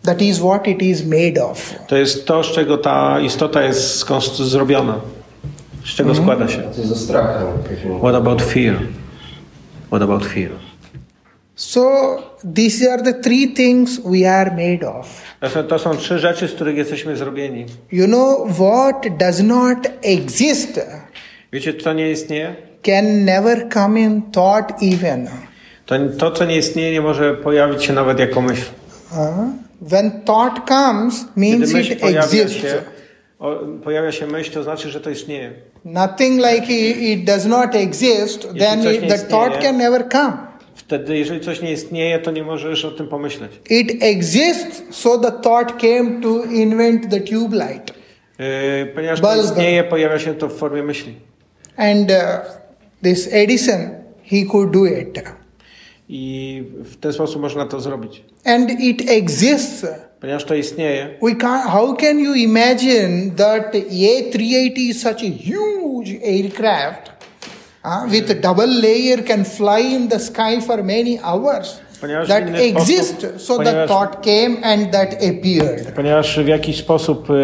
That 0.05 0.23
is 0.23 0.39
what 0.39 0.69
it 0.69 0.83
is 0.83 1.05
made 1.07 1.45
of. 1.45 1.75
To 1.89 1.97
jest 1.97 2.27
to, 2.27 2.45
z 2.45 2.47
czego 2.53 2.79
ta 2.79 3.21
istota 3.21 3.63
jest 3.63 4.07
zrobiona. 4.41 5.01
Z 5.85 5.89
czego 5.95 6.11
Mhm. 6.11 6.25
składa 6.27 6.49
się. 6.53 6.63
Ze 6.85 6.95
strachem. 6.97 7.47
What 8.01 8.15
about 8.15 8.43
fear? 8.43 8.77
What 9.87 10.03
about 10.03 10.25
fear? 10.27 10.51
So 11.55 11.91
these 12.55 12.93
are 12.93 13.03
the 13.03 13.15
three 13.15 13.49
things 13.55 14.01
we 14.05 14.31
are 14.35 14.51
made 14.51 14.93
of. 14.93 15.23
To 15.41 15.49
są, 15.51 15.63
to 15.63 15.79
są 15.79 15.97
trzy 15.97 16.19
rzeczy, 16.19 16.49
z 16.49 16.53
których 16.53 16.77
jesteśmy 16.77 17.17
zrobieni. 17.17 17.67
You 17.93 18.07
know 18.07 18.49
what 18.55 19.17
does 19.19 19.43
not 19.43 19.79
exist 20.03 20.81
Wiecie, 21.53 21.75
co 21.75 21.93
nie 21.93 22.11
istnieje? 22.11 22.55
can 22.83 23.25
never 23.25 23.69
come 23.73 24.01
in 24.01 24.23
thought 24.23 24.83
even. 24.83 25.29
To, 25.87 25.95
to, 26.19 26.31
co 26.31 26.45
nie 26.45 26.57
istnieje, 26.57 26.93
nie 26.93 27.01
może 27.01 27.35
pojawić 27.35 27.85
się 27.85 27.93
nawet 27.93 28.19
jako 28.19 28.41
myśl. 28.41 28.65
When 29.91 30.23
thought 30.25 30.69
comes, 30.69 31.27
means 31.37 31.75
it 31.75 32.01
pojawia 32.01 32.23
exists. 32.23 32.63
się, 32.63 32.83
pojawia 33.85 34.13
się 34.13 34.27
myśl, 34.27 34.53
to 34.53 34.63
znaczy, 34.63 34.91
że 34.91 35.01
to 35.01 35.11
istnieje. 35.11 35.53
Nothing 35.85 36.37
like 36.37 36.73
it, 36.73 36.97
it 36.97 37.25
does 37.25 37.47
not 37.47 37.75
exist, 37.75 38.49
then 38.59 38.83
coś 38.83 38.97
it, 38.97 39.09
the 39.09 39.19
thought 39.19 39.63
can 39.63 39.77
never 39.79 40.09
come. 40.09 40.33
Wtedy, 40.75 41.19
jeżeli 41.19 41.41
coś 41.41 41.63
nie 41.63 41.73
istnieje, 41.73 42.19
to 42.19 42.31
nie 42.31 42.45
możesz 42.45 42.85
o 42.85 42.91
tym 42.91 43.09
pomyśleć. 43.09 43.53
It 43.71 44.03
exists, 44.03 44.83
so 44.91 45.19
the 45.19 45.33
thought 45.33 45.81
came 45.81 46.21
to 46.21 46.45
invent 46.45 47.11
the 47.11 47.21
tube 47.21 47.57
light. 47.57 47.95
Yy, 48.39 48.87
ponieważ 48.95 49.21
to 49.21 49.43
istnieje, 49.43 49.85
pojawia 49.85 50.19
się 50.19 50.35
to 50.35 50.49
w 50.49 50.53
formie 50.57 50.83
myśli. 50.83 51.15
And 51.77 52.11
uh, 52.11 52.17
this 53.03 53.29
Edison, 53.33 53.91
he 54.25 54.45
could 54.51 54.71
do 54.71 54.87
it. 54.87 55.23
I 56.15 56.65
w 56.85 56.97
ten 56.97 57.13
sposób 57.13 57.43
można 57.43 57.67
to 57.67 57.81
zrobić. 57.81 58.23
And 58.45 58.71
it 58.81 59.11
exists. 59.11 59.87
Ponieważ 60.21 60.45
to 60.45 60.55
istnieje, 60.55 61.09
We 61.23 61.31
can't, 61.31 61.69
how 61.69 61.97
can 61.97 62.19
you 62.19 62.35
imagine 62.35 63.31
that 63.37 63.75
A380 63.75 64.79
is 64.79 65.01
such 65.01 65.23
a 65.23 65.31
huge 65.31 66.11
aircraft 66.25 67.11
uh, 67.85 68.11
with 68.11 68.41
double 68.41 68.67
layer 68.67 69.25
can 69.25 69.45
fly 69.45 69.81
in 69.81 70.09
the 70.09 70.19
sky 70.21 70.61
for 70.67 70.85
many 70.85 71.19
hours? 71.25 71.81
Ponieważ 72.01 72.29
that 72.29 72.49
inny 72.49 72.71
sposób-. 72.71 73.41
So 73.41 73.59
the 73.59 73.65
ponieważ- 73.65 73.89
thought 73.89 74.25
came 74.25 74.57
and 74.63 74.91
that 74.91 75.15
appeared. 75.15 75.93
ponieważ 75.97 76.41
w 76.41 76.47
jakiś 76.49 76.79
sposób 76.79 77.31
y, 77.31 77.35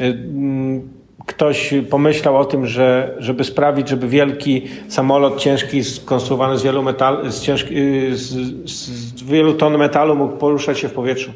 y, 0.00 0.04
mm, 0.04 0.91
ktoś 1.26 1.74
pomyślał 1.90 2.36
o 2.36 2.44
tym, 2.44 2.66
że 2.66 3.14
żeby 3.18 3.44
sprawić, 3.44 3.88
żeby 3.88 4.08
wielki 4.08 4.62
samolot 4.88 5.40
ciężki, 5.40 5.84
skonstruowany 5.84 6.58
z 6.58 6.62
wielu, 6.62 6.82
metal, 6.82 7.32
z, 7.32 7.40
ciężki, 7.40 7.74
z, 8.12 8.30
z 8.70 9.22
wielu 9.22 9.54
ton 9.54 9.78
metalu 9.78 10.14
mógł 10.16 10.36
poruszać 10.36 10.78
się 10.78 10.88
w 10.88 10.92
powietrzu. 10.92 11.30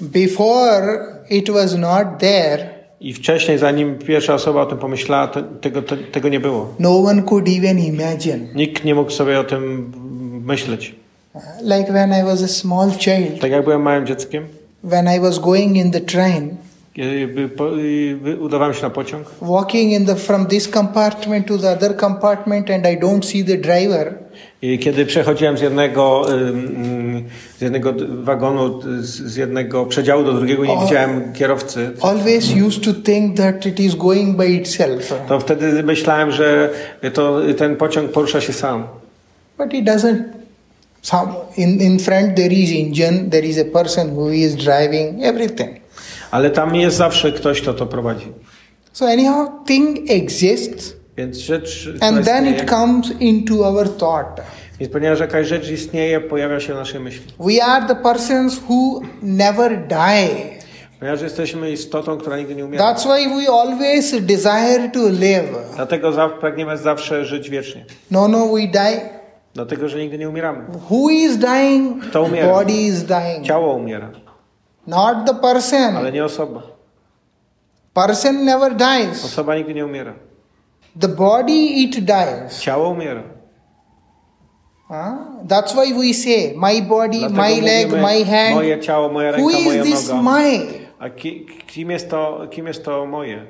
Before 0.00 0.98
it 1.30 1.50
was 1.50 1.76
not 1.76 2.06
there, 2.18 2.80
I 3.00 3.12
wcześniej, 3.14 3.58
zanim 3.58 3.98
pierwsza 3.98 4.34
osoba 4.34 4.62
o 4.62 4.66
tym 4.66 4.78
pomyślała, 4.78 5.28
to, 5.28 5.42
tego, 5.42 5.82
to, 5.82 5.96
tego 6.12 6.28
nie 6.28 6.40
było. 6.40 6.74
no 6.78 6.98
one 6.98 7.22
could 7.22 7.48
even 7.48 7.78
imagine. 7.78 8.38
Nikt 8.54 8.84
nie 8.84 8.94
mógł 8.94 9.10
sobie 9.10 9.40
o 9.40 9.44
tym 9.44 9.92
myśleć. 10.44 10.94
Like 11.62 11.92
when 11.92 12.10
I 12.20 12.24
was 12.24 12.42
a 12.42 12.48
small 12.48 12.90
child, 12.98 13.40
Tak 13.40 13.50
jak 13.50 13.64
byłem 13.64 13.82
małym 13.82 14.06
dzieckiem, 14.06 14.44
when 14.84 15.16
I 15.16 15.20
was 15.20 15.38
going 15.38 15.76
in 15.76 15.90
the 15.90 16.00
train, 16.00 16.56
udawałem 18.40 18.74
się 18.74 18.82
na 18.82 18.90
pociąg, 18.90 19.26
walking 19.42 19.92
in 19.92 20.06
the 20.06 20.14
from 20.16 20.46
this 20.46 20.68
compartment 20.68 21.46
to 21.46 21.58
the 21.58 21.70
other 21.70 21.96
compartment, 21.96 22.70
and 22.70 22.86
I 22.86 22.98
don't 22.98 23.24
see 23.24 23.44
the 23.44 23.56
driver. 23.56 24.14
Kiedy 24.80 25.06
przechodziłem 25.06 25.58
z 25.58 25.60
jednego, 25.60 26.26
z 27.58 27.60
jednego 27.60 27.94
wagonu, 28.22 28.80
z, 29.00 29.36
jednego 29.36 29.86
przedziału 29.86 30.24
do 30.24 30.32
drugiego 30.32 30.64
nie 30.64 30.78
widziałem 30.80 31.32
kierowcy, 31.32 31.90
Always 32.02 32.52
used 32.66 32.84
to 32.84 32.92
think 32.94 33.36
that 33.36 33.66
it 33.66 33.80
is 33.80 33.94
going 33.94 34.36
by 34.36 34.48
itself, 34.48 35.14
to 35.28 35.40
wtedy 35.40 35.82
myślałem, 35.82 36.30
że 36.32 36.70
to, 37.12 37.40
ten 37.58 37.76
pociąg 37.76 38.10
porusza 38.12 38.40
się 38.40 38.52
sam. 38.52 38.84
but 39.58 39.74
it 39.74 39.84
doesn't. 39.84 40.22
Some 41.02 41.32
in 41.56 41.80
in 41.80 41.98
front 41.98 42.36
there 42.36 42.52
is 42.52 42.70
engine, 42.86 43.30
there 43.30 43.46
is 43.46 43.58
a 43.58 43.64
person 43.64 44.10
who 44.10 44.30
is 44.30 44.54
driving 44.56 45.24
everything. 45.24 45.79
Ale 46.30 46.50
tam 46.50 46.74
jest 46.76 46.96
zawsze 46.96 47.32
ktoś, 47.32 47.60
kto 47.62 47.74
to 47.74 47.86
prowadzi. 47.86 48.32
So 48.92 49.06
anyhow, 49.06 49.48
thing 49.66 50.10
exists, 50.10 50.96
Więc 51.16 51.38
rzecz, 51.38 51.88
and 52.00 52.24
then 52.24 52.44
istnieje, 52.44 52.62
it 52.62 52.70
comes 52.70 53.10
into 53.20 53.64
our 53.66 53.96
thought. 53.96 54.40
więc 54.80 54.92
ponieważ 54.92 55.20
jakaś 55.20 55.46
rzecz 55.46 55.70
istnieje, 55.70 56.20
pojawia 56.20 56.60
się 56.60 56.72
w 56.72 56.76
naszej 56.76 57.00
myśli. 57.00 57.32
We 57.40 57.64
are 57.64 57.86
the 57.86 57.96
persons 57.96 58.60
who 58.68 59.00
never 59.22 59.86
die. 59.88 60.60
Ponieważ 60.98 61.22
jesteśmy 61.22 61.70
istotą, 61.72 62.18
która 62.18 62.36
nigdy 62.36 62.54
nie 62.54 62.64
umiera. 62.64 62.84
That's 62.94 63.04
why 63.04 63.28
we 63.28 63.52
always 63.52 64.10
desire 64.20 64.90
to 64.92 65.08
live. 65.08 65.48
Dlatego 65.76 66.28
pragniemy 66.28 66.76
zawsze 66.76 67.24
żyć 67.24 67.50
wiecznie. 67.50 67.84
No, 68.10 68.28
no, 68.28 68.46
we 68.46 68.60
die. 68.60 69.00
Dlatego, 69.54 69.88
że 69.88 69.98
nigdy 69.98 70.18
nie 70.18 70.28
umieramy. 70.28 70.64
Who 70.90 71.10
is 71.10 71.38
dying? 71.38 72.04
Kto 72.04 72.22
umiera? 72.22 72.48
Body 72.48 72.72
is 72.72 73.04
dying. 73.04 73.46
Ciało 73.46 73.74
umiera, 73.74 74.10
Not 74.90 75.26
the 75.26 75.34
person. 75.34 75.96
ale 75.96 76.12
nie 76.12 76.24
osoba. 76.24 76.62
Person 77.94 78.44
never 78.44 78.74
dies. 78.74 79.24
Osoba 79.24 79.54
nigdy 79.56 79.74
nie 79.74 79.84
umiera. 79.84 80.14
The 81.00 81.08
body 81.08 81.82
it 81.82 82.00
dies. 82.04 82.60
Ciało 82.60 82.88
umiera. 82.90 83.22
Huh? 84.88 85.46
That's 85.46 85.72
why 85.74 85.92
we 85.92 86.12
say 86.12 86.54
my 86.56 86.80
body, 86.82 87.18
Dlatego 87.18 87.36
my 87.36 87.60
leg, 87.60 87.86
mówimy, 87.88 88.02
my 88.02 88.22
hand. 88.24 88.54
Moje 88.54 88.78
ciało, 88.80 89.08
moja 89.12 89.32
Who 89.32 89.48
ręka, 89.48 89.64
moja 89.64 89.82
is 89.82 89.90
this 89.90 90.08
noga. 90.08 90.22
my? 90.22 90.66
A 90.98 91.08
ki, 91.10 91.46
kim, 91.66 91.90
jest 91.90 92.10
to, 92.10 92.46
kim 92.50 92.66
jest 92.66 92.84
to 92.84 93.06
moje? 93.06 93.46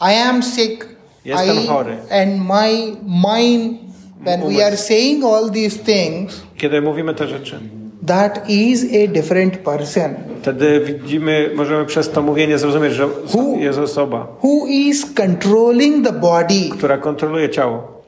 I 0.00 0.12
am 0.14 0.42
sick. 0.42 0.86
Jestem 1.24 1.58
I 1.58 1.66
chory. 1.66 1.96
and 2.10 2.40
my 2.46 2.96
mind. 3.02 3.78
When 4.24 4.40
we 4.40 4.46
Umysł. 4.46 4.66
are 4.66 4.76
saying 4.76 5.24
all 5.24 5.50
these 5.50 5.78
things, 5.78 6.42
Kiedy 6.56 6.80
mówimy 6.82 7.14
te 7.14 7.26
rzeczy, 7.28 7.60
that 8.08 8.50
is 8.50 8.84
a 8.84 9.08
different 9.12 9.56
person. 9.58 10.14
wtedy 10.42 10.80
widzimy, 10.80 11.50
możemy 11.56 11.84
przez 11.86 12.10
to 12.10 12.22
mówienie 12.22 12.58
zrozumieć, 12.58 12.92
że 12.92 13.06
Who? 13.06 13.56
jest 13.58 13.78
osoba, 13.78 14.26
Who 14.42 14.66
is 14.66 15.06
controlling 15.14 16.06
the 16.06 16.12
body? 16.12 16.68
która 16.72 16.98
kontroluje 16.98 17.48
ciało. 17.50 18.02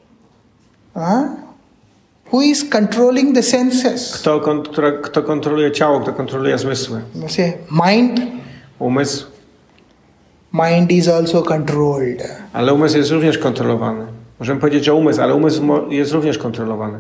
Huh? 0.95 1.29
Who 2.33 2.43
is 2.43 2.69
controlling 2.69 3.35
the 3.35 3.43
senses? 3.43 4.13
Kto, 4.21 4.41
kon, 4.41 4.63
która, 4.63 4.93
kto 4.93 5.23
kontroluje 5.23 5.73
ciało, 5.73 6.01
kto 6.01 6.13
kontroluje 6.13 6.59
zmysły. 6.59 7.01
Say 7.29 7.53
mind. 7.87 8.21
Umysł, 8.79 9.27
Mind 10.53 10.93
is 10.93 11.09
also 11.09 11.43
controlled. 11.43 12.23
ale 12.53 12.75
umysł 12.75 12.97
jest 12.97 13.11
również 13.11 13.39
kontrolowany. 13.39 14.07
Możemy 14.39 14.61
powiedzieć, 14.61 14.85
że 14.85 14.95
umysł, 14.95 15.23
ale 15.23 15.35
umysł 15.35 15.63
jest 15.91 16.13
również 16.13 16.39
kontrolowany. 16.39 16.99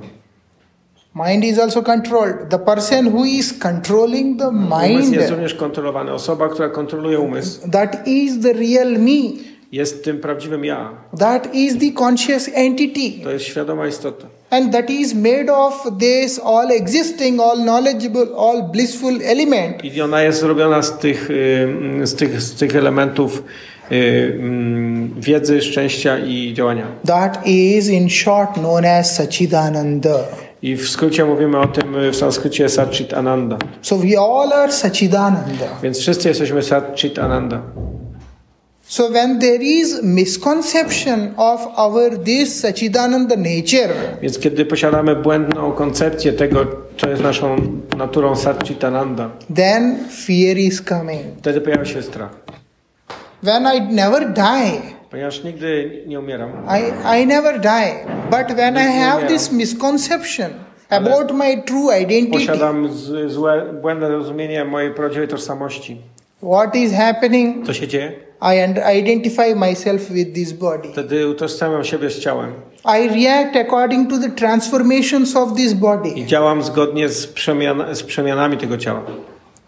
Mind 1.14 1.44
is 1.44 1.58
also 1.58 1.82
controlled. 1.82 2.50
The 2.50 2.58
person 2.58 3.06
who 3.06 3.24
is 3.24 3.58
controlling 3.58 4.38
the 4.38 4.48
Umysł 4.48 5.10
mind, 5.10 5.14
jest 5.14 5.30
również 5.30 5.54
kontrolowany. 5.54 6.12
Osoba, 6.12 6.48
która 6.48 6.68
kontroluje 6.68 7.18
umysł, 7.18 7.70
that 7.70 8.08
is 8.08 8.40
the 8.42 8.52
real 8.52 8.98
me. 8.98 9.50
jest 9.72 10.04
tym 10.04 10.20
prawdziwym 10.20 10.64
ja. 10.64 10.90
That 11.18 11.54
is 11.54 11.78
the 11.78 11.92
conscious 11.92 12.50
entity. 12.54 13.24
To 13.24 13.30
jest 13.30 13.44
świadoma 13.44 13.86
istota. 13.86 14.26
And 14.50 14.72
that 14.72 14.90
is 14.90 15.14
made 15.14 15.52
of 15.52 15.86
this 15.98 16.40
all 16.44 16.70
existing, 16.70 17.40
all 17.40 17.56
knowledgeable, 17.56 18.26
all 18.38 18.62
blissful 18.62 19.18
element. 19.24 19.84
I 19.84 20.02
ona 20.02 20.22
jest 20.22 20.40
zrobiona 20.40 20.82
z 20.82 20.98
tych, 20.98 21.30
y, 21.30 22.06
z 22.06 22.14
tych, 22.14 22.42
z 22.42 22.54
tych 22.54 22.76
elementów 22.76 23.42
y, 23.92 24.32
mm, 24.40 25.14
wiedzy, 25.20 25.62
szczęścia 25.62 26.18
i 26.18 26.54
działania. 26.54 26.86
That 27.06 27.46
is 27.46 27.88
in 27.88 28.10
short 28.10 28.54
known 28.54 28.84
as 28.84 29.16
Sachidananda. 29.16 30.18
I 30.62 30.76
w 30.76 30.88
skrócie 30.88 31.24
mówimy 31.24 31.58
o 31.58 31.66
tym 31.66 31.94
y, 31.96 32.10
w 32.10 32.16
sanskrycie 32.16 32.68
Satchit 32.68 33.14
Ananda. 33.14 33.56
So 33.82 33.96
we 33.96 34.18
all 34.20 34.52
are 34.52 34.72
Sachidananda. 34.72 35.66
Więc 35.82 35.98
wszyscy 35.98 36.28
jesteśmy 36.28 36.62
Satchit 36.62 37.18
Ananda. 37.18 37.62
So 38.82 39.08
when 39.08 39.38
there 39.40 39.62
is 39.62 40.02
misconception 40.02 41.34
of 41.36 41.60
our 41.76 42.18
this 42.24 42.60
Sachidananda 42.60 43.36
nature, 43.36 43.94
Więc 44.22 44.38
kiedy 44.38 44.64
posiadamy 44.66 45.16
błędną 45.16 45.72
koncepcję 45.72 46.32
tego, 46.32 46.66
co 46.96 47.10
jest 47.10 47.22
naszą 47.22 47.56
naturą 47.96 48.36
Satchit 48.36 48.84
Ananda, 48.84 49.30
then 49.54 49.98
fear 50.26 50.56
is 50.58 50.82
coming. 50.82 51.20
wtedy 51.38 51.60
pojawia 51.60 51.84
się 51.84 52.02
strach. 52.02 52.30
When 53.42 53.62
I 53.76 53.94
never 53.94 54.32
die, 54.32 54.80
Ponieważ 55.10 55.44
nigdy 55.44 56.02
nie 56.06 56.20
umieram, 56.20 56.50
I, 56.50 57.22
I 57.22 57.26
never 57.26 57.60
die. 57.60 57.94
But 58.30 58.56
when 58.56 58.76
I 58.76 59.00
have 59.00 59.26
this 59.28 59.52
misconception 59.52 60.50
about 60.90 61.32
my 61.32 61.62
true 61.62 62.00
identity, 62.02 62.46
posiadam 62.46 62.92
z, 62.92 63.32
złe, 63.32 63.72
błędne 63.82 64.08
rozumienie 64.08 64.64
mojej 64.64 64.94
prawdziwej 64.94 65.28
tożsamości. 65.28 66.00
what 66.42 66.74
is 66.74 66.92
happening? 66.92 67.66
Co 67.66 67.74
się 67.74 67.88
dzieje? 67.88 68.12
I 68.42 68.98
identify 68.98 69.54
myself 69.56 70.10
with 70.10 70.32
this 70.34 70.52
body. 70.52 70.88
Wtedy 70.92 71.28
utożsamiam 71.28 71.84
siebie 71.84 72.10
z 72.10 72.18
ciałem 72.18 72.52
I 72.84 73.08
react 73.08 73.56
according 73.56 74.10
to 74.10 74.18
the 74.18 74.30
transformations 74.30 75.36
of 75.36 75.54
this 75.56 75.72
i 75.72 75.74
body. 75.74 76.26
działam 76.26 76.62
zgodnie 76.62 77.08
z, 77.08 77.26
przemian, 77.26 77.94
z 77.94 78.02
przemianami 78.02 78.56
tego 78.56 78.78
ciała. 78.78 79.02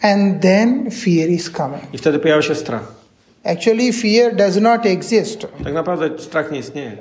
And 0.02 0.42
then 0.42 0.90
fear 0.90 1.28
is 1.28 1.50
coming. 1.50 1.82
I 1.92 1.98
wtedy 1.98 2.18
pojawia 2.18 2.42
się 2.42 2.54
strach. 2.54 3.01
Actually, 3.44 3.92
fear 3.92 4.34
does 4.36 4.56
not 4.56 4.86
exist. 4.86 5.46
Tak 5.64 5.74
naprawdę 5.74 6.18
strach 6.18 6.52
nie 6.52 6.58
istnieje. 6.58 6.96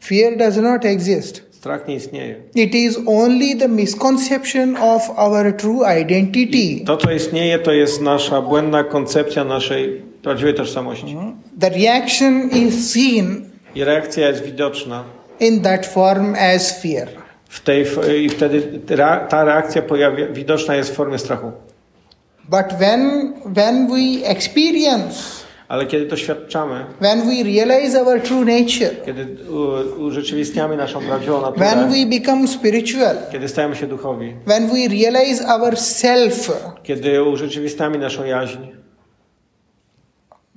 Fear 0.00 0.36
does 0.36 0.56
not 0.56 0.84
exist. 0.84 1.42
Strach 1.50 1.88
nie 1.88 1.94
istnieje. 1.94 2.36
It 2.54 2.74
is 2.74 2.98
only 3.06 3.56
the 3.56 3.68
misconception 3.68 4.76
of 4.76 5.10
our 5.16 5.52
true 5.56 6.00
identity. 6.02 6.84
To, 6.86 6.96
co 6.96 7.12
istnieje, 7.12 7.58
to 7.58 7.72
jest 7.72 8.00
nasza 8.02 8.42
błędna 8.42 8.84
koncepcja 8.84 9.44
naszej 9.44 10.02
prawdziwej 10.22 10.54
tożsamości. 10.54 11.16
The 11.60 11.70
reaction 11.70 12.50
is 12.50 12.92
seen 12.92 13.50
I 13.74 13.84
reakcja 13.84 14.28
jest 14.28 14.42
widoczna 14.44 15.04
in 15.40 15.60
that 15.60 15.86
form 15.86 16.34
as 16.34 16.82
fear. 16.82 17.08
w 17.48 17.60
tej, 17.60 17.86
i 18.24 18.28
wtedy 18.28 18.62
ta 19.28 19.44
reakcja 19.44 19.82
pojawia, 19.82 20.26
widoczna 20.26 20.76
jest 20.76 20.90
w 20.90 20.94
formie 20.94 21.18
strachu. 21.18 21.52
But 22.48 22.78
when, 22.78 23.32
when 23.54 23.88
we 23.88 24.28
experience, 24.28 25.37
Ale 25.68 25.86
kiedy 25.86 26.06
doświadczamy, 26.06 26.84
when 27.00 27.20
we 27.26 27.42
realize 27.42 28.00
our 28.02 28.20
true 28.22 28.44
nature, 28.44 28.90
kiedy 29.06 29.36
urzeczywistniamy 29.98 30.76
naszą 30.76 31.00
prawdziwą 31.00 31.40
naturę, 31.40 31.66
when 31.66 31.88
we 31.90 32.18
become 32.18 32.48
spiritual, 32.48 33.16
kiedy 33.32 33.48
stajemy 33.48 33.76
się 33.76 33.86
duchowi, 33.86 34.34
when 34.46 34.66
we 34.68 34.88
realize 34.88 35.46
our 35.48 35.76
self, 35.76 36.52
kiedy 36.82 37.22
urzeczywistniamy 37.24 37.98
naszą 37.98 38.24
jaźń, 38.24 38.58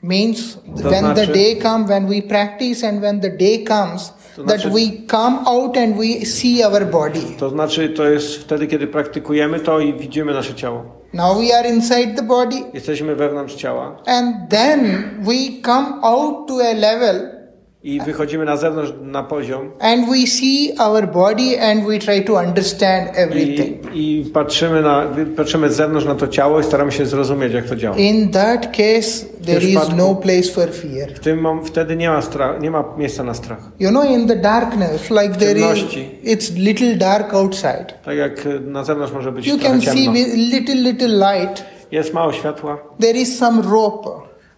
means 0.03 0.53
To 0.83 0.89
when 0.89 1.03
the 1.03 1.13
znaczy- 1.25 1.33
day 1.33 1.55
comes, 1.61 1.87
when 1.87 2.07
we 2.07 2.21
practice 2.21 2.87
and 2.89 2.99
when 3.01 3.19
the 3.21 3.29
day 3.29 3.63
comes, 3.63 4.13
To 4.35 4.43
that 4.43 4.61
znaczy- 4.61 4.69
we 4.69 5.07
come 5.07 5.37
out 5.45 5.77
and 5.77 5.95
we 5.97 6.25
see 6.25 6.63
our 6.65 6.85
body. 6.85 7.21
to 7.39 7.49
znaczy 7.49 7.89
to 7.89 8.05
jest 8.05 8.35
wtedy, 8.35 8.67
kiedy 8.67 8.87
praktykujemy 8.87 9.59
to 9.59 9.79
i 9.79 9.93
widzimy 9.93 10.33
nasze 10.33 10.53
ciało. 10.55 10.83
Now 11.13 11.37
we 11.37 11.57
are 11.57 11.69
inside 11.69 12.15
the 12.15 12.23
body, 12.23 12.55
Jesteśmy 12.73 13.15
wewnątrz 13.15 13.55
ciała 13.55 13.97
and 14.05 14.35
then 14.49 14.79
we 15.21 15.61
come 15.65 15.87
out 16.01 16.47
to 16.47 16.53
a 16.53 16.73
level 16.73 17.40
i 17.83 18.01
wychodzimy 18.01 18.45
na 18.45 18.57
zewnątrz 18.57 18.93
na 19.01 19.23
poziom 19.23 19.71
and 19.79 20.09
we 20.09 20.27
see 20.27 20.73
our 20.79 21.07
body 21.07 21.61
and 21.61 21.85
we 21.87 21.99
try 21.99 22.21
to 22.23 22.33
understand 22.33 23.07
i, 23.07 23.17
everything. 23.19 23.77
i 23.93 24.31
patrzymy, 24.33 24.81
na, 24.81 25.07
patrzymy 25.37 25.69
z 25.69 25.75
zewnątrz 25.75 26.05
na 26.05 26.15
to 26.15 26.27
ciało 26.27 26.59
i 26.59 26.63
staramy 26.63 26.91
się 26.91 27.05
zrozumieć, 27.05 27.53
jak 27.53 27.65
to 27.65 27.75
działa. 27.75 27.97
In 27.97 28.29
that 28.31 28.65
case, 28.67 29.25
there 29.45 29.61
is 29.63 29.75
przypadku- 29.79 29.95
no 29.95 30.15
place 30.15 30.43
for 30.51 30.69
fear. 30.73 31.13
W 31.15 31.19
tym 31.19 31.39
mom- 31.41 31.65
wtedy 31.65 31.95
nie 31.95 32.09
ma, 32.09 32.21
strach, 32.21 32.61
nie 32.61 32.71
ma 32.71 32.83
miejsca 32.97 33.23
na 33.23 33.33
strach. 33.33 33.59
You 33.79 33.89
know, 33.89 34.05
in 34.05 34.27
the 34.27 34.35
darkness, 34.35 35.09
like 35.09 35.35
there 35.39 35.59
is, 35.59 35.83
it's 36.23 36.57
little 36.57 36.95
dark 36.95 37.33
outside. 37.33 37.85
Tak 38.05 38.17
jak 38.17 38.47
na 38.65 38.83
zewnątrz 38.83 39.13
może 39.13 39.31
być 39.31 39.47
You 39.47 39.59
can 39.59 39.81
see 39.81 39.87
ciemno. 39.95 40.13
with 40.13 40.33
little, 40.35 40.75
little 40.75 41.07
light. 41.33 41.63
Jest 41.91 42.13
mało 42.13 42.33
światła, 42.33 42.77
There 42.99 43.19
is 43.19 43.37
some 43.37 43.61
rope, 43.61 44.09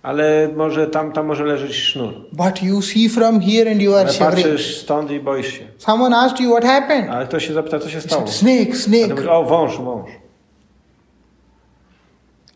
ale 0.04 0.50
może 0.56 0.88
tam, 0.88 1.12
tam 1.12 1.26
może 1.26 1.44
leżeć 1.44 1.76
sznur. 1.76 2.14
but 2.32 2.64
you 2.64 2.82
see 2.82 3.10
from 3.10 3.42
here 3.42 3.72
and 3.72 3.82
you 3.82 3.94
are 3.94 4.02
Ale 4.02 4.14
shivering. 4.14 4.36
patrzysz 4.48 4.78
stąd 4.78 5.12
i 5.12 5.20
boisz 5.20 5.48
się. 5.54 5.68
Someone 5.78 6.18
asked 6.18 6.40
you 6.40 6.52
what 6.52 6.64
happened. 6.66 7.10
Ale 7.10 7.26
ktoś 7.28 7.48
się 7.48 7.54
zapyta, 7.54 7.80
co 7.80 7.90
się 7.90 8.02
stało. 8.02 8.28
Snake, 8.28 8.62
A 8.62 8.66
ty 8.66 8.76
snake. 8.78 9.08
mówisz, 9.08 9.26
o, 9.30 9.44
wąż, 9.44 9.78
wąż. 9.78 10.10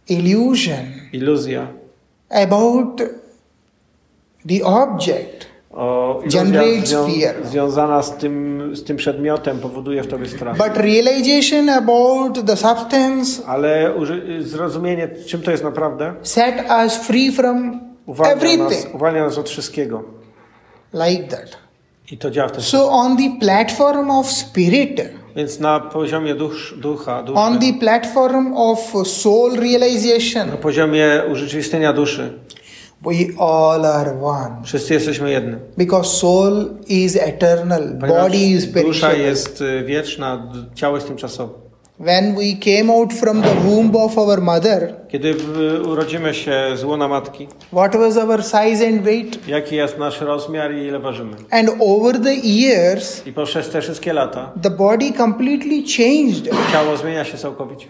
Illusion 0.10 0.86
Iluzja. 1.14 1.68
about 2.30 3.02
the 4.48 4.64
object 4.66 5.45
O, 5.78 6.21
Generates 6.34 6.89
zwią- 6.89 7.05
fear. 7.07 7.36
związana 7.45 8.01
z 8.03 8.17
tym, 8.17 8.61
z 8.75 8.84
tym 8.84 8.97
przedmiotem 8.97 9.59
powoduje 9.59 10.03
w 10.03 10.07
tobie 10.07 10.25
strach. 10.30 10.57
But 10.57 10.78
realization 10.78 11.69
about 11.69 12.45
the 12.47 12.57
substance 12.57 13.45
Ale 13.47 13.93
zrozumienie, 14.39 15.09
czym 15.28 15.41
to 15.41 15.51
jest 15.51 15.63
naprawdę, 15.63 16.13
set 16.21 16.55
us 16.86 16.95
free 16.97 17.32
from 17.32 17.80
uwalnia 18.05 18.36
nas, 18.36 18.43
everything. 18.43 18.95
uwalnia 18.95 19.23
nas 19.23 19.38
od 19.38 19.49
wszystkiego. 19.49 20.03
Like 20.93 21.23
that. 21.23 21.57
I 22.11 22.17
to 22.17 22.32
działa 22.32 22.47
w 22.47 22.51
ten 22.51 22.61
sposób. 22.61 22.80
So, 22.80 22.91
on 22.91 23.17
the 23.17 23.39
platform 23.39 24.11
of 24.11 24.32
spirit, 24.32 25.01
Więc 25.36 25.59
na 25.59 25.80
poziomie 25.80 26.36
dusz, 26.36 26.73
ducha, 26.78 27.23
duszy, 27.23 27.39
on 27.39 27.59
the 27.59 27.73
platform 27.80 28.53
of 28.55 28.93
soul 29.07 29.51
realization, 29.55 30.49
na 30.49 30.57
poziomie 30.57 31.21
urzeczywistnienia 31.32 31.93
duszy, 31.93 32.34
we 33.02 33.14
all 33.39 33.86
are 33.86 34.22
one. 34.24 34.56
wszyscy 34.64 34.93
jesteśmy 34.93 35.32
jednym. 35.32 35.60
Because 35.78 36.10
soul 36.10 36.70
is 36.88 37.16
eternal, 37.16 37.98
Ponieważ 38.00 38.24
body 38.24 38.38
is 38.38 38.66
dusza 38.66 38.74
perishable. 38.82 39.20
jest 39.20 39.62
y, 39.62 39.84
wieczna, 39.86 40.54
ciało 40.76 40.95
jest 40.95 41.08
tymczasowe. 41.08 41.54
When 42.00 42.36
we 42.36 42.43
came 42.78 42.93
out 42.93 43.14
from 43.14 43.41
the 43.41 43.56
womb 43.70 43.95
of 43.95 44.18
our 44.18 44.41
mother, 44.41 44.95
Kiedy 45.08 45.36
urodzimy 45.88 46.34
się 46.34 46.54
z 46.76 46.84
łona 46.84 47.08
matki, 47.08 47.48
what 47.72 47.95
was 47.95 48.18
our 48.18 48.43
size 48.43 48.88
and 48.88 49.02
weight? 49.04 49.48
jaki 49.48 49.76
jest 49.76 49.98
nasz 49.98 50.22
rozmiar 50.22 50.74
i 50.76 50.86
ile 50.88 51.00
ważymy. 51.00 51.36
And 51.52 51.70
over 51.80 52.20
the 52.22 52.34
years, 52.36 53.28
I 53.28 53.34
poprzez 53.34 53.70
te 53.70 53.82
wszystkie 53.82 54.14
lata 54.14 54.52
the 54.64 54.70
body 54.70 55.14
completely 55.14 55.84
changed. 55.98 56.50
ciało 56.72 56.98
zmienia 56.98 57.26
się 57.26 57.38
całkowicie. 57.38 57.88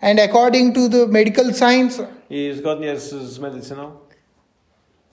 And 0.00 0.20
according 0.20 0.74
to 0.74 0.88
the 0.88 1.06
medical 1.06 1.54
science, 1.54 2.06
I 2.30 2.52
zgodnie 2.56 2.96
z, 2.96 3.10
z 3.10 3.38
medycyną, 3.38 3.90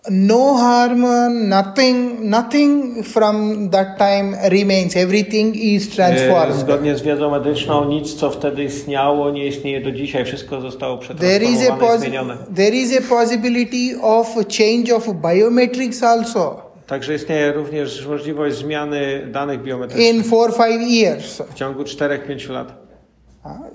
no 0.09 0.53
hormone, 0.53 1.29
nothing, 1.29 2.19
nothing 2.19 3.03
from 3.07 3.69
that 3.69 3.97
time 3.97 4.37
remains. 4.49 4.95
Everything 4.95 5.55
is 5.55 5.87
e, 5.87 5.91
transformed. 5.95 6.55
zgodnie 6.55 6.95
z 6.95 7.01
wiedzą 7.01 7.31
medyczną, 7.31 7.85
nic 7.85 8.13
co 8.13 8.31
wtedy 8.31 8.63
istniało, 8.63 9.31
nie 9.31 9.47
istnieje 9.47 9.81
do 9.81 9.91
dzisiaj. 9.91 10.25
Wszystko 10.25 10.61
zostało 10.61 10.97
przetransformowane 10.97 11.99
zmienione. 11.99 12.37
there 12.55 12.75
is 12.75 12.97
a 12.97 13.01
possibility 13.15 14.01
of 14.01 14.27
change 14.57 14.95
of 14.95 15.07
biometrics 15.33 16.03
also 16.03 16.67
Także 16.87 17.15
istnieje 17.15 17.51
również 17.51 18.07
możliwość 18.07 18.55
zmiany 18.55 19.27
danych 19.31 19.63
biometrycznych 19.63 20.15
in 20.15 20.23
four 20.23 20.53
five 20.53 20.81
years. 20.81 21.41
w 21.49 21.53
ciągu 21.53 21.83
4-5 21.83 22.49
lat. 22.49 22.86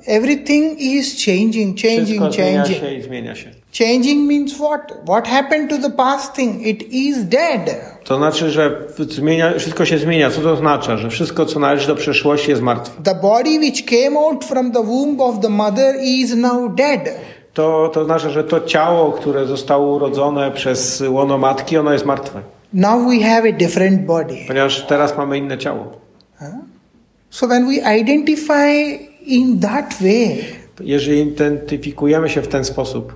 Everything 0.07 0.79
is 0.81 1.25
changing, 1.27 1.81
changing, 1.81 2.07
Wszystko 2.07 2.33
zmienia 2.33 2.63
changing. 2.63 2.81
się 2.81 2.95
i 2.95 3.03
zmienia 3.03 3.35
się. 3.35 3.51
Changing 3.79 4.29
means 4.33 4.55
what? 4.55 4.93
What 5.05 5.29
happened 5.29 5.71
to 5.71 5.89
the 5.89 5.97
past 5.97 6.35
thing? 6.35 6.67
It 6.67 6.93
is 6.93 7.25
dead. 7.25 7.71
To 8.05 8.17
znaczy, 8.17 8.51
że 8.51 8.81
zmienia, 9.09 9.53
wszystko 9.59 9.85
się 9.85 9.99
zmienia. 9.99 10.31
Co 10.31 10.41
to 10.41 10.53
oznacza? 10.53 10.97
Że 10.97 11.11
wszystko, 11.11 11.47
co 11.47 11.61
należy 11.61 11.87
do 11.87 11.97
przeszłości, 11.97 12.51
jest 12.51 12.63
martwe. 12.63 13.03
The 13.03 13.15
body 13.15 13.59
which 13.59 13.85
came 13.85 14.19
out 14.19 14.45
from 14.45 14.73
the 14.73 14.83
womb 14.83 15.21
of 15.21 15.41
the 15.41 15.49
mother 15.49 15.97
is 16.03 16.35
now 16.37 16.75
dead. 16.75 17.01
To, 17.55 17.91
to 17.95 18.05
znaczy, 18.05 18.31
że 18.31 18.45
to 18.45 18.61
ciało, 18.61 19.13
które 19.13 19.47
zostało 19.47 19.97
urodzone 19.97 20.51
przez 20.51 21.03
łono 21.09 21.39
matki, 21.39 21.79
ono 21.79 21.93
jest 21.93 22.05
martwe. 22.05 22.41
Now 22.73 23.09
we 23.09 23.19
have 23.25 23.49
a 23.49 23.53
different 23.53 24.07
body. 24.07 24.37
Ponieważ 24.49 24.87
teraz 24.87 25.17
mamy 25.17 25.39
inne 25.39 25.59
ciało. 25.59 25.93
So 27.31 27.47
when 27.47 27.67
we 27.67 27.99
identify 28.01 28.99
in 29.27 29.61
that 29.61 29.95
way, 30.01 30.37
Jeżeli 30.81 31.21
identyfikujemy 31.21 32.29
się 32.29 32.43
w 32.43 32.49
ten 32.49 32.65
sposób, 32.65 33.13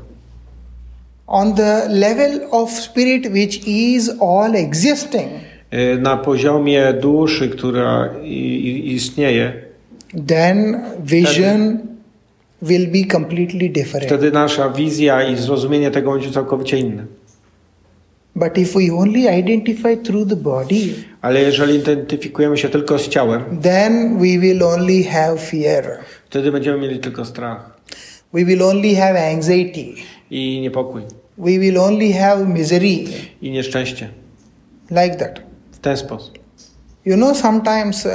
on 1.27 1.55
the 1.55 1.89
level 1.89 2.41
of 2.51 2.71
spirit 2.71 3.27
which 3.33 3.69
is 3.69 4.11
all 4.21 4.55
existing, 4.57 5.29
y, 5.73 5.99
na 5.99 6.17
poziomie 6.17 6.93
duszy, 6.93 7.49
która 7.49 8.11
istnieje, 8.85 9.53
then 10.27 10.81
vision 11.05 11.79
will 12.63 12.87
be 12.87 13.13
completely 13.13 13.69
different. 13.71 14.07
wtedy 14.07 14.31
nasza 14.31 14.69
wizja 14.71 15.29
i 15.29 15.37
zrozumienie 15.37 15.91
tego 15.91 16.13
będzie 16.13 16.31
całkowicie 16.31 16.79
inne. 16.79 17.05
But 18.37 18.59
if 18.59 18.74
we 18.78 18.91
only 18.93 19.28
identify 19.41 19.97
through 20.05 20.28
the 20.28 20.37
body, 20.37 20.95
Ale 21.22 21.41
jeżeli 21.43 21.74
identyfikujemy 21.74 22.59
się 22.59 22.68
tylko 22.68 22.99
z 22.99 23.09
ciałem, 23.09 23.61
then 23.62 24.18
we 24.18 24.39
will 24.39 24.62
only 24.62 25.03
have 25.05 25.39
fear. 25.39 25.99
wtedy 26.26 26.53
będziemy 26.53 26.78
mieli 26.78 26.99
tylko 26.99 27.24
strach 27.24 27.76
We 28.32 28.45
will 28.45 28.62
only 28.62 28.95
have 28.95 29.32
anxiety. 29.34 29.87
i 30.30 30.61
niepokój 30.61 31.03
We 31.39 31.51
will 31.59 31.78
only 31.78 32.12
have 32.12 32.45
misery. 32.47 32.99
i 33.43 33.51
nieszczęście. 33.51 34.09
Like 34.91 35.16
that. 35.16 35.41
W 35.72 35.78
ten 35.78 35.97
sposób. 35.97 36.39
You 37.05 37.16
know, 37.16 37.37
sometimes 37.39 38.07
uh, 38.07 38.12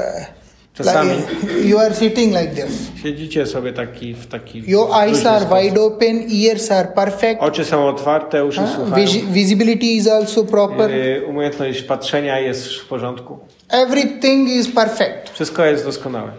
Czasami 0.84 1.10
like, 1.10 1.68
you 1.68 1.80
are 1.80 1.96
sitting 1.96 2.34
like 2.42 2.48
this. 2.64 2.92
siedzicie 3.04 3.46
sobie 3.46 3.74
taki 3.74 4.14
w 4.14 4.28
taki 4.28 4.64
Your 4.68 4.90
eyes 4.96 5.26
are 5.26 5.40
sposób. 5.46 5.60
wide 5.64 5.82
open, 5.82 6.24
ears 6.46 6.72
are 6.72 6.88
perfect, 6.88 7.42
Oczy 7.42 7.66
są 7.66 7.88
otwarte, 7.88 8.46
uszy 8.46 8.60
huh? 8.62 8.70
słuchają. 8.76 9.06
Vis- 9.06 9.26
visibility 9.32 9.86
is 9.86 10.08
also 10.08 10.44
proper. 10.44 10.92
Y, 10.92 11.26
Umiejętność 11.28 11.82
patrzenia 11.84 12.40
jest 12.40 12.68
w 12.74 12.86
porządku. 12.88 13.40
Everything 13.70 14.50
is 14.50 14.68
perfect. 14.72 15.30
Wszystko 15.34 15.66
jest 15.66 15.86
doskonałe. 15.86 16.32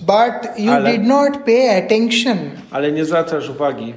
But 0.00 0.58
you 0.58 0.72
Ale- 0.72 0.92
did 0.92 1.06
not 1.06 1.36
pay 1.46 1.78
attention. 1.84 2.38
Ale 2.70 2.92
nie 2.92 3.04
zwracasz 3.04 3.48
uwagi. 3.50 3.94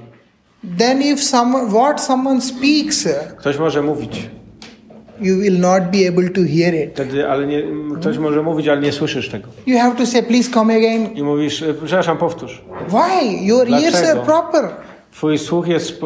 Then, 0.77 1.01
if 1.01 1.17
someone, 1.23 1.69
what 1.69 2.01
someone 2.01 2.41
speaks, 2.41 3.07
Ktoś 3.37 3.57
może 3.57 3.81
mówić, 3.81 4.29
you 5.21 5.37
will 5.37 5.59
not 5.59 5.83
be 5.83 6.07
able 6.09 6.29
to 6.29 6.41
hear 6.41 6.73
it. 6.75 6.91
wtedy, 6.93 7.29
ale 7.29 7.47
nie, 7.47 7.63
ktoś 7.99 8.17
może 8.17 8.43
mówić, 8.43 8.67
ale 8.67 8.81
nie 8.81 8.91
słyszysz 8.91 9.29
tego. 9.29 9.47
You 9.67 9.79
have 9.79 9.95
to 9.95 10.05
say, 10.05 10.23
please 10.23 10.51
come 10.51 10.75
again. 10.75 11.13
I 11.15 11.23
mówisz, 11.23 11.61
y, 11.61 11.73
przepraszam, 11.85 12.17
powtórz. 12.17 12.61
Why? 12.87 13.45
Your 13.45 13.67
ears 13.73 14.03
are 14.03 14.19
proper. 14.21 14.69
Twój 15.11 15.37
słuch 15.37 15.67
jest, 15.67 15.99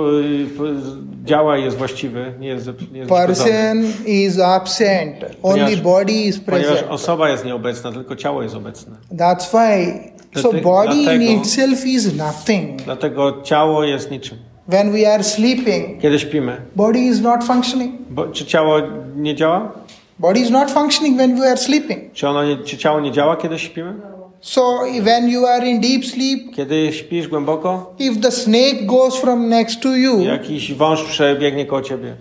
działa 1.23 1.57
jest 1.57 1.77
właściwy, 1.77 2.33
nie 2.39 2.47
jest, 2.47 2.69
nie 2.91 2.97
jest. 2.99 3.09
Person 3.09 3.83
is 4.05 4.39
absent. 4.39 5.15
Only 5.43 5.59
Ponieważ- 5.65 5.81
body 5.81 6.11
is 6.13 6.39
Ponieważ 6.39 6.67
present. 6.67 6.91
osoba 6.91 7.29
jest 7.29 7.45
nieobecna, 7.45 7.91
tylko 7.91 8.15
ciało 8.15 8.43
jest 8.43 8.55
obecne. 8.55 8.95
That's 9.11 9.43
why. 9.49 9.93
So 10.41 10.53
body 10.53 10.95
in 10.95 11.03
dlatego- 11.03 11.31
itself 11.31 11.85
is 11.85 12.17
nothing. 12.17 12.81
Dlatego 12.81 13.41
ciało 13.43 13.83
jest 13.83 14.11
niczym. 14.11 14.37
When 14.67 14.91
we 14.91 15.13
are 15.13 15.23
sleeping, 15.23 16.01
Kiedy 16.01 16.19
śpimy, 16.19 16.61
body 16.75 16.99
is 16.99 17.21
not 17.21 17.43
functioning. 17.43 17.95
bo, 18.09 18.27
czy 18.27 18.45
ciało 18.45 18.79
nie 19.15 19.35
działa? 19.35 19.71
Body 20.19 20.39
is 20.39 20.49
not 20.49 20.71
functioning 20.71 21.17
when 21.17 21.39
we 21.39 21.47
are 21.47 21.57
sleeping. 21.57 22.13
Czy, 22.13 22.27
ono 22.27 22.45
nie, 22.45 22.57
czy 22.57 22.77
ciało 22.77 22.99
nie 22.99 23.11
działa, 23.11 23.35
kiedy 23.37 23.59
śpimy? 23.59 23.93
So 24.41 24.79
when 25.03 25.29
you 25.29 25.45
are 25.45 25.67
in 25.67 25.81
deep 25.81 26.05
sleep, 26.05 26.55
Kiedy 26.55 26.93
śpisz 26.93 27.27
głęboko, 27.27 27.93
if 27.99 28.21
the 28.21 28.31
snake 28.31 28.85
goes 28.85 29.15
from 29.17 29.49
next 29.49 29.81
to 29.81 29.95
you, 29.95 30.21
jakiś 30.21 30.73
wąż 30.73 31.03
przebiegnie 31.03 31.65
koło 31.65 31.81
ciebie. 31.81 32.15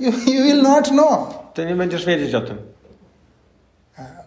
you, 0.00 0.10
you 0.10 0.42
will 0.44 0.62
not 0.62 0.88
know. 0.88 1.18
Ty 1.54 1.66
nie 1.66 1.74
będziesz 1.74 2.04
wiedzieć 2.06 2.34
o 2.34 2.40
tym. 2.40 2.56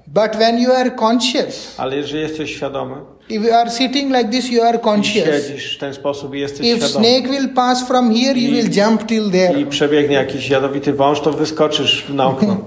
But 0.08 0.36
when 0.36 0.60
you 0.60 0.72
are 0.74 0.92
conscious, 0.92 1.76
Ale 1.78 1.96
jeżeli 1.96 2.22
jesteś 2.22 2.56
świadomy 2.56 2.96
if 3.30 3.44
you 3.44 3.54
are 3.54 3.70
sitting 3.70 4.12
like 4.12 4.30
this, 4.30 4.52
you 4.52 4.64
are 4.64 4.78
i 4.78 4.82
conscious. 4.82 5.26
siedzisz 5.26 5.76
w 5.76 5.80
ten 5.80 5.94
sposób 5.94 6.36
i 6.36 6.40
jesteś 6.40 6.68
If 6.68 6.78
świadomy 6.78 7.08
snake 7.08 7.30
will 7.30 7.50
pass 7.50 7.88
from 7.88 8.16
here, 8.16 8.40
you 8.40 8.52
will 8.52 8.70
jump 8.78 9.06
till 9.06 9.28
i 9.28 9.32
there, 9.32 9.66
przebiegnie 9.66 10.16
jakiś 10.16 10.50
jadowity 10.50 10.94
wąż, 10.94 11.22
to 11.22 11.32
wyskoczysz 11.32 12.10
na 12.10 12.26
okno. 12.28 12.58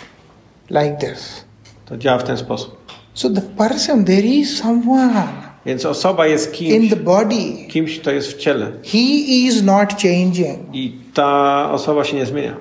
like 0.70 0.96
this. 1.00 1.44
To 1.86 1.96
działa 1.96 2.18
w 2.18 2.24
ten 2.24 2.36
sposób. 2.36 2.76
So 3.14 3.30
the 3.30 3.40
person, 3.40 4.04
there 4.04 4.26
is 4.26 4.58
someone 4.58 5.50
Więc 5.66 5.86
osoba 5.86 6.26
jest 6.26 6.60
in 6.60 6.68
kimś, 6.68 6.90
the 6.90 6.96
body. 6.96 7.66
kimś, 7.68 7.98
kto 7.98 8.10
jest 8.10 8.32
w 8.32 8.36
ciele. 8.36 8.72
He 8.84 8.98
is 8.98 9.62
not 9.62 9.88
changing. 10.02 10.58
I 10.72 10.92
ta 11.14 11.70
osoba 11.72 12.04
się 12.04 12.16
nie 12.16 12.26
zmienia. 12.26 12.56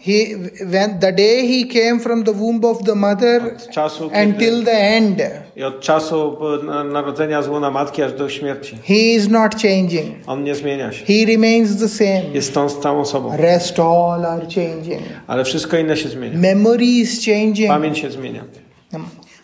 He, 0.00 0.36
when 0.72 0.98
the 1.00 1.12
day 1.12 1.46
he 1.46 1.64
came 1.66 2.00
from 2.00 2.24
the 2.24 2.32
womb 2.32 2.64
of 2.64 2.84
the 2.84 2.94
mother 2.94 3.56
czasu, 3.70 4.10
until 4.24 4.64
the 4.64 4.72
end, 4.72 5.22
I 5.56 5.62
od 5.62 5.80
czasu 5.80 6.36
na- 6.64 6.84
narodzenia 6.84 7.42
z 7.42 7.48
łona 7.48 7.70
matki 7.70 8.02
aż 8.02 8.12
do 8.12 8.28
śmierci. 8.28 8.76
he 8.84 8.94
is 8.94 9.28
not 9.28 9.54
changing. 9.62 10.14
On 10.26 10.44
nie 10.44 10.54
zmienia 10.54 10.92
się. 10.92 11.04
He 11.06 11.26
remains 11.26 11.76
the 11.80 11.88
same. 11.88 12.22
Jest 12.34 12.54
tą 12.54 12.68
stałą 12.68 13.00
osobą. 13.00 13.36
Rest 13.36 13.78
all 13.80 14.24
are 14.26 14.40
changing. 14.54 15.02
Ale 15.26 15.44
wszystko 15.44 15.76
inne 15.78 15.96
się 15.96 16.08
zmienia. 16.08 16.38
Memory 16.38 16.84
is 16.86 17.24
changing. 17.26 17.68
Pamięć 17.68 17.98
się 17.98 18.10
zmienia. 18.10 18.44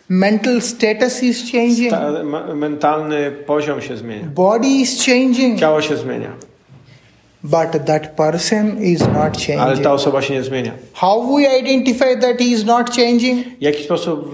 Mental 0.09 0.61
status 0.61 1.23
is 1.23 1.51
changing. 1.51 1.89
Ta, 1.91 2.23
ma- 2.23 2.55
mentalny 2.55 3.31
poziom 3.31 3.81
się 3.81 3.97
zmienia. 3.97 4.25
Body 4.25 4.67
is 4.67 5.05
changing. 5.05 5.59
Ciało 5.59 5.81
się 5.81 5.97
zmienia. 5.97 6.31
But 7.45 7.85
that 7.85 8.15
person 8.15 8.83
is 8.83 8.99
not 8.99 9.37
Ale 9.49 9.57
changing. 9.57 9.83
ta 9.83 9.93
osoba 9.93 10.21
się 10.21 10.33
nie 10.33 10.43
zmienia. 10.43 10.71
How 10.93 11.35
we 11.35 11.59
identify 11.59 12.15
that 12.21 12.37
he 12.39 12.45
is 12.45 12.65
not 12.65 12.89
changing? 12.95 13.47
W 13.59 13.61
jaki 13.61 13.83
sposób 13.83 14.31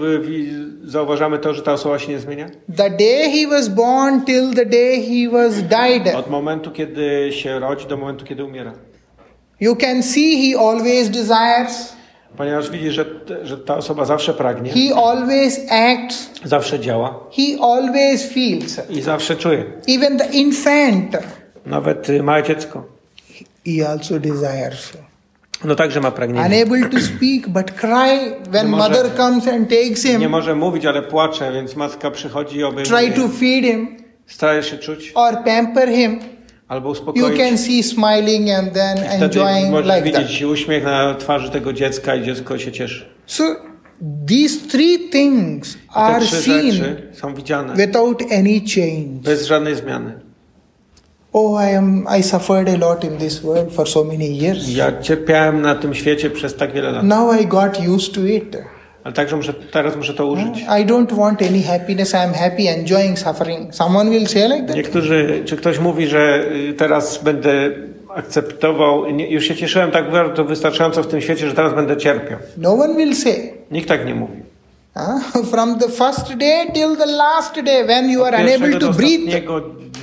zauważamy 0.84 1.38
to, 1.38 1.54
że 1.54 1.62
ta 1.62 1.72
osoba 1.72 1.98
się 1.98 2.12
nie 2.12 2.18
zmienia? 2.18 2.46
The 2.76 2.90
day 2.90 3.30
he 3.30 3.46
was 3.50 3.68
born 3.68 4.20
till 4.24 4.54
the 4.54 4.66
day 4.66 5.02
he 5.02 5.30
was 5.30 5.54
died. 5.62 6.14
Od 6.14 6.30
momentu, 6.30 6.70
kiedy 6.70 7.28
się 7.32 7.58
rodzi, 7.58 7.86
do 7.86 7.96
momentu, 7.96 8.24
kiedy 8.24 8.44
umiera. 8.44 8.72
You 9.60 9.76
can 9.76 10.02
see 10.02 10.52
he 10.52 10.58
always 10.60 11.08
desires, 11.10 11.92
Ponieważ 12.36 12.70
widzi, 12.70 12.90
że, 12.90 13.04
że 13.42 13.58
ta 13.58 13.76
osoba 13.76 14.04
zawsze 14.04 14.34
pragnie, 14.34 14.70
he 14.70 14.94
always 14.96 15.60
acts, 15.70 16.30
zawsze 16.44 16.80
działa 16.80 17.20
he 17.36 17.62
always 17.62 18.26
feels. 18.32 18.80
i 18.90 19.00
zawsze 19.02 19.36
czuje. 19.36 19.64
Even 19.88 20.18
the 20.18 20.26
infant, 20.32 21.16
Nawet 21.66 22.10
y, 22.10 22.22
małe 22.22 22.42
dziecko. 22.42 22.84
He 23.66 23.88
also 23.88 24.18
desires. 24.20 24.92
No 25.64 25.74
także 25.74 26.00
ma 26.00 26.10
pragnienie. 26.10 26.46
Unable 26.64 26.88
to 26.90 27.00
speak 27.06 27.48
but 27.48 27.70
cry 27.72 28.34
when 28.50 28.66
Nie 28.66 28.70
może- 28.76 28.88
mother 28.88 29.16
comes 29.16 29.48
and 29.48 29.68
takes 29.70 30.04
Nie 30.04 30.10
him, 30.18 30.30
może 30.30 30.54
mówić, 30.54 30.86
ale 30.86 31.02
płacze, 31.02 31.52
więc 31.52 31.76
matka 31.76 32.10
przychodzi 32.10 32.56
i 32.56 32.58
try 32.60 32.66
obejmuje. 32.66 33.12
to 33.12 33.28
feed 33.28 33.64
him 33.64 33.96
Stara 34.26 34.62
się 34.62 34.78
czuć 34.78 35.12
or 35.14 35.34
pamper 35.44 35.88
him. 35.88 36.18
albo 36.68 36.88
You 36.88 36.92
uspokoić. 36.92 37.38
can 37.38 37.58
see 37.58 37.82
smiling 37.82 38.50
and 38.50 38.72
then 38.72 38.98
Wtedy 38.98 39.24
enjoying 39.24 39.70
możesz 39.70 39.96
like 39.96 40.10
that. 40.10 40.22
widzieć 40.22 40.42
uśmiech 40.42 40.84
na 40.84 41.14
twarzy 41.14 41.50
tego 41.50 41.72
dziecka 41.72 42.14
i 42.16 42.24
dziecko 42.24 42.58
się 42.58 42.72
cieszy. 42.72 43.06
So 43.26 43.44
these 44.28 44.68
three 44.68 44.98
things 44.98 45.74
Te 45.74 45.78
are 45.94 46.24
trzy 46.26 46.36
seen 46.42 46.72
rzeczy 46.72 47.08
są 47.12 47.34
widziane 47.34 47.74
without 47.76 48.22
any 48.22 48.60
change. 48.74 49.20
bez 49.24 49.46
żadnej 49.46 49.76
zmiany. 49.76 50.20
Oh, 51.32 51.56
I 51.70 51.76
am 51.76 52.06
I 52.18 52.22
suffered 52.22 52.68
a 52.68 52.76
lot 52.76 53.04
in 53.04 53.18
this 53.18 53.42
world 53.42 53.72
for 53.72 53.88
so 53.88 54.04
many 54.04 54.38
years. 54.38 54.68
Ja 54.76 55.00
cierpiałem 55.00 55.62
na 55.62 55.74
tym 55.74 55.94
świecie 55.94 56.30
przez 56.30 56.56
tak 56.56 56.72
wiele 56.72 56.90
lat, 56.90 57.04
Now 57.04 57.40
I 57.40 57.46
got 57.46 57.78
used 57.88 58.14
to 58.14 58.20
it. 58.20 58.56
ale 59.04 59.14
także 59.14 59.36
muszę, 59.36 59.54
teraz 59.54 59.96
muszę 59.96 60.14
to 60.14 60.26
użyć. 60.26 60.58
I 60.58 60.86
don't 60.86 61.16
want 61.16 61.42
any 61.42 61.62
happiness. 61.62 62.12
I 62.12 62.16
am 62.16 62.34
happy 62.34 62.68
enjoying 62.68 63.18
suffering. 63.18 63.74
Someone 63.74 64.10
will 64.10 64.26
say 64.26 64.48
like 64.48 64.66
that. 64.66 64.76
Niektórzy, 64.76 65.42
czy 65.46 65.56
ktoś 65.56 65.78
mówi, 65.78 66.06
że 66.06 66.44
y, 66.70 66.74
teraz 66.74 67.22
będę 67.24 67.70
akceptował, 68.14 69.06
już 69.28 69.44
się 69.44 69.56
cieszyłem 69.56 69.90
tak 69.90 70.10
bardzo 70.10 70.44
wystarczająco 70.44 71.02
w 71.02 71.06
tym 71.06 71.20
świecie, 71.20 71.48
że 71.48 71.54
teraz 71.54 71.74
będę 71.74 71.96
cierpiał. 71.96 72.38
No 72.56 72.72
one 72.74 72.94
will 72.96 73.16
say. 73.16 73.52
Nikt 73.70 73.88
tak 73.88 74.06
nie 74.06 74.14
mówi. 74.14 74.42
Huh? 74.94 75.44
From 75.52 75.78
the 75.78 75.88
first 75.88 76.34
day 76.34 76.72
till 76.74 76.96
the 76.96 77.06
last 77.06 77.54
day, 77.54 77.86
when 77.86 78.10
you 78.10 78.24
are 78.24 78.36
unable 78.42 78.78
to 78.78 78.92
breathe, 78.92 79.32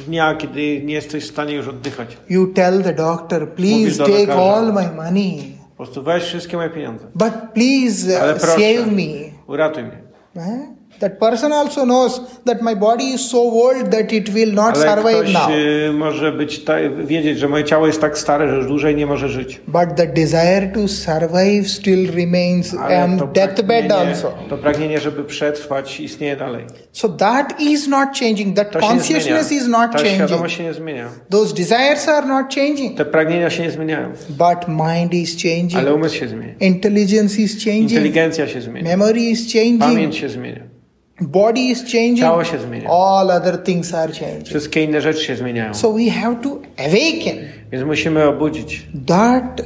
dnia, 0.10 0.36
kiedy 0.36 0.82
nie 0.84 0.94
jesteś 0.94 1.24
w 1.24 1.28
stanie 1.30 1.54
już 1.54 1.68
oddychać. 1.68 2.18
you 2.30 2.48
tell 2.48 2.84
the 2.84 2.94
doctor, 2.94 3.50
please 3.54 3.98
do 3.98 4.06
take 4.06 4.18
lekarza. 4.18 4.42
all 4.56 4.74
my 4.74 4.90
money, 4.96 5.58
Po 5.70 5.76
prostu 5.84 6.04
weź 6.04 6.24
wszystkie 6.24 6.58
moje 6.58 6.70
pieniądze. 6.70 7.06
but 7.16 7.34
please 7.54 8.22
Ale 8.22 8.34
uh, 8.34 8.40
proszę, 8.42 8.54
save 8.56 8.88
me. 8.92 9.04
uratuj 9.48 9.84
mnie. 9.84 10.02
Huh? 10.34 10.79
That 11.00 11.18
person 11.20 11.54
also 11.54 11.86
knows 11.86 12.22
that 12.46 12.62
my 12.62 12.76
body 12.76 13.04
is 13.14 13.22
so 13.22 13.38
old 13.40 13.90
that 13.92 14.14
it 14.14 14.30
will 14.30 14.54
not 14.54 14.76
Ale 14.78 14.96
survive 14.96 15.34
now. 15.34 15.50
y, 15.90 15.94
może 15.94 16.32
być 16.32 16.64
ta, 16.64 16.74
wiedzieć, 17.06 17.40
że 17.40 17.48
moje 17.48 17.64
ciało 17.64 17.88
jest 17.88 18.02
tak 18.02 18.18
stare, 18.18 18.50
że 18.50 18.56
już 18.56 18.68
dłużej 18.68 18.96
nie 18.96 19.06
może 19.06 19.30
żyć. 19.30 19.62
But 19.68 19.96
the 19.96 20.08
desire 20.08 20.72
to 20.74 20.88
survive 20.88 21.68
still 21.70 22.12
remains 22.12 22.74
Ale 22.74 23.00
and 23.04 23.32
deathbed 23.34 23.92
also. 23.92 24.34
to 24.50 24.58
pragnienie, 24.58 25.00
żeby 25.00 25.24
przetrwać, 25.24 26.00
istnieje 26.00 26.36
dalej. 26.36 26.66
So 26.92 27.10
that 27.10 27.62
is 27.62 27.88
not 27.88 28.10
changing. 28.20 28.56
That 28.56 28.72
To 28.72 28.80
consciousness 28.80 29.52
is 29.52 29.68
not 29.68 29.92
Ta 29.92 29.98
changing. 29.98 30.16
świadomość 30.16 30.58
się 30.58 30.64
nie 30.64 30.74
zmienia. 30.74 31.10
Those 31.30 31.54
desires 31.56 32.08
are 32.08 32.28
not 32.28 32.56
changing. 32.56 32.98
Te 32.98 33.06
pragnienia 33.06 33.50
się 33.50 33.64
nie 33.64 33.72
zmieniają, 33.72 34.10
But 34.30 34.68
mind 34.68 35.14
is 35.14 35.38
ale 35.46 35.56
changing. 35.56 35.96
umysł 35.96 36.16
się 36.16 36.28
zmienia. 36.28 36.54
Intelligence 36.60 37.42
is 37.42 37.64
changing. 37.66 37.92
Inteligencja 37.92 38.48
się 38.48 38.62
zmienia. 38.62 38.90
Memory 38.98 39.22
is 39.22 39.54
Pamięć 39.54 39.82
changing. 39.84 40.14
się 40.14 40.30
zmienia. 40.30 40.79
Body 41.22 41.62
is 41.62 41.80
changing. 41.80 42.20
Ciało 42.20 42.44
się 42.44 42.60
zmienia. 42.60 42.90
All 42.90 43.32
other 43.32 43.64
things 43.64 43.94
are 43.94 44.14
changing. 44.14 44.48
Wszystkie 44.48 44.84
inne 44.84 45.02
rzeczy 45.02 45.24
się 45.26 45.36
zmieniają. 45.36 45.74
So 45.74 45.94
we 45.94 46.10
have 46.12 46.36
to 46.44 46.50
awaken 46.78 47.38
Więc 47.72 47.86
musimy 47.86 48.28
obudzić. 48.28 48.86
that 49.08 49.62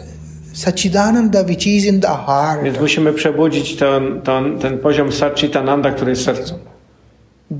Sachidananda 0.53 1.43
which 1.43 1.67
is 1.67 1.85
in 1.85 2.01
the 2.01 2.07
heart. 2.25 2.63
Więc 2.63 2.79
musimy 2.79 3.13
przebudzić 3.13 3.75
ten, 3.75 4.21
ten, 4.21 4.59
ten 4.59 4.79
poziom 4.79 5.11
Satchitananda, 5.11 5.91
który 5.91 6.11
jest 6.11 6.21
w 6.21 6.25
sercu. 6.25 6.59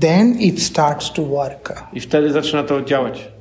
Then 0.00 0.40
it 0.40 0.62
starts 0.62 1.12
to 1.12 1.22
work. 1.22 1.82
I 1.92 2.00
wtedy 2.00 2.32
zaczyna 2.32 2.62
to 2.62 2.82
działać. 2.82 3.33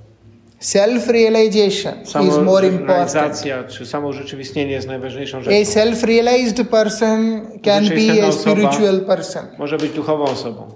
Self-realization 0.64 1.93
is 2.28 2.38
more 2.38 2.68
important. 2.68 3.43
Czy 3.70 3.86
samourzeczywistnienie 3.86 4.72
jest 4.72 4.88
najważniejszą 4.88 5.38
A 5.38 5.41
rzeczą. 5.41 5.72
self-realized 5.72 6.64
person 6.64 7.41
can 7.64 7.89
be 7.89 8.28
a 8.28 8.32
spiritual 8.32 9.01
person. 9.01 9.45
Może 9.57 9.78
być 9.78 9.91
duchową 9.91 10.24
osobą. 10.24 10.72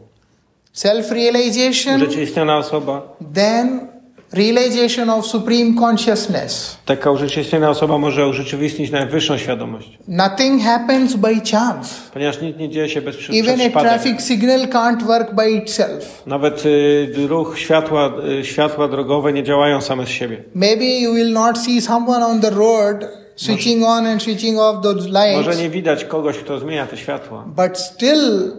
Self-realization, 0.74 1.96
Urzeczywistniona 1.96 2.58
osoba, 2.58 3.16
then 3.34 3.88
realization 4.34 5.10
of 5.10 5.26
supreme 5.26 5.74
consciousness. 5.80 6.78
taka 6.86 7.12
urzeczywistniona 7.12 7.70
osoba 7.70 7.98
może 7.98 8.28
urzeczywistnić 8.28 8.92
najwyższą 8.92 9.38
świadomość. 9.38 9.98
Nothing 10.08 10.64
happens 10.64 11.16
by 11.16 11.36
chance. 11.52 11.96
Ponieważ 12.14 12.42
nic 12.42 12.58
nie 12.58 12.70
dzieje 12.70 12.90
się 12.90 13.02
bez 13.02 13.18
przy- 13.18 13.34
Even 13.34 13.62
a 13.62 13.80
traffic 13.80 14.22
signal 14.22 14.60
can't 14.60 15.04
work 15.04 15.34
by 15.36 15.52
itself. 15.52 16.24
Nawet 16.26 16.66
y, 16.66 17.28
ruch 17.28 17.60
światła, 17.60 18.14
y, 18.42 18.46
światła 18.46 18.88
drogowe 18.88 19.34
nie 19.34 19.44
działają 19.44 19.82
same 19.82 20.06
z 20.06 20.10
siebie. 20.10 20.44
Maybe 20.56 20.86
you 20.86 21.14
will 21.14 21.32
not 21.32 21.58
see 21.58 21.82
someone 21.82 22.26
on 22.26 22.42
the 22.42 22.50
road 22.50 23.06
switching 23.36 23.84
on 23.86 24.08
and 24.08 24.24
switching 24.24 24.60
off 24.60 24.84
those 24.84 25.10
Może 25.10 25.42
lights, 25.42 25.60
nie 25.60 25.70
widać 25.70 26.06
kogoś, 26.06 26.38
kto 26.38 26.60
zmienia 26.60 26.88
te 26.88 26.98
światła, 26.98 27.46
but 27.48 27.78
still 27.78 28.52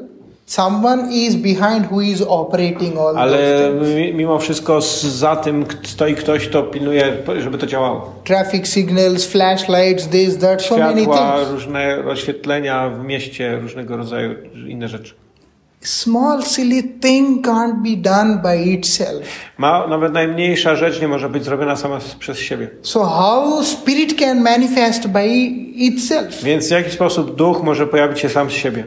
someone 0.49 1.12
is 1.12 1.36
behind 1.36 1.86
who 1.90 2.01
is 2.01 2.22
operating 2.22 2.99
all 2.99 3.18
ale 3.18 3.72
mimo 4.14 4.38
wszystko 4.38 4.80
za 5.01 5.36
tym 5.36 5.64
stoi 5.82 6.14
ktoś, 6.14 6.49
kto 6.49 6.62
pilnuje, 6.62 7.16
żeby 7.38 7.59
to 7.59 7.66
działało. 7.66 8.14
Traffic 8.24 8.66
signals, 8.66 9.26
flashlights, 9.26 10.09
this, 10.09 10.38
that, 10.38 10.62
so 10.62 10.78
many 10.78 11.03
things. 11.03 11.51
różne 11.51 12.05
oświetlenia 12.07 12.88
w 12.88 13.05
mieście, 13.05 13.59
różnego 13.62 13.96
rodzaju 13.96 14.34
inne 14.68 14.88
rzeczy. 14.88 15.14
Small 15.80 16.42
silly 16.42 16.82
thing 16.82 17.46
can't 17.46 17.82
be 17.82 17.96
done 17.96 18.42
by 18.42 18.57
itself. 18.64 19.22
Ma, 19.59 19.86
nawet 19.86 20.12
najmniejsza 20.12 20.76
rzecz 20.76 21.01
nie 21.01 21.09
może 21.09 21.28
być 21.28 21.44
zrobiona 21.44 21.76
sama 21.76 21.99
przez 22.18 22.38
siebie. 22.38 22.68
So 22.82 23.05
how 23.05 23.64
spirit 23.64 24.18
can 24.18 24.42
manifest 24.42 25.07
by 25.07 25.26
itself? 25.74 26.42
Więc 26.42 26.68
w 26.68 26.70
jaki 26.70 26.90
sposób 26.90 27.36
duch 27.36 27.62
może 27.62 27.86
pojawić 27.86 28.20
się 28.20 28.28
sam 28.28 28.51
z 28.51 28.53
siebie? 28.53 28.84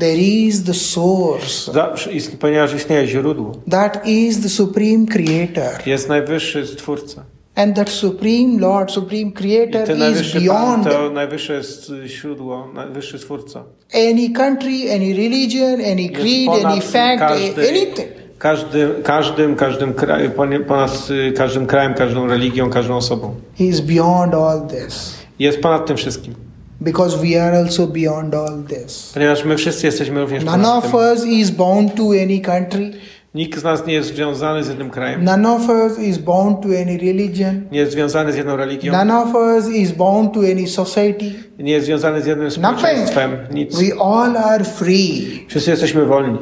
There 0.00 0.16
is 0.16 0.64
the 0.64 0.74
source. 0.74 1.72
Zawsze 1.72 2.12
ist, 2.12 2.36
ponieważ 2.36 2.74
istnieje 2.74 3.06
źródło. 3.06 3.52
That 3.70 4.06
is 4.06 4.40
the 4.42 4.48
supreme 4.48 5.06
creator. 5.06 5.86
Jest 5.86 6.08
najwyższy 6.08 6.66
stwórca. 6.66 7.24
And 7.54 7.76
that 7.76 7.88
Supreme 7.90 8.58
Lord, 8.60 8.90
Supreme 8.90 9.32
Creator 9.32 9.82
is 9.94 9.98
najwyższy 9.98 10.32
Pan 10.40 10.42
beyond 10.44 10.84
to 10.88 11.10
najwyższe 11.10 11.60
źródło, 12.06 12.68
najwyższy 12.74 13.18
Stwórca. 13.18 13.64
any 13.94 14.30
country, 14.30 14.92
any 14.94 15.14
religion, 15.14 15.80
any 15.92 16.08
creed, 16.08 16.64
any 16.64 16.80
fact, 16.80 17.20
każdej- 17.20 17.68
anything. 17.68 18.08
Każdym, 18.38 19.02
każdym, 19.02 19.56
każdym 19.56 19.94
kraju, 19.94 20.30
ponad 20.66 21.08
y, 21.10 21.32
każdym 21.32 21.66
krajem, 21.66 21.94
każdą 21.94 22.26
religią, 22.26 22.70
każdą 22.70 22.96
osobą. 22.96 23.34
He 23.58 23.64
is 23.64 23.80
beyond 23.80 24.34
all 24.34 24.66
this. 24.68 25.14
Jest 25.38 25.60
ponad 25.60 25.86
tym 25.86 25.96
wszystkim. 25.96 26.34
Because 26.80 27.16
we 27.18 27.42
are 27.42 27.58
also 27.58 27.86
beyond 27.86 28.34
all 28.34 28.62
this. 28.68 29.10
Ponieważ 29.14 29.44
my 29.44 29.56
wszyscy 29.56 29.86
jesteśmy 29.86 30.20
również 30.20 30.44
None 30.44 30.68
of 30.72 30.94
us 30.94 31.26
is 31.26 31.50
bound 31.50 31.94
to 31.94 32.02
any 32.22 32.40
country. 32.40 32.90
Nikt 33.34 33.58
z 33.60 33.62
nas 33.64 33.86
nie 33.86 33.94
jest 33.94 34.08
związany 34.14 34.64
z 34.64 34.68
jednym 34.68 34.90
krajem. 34.90 35.24
None 35.24 35.52
of 35.52 35.68
us 35.68 35.98
is 35.98 36.18
bound 36.18 36.60
to 36.62 36.68
any 36.68 36.98
religion. 36.98 37.62
Nie 37.72 37.78
jest 37.78 37.92
związany 37.92 38.32
z 38.32 38.36
jedną 38.36 38.56
religią. 38.56 38.92
None 38.92 39.18
of 39.18 39.34
us 39.34 39.68
is 39.68 39.92
bound 39.92 40.34
to 40.34 40.40
any 40.40 40.66
society. 40.66 41.32
Nie 41.58 41.72
jest 41.72 41.86
związany 41.86 42.22
z 42.22 42.26
jednym 42.26 42.46
Nothing. 42.46 42.60
społeczeństwem. 42.78 43.36
Nic. 43.54 43.78
We 43.82 44.00
all 44.02 44.36
are 44.36 44.64
free. 44.64 45.44
Wszyscy 45.48 45.70
jesteśmy 45.70 46.04
wolni. 46.06 46.38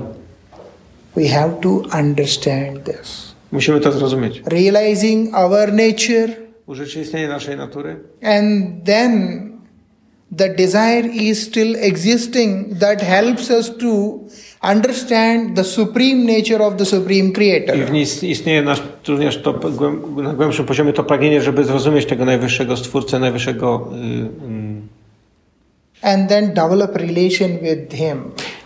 We 1.17 1.29
have 1.29 1.51
to 1.61 1.69
understand 1.99 2.85
this. 2.85 3.35
Musimy 3.53 3.81
to 3.81 3.93
zrozumieć. 3.93 4.43
Realizing 4.47 5.35
our 5.35 5.73
nature, 5.73 6.29
Urzeczywistnienie 6.67 7.29
naszej 7.29 7.57
natury. 7.57 7.97
and 8.23 8.67
then 8.85 9.43
the 10.37 10.49
desire 10.55 11.07
is 11.13 11.43
still 11.47 11.77
existing 11.77 12.79
that 12.79 13.03
helps 13.03 13.51
us 13.51 13.71
to 13.81 14.19
understand 14.63 15.57
the 15.57 15.65
supreme 15.65 16.27
nature 16.39 16.65
of 16.65 16.77
the 16.77 16.85
supreme 16.85 17.29
I 17.29 17.33
creator. 17.33 17.77
w 17.87 17.91
niej 17.93 18.03
ist- 18.05 18.23
istnieje 18.25 18.63
nasz, 18.63 18.83
również 19.09 19.43
to 19.43 19.61
na 20.23 20.33
głębszym 20.35 20.67
poziomie 20.67 20.93
to 20.93 21.05
pragnienie, 21.05 21.43
żeby 21.43 21.65
zrozumieć 21.65 22.07
tego 22.07 22.25
najwyższego 22.25 22.77
stwórcę, 22.77 23.19
najwyższego 23.19 23.89
y, 23.93 23.97
y, 26.05 26.09
And 26.13 26.29
then 26.29 26.55
develop 26.55 26.97
relation 26.97 27.51
with 27.63 27.95
him. 27.95 28.23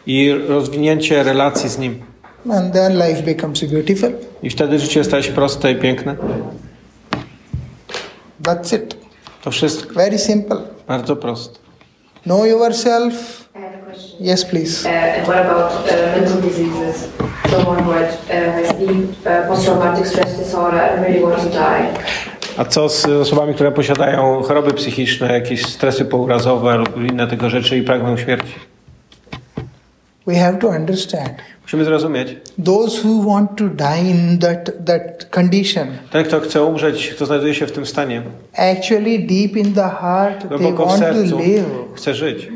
i 0.06 0.32
rozwinięcie 0.48 1.22
relacji 1.22 1.68
z 1.70 1.78
nim. 1.78 2.02
And 2.50 2.72
then 2.72 2.92
life 3.08 3.22
becomes 3.22 3.64
beautiful. 3.64 4.12
I 4.42 4.50
wtedy 4.50 4.78
życie 4.78 5.04
staje 5.04 5.22
się 5.22 5.32
proste 5.32 5.72
i 5.72 5.76
piękne. 5.76 6.16
That's 8.42 8.76
it. 8.76 9.01
To 9.42 9.50
wszystko. 9.50 9.94
Very 9.94 10.18
simple. 10.18 10.56
Bardzo 10.88 11.16
proste. 11.16 11.58
Know 12.26 12.44
yourself. 12.44 13.12
I 13.54 13.58
have 13.58 13.74
a 13.74 13.84
question. 13.86 14.16
Yes, 14.20 14.44
please. 14.44 14.88
Uh, 14.88 14.92
and 14.92 15.26
what 15.26 15.36
about 15.36 15.72
uh, 15.72 16.20
mental 16.20 16.40
diseases? 16.40 17.08
Someone 17.50 17.82
who 17.84 17.92
had, 17.92 18.08
uh, 18.08 18.52
has 18.52 18.68
deep 18.78 19.26
uh, 19.26 19.48
post-traumatic 19.48 20.06
stress 20.06 20.38
disorder 20.38 20.80
and 20.80 21.06
really 21.06 21.22
wants 21.24 21.44
to 21.44 21.50
die. 21.50 21.88
A 22.56 22.64
co 22.64 22.88
z 22.88 23.06
osobami, 23.06 23.54
które 23.54 23.72
posiadają 23.72 24.42
choroby 24.42 24.74
psychiczne, 24.74 25.32
jakieś 25.32 25.66
stresy 25.66 26.04
pourazowe 26.04 26.76
lub 26.76 26.96
inne 26.96 27.26
tego 27.26 27.50
rzeczy 27.50 27.78
i 27.78 27.82
pragną 27.82 28.16
śmierci? 28.16 28.54
We 30.26 30.34
have 30.34 30.58
to 30.58 30.68
understand. 30.68 31.30
Musimy 31.62 31.84
zrozumieć. 31.84 32.36
Those 32.64 33.08
who 33.08 33.22
want 33.30 33.56
to 33.56 33.64
die 33.68 34.10
in 34.10 34.38
that, 34.38 34.86
that 34.86 35.30
condition, 35.30 35.86
Ten, 36.10 36.24
kto 36.24 36.40
chce 36.40 36.62
umrzeć, 36.62 37.08
kto 37.08 37.26
znajduje 37.26 37.54
się 37.54 37.66
w 37.66 37.72
tym 37.72 37.86
stanie, 37.86 38.22
actually 38.56 39.18
deep 39.18 39.56
in 39.56 39.74
the 39.74 39.88
heart, 40.00 40.48
they 40.48 40.72
want 40.72 41.00
to 41.00 41.38
live. 41.38 41.66
chce 41.94 42.14
żyć. 42.14 42.48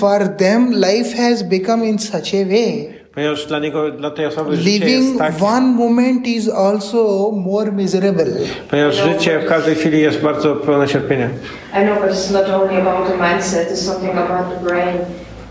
For 0.00 0.28
them, 0.36 0.72
life 0.72 1.16
has 1.16 1.42
become 1.42 1.86
in 1.86 1.98
such 1.98 2.34
a 2.34 2.44
way. 2.48 2.94
Ponieważ 3.14 3.46
dla 3.46 3.58
niego, 3.58 3.90
dla 3.90 4.10
tej 4.10 4.26
osoby 4.26 4.56
życie 4.56 4.70
jest 4.70 4.84
Living 4.84 5.18
tak, 5.18 5.34
one 5.42 5.66
moment 5.66 6.26
is 6.26 6.48
also 6.48 7.30
more 7.36 7.72
miserable. 7.72 8.26
ponieważ 8.70 8.94
życie 8.96 9.40
w 9.40 9.48
każdej 9.48 9.74
chwili 9.74 10.00
jest 10.00 10.20
bardzo 10.20 10.56
pełne 10.56 10.88
cierpienia. 10.88 11.28
I 11.28 11.84
know, 11.84 12.02
but 12.02 12.10
it's 12.10 12.32
not 12.32 12.48
only 12.62 12.80
about 12.80 13.08
the 13.08 13.34
mindset, 13.34 13.72
it's 13.72 13.76
something 13.76 14.12
about 14.18 14.58
the 14.58 14.64
brain. 14.68 14.96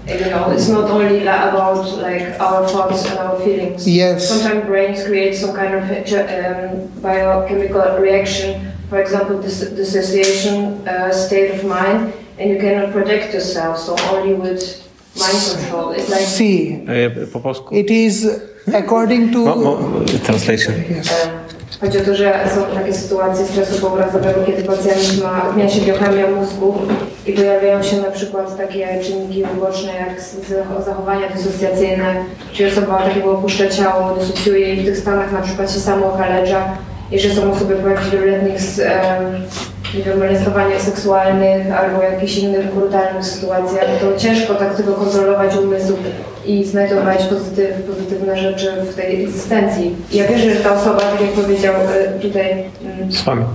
You 0.07 0.19
know, 0.31 0.51
it's 0.51 0.67
not 0.67 0.89
only 0.91 1.21
about 1.23 1.85
like 1.99 2.37
our 2.39 2.67
thoughts 2.67 3.05
and 3.09 3.17
our 3.19 3.39
feelings. 3.39 3.87
Yes. 3.87 4.27
Sometimes 4.27 4.65
brains 4.65 5.03
create 5.05 5.33
some 5.33 5.55
kind 5.55 5.73
of 5.75 5.83
um, 5.87 6.87
biochemical 7.01 7.97
reaction, 7.99 8.71
for 8.89 8.99
example, 8.99 9.41
dis- 9.41 9.69
dissociation 9.71 10.85
uh, 10.87 11.11
state 11.11 11.51
of 11.55 11.63
mind, 11.63 12.13
and 12.37 12.49
you 12.49 12.57
cannot 12.59 12.91
protect 12.91 13.33
yourself. 13.33 13.79
So 13.79 13.95
only 14.11 14.33
with 14.33 14.61
mind 15.17 15.39
control. 15.55 15.91
It's 15.91 16.09
like 16.09 16.27
See, 16.27 16.83
Po 17.31 17.39
polsku. 17.39 17.71
it 17.71 17.89
is 17.89 18.27
according 18.67 19.31
to. 19.31 19.45
Mo, 19.45 19.55
mo, 19.55 20.05
translation. 20.27 20.73
Yes. 20.89 21.07
Chodzi 21.83 21.97
o 21.97 22.01
to, 22.01 22.15
że 22.15 22.33
są 22.55 22.75
takie 22.75 22.93
sytuacje 22.93 23.45
stresu 23.45 23.81
pourazowego, 23.81 24.43
kiedy 24.45 24.63
pacjent 24.63 25.23
ma 25.23 25.49
odmienia 25.49 25.69
się 25.69 25.81
biochemia 25.81 26.27
mózgu 26.27 26.75
i 27.25 27.33
pojawiają 27.33 27.83
się 27.83 27.97
na 27.97 28.11
przykład 28.11 28.57
takie 28.57 28.99
czynniki 29.03 29.43
uboczne 29.57 29.91
jak 29.93 30.21
zachowania 30.85 31.29
dysocjacyjne, 31.29 32.15
czyli 32.53 32.71
osoba 32.71 32.97
tak 32.97 33.15
jakby 33.15 33.29
opuszcza 33.29 33.69
ciało, 33.69 34.15
dysocjuje 34.15 34.73
i 34.73 34.81
w 34.81 34.85
tych 34.85 34.97
stanach 34.97 35.31
na 35.31 35.41
przykład 35.41 35.71
się 35.71 35.79
samo 35.79 36.13
okalecza. 36.13 36.77
Jeżeli 37.11 37.35
są 37.35 37.51
osoby 37.51 37.75
po 37.75 37.87
jakichś 37.87 38.09
wieloletnich 38.09 38.61
nie 39.97 40.03
wiem, 40.03 40.19
molestowaniach 40.19 40.81
seksualnych 40.81 41.71
albo 41.71 42.03
jakichś 42.03 42.37
innych 42.37 42.73
brutalnych 42.73 43.25
sytuacjach, 43.25 43.85
to 44.01 44.19
ciężko 44.19 44.55
tak 44.55 44.75
tylko 44.75 44.93
kontrolować 44.93 45.55
umysł 45.55 45.93
i 46.45 46.65
znajdować 46.65 47.23
pozytyw, 47.23 47.83
pozytywne 47.83 48.37
rzeczy 48.37 48.71
w 48.91 48.95
tej 48.95 49.23
egzystencji. 49.23 49.95
Ja 50.11 50.27
wierzę, 50.27 50.53
że 50.53 50.59
ta 50.59 50.73
osoba, 50.73 50.99
tak 50.99 51.21
jak 51.21 51.29
powiedział 51.29 51.75
e, 51.75 52.19
tutaj 52.19 52.51
mm, 52.51 53.11
Z 53.11 53.21
wami. 53.21 53.45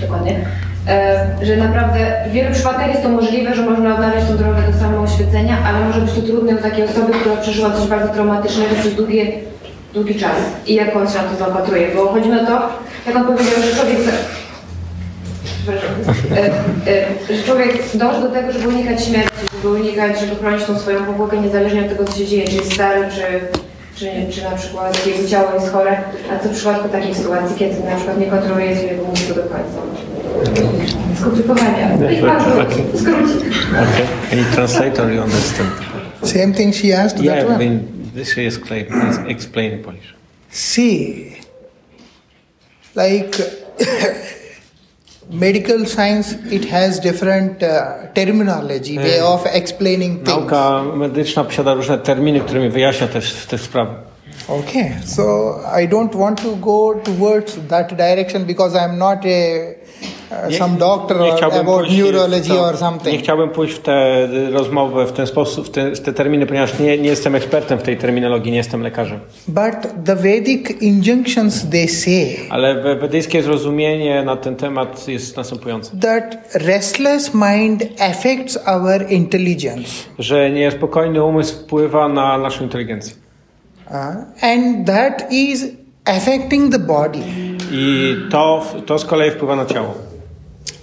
Dokładnie. 0.00 0.40
E, 0.88 1.26
że 1.42 1.56
naprawdę 1.56 1.98
w 2.28 2.32
wielu 2.32 2.54
przypadkach 2.54 2.88
jest 2.88 3.02
to 3.02 3.08
możliwe, 3.08 3.54
że 3.54 3.62
można 3.62 3.94
odnaleźć 3.94 4.26
tą 4.26 4.36
drogę 4.36 4.62
do 4.72 4.78
samooświecenia, 4.78 5.58
ale 5.66 5.84
może 5.84 6.00
być 6.00 6.12
to 6.12 6.22
trudne 6.22 6.56
u 6.56 6.58
takiej 6.58 6.84
osoby, 6.84 7.12
która 7.12 7.36
przeżyła 7.36 7.70
coś 7.70 7.88
bardzo 7.88 8.12
traumatycznego 8.12 8.74
przez 8.80 8.94
długie, 8.94 9.32
długi 9.94 10.14
czas. 10.14 10.36
I 10.66 10.74
jak 10.74 10.96
on 10.96 11.08
się 11.08 11.18
na 11.18 11.24
to 11.24 11.36
zapatruje? 11.36 11.88
Bo 11.96 12.06
chodzi 12.06 12.32
o 12.32 12.46
to, 12.46 12.68
jak 13.06 13.16
on 13.16 13.24
powiedział, 13.24 13.62
że 13.62 13.76
człowiek... 13.76 13.98
e, 17.30 17.34
że 17.36 17.42
człowiek 17.42 17.82
dąży 17.94 18.20
do 18.20 18.28
tego, 18.28 18.52
żeby 18.52 18.68
unikać 18.68 19.04
śmierci, 19.04 19.47
żeby 19.62 19.74
unikać, 19.80 20.20
żeby 20.20 20.36
chronić 20.36 20.64
tą 20.64 20.78
swoją 20.78 21.04
powłokę 21.04 21.36
niezależnie 21.36 21.82
od 21.82 21.88
tego, 21.88 22.04
co 22.04 22.18
się 22.18 22.26
dzieje, 22.26 22.48
czy 22.48 22.56
jest 22.56 22.72
stary, 22.74 23.08
czy, 23.10 23.22
czy, 23.98 24.06
czy 24.32 24.42
na 24.42 24.50
przykład 24.50 25.06
jego 25.06 25.28
ciało 25.28 25.54
jest 25.54 25.72
chore. 25.72 25.98
A 26.32 26.38
co 26.38 26.48
w 26.48 26.52
przypadku 26.52 26.88
takiej 26.88 27.14
sytuacji, 27.14 27.56
kiedy 27.56 27.84
na 27.90 27.96
przykład 27.96 28.20
nie 28.20 28.26
kontroluje 28.26 28.76
swojego 28.76 29.04
mózgu 29.04 29.34
do 29.34 29.42
końca? 29.42 29.78
I 32.12 32.22
bardzo 32.22 32.50
w 32.92 33.00
skrócie. 33.00 33.48
Okay. 33.70 34.06
Any 34.32 34.44
translator 34.54 35.12
you 35.12 35.22
understand? 35.22 35.70
Same 36.22 36.52
thing 36.52 36.74
she 36.74 37.02
asked 37.04 37.20
Yeah, 37.24 37.36
that 37.36 37.44
I 37.44 37.50
one. 37.50 37.58
mean, 37.58 37.80
this 38.14 38.38
is 38.38 38.56
explain, 38.56 38.86
please 38.86 39.20
explain 39.28 39.72
in 39.72 39.78
Polish. 39.84 40.14
See, 40.50 41.36
like 42.96 43.38
medical 45.30 45.86
science, 45.86 46.32
it 46.50 46.64
has 46.64 47.00
different 47.00 47.62
uh, 47.62 48.06
terminology, 48.14 48.96
way 48.96 49.20
of 49.20 49.46
explaining 49.46 50.16
things. 50.16 50.28
Nauka 50.28 50.82
medyczna 50.96 51.44
posiada 51.44 51.74
różne 51.74 51.98
terminy, 51.98 52.40
którymi 52.40 52.68
wyjaśnia 52.68 53.08
też 53.08 53.46
te 53.46 53.58
sprawy. 53.58 53.94
Okay, 54.48 54.94
so 55.04 55.60
I 55.80 55.88
don't 55.88 56.14
want 56.14 56.42
to 56.42 56.56
go 56.56 56.94
towards 57.04 57.58
that 57.68 57.96
direction 57.96 58.44
because 58.44 58.74
I'm 58.74 58.96
not 58.98 59.26
a 59.26 59.74
some 60.58 60.76
doctor 60.78 61.16
or 61.22 61.44
about 61.44 61.90
neurology 61.90 62.48
to- 62.48 62.60
or 62.66 62.72
nie 62.72 62.78
something. 62.78 63.22
chciałbym 63.22 63.50
pójść 63.50 63.74
w 63.74 63.78
tę 63.78 64.28
rozmowę 64.52 65.06
w 65.06 65.12
ten 65.12 65.26
sposób, 65.26 65.66
w 65.66 65.70
te, 65.70 65.90
w 65.90 66.00
te 66.00 66.12
terminy, 66.12 66.46
ponieważ 66.46 66.78
nie, 66.78 66.98
nie 66.98 67.08
jestem 67.08 67.34
ekspertem 67.34 67.78
w 67.78 67.82
tej 67.82 67.96
terminologii, 67.96 68.50
nie 68.52 68.58
jestem 68.58 68.82
lekarzem. 68.82 69.20
But 69.48 70.04
the 70.04 70.16
Vedic 70.16 70.70
injunctions 70.82 71.68
they 71.70 71.88
say 71.88 72.36
Ale 72.50 72.82
we- 72.82 72.96
wedyjskie 72.96 73.42
zrozumienie 73.42 74.22
na 74.22 74.36
ten 74.36 74.56
temat 74.56 75.08
jest 75.08 75.36
następujące. 75.36 75.96
that 76.00 76.36
restless 76.54 77.30
mind 77.34 77.84
affects 78.00 78.58
our 78.66 79.10
intelligence. 79.12 79.90
Że 80.18 80.50
niespokojny 80.50 81.24
umysł 81.24 81.54
wpływa 81.54 82.08
na 82.08 82.38
naszą 82.38 82.64
inteligencję. 82.64 83.14
Uh, 83.90 83.94
and 84.44 84.86
that 84.86 85.32
is 85.32 85.64
affecting 86.04 86.72
the 86.72 86.78
body. 86.78 87.18
I 87.72 88.14
to, 88.30 88.66
to 88.86 88.98
z 88.98 89.04
kolei 89.04 89.30
wpływa 89.30 89.56
na 89.56 89.66
ciało. 89.66 89.94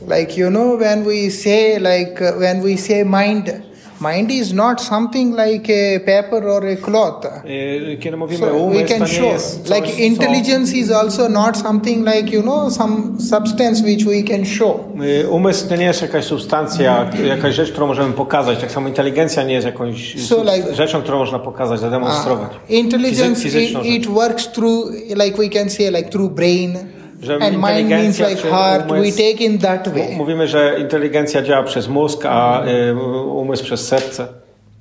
Like, 0.08 0.38
you 0.38 0.50
know, 0.50 0.78
when 0.78 1.04
we 1.06 1.30
say, 1.30 1.80
like, 1.80 2.22
uh, 2.22 2.38
when 2.40 2.62
we 2.62 2.78
say 2.78 3.04
mind, 3.04 3.52
mind 4.00 4.32
is 4.32 4.54
not 4.54 4.82
something 4.82 5.36
like 5.36 5.68
a 5.70 6.00
paper 6.00 6.44
or 6.48 6.64
a 6.68 6.76
cloth. 6.76 7.26
Y, 7.46 7.98
So 8.40 8.68
we 8.70 8.84
can 8.84 9.06
show. 9.08 9.36
Like, 9.70 9.88
intelligence 10.00 10.74
is 10.74 10.92
also 10.92 11.28
not 11.30 11.58
something 11.58 12.04
like, 12.06 12.32
you 12.32 12.42
know, 12.42 12.70
some 12.70 13.20
substance 13.20 13.82
which 13.84 14.06
we 14.06 14.22
can 14.24 14.46
show. 14.46 14.80
Y, 15.02 15.30
Umysł 15.30 15.70
to 15.70 15.76
nie 15.76 15.86
jest 15.86 16.02
jakaś 16.02 16.26
substancja, 16.26 17.12
jakaś 17.28 17.56
rzecz, 17.56 17.72
którą 17.72 17.88
możemy 17.88 18.14
pokazać. 18.14 18.60
Tak 18.62 18.72
samo 18.72 18.88
inteligencja 18.88 19.44
nie 19.44 19.54
jest 19.54 19.66
jakąś 19.66 20.16
So 20.28 20.44
like- 20.44 20.74
rzeczą, 20.74 21.02
którą 21.02 21.18
można 21.18 21.40
pokazać, 21.40 21.80
zademonstrować. 21.80 22.52
Uh, 22.52 22.72
intelligence, 22.72 23.42
Fizy- 23.50 23.62
it, 23.62 23.86
it 23.86 24.08
works 24.08 24.48
through, 24.48 24.92
like 25.10 25.38
we 25.38 25.50
can 25.50 25.70
say, 25.70 25.92
like 25.92 26.10
through 26.10 26.32
brain. 26.34 26.78
Że 27.22 27.36
And 27.36 27.54
mind 27.54 27.90
means 27.90 28.20
like 28.20 28.42
heart. 28.50 28.88
We 28.88 29.00
umysł, 29.00 29.18
take 29.18 29.44
in 29.44 29.60
that 29.60 29.90
way. 29.90 30.16
mówimy, 30.18 30.48
że 30.48 30.76
inteligencja 30.80 31.42
działa 31.42 31.64
przez 31.64 31.88
mózg, 31.88 32.26
a 32.26 32.64
y, 32.66 32.96
umysł 33.26 33.64
przez 33.64 33.88
serce. 33.88 34.28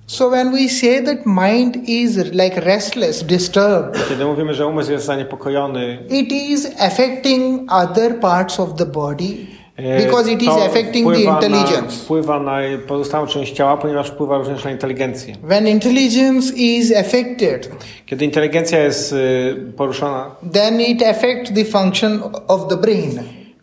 So 0.06 0.30
when 0.30 0.52
we 0.52 0.68
say 0.68 1.02
that 1.04 1.18
mind 1.26 1.88
is 1.88 2.16
like 2.16 2.60
restless, 2.60 3.24
disturbed, 3.24 4.08
Kiedy 4.08 4.24
mówimy, 4.24 4.54
że 4.54 4.66
umysł 4.66 4.92
jest 4.92 5.06
zaniepokojony, 5.06 5.98
it 6.10 6.32
is 6.32 6.68
affecting 6.78 7.72
other 7.72 8.20
parts 8.20 8.60
of 8.60 8.74
the 8.74 8.86
body 8.86 9.24
because 9.76 10.32
it 10.32 10.42
is 10.42 10.48
affecting 10.48 11.06
the 11.08 11.12
wpływa 11.14 11.40
na, 11.40 11.46
intelligence. 11.46 11.96
wpływa 12.04 12.40
na 12.40 12.58
pozostałą 12.86 13.26
część 13.26 13.52
ciała, 13.52 13.76
ponieważ 13.76 14.08
wpływa 14.10 14.38
również 14.38 14.64
na 14.64 14.70
inteligencję. 14.70 15.34
When 15.48 15.68
intelligence 15.68 16.54
is 16.56 16.96
affected, 16.96 17.70
Kiedy 18.06 18.24
inteligencja 18.24 18.78
jest 18.78 19.12
y, 19.12 19.72
poruszona, 19.76 20.30
then 20.52 20.80
it 20.80 21.02
affects 21.02 21.52
the 21.54 21.64
function 21.64 22.20
of 22.48 22.68
the 22.68 22.76
brain. 22.76 23.20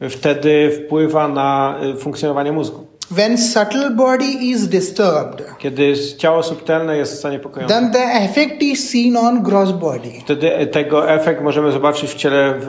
wtedy 0.10 0.72
wpływa 0.72 1.28
na 1.28 1.76
y, 1.96 1.98
funkcjonowanie 1.98 2.52
mózgu. 2.52 2.88
When 3.12 3.38
subtle 3.38 3.90
body 3.90 4.26
is 4.26 4.68
disturbed, 4.68 5.44
Kiedy 5.60 5.94
ciało 6.18 6.44
subtelne 6.44 6.98
jest 6.98 7.22
zaniepokojone, 7.22 7.74
then 7.74 7.92
the 7.92 8.04
effect 8.14 8.62
is 8.62 8.90
seen 8.90 9.18
on 9.18 9.44
gross 9.44 9.72
body. 9.72 10.10
wtedy 10.26 10.68
tego 10.68 11.10
efekt 11.12 11.42
możemy 11.42 11.72
zobaczyć 11.72 12.12
w 12.12 12.16
ciele 12.16 12.54
w, 12.60 12.66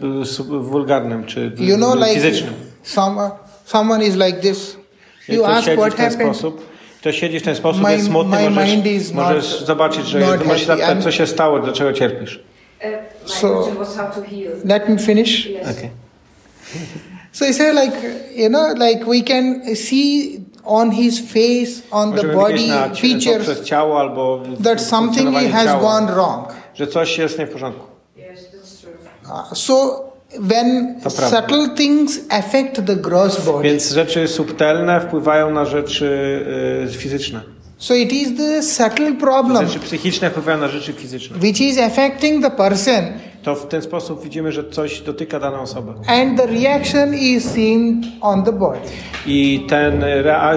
w, 0.00 0.26
sub- 0.28 0.64
wulgarnym 0.64 1.24
czy 1.24 1.50
w, 1.50 1.60
You 1.60 1.76
know, 1.76 1.94
like 1.94 2.14
fizycznym. 2.14 2.54
Some, 2.84 3.30
someone 3.64 4.04
is 4.04 4.14
like 4.14 4.32
this. 4.40 4.76
Jak 5.28 5.36
You 5.38 5.42
ktoś 5.44 5.54
ask 5.56 5.64
siedzi 5.66 5.76
what 5.80 5.92
w 5.92 5.96
ten 5.96 6.10
happened. 6.10 6.36
sposób, 6.36 6.66
ktoś 7.00 7.20
siedzi 7.20 7.40
w 7.40 7.42
ten 7.42 7.56
sposób, 7.56 7.82
My- 7.82 7.92
jest 7.92 8.06
smutny, 8.06 8.36
my 8.36 8.50
możesz, 8.50 8.70
mind 8.70 8.86
is 8.86 9.12
not- 9.12 9.14
możesz 9.28 9.64
zobaczyć, 9.64 10.06
że 10.06 10.18
not 10.18 10.28
możesz 10.28 10.60
się 10.60 10.66
happy. 10.66 10.66
zapytać, 10.66 10.98
I'm- 10.98 11.02
co 11.04 11.10
się 11.12 11.26
stało, 11.26 11.60
dlaczego 11.60 11.92
cierpisz. 11.92 12.36
Uh, 12.36 12.90
my 13.22 13.28
So- 13.28 13.48
question 13.54 13.76
was 13.78 13.96
how 13.96 14.06
to 14.06 14.22
heal. 14.30 14.52
Let 14.64 14.88
me 14.88 14.98
finish. 14.98 15.46
Yes. 15.46 15.62
Okay. 15.78 15.90
So 17.32 17.44
he 17.44 17.52
said, 17.54 17.74
like, 17.74 17.96
you 18.36 18.48
know, 18.48 18.78
like 18.78 19.04
we 19.04 19.22
can 19.22 19.60
see 19.76 20.40
on 20.64 20.90
his 20.90 21.20
face, 21.20 21.82
on 21.90 22.10
the 22.10 22.16
Możemy 22.16 22.34
body 22.34 22.52
widzieć 22.54 22.68
na 22.68 22.90
cie- 22.90 23.00
features 23.08 23.46
poprzez 23.46 23.66
ciało 23.66 24.00
albo 24.00 24.42
that 24.64 24.80
something 24.82 25.14
funkcjonowanie 25.24 25.48
has 25.48 25.64
ciała, 25.66 25.80
gone 25.80 26.12
wrong. 26.12 26.48
że 26.74 26.86
coś 26.86 27.18
jest 27.18 27.38
nie 27.38 27.46
w 27.46 27.50
porządku. 27.52 27.86
Yes, 28.16 28.24
that's 28.40 28.80
true. 28.80 28.92
Uh, 29.50 29.58
so 29.58 30.04
when 30.40 30.94
subtle 31.08 31.68
things 31.76 32.20
affect 32.30 32.86
the 32.86 32.96
gross 32.96 33.44
body, 33.46 33.68
Więc 33.68 33.90
rzeczy 33.92 34.28
subtelne 34.28 35.00
wpływają 35.00 35.50
na 35.50 35.64
rzeczy 35.64 36.06
y, 36.88 36.92
fizyczne. 36.98 37.40
so 37.78 37.94
it 37.94 38.12
is 38.12 38.28
the 38.36 38.62
subtle 38.62 39.12
problem 39.12 39.66
Rzeczy 39.68 39.78
psychiczne 39.80 40.30
wpływają 40.30 40.58
na 40.58 40.68
rzeczy 40.68 40.92
fizyczne. 40.92 41.36
which 41.42 41.60
is 41.60 41.78
affecting 41.78 42.42
the 42.44 42.50
person, 42.50 43.04
To 43.42 43.54
w 43.54 43.68
ten 43.68 43.82
sposób 43.82 44.22
widzimy, 44.24 44.52
że 44.52 44.70
coś 44.70 45.00
dotyka 45.00 45.40
daną 45.40 45.60
osobę. 45.60 45.94
and 46.06 46.38
the 46.38 46.46
reaction 46.46 47.14
is 47.14 47.44
seen 47.44 48.02
on 48.20 48.44
the 48.44 48.52
body. 48.52 48.78
I 49.26 49.66
ten, 49.68 50.04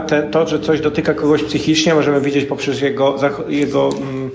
ten, 0.07 0.31
to, 0.31 0.47
że 0.47 0.59
coś 0.59 0.81
dotyka 0.81 1.13
kogoś 1.13 1.43
psychicznie, 1.43 1.93
możemy 1.95 2.21
widzieć 2.21 2.45
poprzez 2.45 2.81
jego, 2.81 3.15
jego 3.49 3.89
mm, 3.89 4.31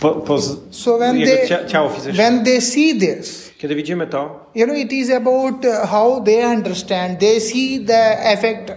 po, 0.00 0.10
po, 0.10 0.38
So 0.70 0.98
jego 1.14 1.30
they 1.36 1.48
cia- 1.48 1.66
ciało 1.66 1.88
fizyczne. 1.88 2.24
when 2.24 2.44
they 2.44 2.60
see 2.60 2.98
this, 2.98 3.45
Kiedy 3.58 3.74
widzimy 3.74 4.06
to, 4.06 4.46
you 4.54 4.66
know, 4.66 4.76
it 4.76 4.92
is 4.92 5.10
about 5.10 5.64
uh, 5.64 5.86
how 5.90 6.20
they 6.24 6.44
understand. 6.46 7.18
They 7.18 7.40
see 7.40 7.84
the 7.86 8.32
effect. 8.32 8.72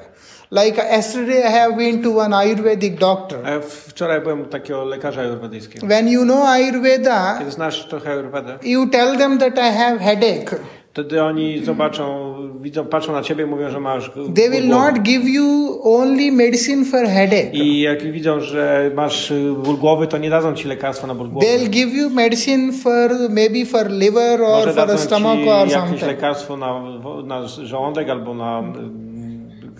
Like 0.52 0.78
yesterday, 0.78 1.44
I 1.44 1.52
have 1.52 1.78
been 1.78 2.04
to 2.04 2.22
an 2.22 2.32
Ayurvedic 2.34 2.98
doctor. 2.98 3.48
e, 3.48 3.62
wczoraj 3.62 4.22
byłem 4.22 4.42
u 4.42 4.46
takiego 4.46 4.86
lekarza 4.86 5.22
ajurwedyjskiego. 5.22 5.88
When 5.88 6.08
you 6.10 6.24
know 6.24 6.44
Ayurveda, 6.48 7.36
Kiedy 7.40 7.52
znasz 7.52 7.88
trochę 7.88 8.12
ajurwedę, 8.12 8.58
you 8.64 8.88
tell 8.90 9.18
them 9.18 9.38
that 9.38 9.58
I 9.58 9.72
have 9.78 9.98
headache. 10.00 10.56
Wtedy 11.00 11.24
oni 11.24 11.66
zobaczą, 11.66 12.36
widzą, 12.62 12.86
patrzą 12.86 13.14
na 13.14 13.22
ciebie 13.22 13.44
i 13.44 13.48
mówią, 13.48 13.70
że 13.70 13.80
masz 13.80 14.12
They 14.36 14.50
will 14.50 14.68
głowy. 14.68 14.92
not 14.92 15.02
give 15.04 15.24
you 15.30 15.80
only 15.84 16.32
medicine 16.32 16.86
for 16.86 17.06
headache. 17.06 17.54
I 17.54 17.80
jak 17.82 18.12
widzą, 18.12 18.40
że 18.40 18.92
masz 18.96 19.32
y, 19.32 19.54
ból 19.66 19.78
głowy, 19.78 20.08
to 20.08 20.18
nie 20.18 20.30
dadzą 20.30 20.54
ci 20.56 20.68
lekarstwa 20.68 21.08
na 21.08 21.16
ból 21.16 21.30
głowy. 21.30 21.48
They'll 21.48 21.70
give 21.70 21.94
you 21.94 22.10
medicine 22.10 22.74
for 22.74 23.12
maybe 23.30 23.66
for 23.66 23.92
liver 23.92 24.42
or 24.42 24.66
Może 24.66 24.74
for 24.74 24.92
a 24.92 24.98
stomach 24.98 25.40
or 25.40 25.68
jakieś 25.68 25.74
something. 25.74 26.02
lekarstwo 26.02 26.58
na, 26.58 26.82
na 27.26 27.48
żołądek 27.48 28.10
albo 28.10 28.34
na... 28.34 28.64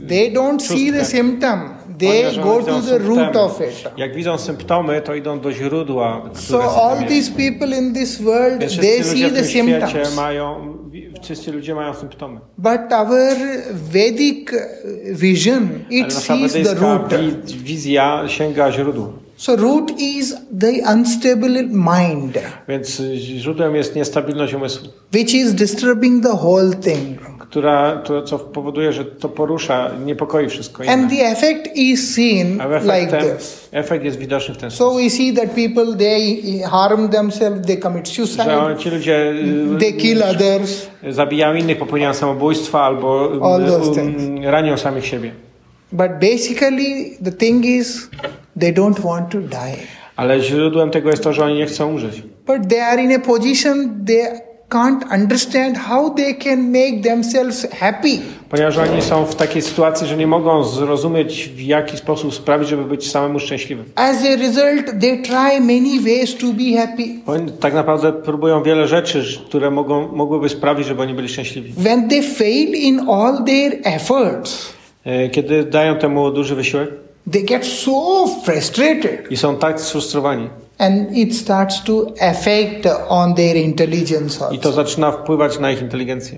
They 0.08 0.32
don't 0.34 0.60
see 0.62 0.92
the 0.92 1.06
symptom. 1.06 1.60
They 2.00 2.24
go 2.44 2.64
to 2.64 2.82
the 2.82 2.98
root 3.00 3.36
of 3.36 3.62
it. 3.62 3.92
Jak 3.98 4.16
widzą 4.16 4.38
symptomy, 4.38 5.02
to 5.02 5.16
idą 5.16 5.40
do 5.40 5.52
źródła, 5.52 6.22
So 6.34 6.62
all 6.84 6.98
these 7.08 7.32
people 7.32 7.78
in 7.78 7.94
this 7.94 8.22
world, 8.22 8.60
they 8.82 9.04
see 9.04 9.32
the 9.32 9.44
symptoms. 9.44 10.16
mają, 10.16 10.78
wszyscy 11.22 11.52
ludzie 11.52 11.76
mają 11.76 11.94
symptomy. 11.94 12.40
But 12.58 12.92
our 12.94 13.36
Vedic 13.74 14.52
vision, 15.12 15.70
it 15.90 16.14
sees 16.14 16.54
the 16.54 16.74
root. 16.74 17.14
wi- 17.14 17.58
wizja 17.64 18.24
sięga 18.28 18.72
źródła. 18.72 19.08
So 19.38 19.56
root 19.56 20.02
is 20.02 20.36
the 20.60 20.94
unstable 20.94 21.64
mind, 21.64 22.38
Więc 22.68 23.02
źródłem 23.16 23.76
jest 23.76 23.96
niestabilność 23.96 24.54
umysłu, 24.54 24.88
which 25.14 25.34
is 25.34 25.54
disturbing 25.54 26.24
the 26.24 26.34
whole 26.34 26.72
thing. 26.76 27.20
Która, 27.50 27.96
to, 27.96 28.22
co 28.22 28.40
powoduje, 28.40 28.94
że 28.94 29.06
to 29.06 29.30
porusza, 29.30 29.92
niepokoi 30.06 30.50
wszystko 30.50 30.84
inne. 30.84 30.94
And 30.94 31.10
the 31.10 31.26
effect 31.32 31.76
is 31.76 32.16
seen 32.16 32.62
A 32.62 32.68
like 33.00 33.18
this. 33.38 33.70
efekt 33.72 34.06
jest 34.06 34.18
widoczny 34.18 34.54
w 34.56 34.58
ten 34.58 34.72
So 34.72 34.76
sposób. 34.76 35.02
we 35.04 35.10
see 35.10 35.34
that 35.34 35.52
people 35.52 35.96
they 35.98 36.42
harm 36.72 37.10
themselves, 37.10 37.68
they 37.68 37.78
commit 37.78 38.08
Że 38.10 38.14
suicide, 38.14 38.76
ci 38.78 38.90
ludzie 38.90 39.32
y, 39.76 39.80
they 39.80 39.94
kill 39.94 40.24
others. 40.24 40.88
zabijają 41.10 41.56
innych, 41.56 41.78
popełniają 41.78 42.14
samobójstwa 42.14 42.82
albo 42.82 43.34
y, 43.36 43.40
um, 43.40 44.44
ranią 44.44 44.78
samych 44.78 45.06
siebie. 45.06 45.32
But 45.92 46.12
basically, 46.22 47.18
the 47.24 47.32
thing 47.32 47.66
is, 47.66 48.10
they 48.60 48.74
don't 48.74 49.00
want 49.02 49.30
to 49.32 49.38
die. 49.40 49.78
Ale 50.16 50.42
źródłem 50.42 50.92
tego 50.92 51.10
jest 51.10 51.24
to, 51.24 51.34
że 51.34 51.44
oni 51.46 51.56
nie 51.56 51.66
chcą 51.66 51.90
umrzeć. 51.90 52.22
But 52.48 52.70
they 52.70 52.84
are 52.84 53.04
in 53.04 53.12
a 53.16 53.20
position 53.20 54.06
they 54.08 54.49
can't 54.70 55.14
understand 55.14 55.78
how 55.78 56.10
they 56.10 56.36
can 56.36 56.72
make 56.72 57.04
themselves 57.04 57.68
happy. 57.80 58.20
Ponieważ 58.50 58.78
oni 58.78 59.02
są 59.02 59.26
w 59.26 59.36
takiej 59.36 59.62
sytuacji, 59.62 60.08
że 60.08 60.18
nie 60.18 60.28
mogą 60.28 60.64
zrozumieć, 60.64 61.50
w 61.56 61.62
jaki 61.62 61.98
sposób 61.98 62.34
sprawić, 62.34 62.70
żeby 62.70 62.84
być 62.84 63.12
samemu 63.12 63.40
szczęśliwym. 63.40 63.86
As 63.96 64.18
a 64.26 64.36
result, 64.36 65.02
they 65.02 65.18
try 65.18 65.60
many 65.60 66.00
ways 66.04 66.36
to 66.38 66.48
be 66.48 66.78
happy. 66.88 67.04
Oni 67.28 67.52
tak 67.52 67.74
naprawdę 67.74 68.14
próbują 68.14 68.64
wiele 68.64 68.88
rzeczy, 68.88 69.24
które 69.48 69.72
mogą, 69.72 70.08
mogłyby 70.16 70.50
sprawić, 70.50 70.88
żeby 70.88 71.02
oni 71.02 71.14
byli 71.14 71.30
szczęśliwi. 71.30 71.74
When 71.78 72.10
they 72.10 72.24
fail 72.24 72.76
in 72.76 73.00
all 73.10 73.44
their 73.46 73.80
efforts, 73.84 74.80
E, 75.06 75.30
Kiedy 75.30 75.64
dają 75.64 75.96
temu 75.96 76.32
duży 76.32 76.56
wysiłek 76.56 76.90
they 77.32 77.42
get 77.44 77.66
so 77.66 78.28
frustrated 78.46 79.32
i 79.32 79.38
są 79.38 79.56
tak 79.58 79.82
sfrustrowani 79.82 80.50
and 80.80 81.18
it 81.18 81.36
starts 81.36 81.84
to 81.84 82.14
affect 82.22 82.88
on 83.10 83.36
their 83.36 83.56
intelligence 83.56 84.40
i 84.52 84.60
to 84.60 84.70
also. 84.70 84.72
zaczyna 84.72 85.12
wpływać 85.12 85.60
na 85.60 85.72
ich 85.72 85.82
inteligencję. 85.82 86.38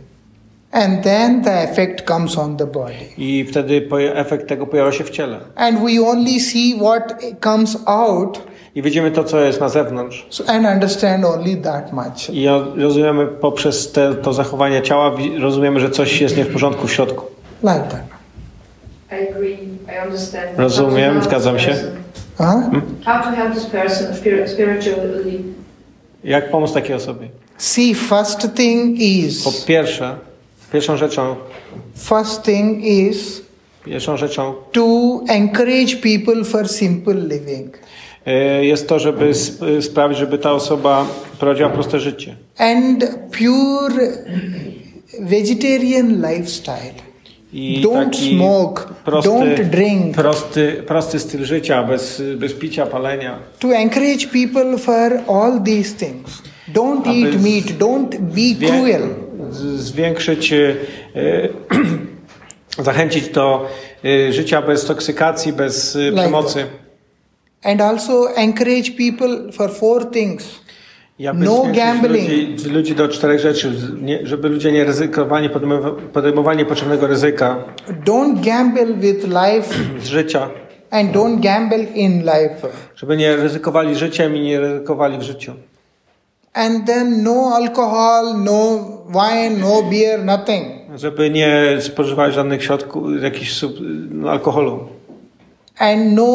And 0.72 1.04
then 1.04 1.44
the 1.44 1.64
effect 1.64 2.02
comes 2.08 2.38
on 2.38 2.58
the 2.58 2.68
body. 2.68 2.94
I 3.18 3.46
wtedy 3.50 3.88
efekt 4.16 4.48
tego 4.48 4.68
pojawia 4.68 4.92
się 4.92 5.04
w 5.04 5.10
ciele. 5.10 5.40
And 5.56 5.80
we 5.80 6.02
only 6.08 6.40
see 6.40 6.76
what 6.80 7.24
comes 7.42 7.78
out 7.86 8.42
I 8.76 8.82
widzimy 8.82 9.12
to, 9.12 9.24
co 9.24 9.40
jest 9.40 9.60
na 9.60 9.70
zewnątrz. 9.70 10.26
so, 10.30 10.44
and 10.48 10.66
understand 10.66 11.26
only 11.26 11.56
that 11.58 11.94
much. 11.94 12.30
I 12.30 12.48
rozumiemy 12.78 13.28
poprzez 13.28 13.92
te, 13.92 14.16
to 14.16 14.34
zachowanie 14.34 14.82
ciała, 14.82 15.12
rozumiemy, 15.40 15.80
że 15.80 15.90
coś 15.90 16.22
jest 16.22 16.38
nie 16.38 16.46
w 16.46 16.54
porządku 16.54 16.88
w 16.88 16.92
środku. 16.92 17.26
Like 17.64 17.80
that. 17.80 18.04
I 19.12 19.30
agree. 19.30 19.54
I 19.54 20.08
understand. 20.08 20.50
Rozumiem, 20.58 21.24
zgadzam 21.24 21.60
się. 21.60 22.01
Person. 22.42 22.72
Huh? 22.72 22.82
How 23.06 23.24
to 23.24 23.36
help 23.36 23.54
this 23.54 23.66
person 23.66 24.14
spiri- 24.14 24.48
spiritually? 24.48 25.44
Jak 26.24 26.52
pomóc 26.52 26.74
takiej 26.74 26.96
osobie? 26.96 27.30
See, 27.58 27.96
first 27.96 28.54
thing 28.56 28.98
Po 28.98 29.04
is, 29.04 29.66
pierwsze, 29.66 30.16
pierwszą 30.74 30.98
rzeczą, 30.98 31.36
first 31.96 32.44
thing 32.44 32.84
is 32.84 33.42
pierwszą 33.86 34.18
rzeczą 34.18 34.54
to 34.72 35.20
encourage 35.28 35.96
people 35.96 36.44
for 36.44 36.70
simple 36.70 37.14
living 37.14 37.80
e, 38.26 38.66
jest 38.66 38.88
to, 38.88 39.00
żeby 39.00 39.30
sp- 39.46 39.82
sprawić, 39.82 40.18
żeby 40.18 40.38
ta 40.38 40.52
osoba 40.52 41.06
prowadziła 41.40 41.70
proste 41.70 42.00
życie. 42.00 42.36
and 42.58 43.06
pure 43.38 44.08
vegetarian 45.20 46.22
lifestyle. 46.22 46.94
I 47.54 47.82
Don't 47.82 48.16
smoke, 48.16 48.94
prosty, 49.04 49.30
don't 49.30 49.70
drink. 49.70 50.16
Prosty, 50.16 50.84
prosty 50.88 51.20
styl 51.20 51.46
życia, 51.46 51.84
bez, 51.84 52.22
bez 52.36 52.54
picia, 52.54 52.86
palenia. 52.86 53.40
To 53.60 53.72
encourage 53.72 54.32
people 54.32 54.78
for 54.78 55.24
all 55.28 55.60
these 55.64 55.96
things. 55.96 56.42
Don't 56.68 57.08
Aby 57.08 57.20
eat 57.20 57.42
meat, 57.42 57.78
don't 57.78 58.16
be 58.20 58.68
cruel. 58.68 59.16
Zwiększyć, 59.76 60.54
e, 60.54 60.76
zachęcić 62.84 63.30
do 63.30 63.68
e, 64.06 64.34
życia 64.34 64.62
bez 64.62 64.86
toksykacji, 64.86 65.54
bez 65.54 65.96
e, 65.96 66.00
Like 66.00 66.22
przemocy. 66.22 66.66
And 67.64 67.82
also 67.82 68.36
encourage 68.36 68.92
people 68.98 69.52
for 69.52 69.70
four 69.70 70.06
things. 70.12 70.62
Ja 71.22 71.34
no 71.34 71.64
gambling, 71.76 72.30
Ludzi, 72.30 72.70
ludzi 72.70 72.96
do 72.96 73.08
czterech 73.08 73.40
rzeczy, 73.40 73.72
nie, 74.02 74.20
żeby 74.28 74.50
ludzie 74.50 74.72
nie 74.72 74.84
ryzykowali 74.86 75.50
podejmowa- 75.50 75.96
podejmowali 76.14 76.58
niepotrzebnego 76.58 77.08
ryzyka 77.08 77.64
don't 78.06 78.46
gamble 78.46 78.86
with 78.94 79.24
life 79.28 79.76
z 80.02 80.06
życia, 80.06 80.50
and 80.92 81.12
don't 81.12 81.40
gamble 81.40 81.84
in 81.84 82.20
life. 82.22 82.68
żeby 82.96 83.18
nie 83.18 83.36
ryzykowali 83.36 83.96
życiem 83.96 84.36
i 84.36 84.40
nie 84.42 84.60
ryzykowali 84.60 85.18
w 85.18 85.22
życiu. 85.22 85.54
And 86.54 86.86
then 86.88 87.24
no 87.24 87.52
alcohol, 87.56 88.44
no 88.44 88.80
wine, 89.08 89.58
no 89.60 89.84
beer, 89.84 90.26
nothing. 90.26 90.66
Żeby 90.96 91.30
nie 91.30 91.78
spożywali 91.80 92.34
żadnych 92.34 92.64
środków, 92.64 93.24
jakichś 93.24 93.54
sub, 93.54 93.72
no, 94.12 94.32
alkoholu. 94.32 94.88
And 95.78 96.14
no 96.14 96.26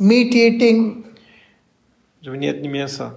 meat 0.00 0.34
eating. 0.34 1.06
Żeby 2.22 2.38
nie 2.38 2.46
jedli 2.46 2.68
mięsa. 2.68 3.10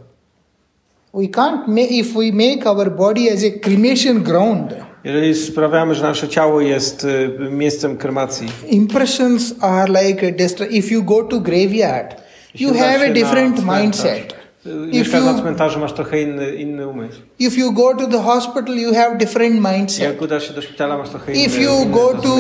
We 1.15 1.29
can't 1.29 1.65
make, 1.67 1.91
if 1.91 2.13
we 2.13 2.31
make 2.31 2.65
our 2.65 2.89
body 2.89 3.29
as 3.29 3.41
a 3.43 3.51
cremation 3.59 4.23
ground, 4.23 4.73
Jeżeli 5.03 5.35
sprawiamy, 5.35 5.95
że 5.95 6.03
nasze 6.03 6.27
ciało 6.27 6.61
jest 6.61 7.03
y, 7.03 7.29
miejscem 7.51 7.97
kremacji, 7.97 8.47
impressions 8.69 9.55
are 9.61 10.03
like 10.03 10.27
a 10.27 10.65
if 10.69 10.93
you 10.93 11.03
go 11.03 11.23
to 11.23 11.39
graveyard, 11.39 12.21
you 12.55 12.73
have 12.73 13.05
a 13.05 13.13
different 13.13 13.63
mindset. 13.65 14.35
y, 14.65 14.69
mieszkasz 14.69 15.23
na 15.25 15.33
cmentarzu, 15.33 15.79
masz 15.79 15.93
trochę 15.93 16.21
inny, 16.21 16.55
inny 16.55 16.87
umysł. 16.87 17.21
if 17.39 17.59
you 17.59 17.71
go 17.71 17.95
to 17.95 18.07
the 18.07 18.19
hospital, 18.19 18.75
you 18.75 18.93
have 18.93 19.17
different 19.17 19.55
mindset. 19.55 20.03
Jak 20.03 20.21
udasz 20.21 20.47
się 20.47 20.53
do 20.53 20.61
szpitala, 20.61 20.97
masz 20.97 21.09
trochę 21.09 21.33
inny, 21.33 21.43
If 21.45 21.61
you 21.61 21.85
go 21.85 22.13
to 22.13 22.37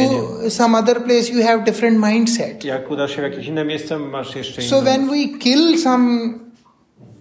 some 0.49 0.77
other 0.77 1.03
place, 1.03 1.31
you 1.33 1.43
have 1.43 1.63
different 1.63 1.99
mindset. 1.99 2.63
Jak 2.63 2.91
udasz 2.91 3.15
się 3.15 3.21
w 3.21 3.23
jakieś 3.23 3.47
inne 3.47 3.65
miejsce, 3.65 3.99
masz 3.99 4.35
jeszcze 4.35 4.61
inne. 4.61 4.69
So 4.69 4.81
when 4.81 5.09
we 5.09 5.39
kill 5.39 5.77
some 5.77 6.44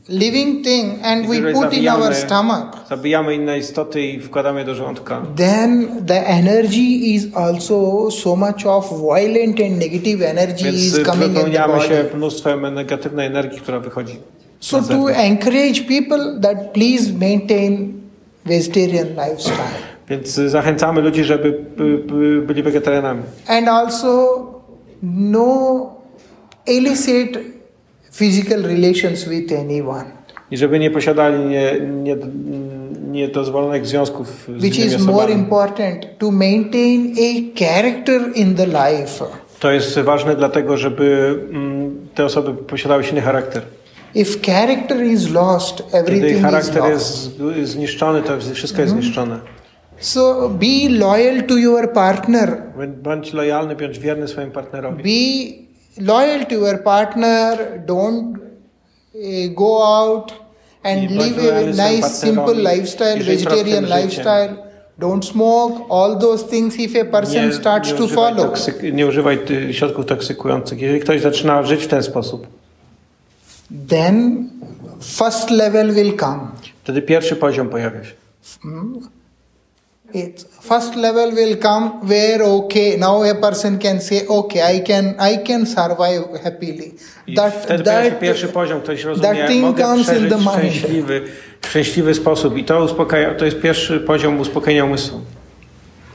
living 0.09 0.65
thing 0.65 0.99
and 1.03 1.29
we 1.29 1.53
put 1.53 1.73
in 1.73 1.89
our 1.89 2.15
stomach, 2.15 2.67
zabijamy 2.89 3.35
inne 3.35 3.59
istoty 3.59 4.03
i 4.03 4.21
wkładamy 4.21 4.65
do 4.65 4.75
żołądka. 4.75 5.23
then 5.37 5.89
the 6.07 6.27
energy 6.27 7.15
is 7.15 7.27
also 7.35 8.11
so 8.11 8.37
much 8.37 8.67
of 8.67 8.91
violent 9.01 9.61
and 9.61 9.79
negative 9.79 10.23
energy 10.23 10.65
Więc 10.65 10.77
is 10.77 10.99
y, 10.99 11.05
coming 11.05 11.25
in 11.29 11.35
the 11.35 11.41
wypełniamy 11.41 11.81
się 11.83 12.05
body. 12.05 12.17
mnóstwem 12.17 12.75
negatywnej 12.75 13.27
energii, 13.27 13.61
która 13.61 13.81
wychodzi. 13.81 14.17
So 14.61 14.83
to 14.83 15.11
encourage 15.11 15.81
people 15.89 16.41
that 16.41 16.73
please 16.73 17.13
maintain 17.13 17.93
vegetarian 18.47 19.09
lifestyle. 19.09 19.75
Więc 20.09 20.39
y, 20.39 20.49
zachęcamy 20.51 21.01
ludzi, 21.01 21.25
żeby 21.25 21.53
by, 21.77 21.99
by 21.99 22.43
byli 22.47 22.63
wegetarianami. 22.63 23.23
And 23.49 23.69
also 23.69 24.45
no 25.03 25.91
illicit 26.67 27.54
physical 28.19 28.63
relations 28.63 29.29
with 29.29 29.53
anyone. 29.61 30.05
I 30.51 30.57
żeby 30.57 30.79
nie 30.79 30.91
posiadali 30.91 31.45
nie, 31.45 31.81
nie, 31.81 32.17
niedozwolonych 33.11 33.87
związków 33.87 34.49
z 34.59 34.63
which 34.63 34.79
is 34.79 34.99
more 34.99 35.13
osobami. 35.17 35.33
important 35.33 36.07
to 36.19 36.31
maintain 36.31 37.13
a 37.19 37.59
character 37.59 38.21
in 38.35 38.55
the 38.55 38.67
life. 38.67 39.25
To 39.61 39.71
jest 39.73 39.99
ważne 39.99 40.37
dlatego, 40.37 40.77
żeby 40.77 41.39
mm, 41.51 42.07
te 42.15 42.25
osoby 42.25 42.55
posiadały 42.55 43.05
silny 43.05 43.21
charakter. 43.21 43.63
If 44.15 44.39
character 44.53 45.05
is 45.05 45.31
lost, 45.31 45.77
Kiedy 45.77 45.99
everything 45.99 46.37
is 46.37 46.43
charakter 46.43 46.83
lost. 46.83 47.41
jest 47.57 47.71
zniszczony, 47.73 48.23
to 48.23 48.39
wszystko 48.55 48.81
jest 48.81 48.93
Mhm. 48.93 49.03
zniszczone. 49.03 49.39
So 49.99 50.49
be 50.49 50.89
loyal 50.99 51.43
to 51.43 51.57
your 51.57 51.93
partner. 51.93 52.63
Bądź 53.03 53.33
lojalny, 53.33 53.77
bądź 53.77 53.99
wierny 53.99 54.29
swoim 54.29 54.51
partnerowi. 54.51 55.03
Be 55.03 55.64
loyal 55.99 56.47
to 56.47 56.55
your 56.55 56.79
partner. 56.83 57.83
Don't 57.87 58.37
eh, 59.15 59.49
go 59.55 59.83
out 59.83 60.33
and 60.85 61.11
I 61.11 61.15
live 61.15 61.39
a 61.39 61.73
nice, 61.73 62.21
simple 62.21 62.55
lifestyle, 62.55 63.19
vegetarian 63.19 63.89
lifestyle. 63.89 64.57
Don't 64.99 65.25
smoke. 65.25 65.87
All 65.91 66.19
those 66.19 66.45
things. 66.45 66.77
If 66.79 67.01
a 67.01 67.05
person 67.05 67.53
starts 67.53 67.93
nie 67.93 67.99
to 67.99 68.09
follow, 68.09 68.47
toksyk- 68.47 68.93
nie 68.93 69.07
używaj 69.07 69.39
środków 69.73 70.07
toksykujących. 70.07 70.81
Jeżeli 70.81 71.01
ktoś 71.01 71.21
zaczyna 71.21 71.63
żyć 71.63 71.85
w 71.85 71.89
ten 71.89 72.03
sposób, 72.03 72.47
then 73.89 74.49
first 75.01 75.51
level 75.51 75.95
will 75.95 76.17
come. 76.17 76.41
wtedy 76.83 77.03
pierwszy 77.03 77.37
poziom 77.37 77.69
pojawia 77.69 78.05
się. 78.05 78.13
It's 80.15 80.45
first 80.61 80.97
level 80.97 81.33
will 81.33 81.57
come 81.57 81.91
where 82.09 82.43
okay 82.43 82.97
now 82.97 83.25
a 83.25 83.35
person 83.35 83.79
can 83.79 84.01
say 84.01 84.27
okay 84.27 84.63
I 84.63 84.81
can 84.81 85.15
I 85.19 85.39
can 85.39 85.67
survive 85.67 86.41
happily. 86.45 86.95
I 87.27 87.37
wtedy 87.63 87.85
pojawia 87.85 88.11
się 88.11 88.17
pierwszy 88.17 88.49
poziom, 88.49 88.81
ktoś 88.81 89.05
rozumie, 89.05 89.29
that 89.29 89.49
thing 89.49 89.79
comes 89.79 90.13
in 90.13 90.29
the 90.29 90.37
mind. 90.37 90.75
szczęśliwy, 90.75 91.23
w 91.63 91.67
szczęśliwy 91.67 92.15
sposób. 92.15 92.57
I 92.57 92.65
to 92.65 92.85
uspokaja, 92.85 93.35
to 93.35 93.45
jest 93.45 93.61
pierwszy 93.61 94.01
poziom 94.01 94.41
uspokojenia 94.41 94.85
umysłu. 94.85 95.21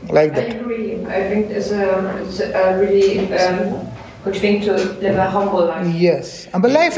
Like 0.04 0.30
that. 0.30 0.48
I 0.48 0.60
agree. 0.60 0.94
I 0.94 1.34
think 1.34 1.50
it's 1.52 1.72
a, 1.72 2.14
it's 2.24 2.42
a 2.56 2.78
really 2.78 3.20
um, 3.20 3.89
good 4.24 4.42
thing 4.42 4.66
to 4.66 4.72
live 5.02 5.20
a 5.20 5.32
humble 5.32 5.66
life. 5.68 5.98
Yes. 6.00 6.48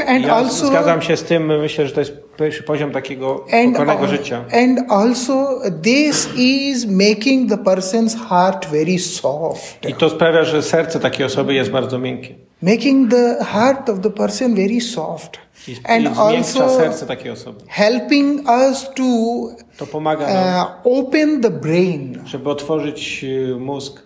And 0.06 0.24
ja 0.24 0.34
also 0.36 0.66
zgadzam 0.66 1.02
się 1.02 1.16
z 1.16 1.22
tym, 1.22 1.46
myślę, 1.60 1.86
że 1.86 1.92
to 1.94 2.00
jest 2.00 2.12
pierwszy 2.38 2.62
poziom 2.62 2.90
takiego 2.92 3.44
pokornego 3.72 4.06
życia. 4.06 4.44
and 4.52 4.78
also 4.92 5.60
this 5.82 6.28
is 6.36 6.86
making 6.86 7.50
the 7.50 7.56
person's 7.56 8.14
heart 8.28 8.66
very 8.66 8.98
soft. 8.98 9.88
I 9.88 9.94
to 9.94 10.10
sprawia, 10.10 10.44
że 10.44 10.62
serce 10.62 11.00
takiej 11.00 11.26
osoby 11.26 11.54
jest 11.54 11.70
bardzo 11.70 11.98
miękkie. 11.98 12.34
Making 12.62 13.10
the 13.10 13.44
heart 13.44 13.88
of 13.88 14.00
the 14.00 14.10
person 14.10 14.54
very 14.54 14.80
soft. 14.80 15.38
I, 15.68 15.76
And 15.84 16.04
i 16.04 16.18
also 16.18 16.68
serce 16.78 17.06
takiej 17.06 17.30
osoby. 17.30 17.60
helping 17.68 18.40
us 18.48 18.90
to 18.96 19.02
To 19.78 19.86
pomaga 19.86 20.26
nam, 20.34 20.66
uh, 20.66 20.98
open 20.98 21.40
the 21.40 21.50
brain. 21.50 22.22
żeby 22.26 22.50
otworzyć 22.50 23.24
y, 23.24 23.56
mózg. 23.60 24.01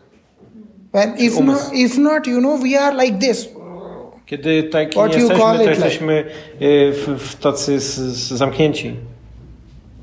When 0.93 1.15
if 1.19 1.37
Umysł. 1.39 1.65
not, 1.65 1.75
if 1.75 1.99
not, 2.01 2.27
you 2.27 2.39
know, 2.41 2.59
we 2.63 2.81
are 2.81 3.05
like 3.05 3.19
this. 3.19 3.49
Kiedy 4.27 4.63
taki 4.63 4.93
What 4.99 5.11
nie 5.17 5.19
you 5.19 5.29
jesteśmy, 5.29 5.45
to 5.45 5.55
it 5.55 5.61
like? 5.61 5.71
jesteśmy 5.75 6.25
y, 6.63 6.93
w, 6.93 7.23
w 7.23 7.37
tacy 7.37 7.81
z, 7.81 7.95
z 7.95 8.29
zamknięci, 8.33 8.97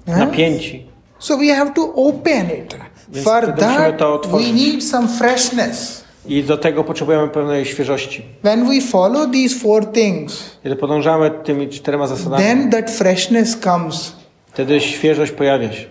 napięci. 0.07 0.85
So 1.19 1.37
we 1.37 1.45
have 1.55 1.71
to 1.73 1.93
open 1.95 2.45
it. 2.47 2.75
Więc 3.09 3.25
For 3.25 3.53
that, 3.55 3.97
to 3.97 4.19
we 4.31 4.39
need 4.53 4.83
some 4.83 5.07
freshness. 5.07 6.03
I 6.27 6.43
do 6.43 6.57
tego 6.57 6.83
potrzebujemy 6.83 7.27
pewnej 7.27 7.65
świeżości. 7.65 8.21
When 8.43 8.67
we 8.69 8.81
follow 8.81 9.31
these 9.31 9.59
four 9.59 9.85
things, 9.91 10.57
Kiedy 10.63 10.75
podążamy 10.75 11.31
tymi 11.43 11.69
czterema 11.69 12.07
zasadami, 12.07 12.43
then 12.43 12.69
that 12.71 12.91
freshness 12.91 13.59
comes. 13.59 14.13
wtedy 14.53 14.81
świeżość 14.81 15.31
pojawia 15.31 15.73
się. 15.73 15.85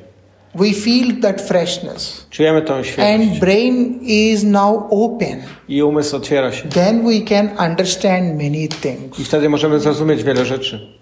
We 0.55 0.73
feel 0.73 1.21
that 1.23 1.41
freshness. 1.43 2.27
Czujemy 2.31 2.63
tą 2.63 2.83
świeżość. 2.83 3.15
And 3.31 3.39
brain 3.41 3.99
is 4.03 4.45
now 4.45 4.87
open. 4.91 5.43
I 5.69 5.83
umysł 5.83 6.17
otwiera 6.17 6.53
się. 6.53 6.69
Then 6.69 7.03
we 7.07 7.21
can 7.21 7.49
understand 7.71 8.25
many 8.43 8.69
things. 8.69 9.21
I 9.21 9.25
wtedy 9.25 9.49
możemy 9.49 9.81
zrozumieć 9.81 10.23
wiele 10.25 10.45
rzeczy. 10.45 10.97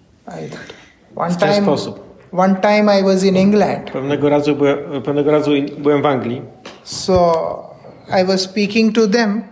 One 1.16 1.31
W 1.31 1.36
ten 1.36 1.48
time, 1.52 1.62
sposób. 1.62 2.01
one 2.32 2.56
time 2.62 3.01
I 3.01 3.02
was 3.05 3.24
in 3.24 3.36
England. 3.36 3.90
Pewnego 3.90 4.28
razu 4.28 4.56
byłem, 4.56 4.78
pewnego 5.05 5.31
razu 5.31 5.51
byłem 5.78 6.02
w 6.02 6.06
Anglii 6.06 6.43
So 6.85 7.32
I 8.22 8.24
was 8.27 8.40
speaking 8.40 8.94
to 8.94 9.09
them 9.09 9.43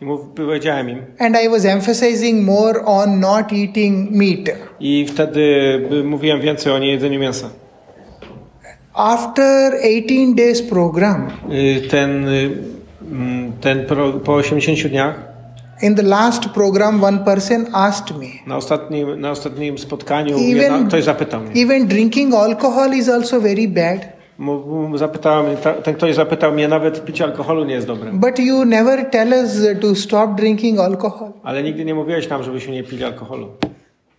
i 0.00 0.04
mów, 0.04 0.20
powiedziałem 0.36 0.90
im. 0.90 0.98
and 1.18 1.36
I 1.44 1.48
was 1.48 1.64
emphasizing 1.64 2.44
more 2.46 2.84
on 2.84 3.20
not 3.20 3.52
eating 3.52 4.10
meat. 4.10 4.56
I 4.80 5.06
wtedy 5.08 5.42
by- 5.90 6.04
mówiłem 6.04 6.40
więcej 6.40 6.72
o 6.72 6.78
niejedzeniu 6.78 7.20
mięsa. 7.20 7.50
After 8.94 9.72
18 9.82 10.34
days 10.34 10.62
program, 10.62 11.26
Y, 11.50 11.88
Ten, 11.90 12.28
y, 12.28 12.50
mm, 13.12 13.52
ten 13.60 13.86
pro, 13.86 14.12
po 14.12 14.34
80 14.34 14.88
dniach 14.88 15.14
in 15.82 15.94
the 15.94 16.02
last 16.02 16.48
program, 16.48 17.04
one 17.04 17.18
person 17.24 17.66
asked 17.72 18.16
me, 18.18 18.26
na 18.46 18.56
ostatnim, 18.56 19.20
na 19.20 19.30
ostatnim 19.30 19.78
spotkaniu 19.78 20.36
Even- 20.36 20.56
jedna, 20.56 20.88
ktoś 20.88 21.04
zapytał 21.04 21.40
mnie. 21.40 21.62
even 21.62 21.86
drinking 21.86 22.34
alcohol 22.34 22.94
is 22.94 23.08
also 23.08 23.40
very 23.40 23.68
bad, 23.68 24.00
ta- 25.62 25.72
ten 25.74 25.94
ktoś 25.94 26.14
zapytał 26.14 26.52
mnie, 26.52 26.68
nawet 26.68 27.04
picie 27.04 27.24
alkoholu 27.24 27.64
nie 27.64 27.74
jest 27.74 27.86
dobre. 27.86 28.10
but 28.12 28.38
you 28.38 28.64
never 28.64 29.04
tell 29.10 29.32
us 29.44 29.50
to 29.80 29.94
stop 29.94 30.34
drinking 30.34 30.80
alcohol. 30.80 31.32
Ale 31.42 31.62
nigdy 31.62 31.84
nie 31.84 31.94
mówiłeś 31.94 32.28
nam, 32.28 32.42
żebyśmy 32.42 32.72
nie 32.72 32.82
pili 32.84 33.04
alkoholu. 33.04 33.48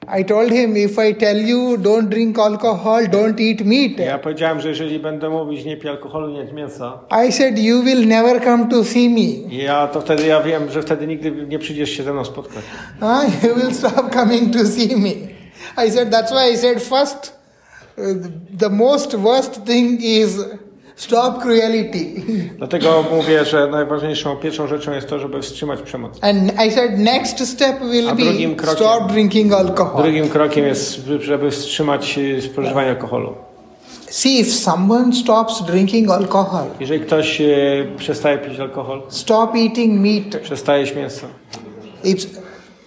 I 0.07 0.23
told 0.23 0.51
him, 0.51 0.75
if 0.77 0.97
I 1.09 1.13
tell 1.13 1.37
you 1.37 1.77
don't 1.77 2.09
drink 2.09 2.37
alcohol, 2.37 3.07
don't 3.07 3.39
eat 3.39 3.61
meat. 3.65 3.99
Ja 3.99 4.19
powiedziałem, 4.19 4.61
że 4.61 4.69
jeżeli 4.69 4.99
będę 4.99 5.29
mówić 5.29 5.65
nie 5.65 5.77
pij 5.77 5.89
alkoholu, 5.89 6.29
nie 6.29 6.39
jedz 6.39 6.51
mięsa, 6.51 6.99
I 7.27 7.31
said, 7.31 7.59
you 7.59 7.83
will 7.83 8.07
never 8.07 8.43
come 8.43 8.67
to 8.69 8.83
see 8.83 9.09
me. 9.09 9.55
ja 9.63 9.87
to 9.87 10.01
wtedy 10.01 10.27
ja 10.27 10.41
wiem, 10.41 10.71
że 10.71 10.81
wtedy 10.81 11.07
nigdy 11.07 11.31
nie 11.31 11.59
przyjdziesz 11.59 11.89
się 11.89 12.03
ze 12.03 12.13
mną 12.13 12.25
spotkać. 12.25 12.63
Ah, 13.01 13.23
you 13.43 13.55
will 13.55 13.73
stop 13.73 14.13
coming 14.13 14.53
to 14.53 14.65
see 14.65 14.95
me. 14.95 15.09
I 15.87 15.91
said, 15.91 16.11
that's 16.11 16.31
why 16.31 16.53
I 16.53 16.57
said 16.57 16.81
first, 16.83 17.39
uh, 17.97 18.03
the 18.59 18.69
most 18.69 19.15
worst 19.15 19.65
thing 19.65 20.01
is 20.01 20.39
Stop 20.95 21.41
cruelty. 21.41 22.05
Dlatego 22.57 23.03
mówię, 23.11 23.45
że 23.45 23.67
najważniejszą 23.67 24.35
pierwszą 24.35 24.67
rzeczą 24.67 24.91
jest 24.91 25.07
to, 25.09 25.19
żeby 25.19 25.41
wstrzymać 25.41 25.81
przemoc. 25.81 26.11
And 26.21 26.53
I 26.67 26.71
said 26.71 26.97
next 26.99 27.47
step 27.47 27.79
will 27.91 28.09
A 28.09 28.15
be 28.15 28.23
krokiem- 28.23 28.71
stop 28.75 29.11
drinking 29.11 29.53
alcohol. 29.53 30.03
Drugim 30.03 30.29
krokiem 30.29 30.65
jest, 30.65 30.99
żeby 31.19 31.51
wstrzymać 31.51 32.17
y, 32.17 32.41
spożywanie 32.41 32.89
alkoholu. 32.89 33.33
See, 34.09 34.39
if 34.39 34.51
someone 34.51 35.13
stops 35.13 35.63
drinking 35.63 36.11
alcohol, 36.11 36.65
Jeżeli 36.79 36.99
ktoś 36.99 37.41
y, 37.41 37.87
przestaje 37.97 38.37
pić 38.37 38.59
alkohol, 38.59 39.01
stop 39.09 39.55
eating 39.55 40.01
meat, 40.01 40.41
przestaje 40.43 40.95
mięso, 40.95 41.27
it's 42.05 42.27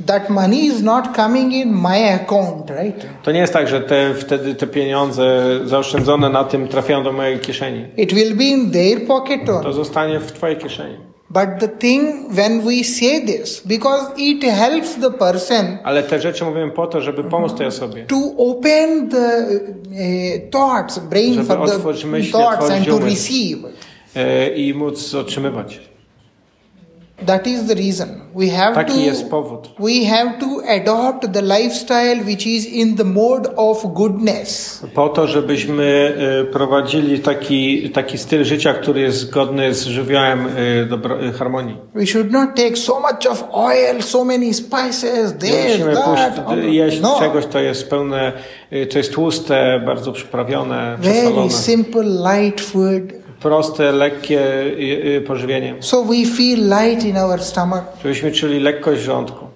that 0.06 0.30
money 0.30 0.64
is 0.66 0.82
not 0.82 1.16
coming 1.16 1.52
in 1.52 1.72
my 1.72 2.14
account, 2.14 2.70
right? 2.70 3.06
to 3.22 3.32
nie 3.32 3.40
jest 3.40 3.52
tak, 3.52 3.68
że 3.68 3.80
te, 3.80 4.14
wtedy 4.14 4.54
te 4.54 4.66
pieniądze 4.66 5.42
zaoszczędzone 5.64 6.28
na 6.30 6.44
tym 6.44 6.68
trafiają 6.68 7.04
do 7.04 7.12
mojej 7.12 7.38
kieszeni. 7.38 7.84
It 7.96 8.12
will 8.14 8.34
be 8.36 8.44
in 8.44 8.70
their 8.70 9.06
pocket 9.06 9.40
To 9.46 9.58
only. 9.58 9.72
zostanie 9.72 10.20
w 10.20 10.32
twojej 10.32 10.56
kieszeni. 10.56 10.96
But 11.30 11.46
the 11.60 11.68
thing 11.68 12.14
when 12.30 12.60
we 12.60 12.84
say 12.84 13.20
this, 13.26 13.62
because 13.66 14.06
it 14.16 14.44
helps 14.44 14.94
the 14.94 15.10
person 15.10 15.78
Ale 15.84 16.02
te 16.02 16.20
rzeczy 16.20 16.44
mówimy 16.44 16.70
po 16.70 16.86
to, 16.86 17.00
żeby 17.00 17.24
pomóc 17.24 17.54
tej 17.54 17.66
osobie. 17.66 18.04
to 18.06 18.16
open 18.38 19.08
the 19.10 19.46
uh, 19.46 20.50
thoughts, 20.50 20.98
brain 20.98 21.34
Żeby 21.34 21.46
for 21.46 21.68
the 22.00 22.06
myśli, 22.06 22.32
thoughts 22.32 22.70
and 22.70 22.86
to 22.86 22.98
receive. 22.98 23.58
y, 24.16 24.54
I 24.56 24.74
móc 24.74 25.14
otrzymywać. 25.14 25.80
That 27.26 27.46
is 27.46 27.66
the 27.66 27.74
reason 27.74 28.08
we 28.34 28.48
have 28.50 28.74
Taki 28.74 29.04
jest 29.04 29.24
to 29.24 29.30
powód. 29.30 29.68
we 29.78 30.04
have 30.06 30.38
to 30.40 30.46
adopt 30.68 31.32
the 31.32 31.42
lifestyle 31.42 32.24
which 32.26 32.46
is 32.46 32.66
in 32.66 32.96
the 32.96 33.04
mode 33.04 33.48
of 33.56 33.94
goodness. 33.94 34.82
Po 34.94 35.08
to, 35.08 35.26
żebyśmy 35.26 36.14
y, 36.42 36.52
prowadzili 36.52 37.18
taki, 37.18 37.90
taki 37.90 38.18
styl 38.18 38.44
życia, 38.44 38.74
który 38.74 39.00
jest 39.00 39.18
zgodny 39.18 39.74
z 39.74 39.86
żywiołem 39.86 40.48
dobro, 40.90 41.24
y, 41.26 41.32
harmonii. 41.32 41.76
We 41.94 42.06
should 42.06 42.30
not 42.32 42.54
take 42.56 42.76
so 42.76 43.00
much 43.00 43.26
of 43.30 43.44
oil, 43.52 44.02
so 44.02 44.24
many 44.24 44.54
spices, 44.54 45.34
Nie 45.34 45.38
this, 45.50 45.72
musimy 45.72 45.94
that. 45.94 46.44
puść, 46.44 46.58
jeść 46.70 47.00
no. 47.00 47.16
czegoś, 47.18 47.46
to 47.46 47.60
jest 47.60 47.90
pełne, 47.90 48.32
to 48.90 48.98
jest 48.98 49.12
tłuste, 49.12 49.80
bardzo 49.86 50.12
przyprawione, 50.12 50.96
Very 51.00 51.14
przesolone. 51.20 51.50
simple, 51.50 52.02
light 52.04 52.60
food. 52.60 53.25
Proste, 53.40 53.92
lekkie 53.92 54.40
y, 54.40 55.16
y, 55.16 55.20
pożywienie. 55.26 55.74
So 55.80 56.04
we 56.04 56.24
feel 56.36 56.68
light 56.68 57.04
in 57.04 57.18
our 57.18 57.42
stomach. 57.42 57.84
Żebyśmy 58.02 58.32
czuli 58.32 58.60
lekkość 58.60 59.00
w 59.00 59.04
żołądku. 59.04 59.46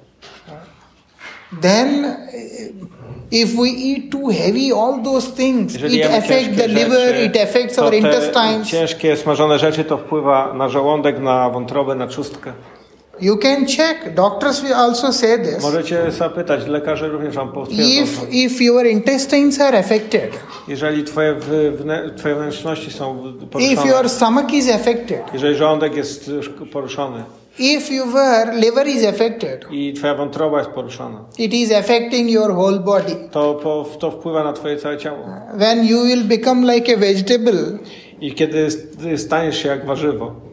Then, 1.63 2.05
eh, 2.05 2.21
if 3.31 3.57
we 3.57 3.69
eat 3.69 4.11
too 4.13 4.29
heavy, 4.29 4.75
all 4.75 5.03
those 5.05 5.33
things, 5.33 5.73
Jeżeli 5.75 5.99
it 5.99 6.05
affects 6.07 6.29
the 6.29 6.57
ciężkie 6.57 6.69
liver, 6.69 7.01
rzeczy, 7.01 7.25
it 7.25 7.37
affects 7.37 7.79
our 7.79 7.91
te 7.91 7.97
intestines. 7.97 8.69
ciężkie, 8.69 9.17
smażone 9.17 9.59
rzeczy 9.59 9.85
to 9.85 9.99
wpływa 9.99 10.55
na 10.55 10.69
żołądek, 10.69 11.19
na 11.21 11.51
wątrobę, 11.51 11.95
na 11.95 12.07
trzustkę. 12.07 12.53
You 13.23 13.37
can 13.37 13.67
check. 13.67 14.15
Doctors 14.15 14.63
will 14.63 14.75
also 14.75 15.13
say 15.13 15.39
this. 15.39 15.63
Możecie 15.63 16.11
zapytać, 16.11 16.67
lekarze 16.67 17.09
również 17.09 17.35
wam 17.35 17.53
potwierdzą. 17.53 17.85
If 18.03 18.33
if 18.33 18.65
your 18.65 18.87
intestines 18.87 19.61
are 19.61 19.79
affected, 19.79 20.31
Jeżeli 20.69 21.05
twoje, 21.05 21.35
wnę- 21.35 22.15
twoje 22.15 22.35
wnętrzności 22.35 22.91
są 22.91 23.33
if 23.37 23.47
poruszone, 23.47 23.91
your 23.91 24.09
stomach 24.09 24.55
is 24.55 24.71
affected, 24.71 25.21
jeżeli 25.33 25.55
żołądek 25.55 25.97
jest 25.97 26.31
poruszony 26.73 27.23
if 27.59 27.95
your 27.95 28.07
liver 28.55 28.87
is 28.89 29.05
affected, 29.05 29.67
i 29.71 29.93
twoja 29.93 30.15
wątroba 30.15 30.59
jest 30.59 30.71
poruszona, 30.71 31.25
it 31.39 31.55
is 31.55 31.73
affecting 31.73 32.31
your 32.31 32.51
whole 32.53 32.79
body. 32.79 33.17
to, 33.31 33.55
po, 33.55 33.87
to 33.99 34.11
wpływa 34.11 34.45
na 34.45 34.53
twoje 34.53 34.77
całe 34.77 34.99
ciało. 34.99 35.19
When 35.59 35.85
you 35.87 36.03
will 36.03 36.25
become 36.25 36.75
like 36.75 36.95
a 36.95 36.97
vegetable, 36.97 37.79
I 38.21 38.35
kiedy 38.35 38.69
staniesz 39.17 39.63
się 39.63 39.69
jak 39.69 39.87
warzywo, 39.87 40.50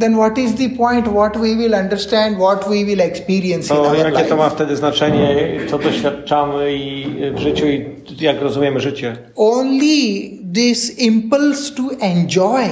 then 0.00 0.14
what 0.14 0.38
is 0.38 0.54
the 0.54 0.68
point? 0.68 1.08
What 1.08 1.36
we 1.36 1.56
will 1.56 1.74
understand, 1.74 2.38
what 2.38 2.68
we 2.68 2.84
will 2.84 3.00
experience 3.00 3.70
in 3.70 3.76
to 3.76 3.88
our 3.88 3.96
jakie 3.96 4.28
to 4.28 4.36
ma 4.36 4.44
life? 4.44 4.56
wtedy 4.56 4.76
znaczenie, 4.76 5.36
co 5.70 5.78
doświadczamy 5.78 6.74
i 6.74 7.06
w 7.34 7.38
życiu 7.38 7.66
i 7.66 7.84
jak 8.20 8.40
rozumiemy 8.42 8.80
życie? 8.80 9.16
Only 9.36 10.30
this 10.54 10.98
impulse 10.98 11.74
to 11.74 11.82
enjoy 12.00 12.64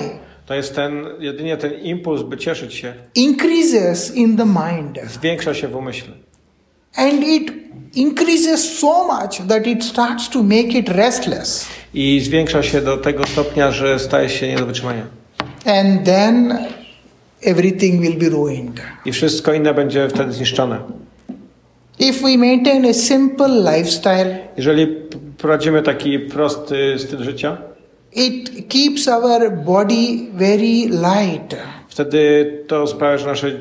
To 0.46 0.54
jest 0.54 0.74
ten, 0.74 1.04
jedynie 1.18 1.56
ten 1.56 1.72
impuls, 1.82 2.22
by 2.22 2.36
cieszyć 2.36 2.74
się, 2.74 2.94
increases 3.14 4.14
in 4.14 4.36
the 4.36 4.46
mind. 4.46 4.98
zwiększa 5.10 5.54
się 5.54 5.68
w 5.68 5.76
umyśle. 5.76 6.14
And 6.96 7.24
it 7.24 7.52
increases 7.94 8.78
so 8.78 9.06
much 9.06 9.48
that 9.48 9.66
it 9.66 9.84
starts 9.84 10.28
to 10.28 10.42
make 10.42 10.74
it 10.74 10.88
restless. 10.88 11.66
I 11.94 12.20
zwiększa 12.20 12.62
się 12.62 12.80
do 12.80 12.96
tego 12.96 13.26
stopnia, 13.26 13.70
że 13.70 13.98
staje 13.98 14.28
się 14.28 14.48
nie 14.48 14.56
do 14.56 14.66
wytrzymania. 14.66 15.06
And 15.66 16.04
then 16.04 16.58
everything 17.44 18.00
will 18.00 18.16
be 18.18 18.28
ruined. 18.28 18.80
I 19.04 19.12
wszystko 19.12 19.52
inne 19.52 19.74
będzie 19.74 20.08
wtedy 20.08 20.32
zniszczone. 20.32 20.78
If 21.98 22.22
we 22.22 22.36
maintain 22.38 22.86
a 22.86 22.94
simple 22.94 23.48
lifestyle, 23.76 24.38
Jeżeli 24.56 24.86
prowadzimy 25.38 25.82
taki 25.82 26.18
prosty 26.18 26.94
styl 26.98 27.22
życia, 27.22 27.56
it 28.12 28.68
keeps 28.68 29.08
our 29.08 29.50
body 29.64 30.18
very 30.34 30.88
light. 30.88 31.56
wtedy 31.88 32.46
to 32.66 32.86
sprawia, 32.86 33.18
że 33.18 33.26
nasze 33.26 33.52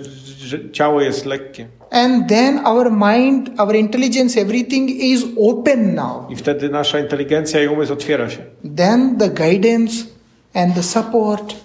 ciało 0.72 1.02
jest 1.02 1.26
lekkie. 1.26 1.68
And 1.91 2.28
then 2.30 2.60
our 2.66 2.91
mind, 2.91 3.49
our 3.58 3.76
intelligence, 3.76 4.41
everything 4.41 4.90
is 4.90 5.24
open 5.40 5.95
now. 5.95 6.32
I 6.32 6.36
wtedy 6.36 6.70
nasza 6.70 6.99
inteligencja 6.99 7.64
i 7.64 7.68
umysł 7.68 7.94
otwiera 7.94 8.30
się. 8.30 8.38
Then 8.76 9.18
the 9.18 9.30
guidance 9.30 9.94
and 10.53 10.76
the 10.76 10.84
support 10.84 11.56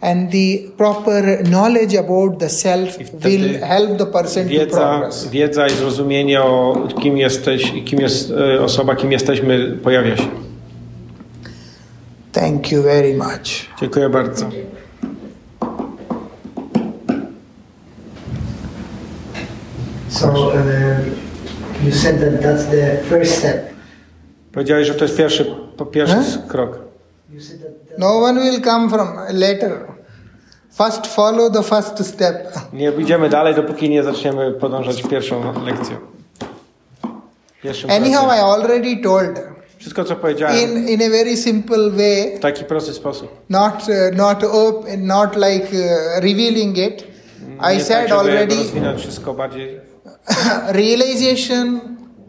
and 0.00 0.30
the 0.30 0.58
proper 0.76 1.42
knowledge 1.42 1.94
about 1.94 2.38
the 2.38 2.48
self 2.48 2.98
will 3.24 3.58
help 3.58 3.98
the 3.98 4.06
person 4.06 4.44
to 4.44 4.50
Wiedza, 4.50 4.76
progress. 4.76 5.28
wiedza 5.28 5.66
i 5.66 5.70
zrozumienie 5.70 6.42
o 6.42 6.88
kim 7.02 7.16
jesteś 7.16 7.74
i 7.74 7.84
kim 7.84 8.00
jest 8.00 8.30
e, 8.30 8.60
osoba, 8.62 8.96
kim 8.96 9.12
jesteśmy, 9.12 9.76
pojawia 9.82 10.16
się. 10.16 10.28
Thank 12.32 12.72
you 12.72 12.82
very 12.82 13.14
much. 13.16 13.66
Dziękuję 13.80 14.08
bardzo. 14.08 14.50
So 20.08 20.28
uh, 20.48 21.84
you 21.84 21.92
said 21.92 22.20
that 22.20 22.42
that's 22.42 22.64
the 22.70 22.98
first 23.08 23.38
step. 23.38 23.70
Powiedziałeś, 24.52 24.86
że 24.86 24.94
to 24.94 25.04
jest 25.04 25.16
pierwszy, 25.16 25.46
pierwszy 25.92 26.38
krok. 26.48 26.89
No 27.98 28.18
one 28.18 28.40
will 28.40 28.60
come 28.60 28.90
from 28.90 29.08
later. 29.32 29.86
First 30.72 31.06
follow 31.06 31.50
the 31.50 31.62
first 31.62 32.06
step. 32.06 32.54
Nie 32.72 32.92
idziemy 32.98 33.28
dalej, 33.28 33.54
dopóki 33.54 33.90
nie 33.90 34.02
zaczniemy 34.02 34.52
podążać 34.52 35.02
pierwszą 35.02 35.64
lekcją. 35.64 35.96
Pierwszym 37.62 37.90
Anyhow. 37.90 38.26
I 38.26 38.40
already 38.40 38.96
told 39.02 39.40
Wszystko, 39.78 40.04
co 40.04 40.16
powiedziałem, 40.16 40.56
in 40.56 40.88
in 40.88 41.02
a 41.02 41.10
very 41.10 41.36
simple 41.36 41.90
way, 41.90 42.36
w 42.36 42.40
taki 42.40 42.64
prosty 42.64 42.92
sposób. 42.92 43.28
not 43.48 43.74
uh, 43.74 44.16
not 44.16 44.44
open, 44.44 45.06
not 45.06 45.36
like 45.36 45.66
uh, 45.66 46.22
revealing 46.22 46.78
it. 46.78 47.04
I 47.72 47.76
Nie 47.76 47.84
said 47.84 47.98
tak, 47.98 48.08
żeby 48.08 48.20
already 48.20 48.54
wszystko 48.98 49.34
bardziej. 49.34 49.80
realization 50.68 51.80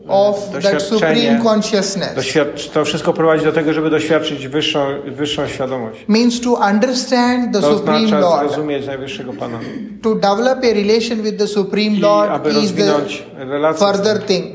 of 0.08 0.50
that 0.64 0.82
supreme 0.82 1.40
consciousness 1.44 2.16
Doświadcz, 2.16 2.70
to 2.70 2.86
wszystko 2.86 3.14
prowadzi 3.14 3.46
do 3.46 3.52
tego, 3.52 3.74
żeby 3.74 3.90
doświadczyć 3.90 4.48
wyższą, 4.48 4.80
wyższą 5.08 5.48
świadomość. 5.48 6.06
means 6.08 6.42
to 6.42 6.54
understand 6.54 7.54
the 7.54 7.62
To 7.62 7.78
supreme 7.78 8.20
lord 8.20 8.48
zrozumieć 8.52 8.88
najwyższego 8.88 9.34
Pana. 9.34 9.60
to 10.04 10.16
develop 10.16 10.58
a 10.64 10.74
relation 10.74 11.22
with 11.22 11.38
the 11.38 11.48
supreme 11.48 11.96
I 11.98 12.00
lord 12.00 12.32
aby 12.32 12.50
is 12.50 12.74
the 12.74 13.74
further 13.74 14.20
thing 14.26 14.46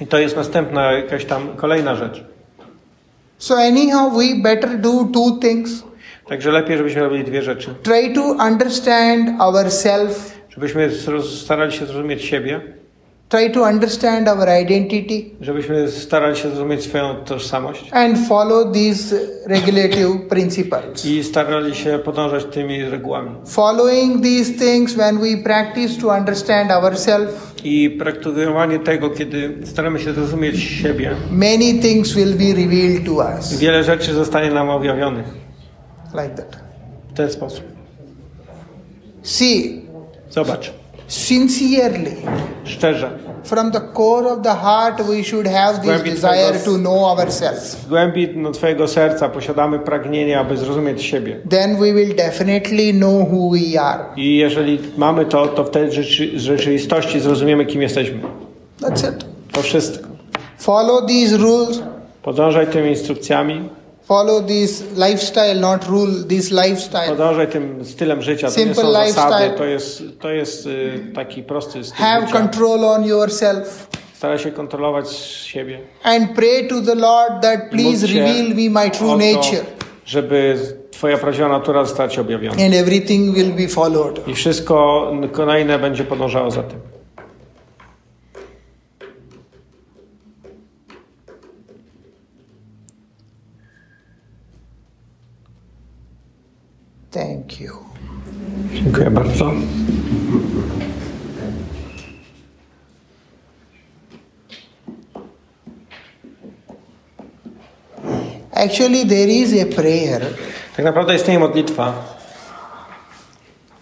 I 0.00 0.06
to 0.06 0.18
jest 0.18 0.36
następna, 0.36 0.92
jakaś 0.92 1.24
tam 1.24 1.48
kolejna 1.56 1.94
rzecz. 1.94 2.24
so 3.38 3.54
anyhow 3.56 4.12
we 4.16 4.42
better 4.42 4.78
do 4.80 4.90
two 5.14 5.38
things 5.40 5.70
Także 6.28 6.50
lepiej, 6.50 6.76
żebyśmy 6.78 7.00
robili 7.02 7.24
dwie 7.24 7.42
rzeczy. 7.42 7.74
try 7.82 8.14
to 8.14 8.22
understand 8.22 9.40
ourself 9.40 10.38
Żebyśmy 10.50 10.90
starali 11.42 11.72
się 11.72 11.86
zrozumieć 11.86 12.24
siebie, 12.24 12.60
try 13.28 13.50
to 13.50 13.62
understand 13.62 14.28
our 14.28 14.48
identity 14.62 15.30
żebyśmy 15.40 15.90
starali 15.90 16.36
się 16.36 16.48
zrozumieć 16.48 16.82
swoją 16.84 17.14
tożsamość. 17.24 17.88
and 17.92 18.18
follow 18.28 18.72
these 18.74 19.16
regulative 19.46 20.28
principles. 20.28 21.04
I 21.06 21.24
starali 21.24 21.74
się 21.74 21.98
podążać 21.98 22.44
tymi 22.44 22.82
regułami. 22.84 23.30
following 23.46 24.22
these 24.22 24.52
things 24.52 24.94
when 24.94 25.18
we 25.18 25.36
practice 25.36 26.00
to 26.00 26.08
understand 26.08 26.70
ourselves 26.70 27.34
I 27.64 27.90
praktykowanie 27.90 28.78
tego, 28.78 29.10
kiedy 29.10 29.54
staramy 29.64 29.98
się 30.00 30.12
zrozumieć 30.12 30.60
siebie, 30.62 31.10
many 31.30 31.74
things 31.82 32.14
will 32.14 32.34
be 32.34 32.44
revealed 32.62 33.04
to 33.06 33.12
us. 33.12 33.58
wiele 33.58 33.84
rzeczy 33.84 34.14
zostanie 34.14 34.50
nam 34.50 34.68
objawionych. 34.70 35.26
Like 36.14 36.28
that. 36.28 36.56
W 37.12 37.16
ten 37.16 37.30
sposób. 37.30 37.64
see 39.22 39.82
Zobacz, 40.30 40.72
sincerely 41.08 42.16
szczerze, 42.64 43.10
From 43.44 43.70
the 43.70 43.80
core 43.80 44.28
of 44.28 44.42
the 44.42 44.54
heart, 44.54 45.02
we 45.02 45.24
should 45.24 45.46
have 45.46 45.78
this 45.80 46.02
desire 46.02 46.52
twojego- 46.52 46.64
to 46.64 46.78
know 46.78 47.04
ourselves. 47.04 47.74
W 47.74 47.88
głębi 47.88 48.28
no, 48.36 48.50
Twojego 48.50 48.88
serca 48.88 49.28
posiadamy 49.28 49.78
pragnienie, 49.78 50.38
aby 50.38 50.56
zrozumieć 50.56 51.02
siebie. 51.02 51.36
Then 51.50 51.76
we 51.76 51.92
will 51.92 52.14
definitely 52.16 52.92
know 52.92 53.28
who 53.32 53.50
we 53.50 53.80
are. 53.80 54.04
I 54.16 54.36
jeżeli 54.36 54.78
mamy 54.96 55.24
to, 55.24 55.46
to 55.46 55.64
wtedy 55.64 55.88
w 55.88 55.92
rzeczy, 55.92 56.30
w 56.36 56.38
rzeczywistości 56.38 57.20
zrozumiemy, 57.20 57.66
kim 57.66 57.82
jesteśmy. 57.82 58.20
That's 58.80 59.10
it. 59.12 59.24
To 59.52 59.62
wszystko. 59.62 60.08
Follow 60.58 61.06
these 61.06 61.36
rules. 61.36 61.82
Podążaj 62.22 62.66
tymi 62.66 62.88
instrukcjami, 62.90 63.68
Follow 64.08 64.42
this 64.42 64.84
lifestyle, 64.96 65.54
not 65.60 65.84
rule, 65.88 66.24
this 66.28 66.50
lifestyle. 66.50 67.08
podążaj 67.08 67.48
tym 67.48 67.84
stylem 67.84 68.22
życia. 68.22 68.50
To 68.50 68.60
nie 68.60 68.64
Simple 68.66 68.82
są 68.82 68.92
zasady, 68.92 69.06
lifestyle. 69.06 69.50
to 69.58 69.64
jest, 69.64 70.02
to 70.20 70.30
jest 70.30 70.66
y, 70.66 71.00
taki 71.14 71.42
prosty 71.42 71.84
styl 71.84 71.96
Have 72.04 72.20
życia. 72.26 72.32
control 72.38 72.84
on 72.84 73.06
yourself. 73.06 73.88
Staraj 74.14 74.38
się 74.38 74.52
kontrolować 74.52 75.12
siebie. 75.44 75.78
And 76.02 76.32
pray 76.34 76.68
to 76.68 76.80
the 76.80 76.94
Lord 76.94 77.42
that 77.42 77.60
please 77.70 78.06
reveal 78.06 78.48
me 78.48 78.82
my 78.84 78.90
true 78.90 79.16
nature. 79.16 79.64
żeby 80.06 80.58
Twoja 80.90 81.18
prawdziwa 81.18 81.48
natura 81.48 81.84
została 81.84 82.08
Ci 82.08 82.20
objawiona. 82.20 82.64
And 82.64 82.74
everything 82.74 83.34
will 83.34 83.52
be 83.52 83.68
followed. 83.68 84.28
I 84.28 84.34
wszystko 84.34 85.06
kolejne 85.32 85.78
będzie 85.78 86.04
podążało 86.04 86.50
za 86.50 86.62
tym. 86.62 86.78
Thank 97.10 97.60
you. 97.60 97.72
Dziękuję 98.74 99.10
bardzo. 99.10 99.52
Actually, 108.52 109.04
there 109.06 109.28
is 109.28 109.52
a 109.62 109.66
prayer, 109.66 110.22
Tak 110.76 110.84
naprawdę 110.84 111.14
istnieje 111.14 111.38
modlitwa, 111.38 111.92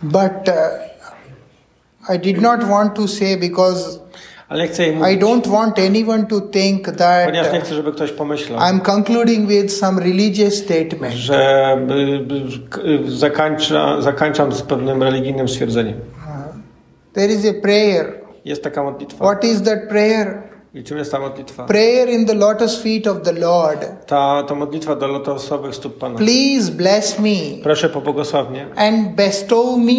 but 0.03 0.49
uh, 0.49 0.55
I 2.15 2.19
did 2.19 2.43
not 2.43 2.65
want 2.65 2.95
to 2.95 3.09
say 3.09 3.37
because 3.37 3.99
ale 4.49 4.69
chcę 4.69 4.83
jej 4.83 4.93
I 4.93 4.97
mówić, 4.97 5.21
don't 5.21 5.49
want 5.49 5.79
anyone 5.79 6.27
to 6.27 6.41
think 6.41 6.85
that 6.93 7.27
ponieważ 7.27 7.53
nie 7.53 7.61
chcę, 7.61 7.75
żeby 7.75 7.93
ktoś 7.93 8.13
pomyślał, 8.13 8.61
I'm 8.61 8.81
concluding 8.81 9.49
with 9.49 9.75
some 9.75 10.03
religious 10.03 10.55
statement. 10.55 11.15
że 11.15 11.79
zakończa, 13.07 14.03
zakończam 14.03 14.53
z 14.53 14.63
pewnym 14.63 15.03
religijnym 15.03 15.49
stwierdzeniem. 15.49 16.01
There 17.13 17.33
is 17.33 17.47
a 17.47 17.63
prayer. 17.63 18.21
Jest 18.45 18.63
taka 18.63 18.83
modlitwa. 18.83 19.25
What 19.25 19.45
is 19.45 19.63
that 19.63 19.89
prayer? 19.89 20.43
I 20.75 20.85
czym 20.85 20.99
jest 20.99 21.13
ta 21.13 21.19
modlitwa? 21.21 21.65
Prayer 21.65 22.09
in 22.09 22.27
the 22.27 22.35
lotus 22.35 22.83
feet 22.83 23.07
of 23.07 23.23
the 23.23 23.33
Lord. 23.33 24.07
Ta, 24.07 24.43
ta 24.43 24.55
modlitwa 24.55 24.97
do 24.97 25.07
lotosowych 25.07 25.75
stóp 25.75 25.99
Pana. 25.99 26.19
Please 26.19 26.73
bless 26.73 27.19
me 27.19 27.63
Proszę 27.63 27.89
pobłogosław 27.89 28.51
mnie 28.51 28.67
and 28.77 29.15
bestow 29.15 29.79
me 29.79 29.93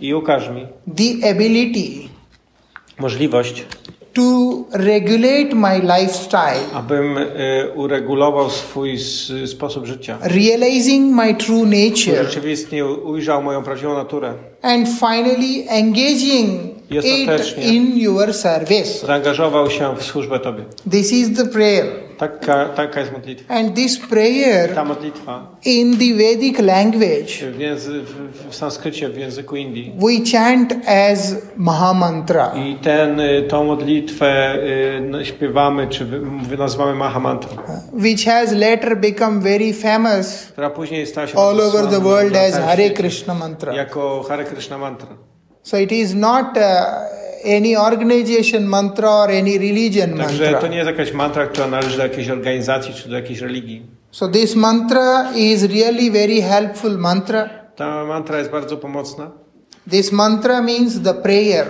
i 0.00 0.14
ukaż 0.14 0.48
mi 0.48 0.66
the 0.96 1.30
ability 1.30 2.08
możliwość, 2.98 3.66
to 4.14 4.64
regulate 4.72 5.54
my 5.54 5.78
lifestyle, 5.78 6.60
abym 6.74 7.18
y, 7.18 7.24
uregulował 7.74 8.50
swój 8.50 8.92
s, 8.94 9.32
sposób 9.46 9.86
życia. 9.86 10.18
realizing 10.22 11.14
my 11.16 11.34
true 11.34 11.64
nature, 11.66 12.24
rzeczywiście 12.24 12.86
ujrzał 12.86 13.42
moją 13.42 13.62
prawdziwą 13.62 13.94
naturę. 13.94 14.34
and 14.62 14.88
finally 14.88 15.64
engaging 15.68 16.60
it 16.90 17.58
in 17.58 17.98
your 17.98 18.34
service. 18.34 19.06
Zaangażował 19.06 19.70
się 19.70 19.96
w 19.96 20.02
służbę 20.02 20.40
Tobie. 20.40 20.64
This 20.90 21.12
is 21.12 21.36
the 21.36 21.46
prayer. 21.46 21.86
Taka, 22.18 22.64
taka 22.68 23.00
jest 23.00 23.12
modlitwa. 23.12 23.54
And 23.54 23.74
this 23.74 23.98
prayer 23.98 24.70
in 25.64 25.96
the 25.98 26.14
Vedic 26.14 26.58
language 26.58 27.50
w, 27.52 27.60
języ, 27.60 28.00
w, 28.00 28.50
w 28.50 28.54
sanskrycie, 28.54 29.08
w 29.08 29.18
języku 29.18 29.56
Indii. 29.56 29.92
we 29.98 30.30
chant 30.32 30.74
as 30.88 31.36
Mahamantra. 31.56 32.52
I 32.54 32.76
ten, 32.82 33.20
eh, 33.20 33.30
y, 33.30 33.42
tą 33.48 33.64
modlitwę 33.64 34.54
y, 34.54 34.58
eh, 34.96 35.02
no, 35.10 35.24
śpiewamy, 35.24 35.86
czy 35.88 36.04
wy- 36.04 36.56
nazywamy 36.56 36.94
Mahamantrą, 36.94 37.50
uh, 37.52 38.02
which 38.02 38.24
has 38.24 38.52
later 38.52 38.96
become 38.96 39.40
very 39.40 39.72
famous 39.72 40.42
która 40.52 40.70
później 40.70 41.06
stała 41.06 41.26
się 41.26 41.38
all 41.38 41.60
over 41.60 41.86
the 41.86 42.00
world 42.00 42.36
as 42.36 42.54
Hare 42.54 42.90
Krishna 42.90 43.34
mantra. 43.34 43.72
Jako 43.74 44.24
Hare 44.28 44.44
Krishna 44.44 44.78
mantra. 44.78 45.08
So 45.62 45.78
it 45.78 45.92
is 45.92 46.14
not 46.14 46.46
uh, 46.46 46.62
any 47.44 47.76
organization 47.76 48.64
mantra 48.64 49.10
or 49.10 49.30
any 49.30 49.58
religion 49.58 50.18
Także 50.18 50.44
to 50.46 50.50
mantra. 50.52 50.68
nie 50.68 50.76
jest 50.76 50.90
jakaś 50.90 51.12
mantra, 51.12 51.46
która 51.46 51.66
należy 51.66 51.96
do 51.96 52.02
jakiejś 52.02 52.28
organizacji, 52.30 52.94
czy 52.94 53.08
do 53.08 53.16
jakiejś 53.16 53.40
religii. 53.40 53.82
So 54.10 54.28
this 54.28 54.54
mantra 54.56 55.32
is 55.36 55.62
really 55.62 56.10
very 56.10 56.42
helpful 56.42 56.98
mantra. 56.98 57.48
Ta 57.76 58.04
mantra 58.04 58.38
jest 58.38 58.50
bardzo 58.50 58.76
pomocna. 58.76 59.30
This 59.90 60.12
mantra 60.12 60.62
means 60.62 61.02
the 61.02 61.14
prayer, 61.14 61.66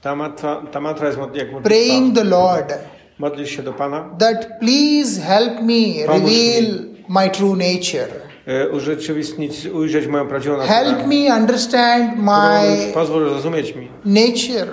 Ta 0.00 0.16
mantra, 0.16 0.62
ta 0.72 0.80
mantra 0.80 1.06
jest 1.06 1.18
jak 1.34 1.62
praying 1.62 2.02
modlitwa. 2.14 2.22
the 2.22 2.28
Lord 2.28 2.72
Modlisz 3.18 3.50
się 3.50 3.62
do 3.62 3.72
Pana, 3.72 4.10
that 4.18 4.46
please 4.60 5.20
help 5.20 5.52
me 5.62 6.06
Pomóż 6.06 6.22
mi. 6.30 6.36
reveal 6.36 6.78
my 7.08 7.30
true 7.30 7.56
nature. 7.56 8.08
y, 8.48 8.70
urzeczywistnić, 8.70 9.66
ujrzeć 9.66 10.06
moją 10.06 10.26
prawdziwą 10.28 10.56
naturę. 10.56 10.74
Help 10.74 11.06
me 11.06 11.36
understand 11.36 12.18
my 12.18 12.92
Pozwól 12.94 13.28
zrozumieć 13.30 13.74
mi 13.76 13.88
nature 14.04 14.66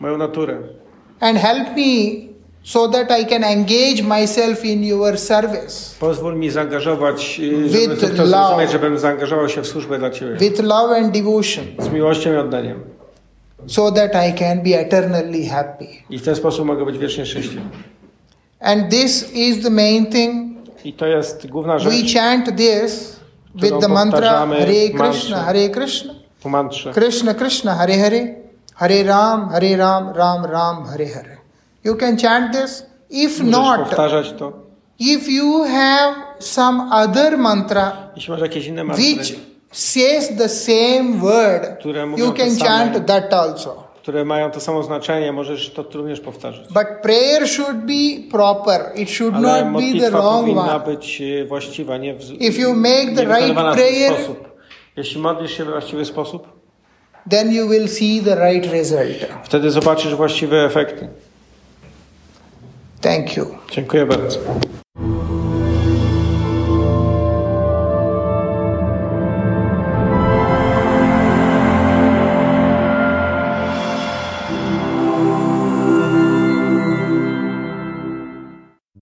moją 0.00 0.18
naturę. 0.18 0.58
and 1.20 1.38
help 1.38 1.68
me 1.76 2.26
so 2.64 2.88
that 2.88 3.20
I 3.20 3.26
can 3.26 3.44
engage 3.44 4.02
myself 4.02 4.64
in 4.64 4.84
your 4.84 5.18
service 5.18 5.94
Pozwól 6.00 6.36
mi 6.36 6.50
zaangażować, 6.50 7.40
y, 7.40 7.62
With 7.62 7.72
żeby 7.72 7.96
to 7.96 8.06
love. 8.24 8.28
zrozumieć, 8.28 8.70
żebym 8.70 8.98
zaangażował 8.98 9.48
się 9.48 9.62
w 9.62 9.66
służbę 9.66 9.98
dla 9.98 10.10
Ciebie. 10.10 10.36
with 10.36 10.62
love 10.62 10.96
and 10.96 11.14
devotion 11.14 11.64
Z 11.78 11.88
miłością 11.92 12.32
i 12.32 12.36
oddaniem. 12.36 12.80
so 13.66 13.92
that 13.92 14.10
I 14.30 14.34
can 14.38 14.62
be 14.62 14.70
eternally 14.80 15.46
happy. 15.46 15.86
I 16.10 16.18
w 16.18 16.22
ten 16.24 16.36
sposób 16.36 16.66
mogę 16.66 16.84
być 16.86 16.98
wiecznie 16.98 17.26
szczęśliwy. 17.26 17.60
And 18.60 18.90
this 18.90 19.32
is 19.34 19.62
the 19.62 19.70
main 19.70 20.06
thing. 20.06 20.56
I 20.84 20.92
to 20.92 21.06
jest 21.06 21.46
główna 21.46 21.78
We 21.78 21.90
rzecz 21.90 22.14
chant 22.14 22.56
this 22.56 23.16
with 23.54 23.78
the 23.80 23.88
mantra 23.88 24.46
Hare 24.46 24.88
Krishna. 24.98 25.36
Hare 25.42 25.68
Krishna. 25.68 26.14
Krishna 26.94 27.34
Krishna, 27.34 27.74
Hare 27.74 27.98
Hare, 27.98 28.34
Hare 28.76 29.04
Ram, 29.04 29.48
Hare 29.48 29.76
Ram, 29.76 30.12
Ram 30.14 30.44
Ram, 30.44 30.84
Hare 30.86 31.06
Hare. 31.14 31.36
You 31.84 31.94
can 31.96 32.16
chant 32.18 32.52
this. 32.52 32.86
If 33.10 33.28
Możesz 33.44 33.52
not, 33.52 33.78
powtarzać 33.88 34.32
to. 34.38 34.52
if 34.98 35.30
you 35.32 35.64
have 35.64 36.14
some 36.38 36.82
other 36.92 37.38
mantra 37.38 37.92
Jeśli 38.16 38.30
masz 38.32 38.40
jakieś 38.40 38.66
inne 38.66 38.84
mantry, 38.84 39.04
which 39.04 39.34
says 39.72 40.28
the 40.38 40.48
same 40.48 41.12
word, 41.20 41.78
które 41.78 42.06
mówią 42.06 42.24
you 42.24 42.32
to 42.32 42.38
can 42.38 42.50
same, 42.50 42.68
chant 42.70 43.06
that 43.06 43.32
also. 43.32 43.86
które 44.02 44.24
mają 44.24 44.50
to 44.50 44.60
samo 44.60 44.82
znaczenie, 44.82 45.32
możesz 45.32 45.70
to 45.72 45.84
również 45.94 46.20
powtarzać. 46.20 46.66
But 46.68 46.86
prayer 47.02 47.48
should 47.48 47.76
be 47.76 48.30
proper. 48.30 48.80
It 48.94 49.10
should 49.10 49.34
Ale 49.34 49.42
not 49.42 49.54
be 49.54 49.62
the 49.64 49.70
modlitwa 49.70 50.10
wrong 50.10 50.40
powinna 50.40 50.76
one. 50.76 50.84
być 50.84 51.22
e, 51.42 51.44
właściwa, 51.44 51.96
nie, 51.96 52.14
w, 52.14 52.20
If 52.42 52.60
you 52.60 52.74
make 52.74 53.04
the 53.16 53.22
nie 53.22 53.26
wykonywana 53.26 53.36
right 53.36 53.54
w 53.54 53.56
ten 53.56 53.74
prayer, 53.74 54.14
sposób. 54.14 54.48
Jeśli 54.96 55.20
modlisz 55.20 55.52
się 55.56 55.64
we 55.64 55.70
właściwy 55.72 56.04
sposób, 56.04 56.55
then 57.30 57.52
you 57.52 57.68
will 57.68 57.88
see 57.88 58.20
the 58.22 58.36
right 58.36 58.72
result. 58.72 59.26
wtedy 59.44 59.70
zobaczysz 59.70 60.14
właściwe 60.14 60.64
efekty. 60.64 61.08
Thank 63.00 63.36
you. 63.36 63.46
Dziękuję 63.70 64.06
bardzo. 64.06 64.38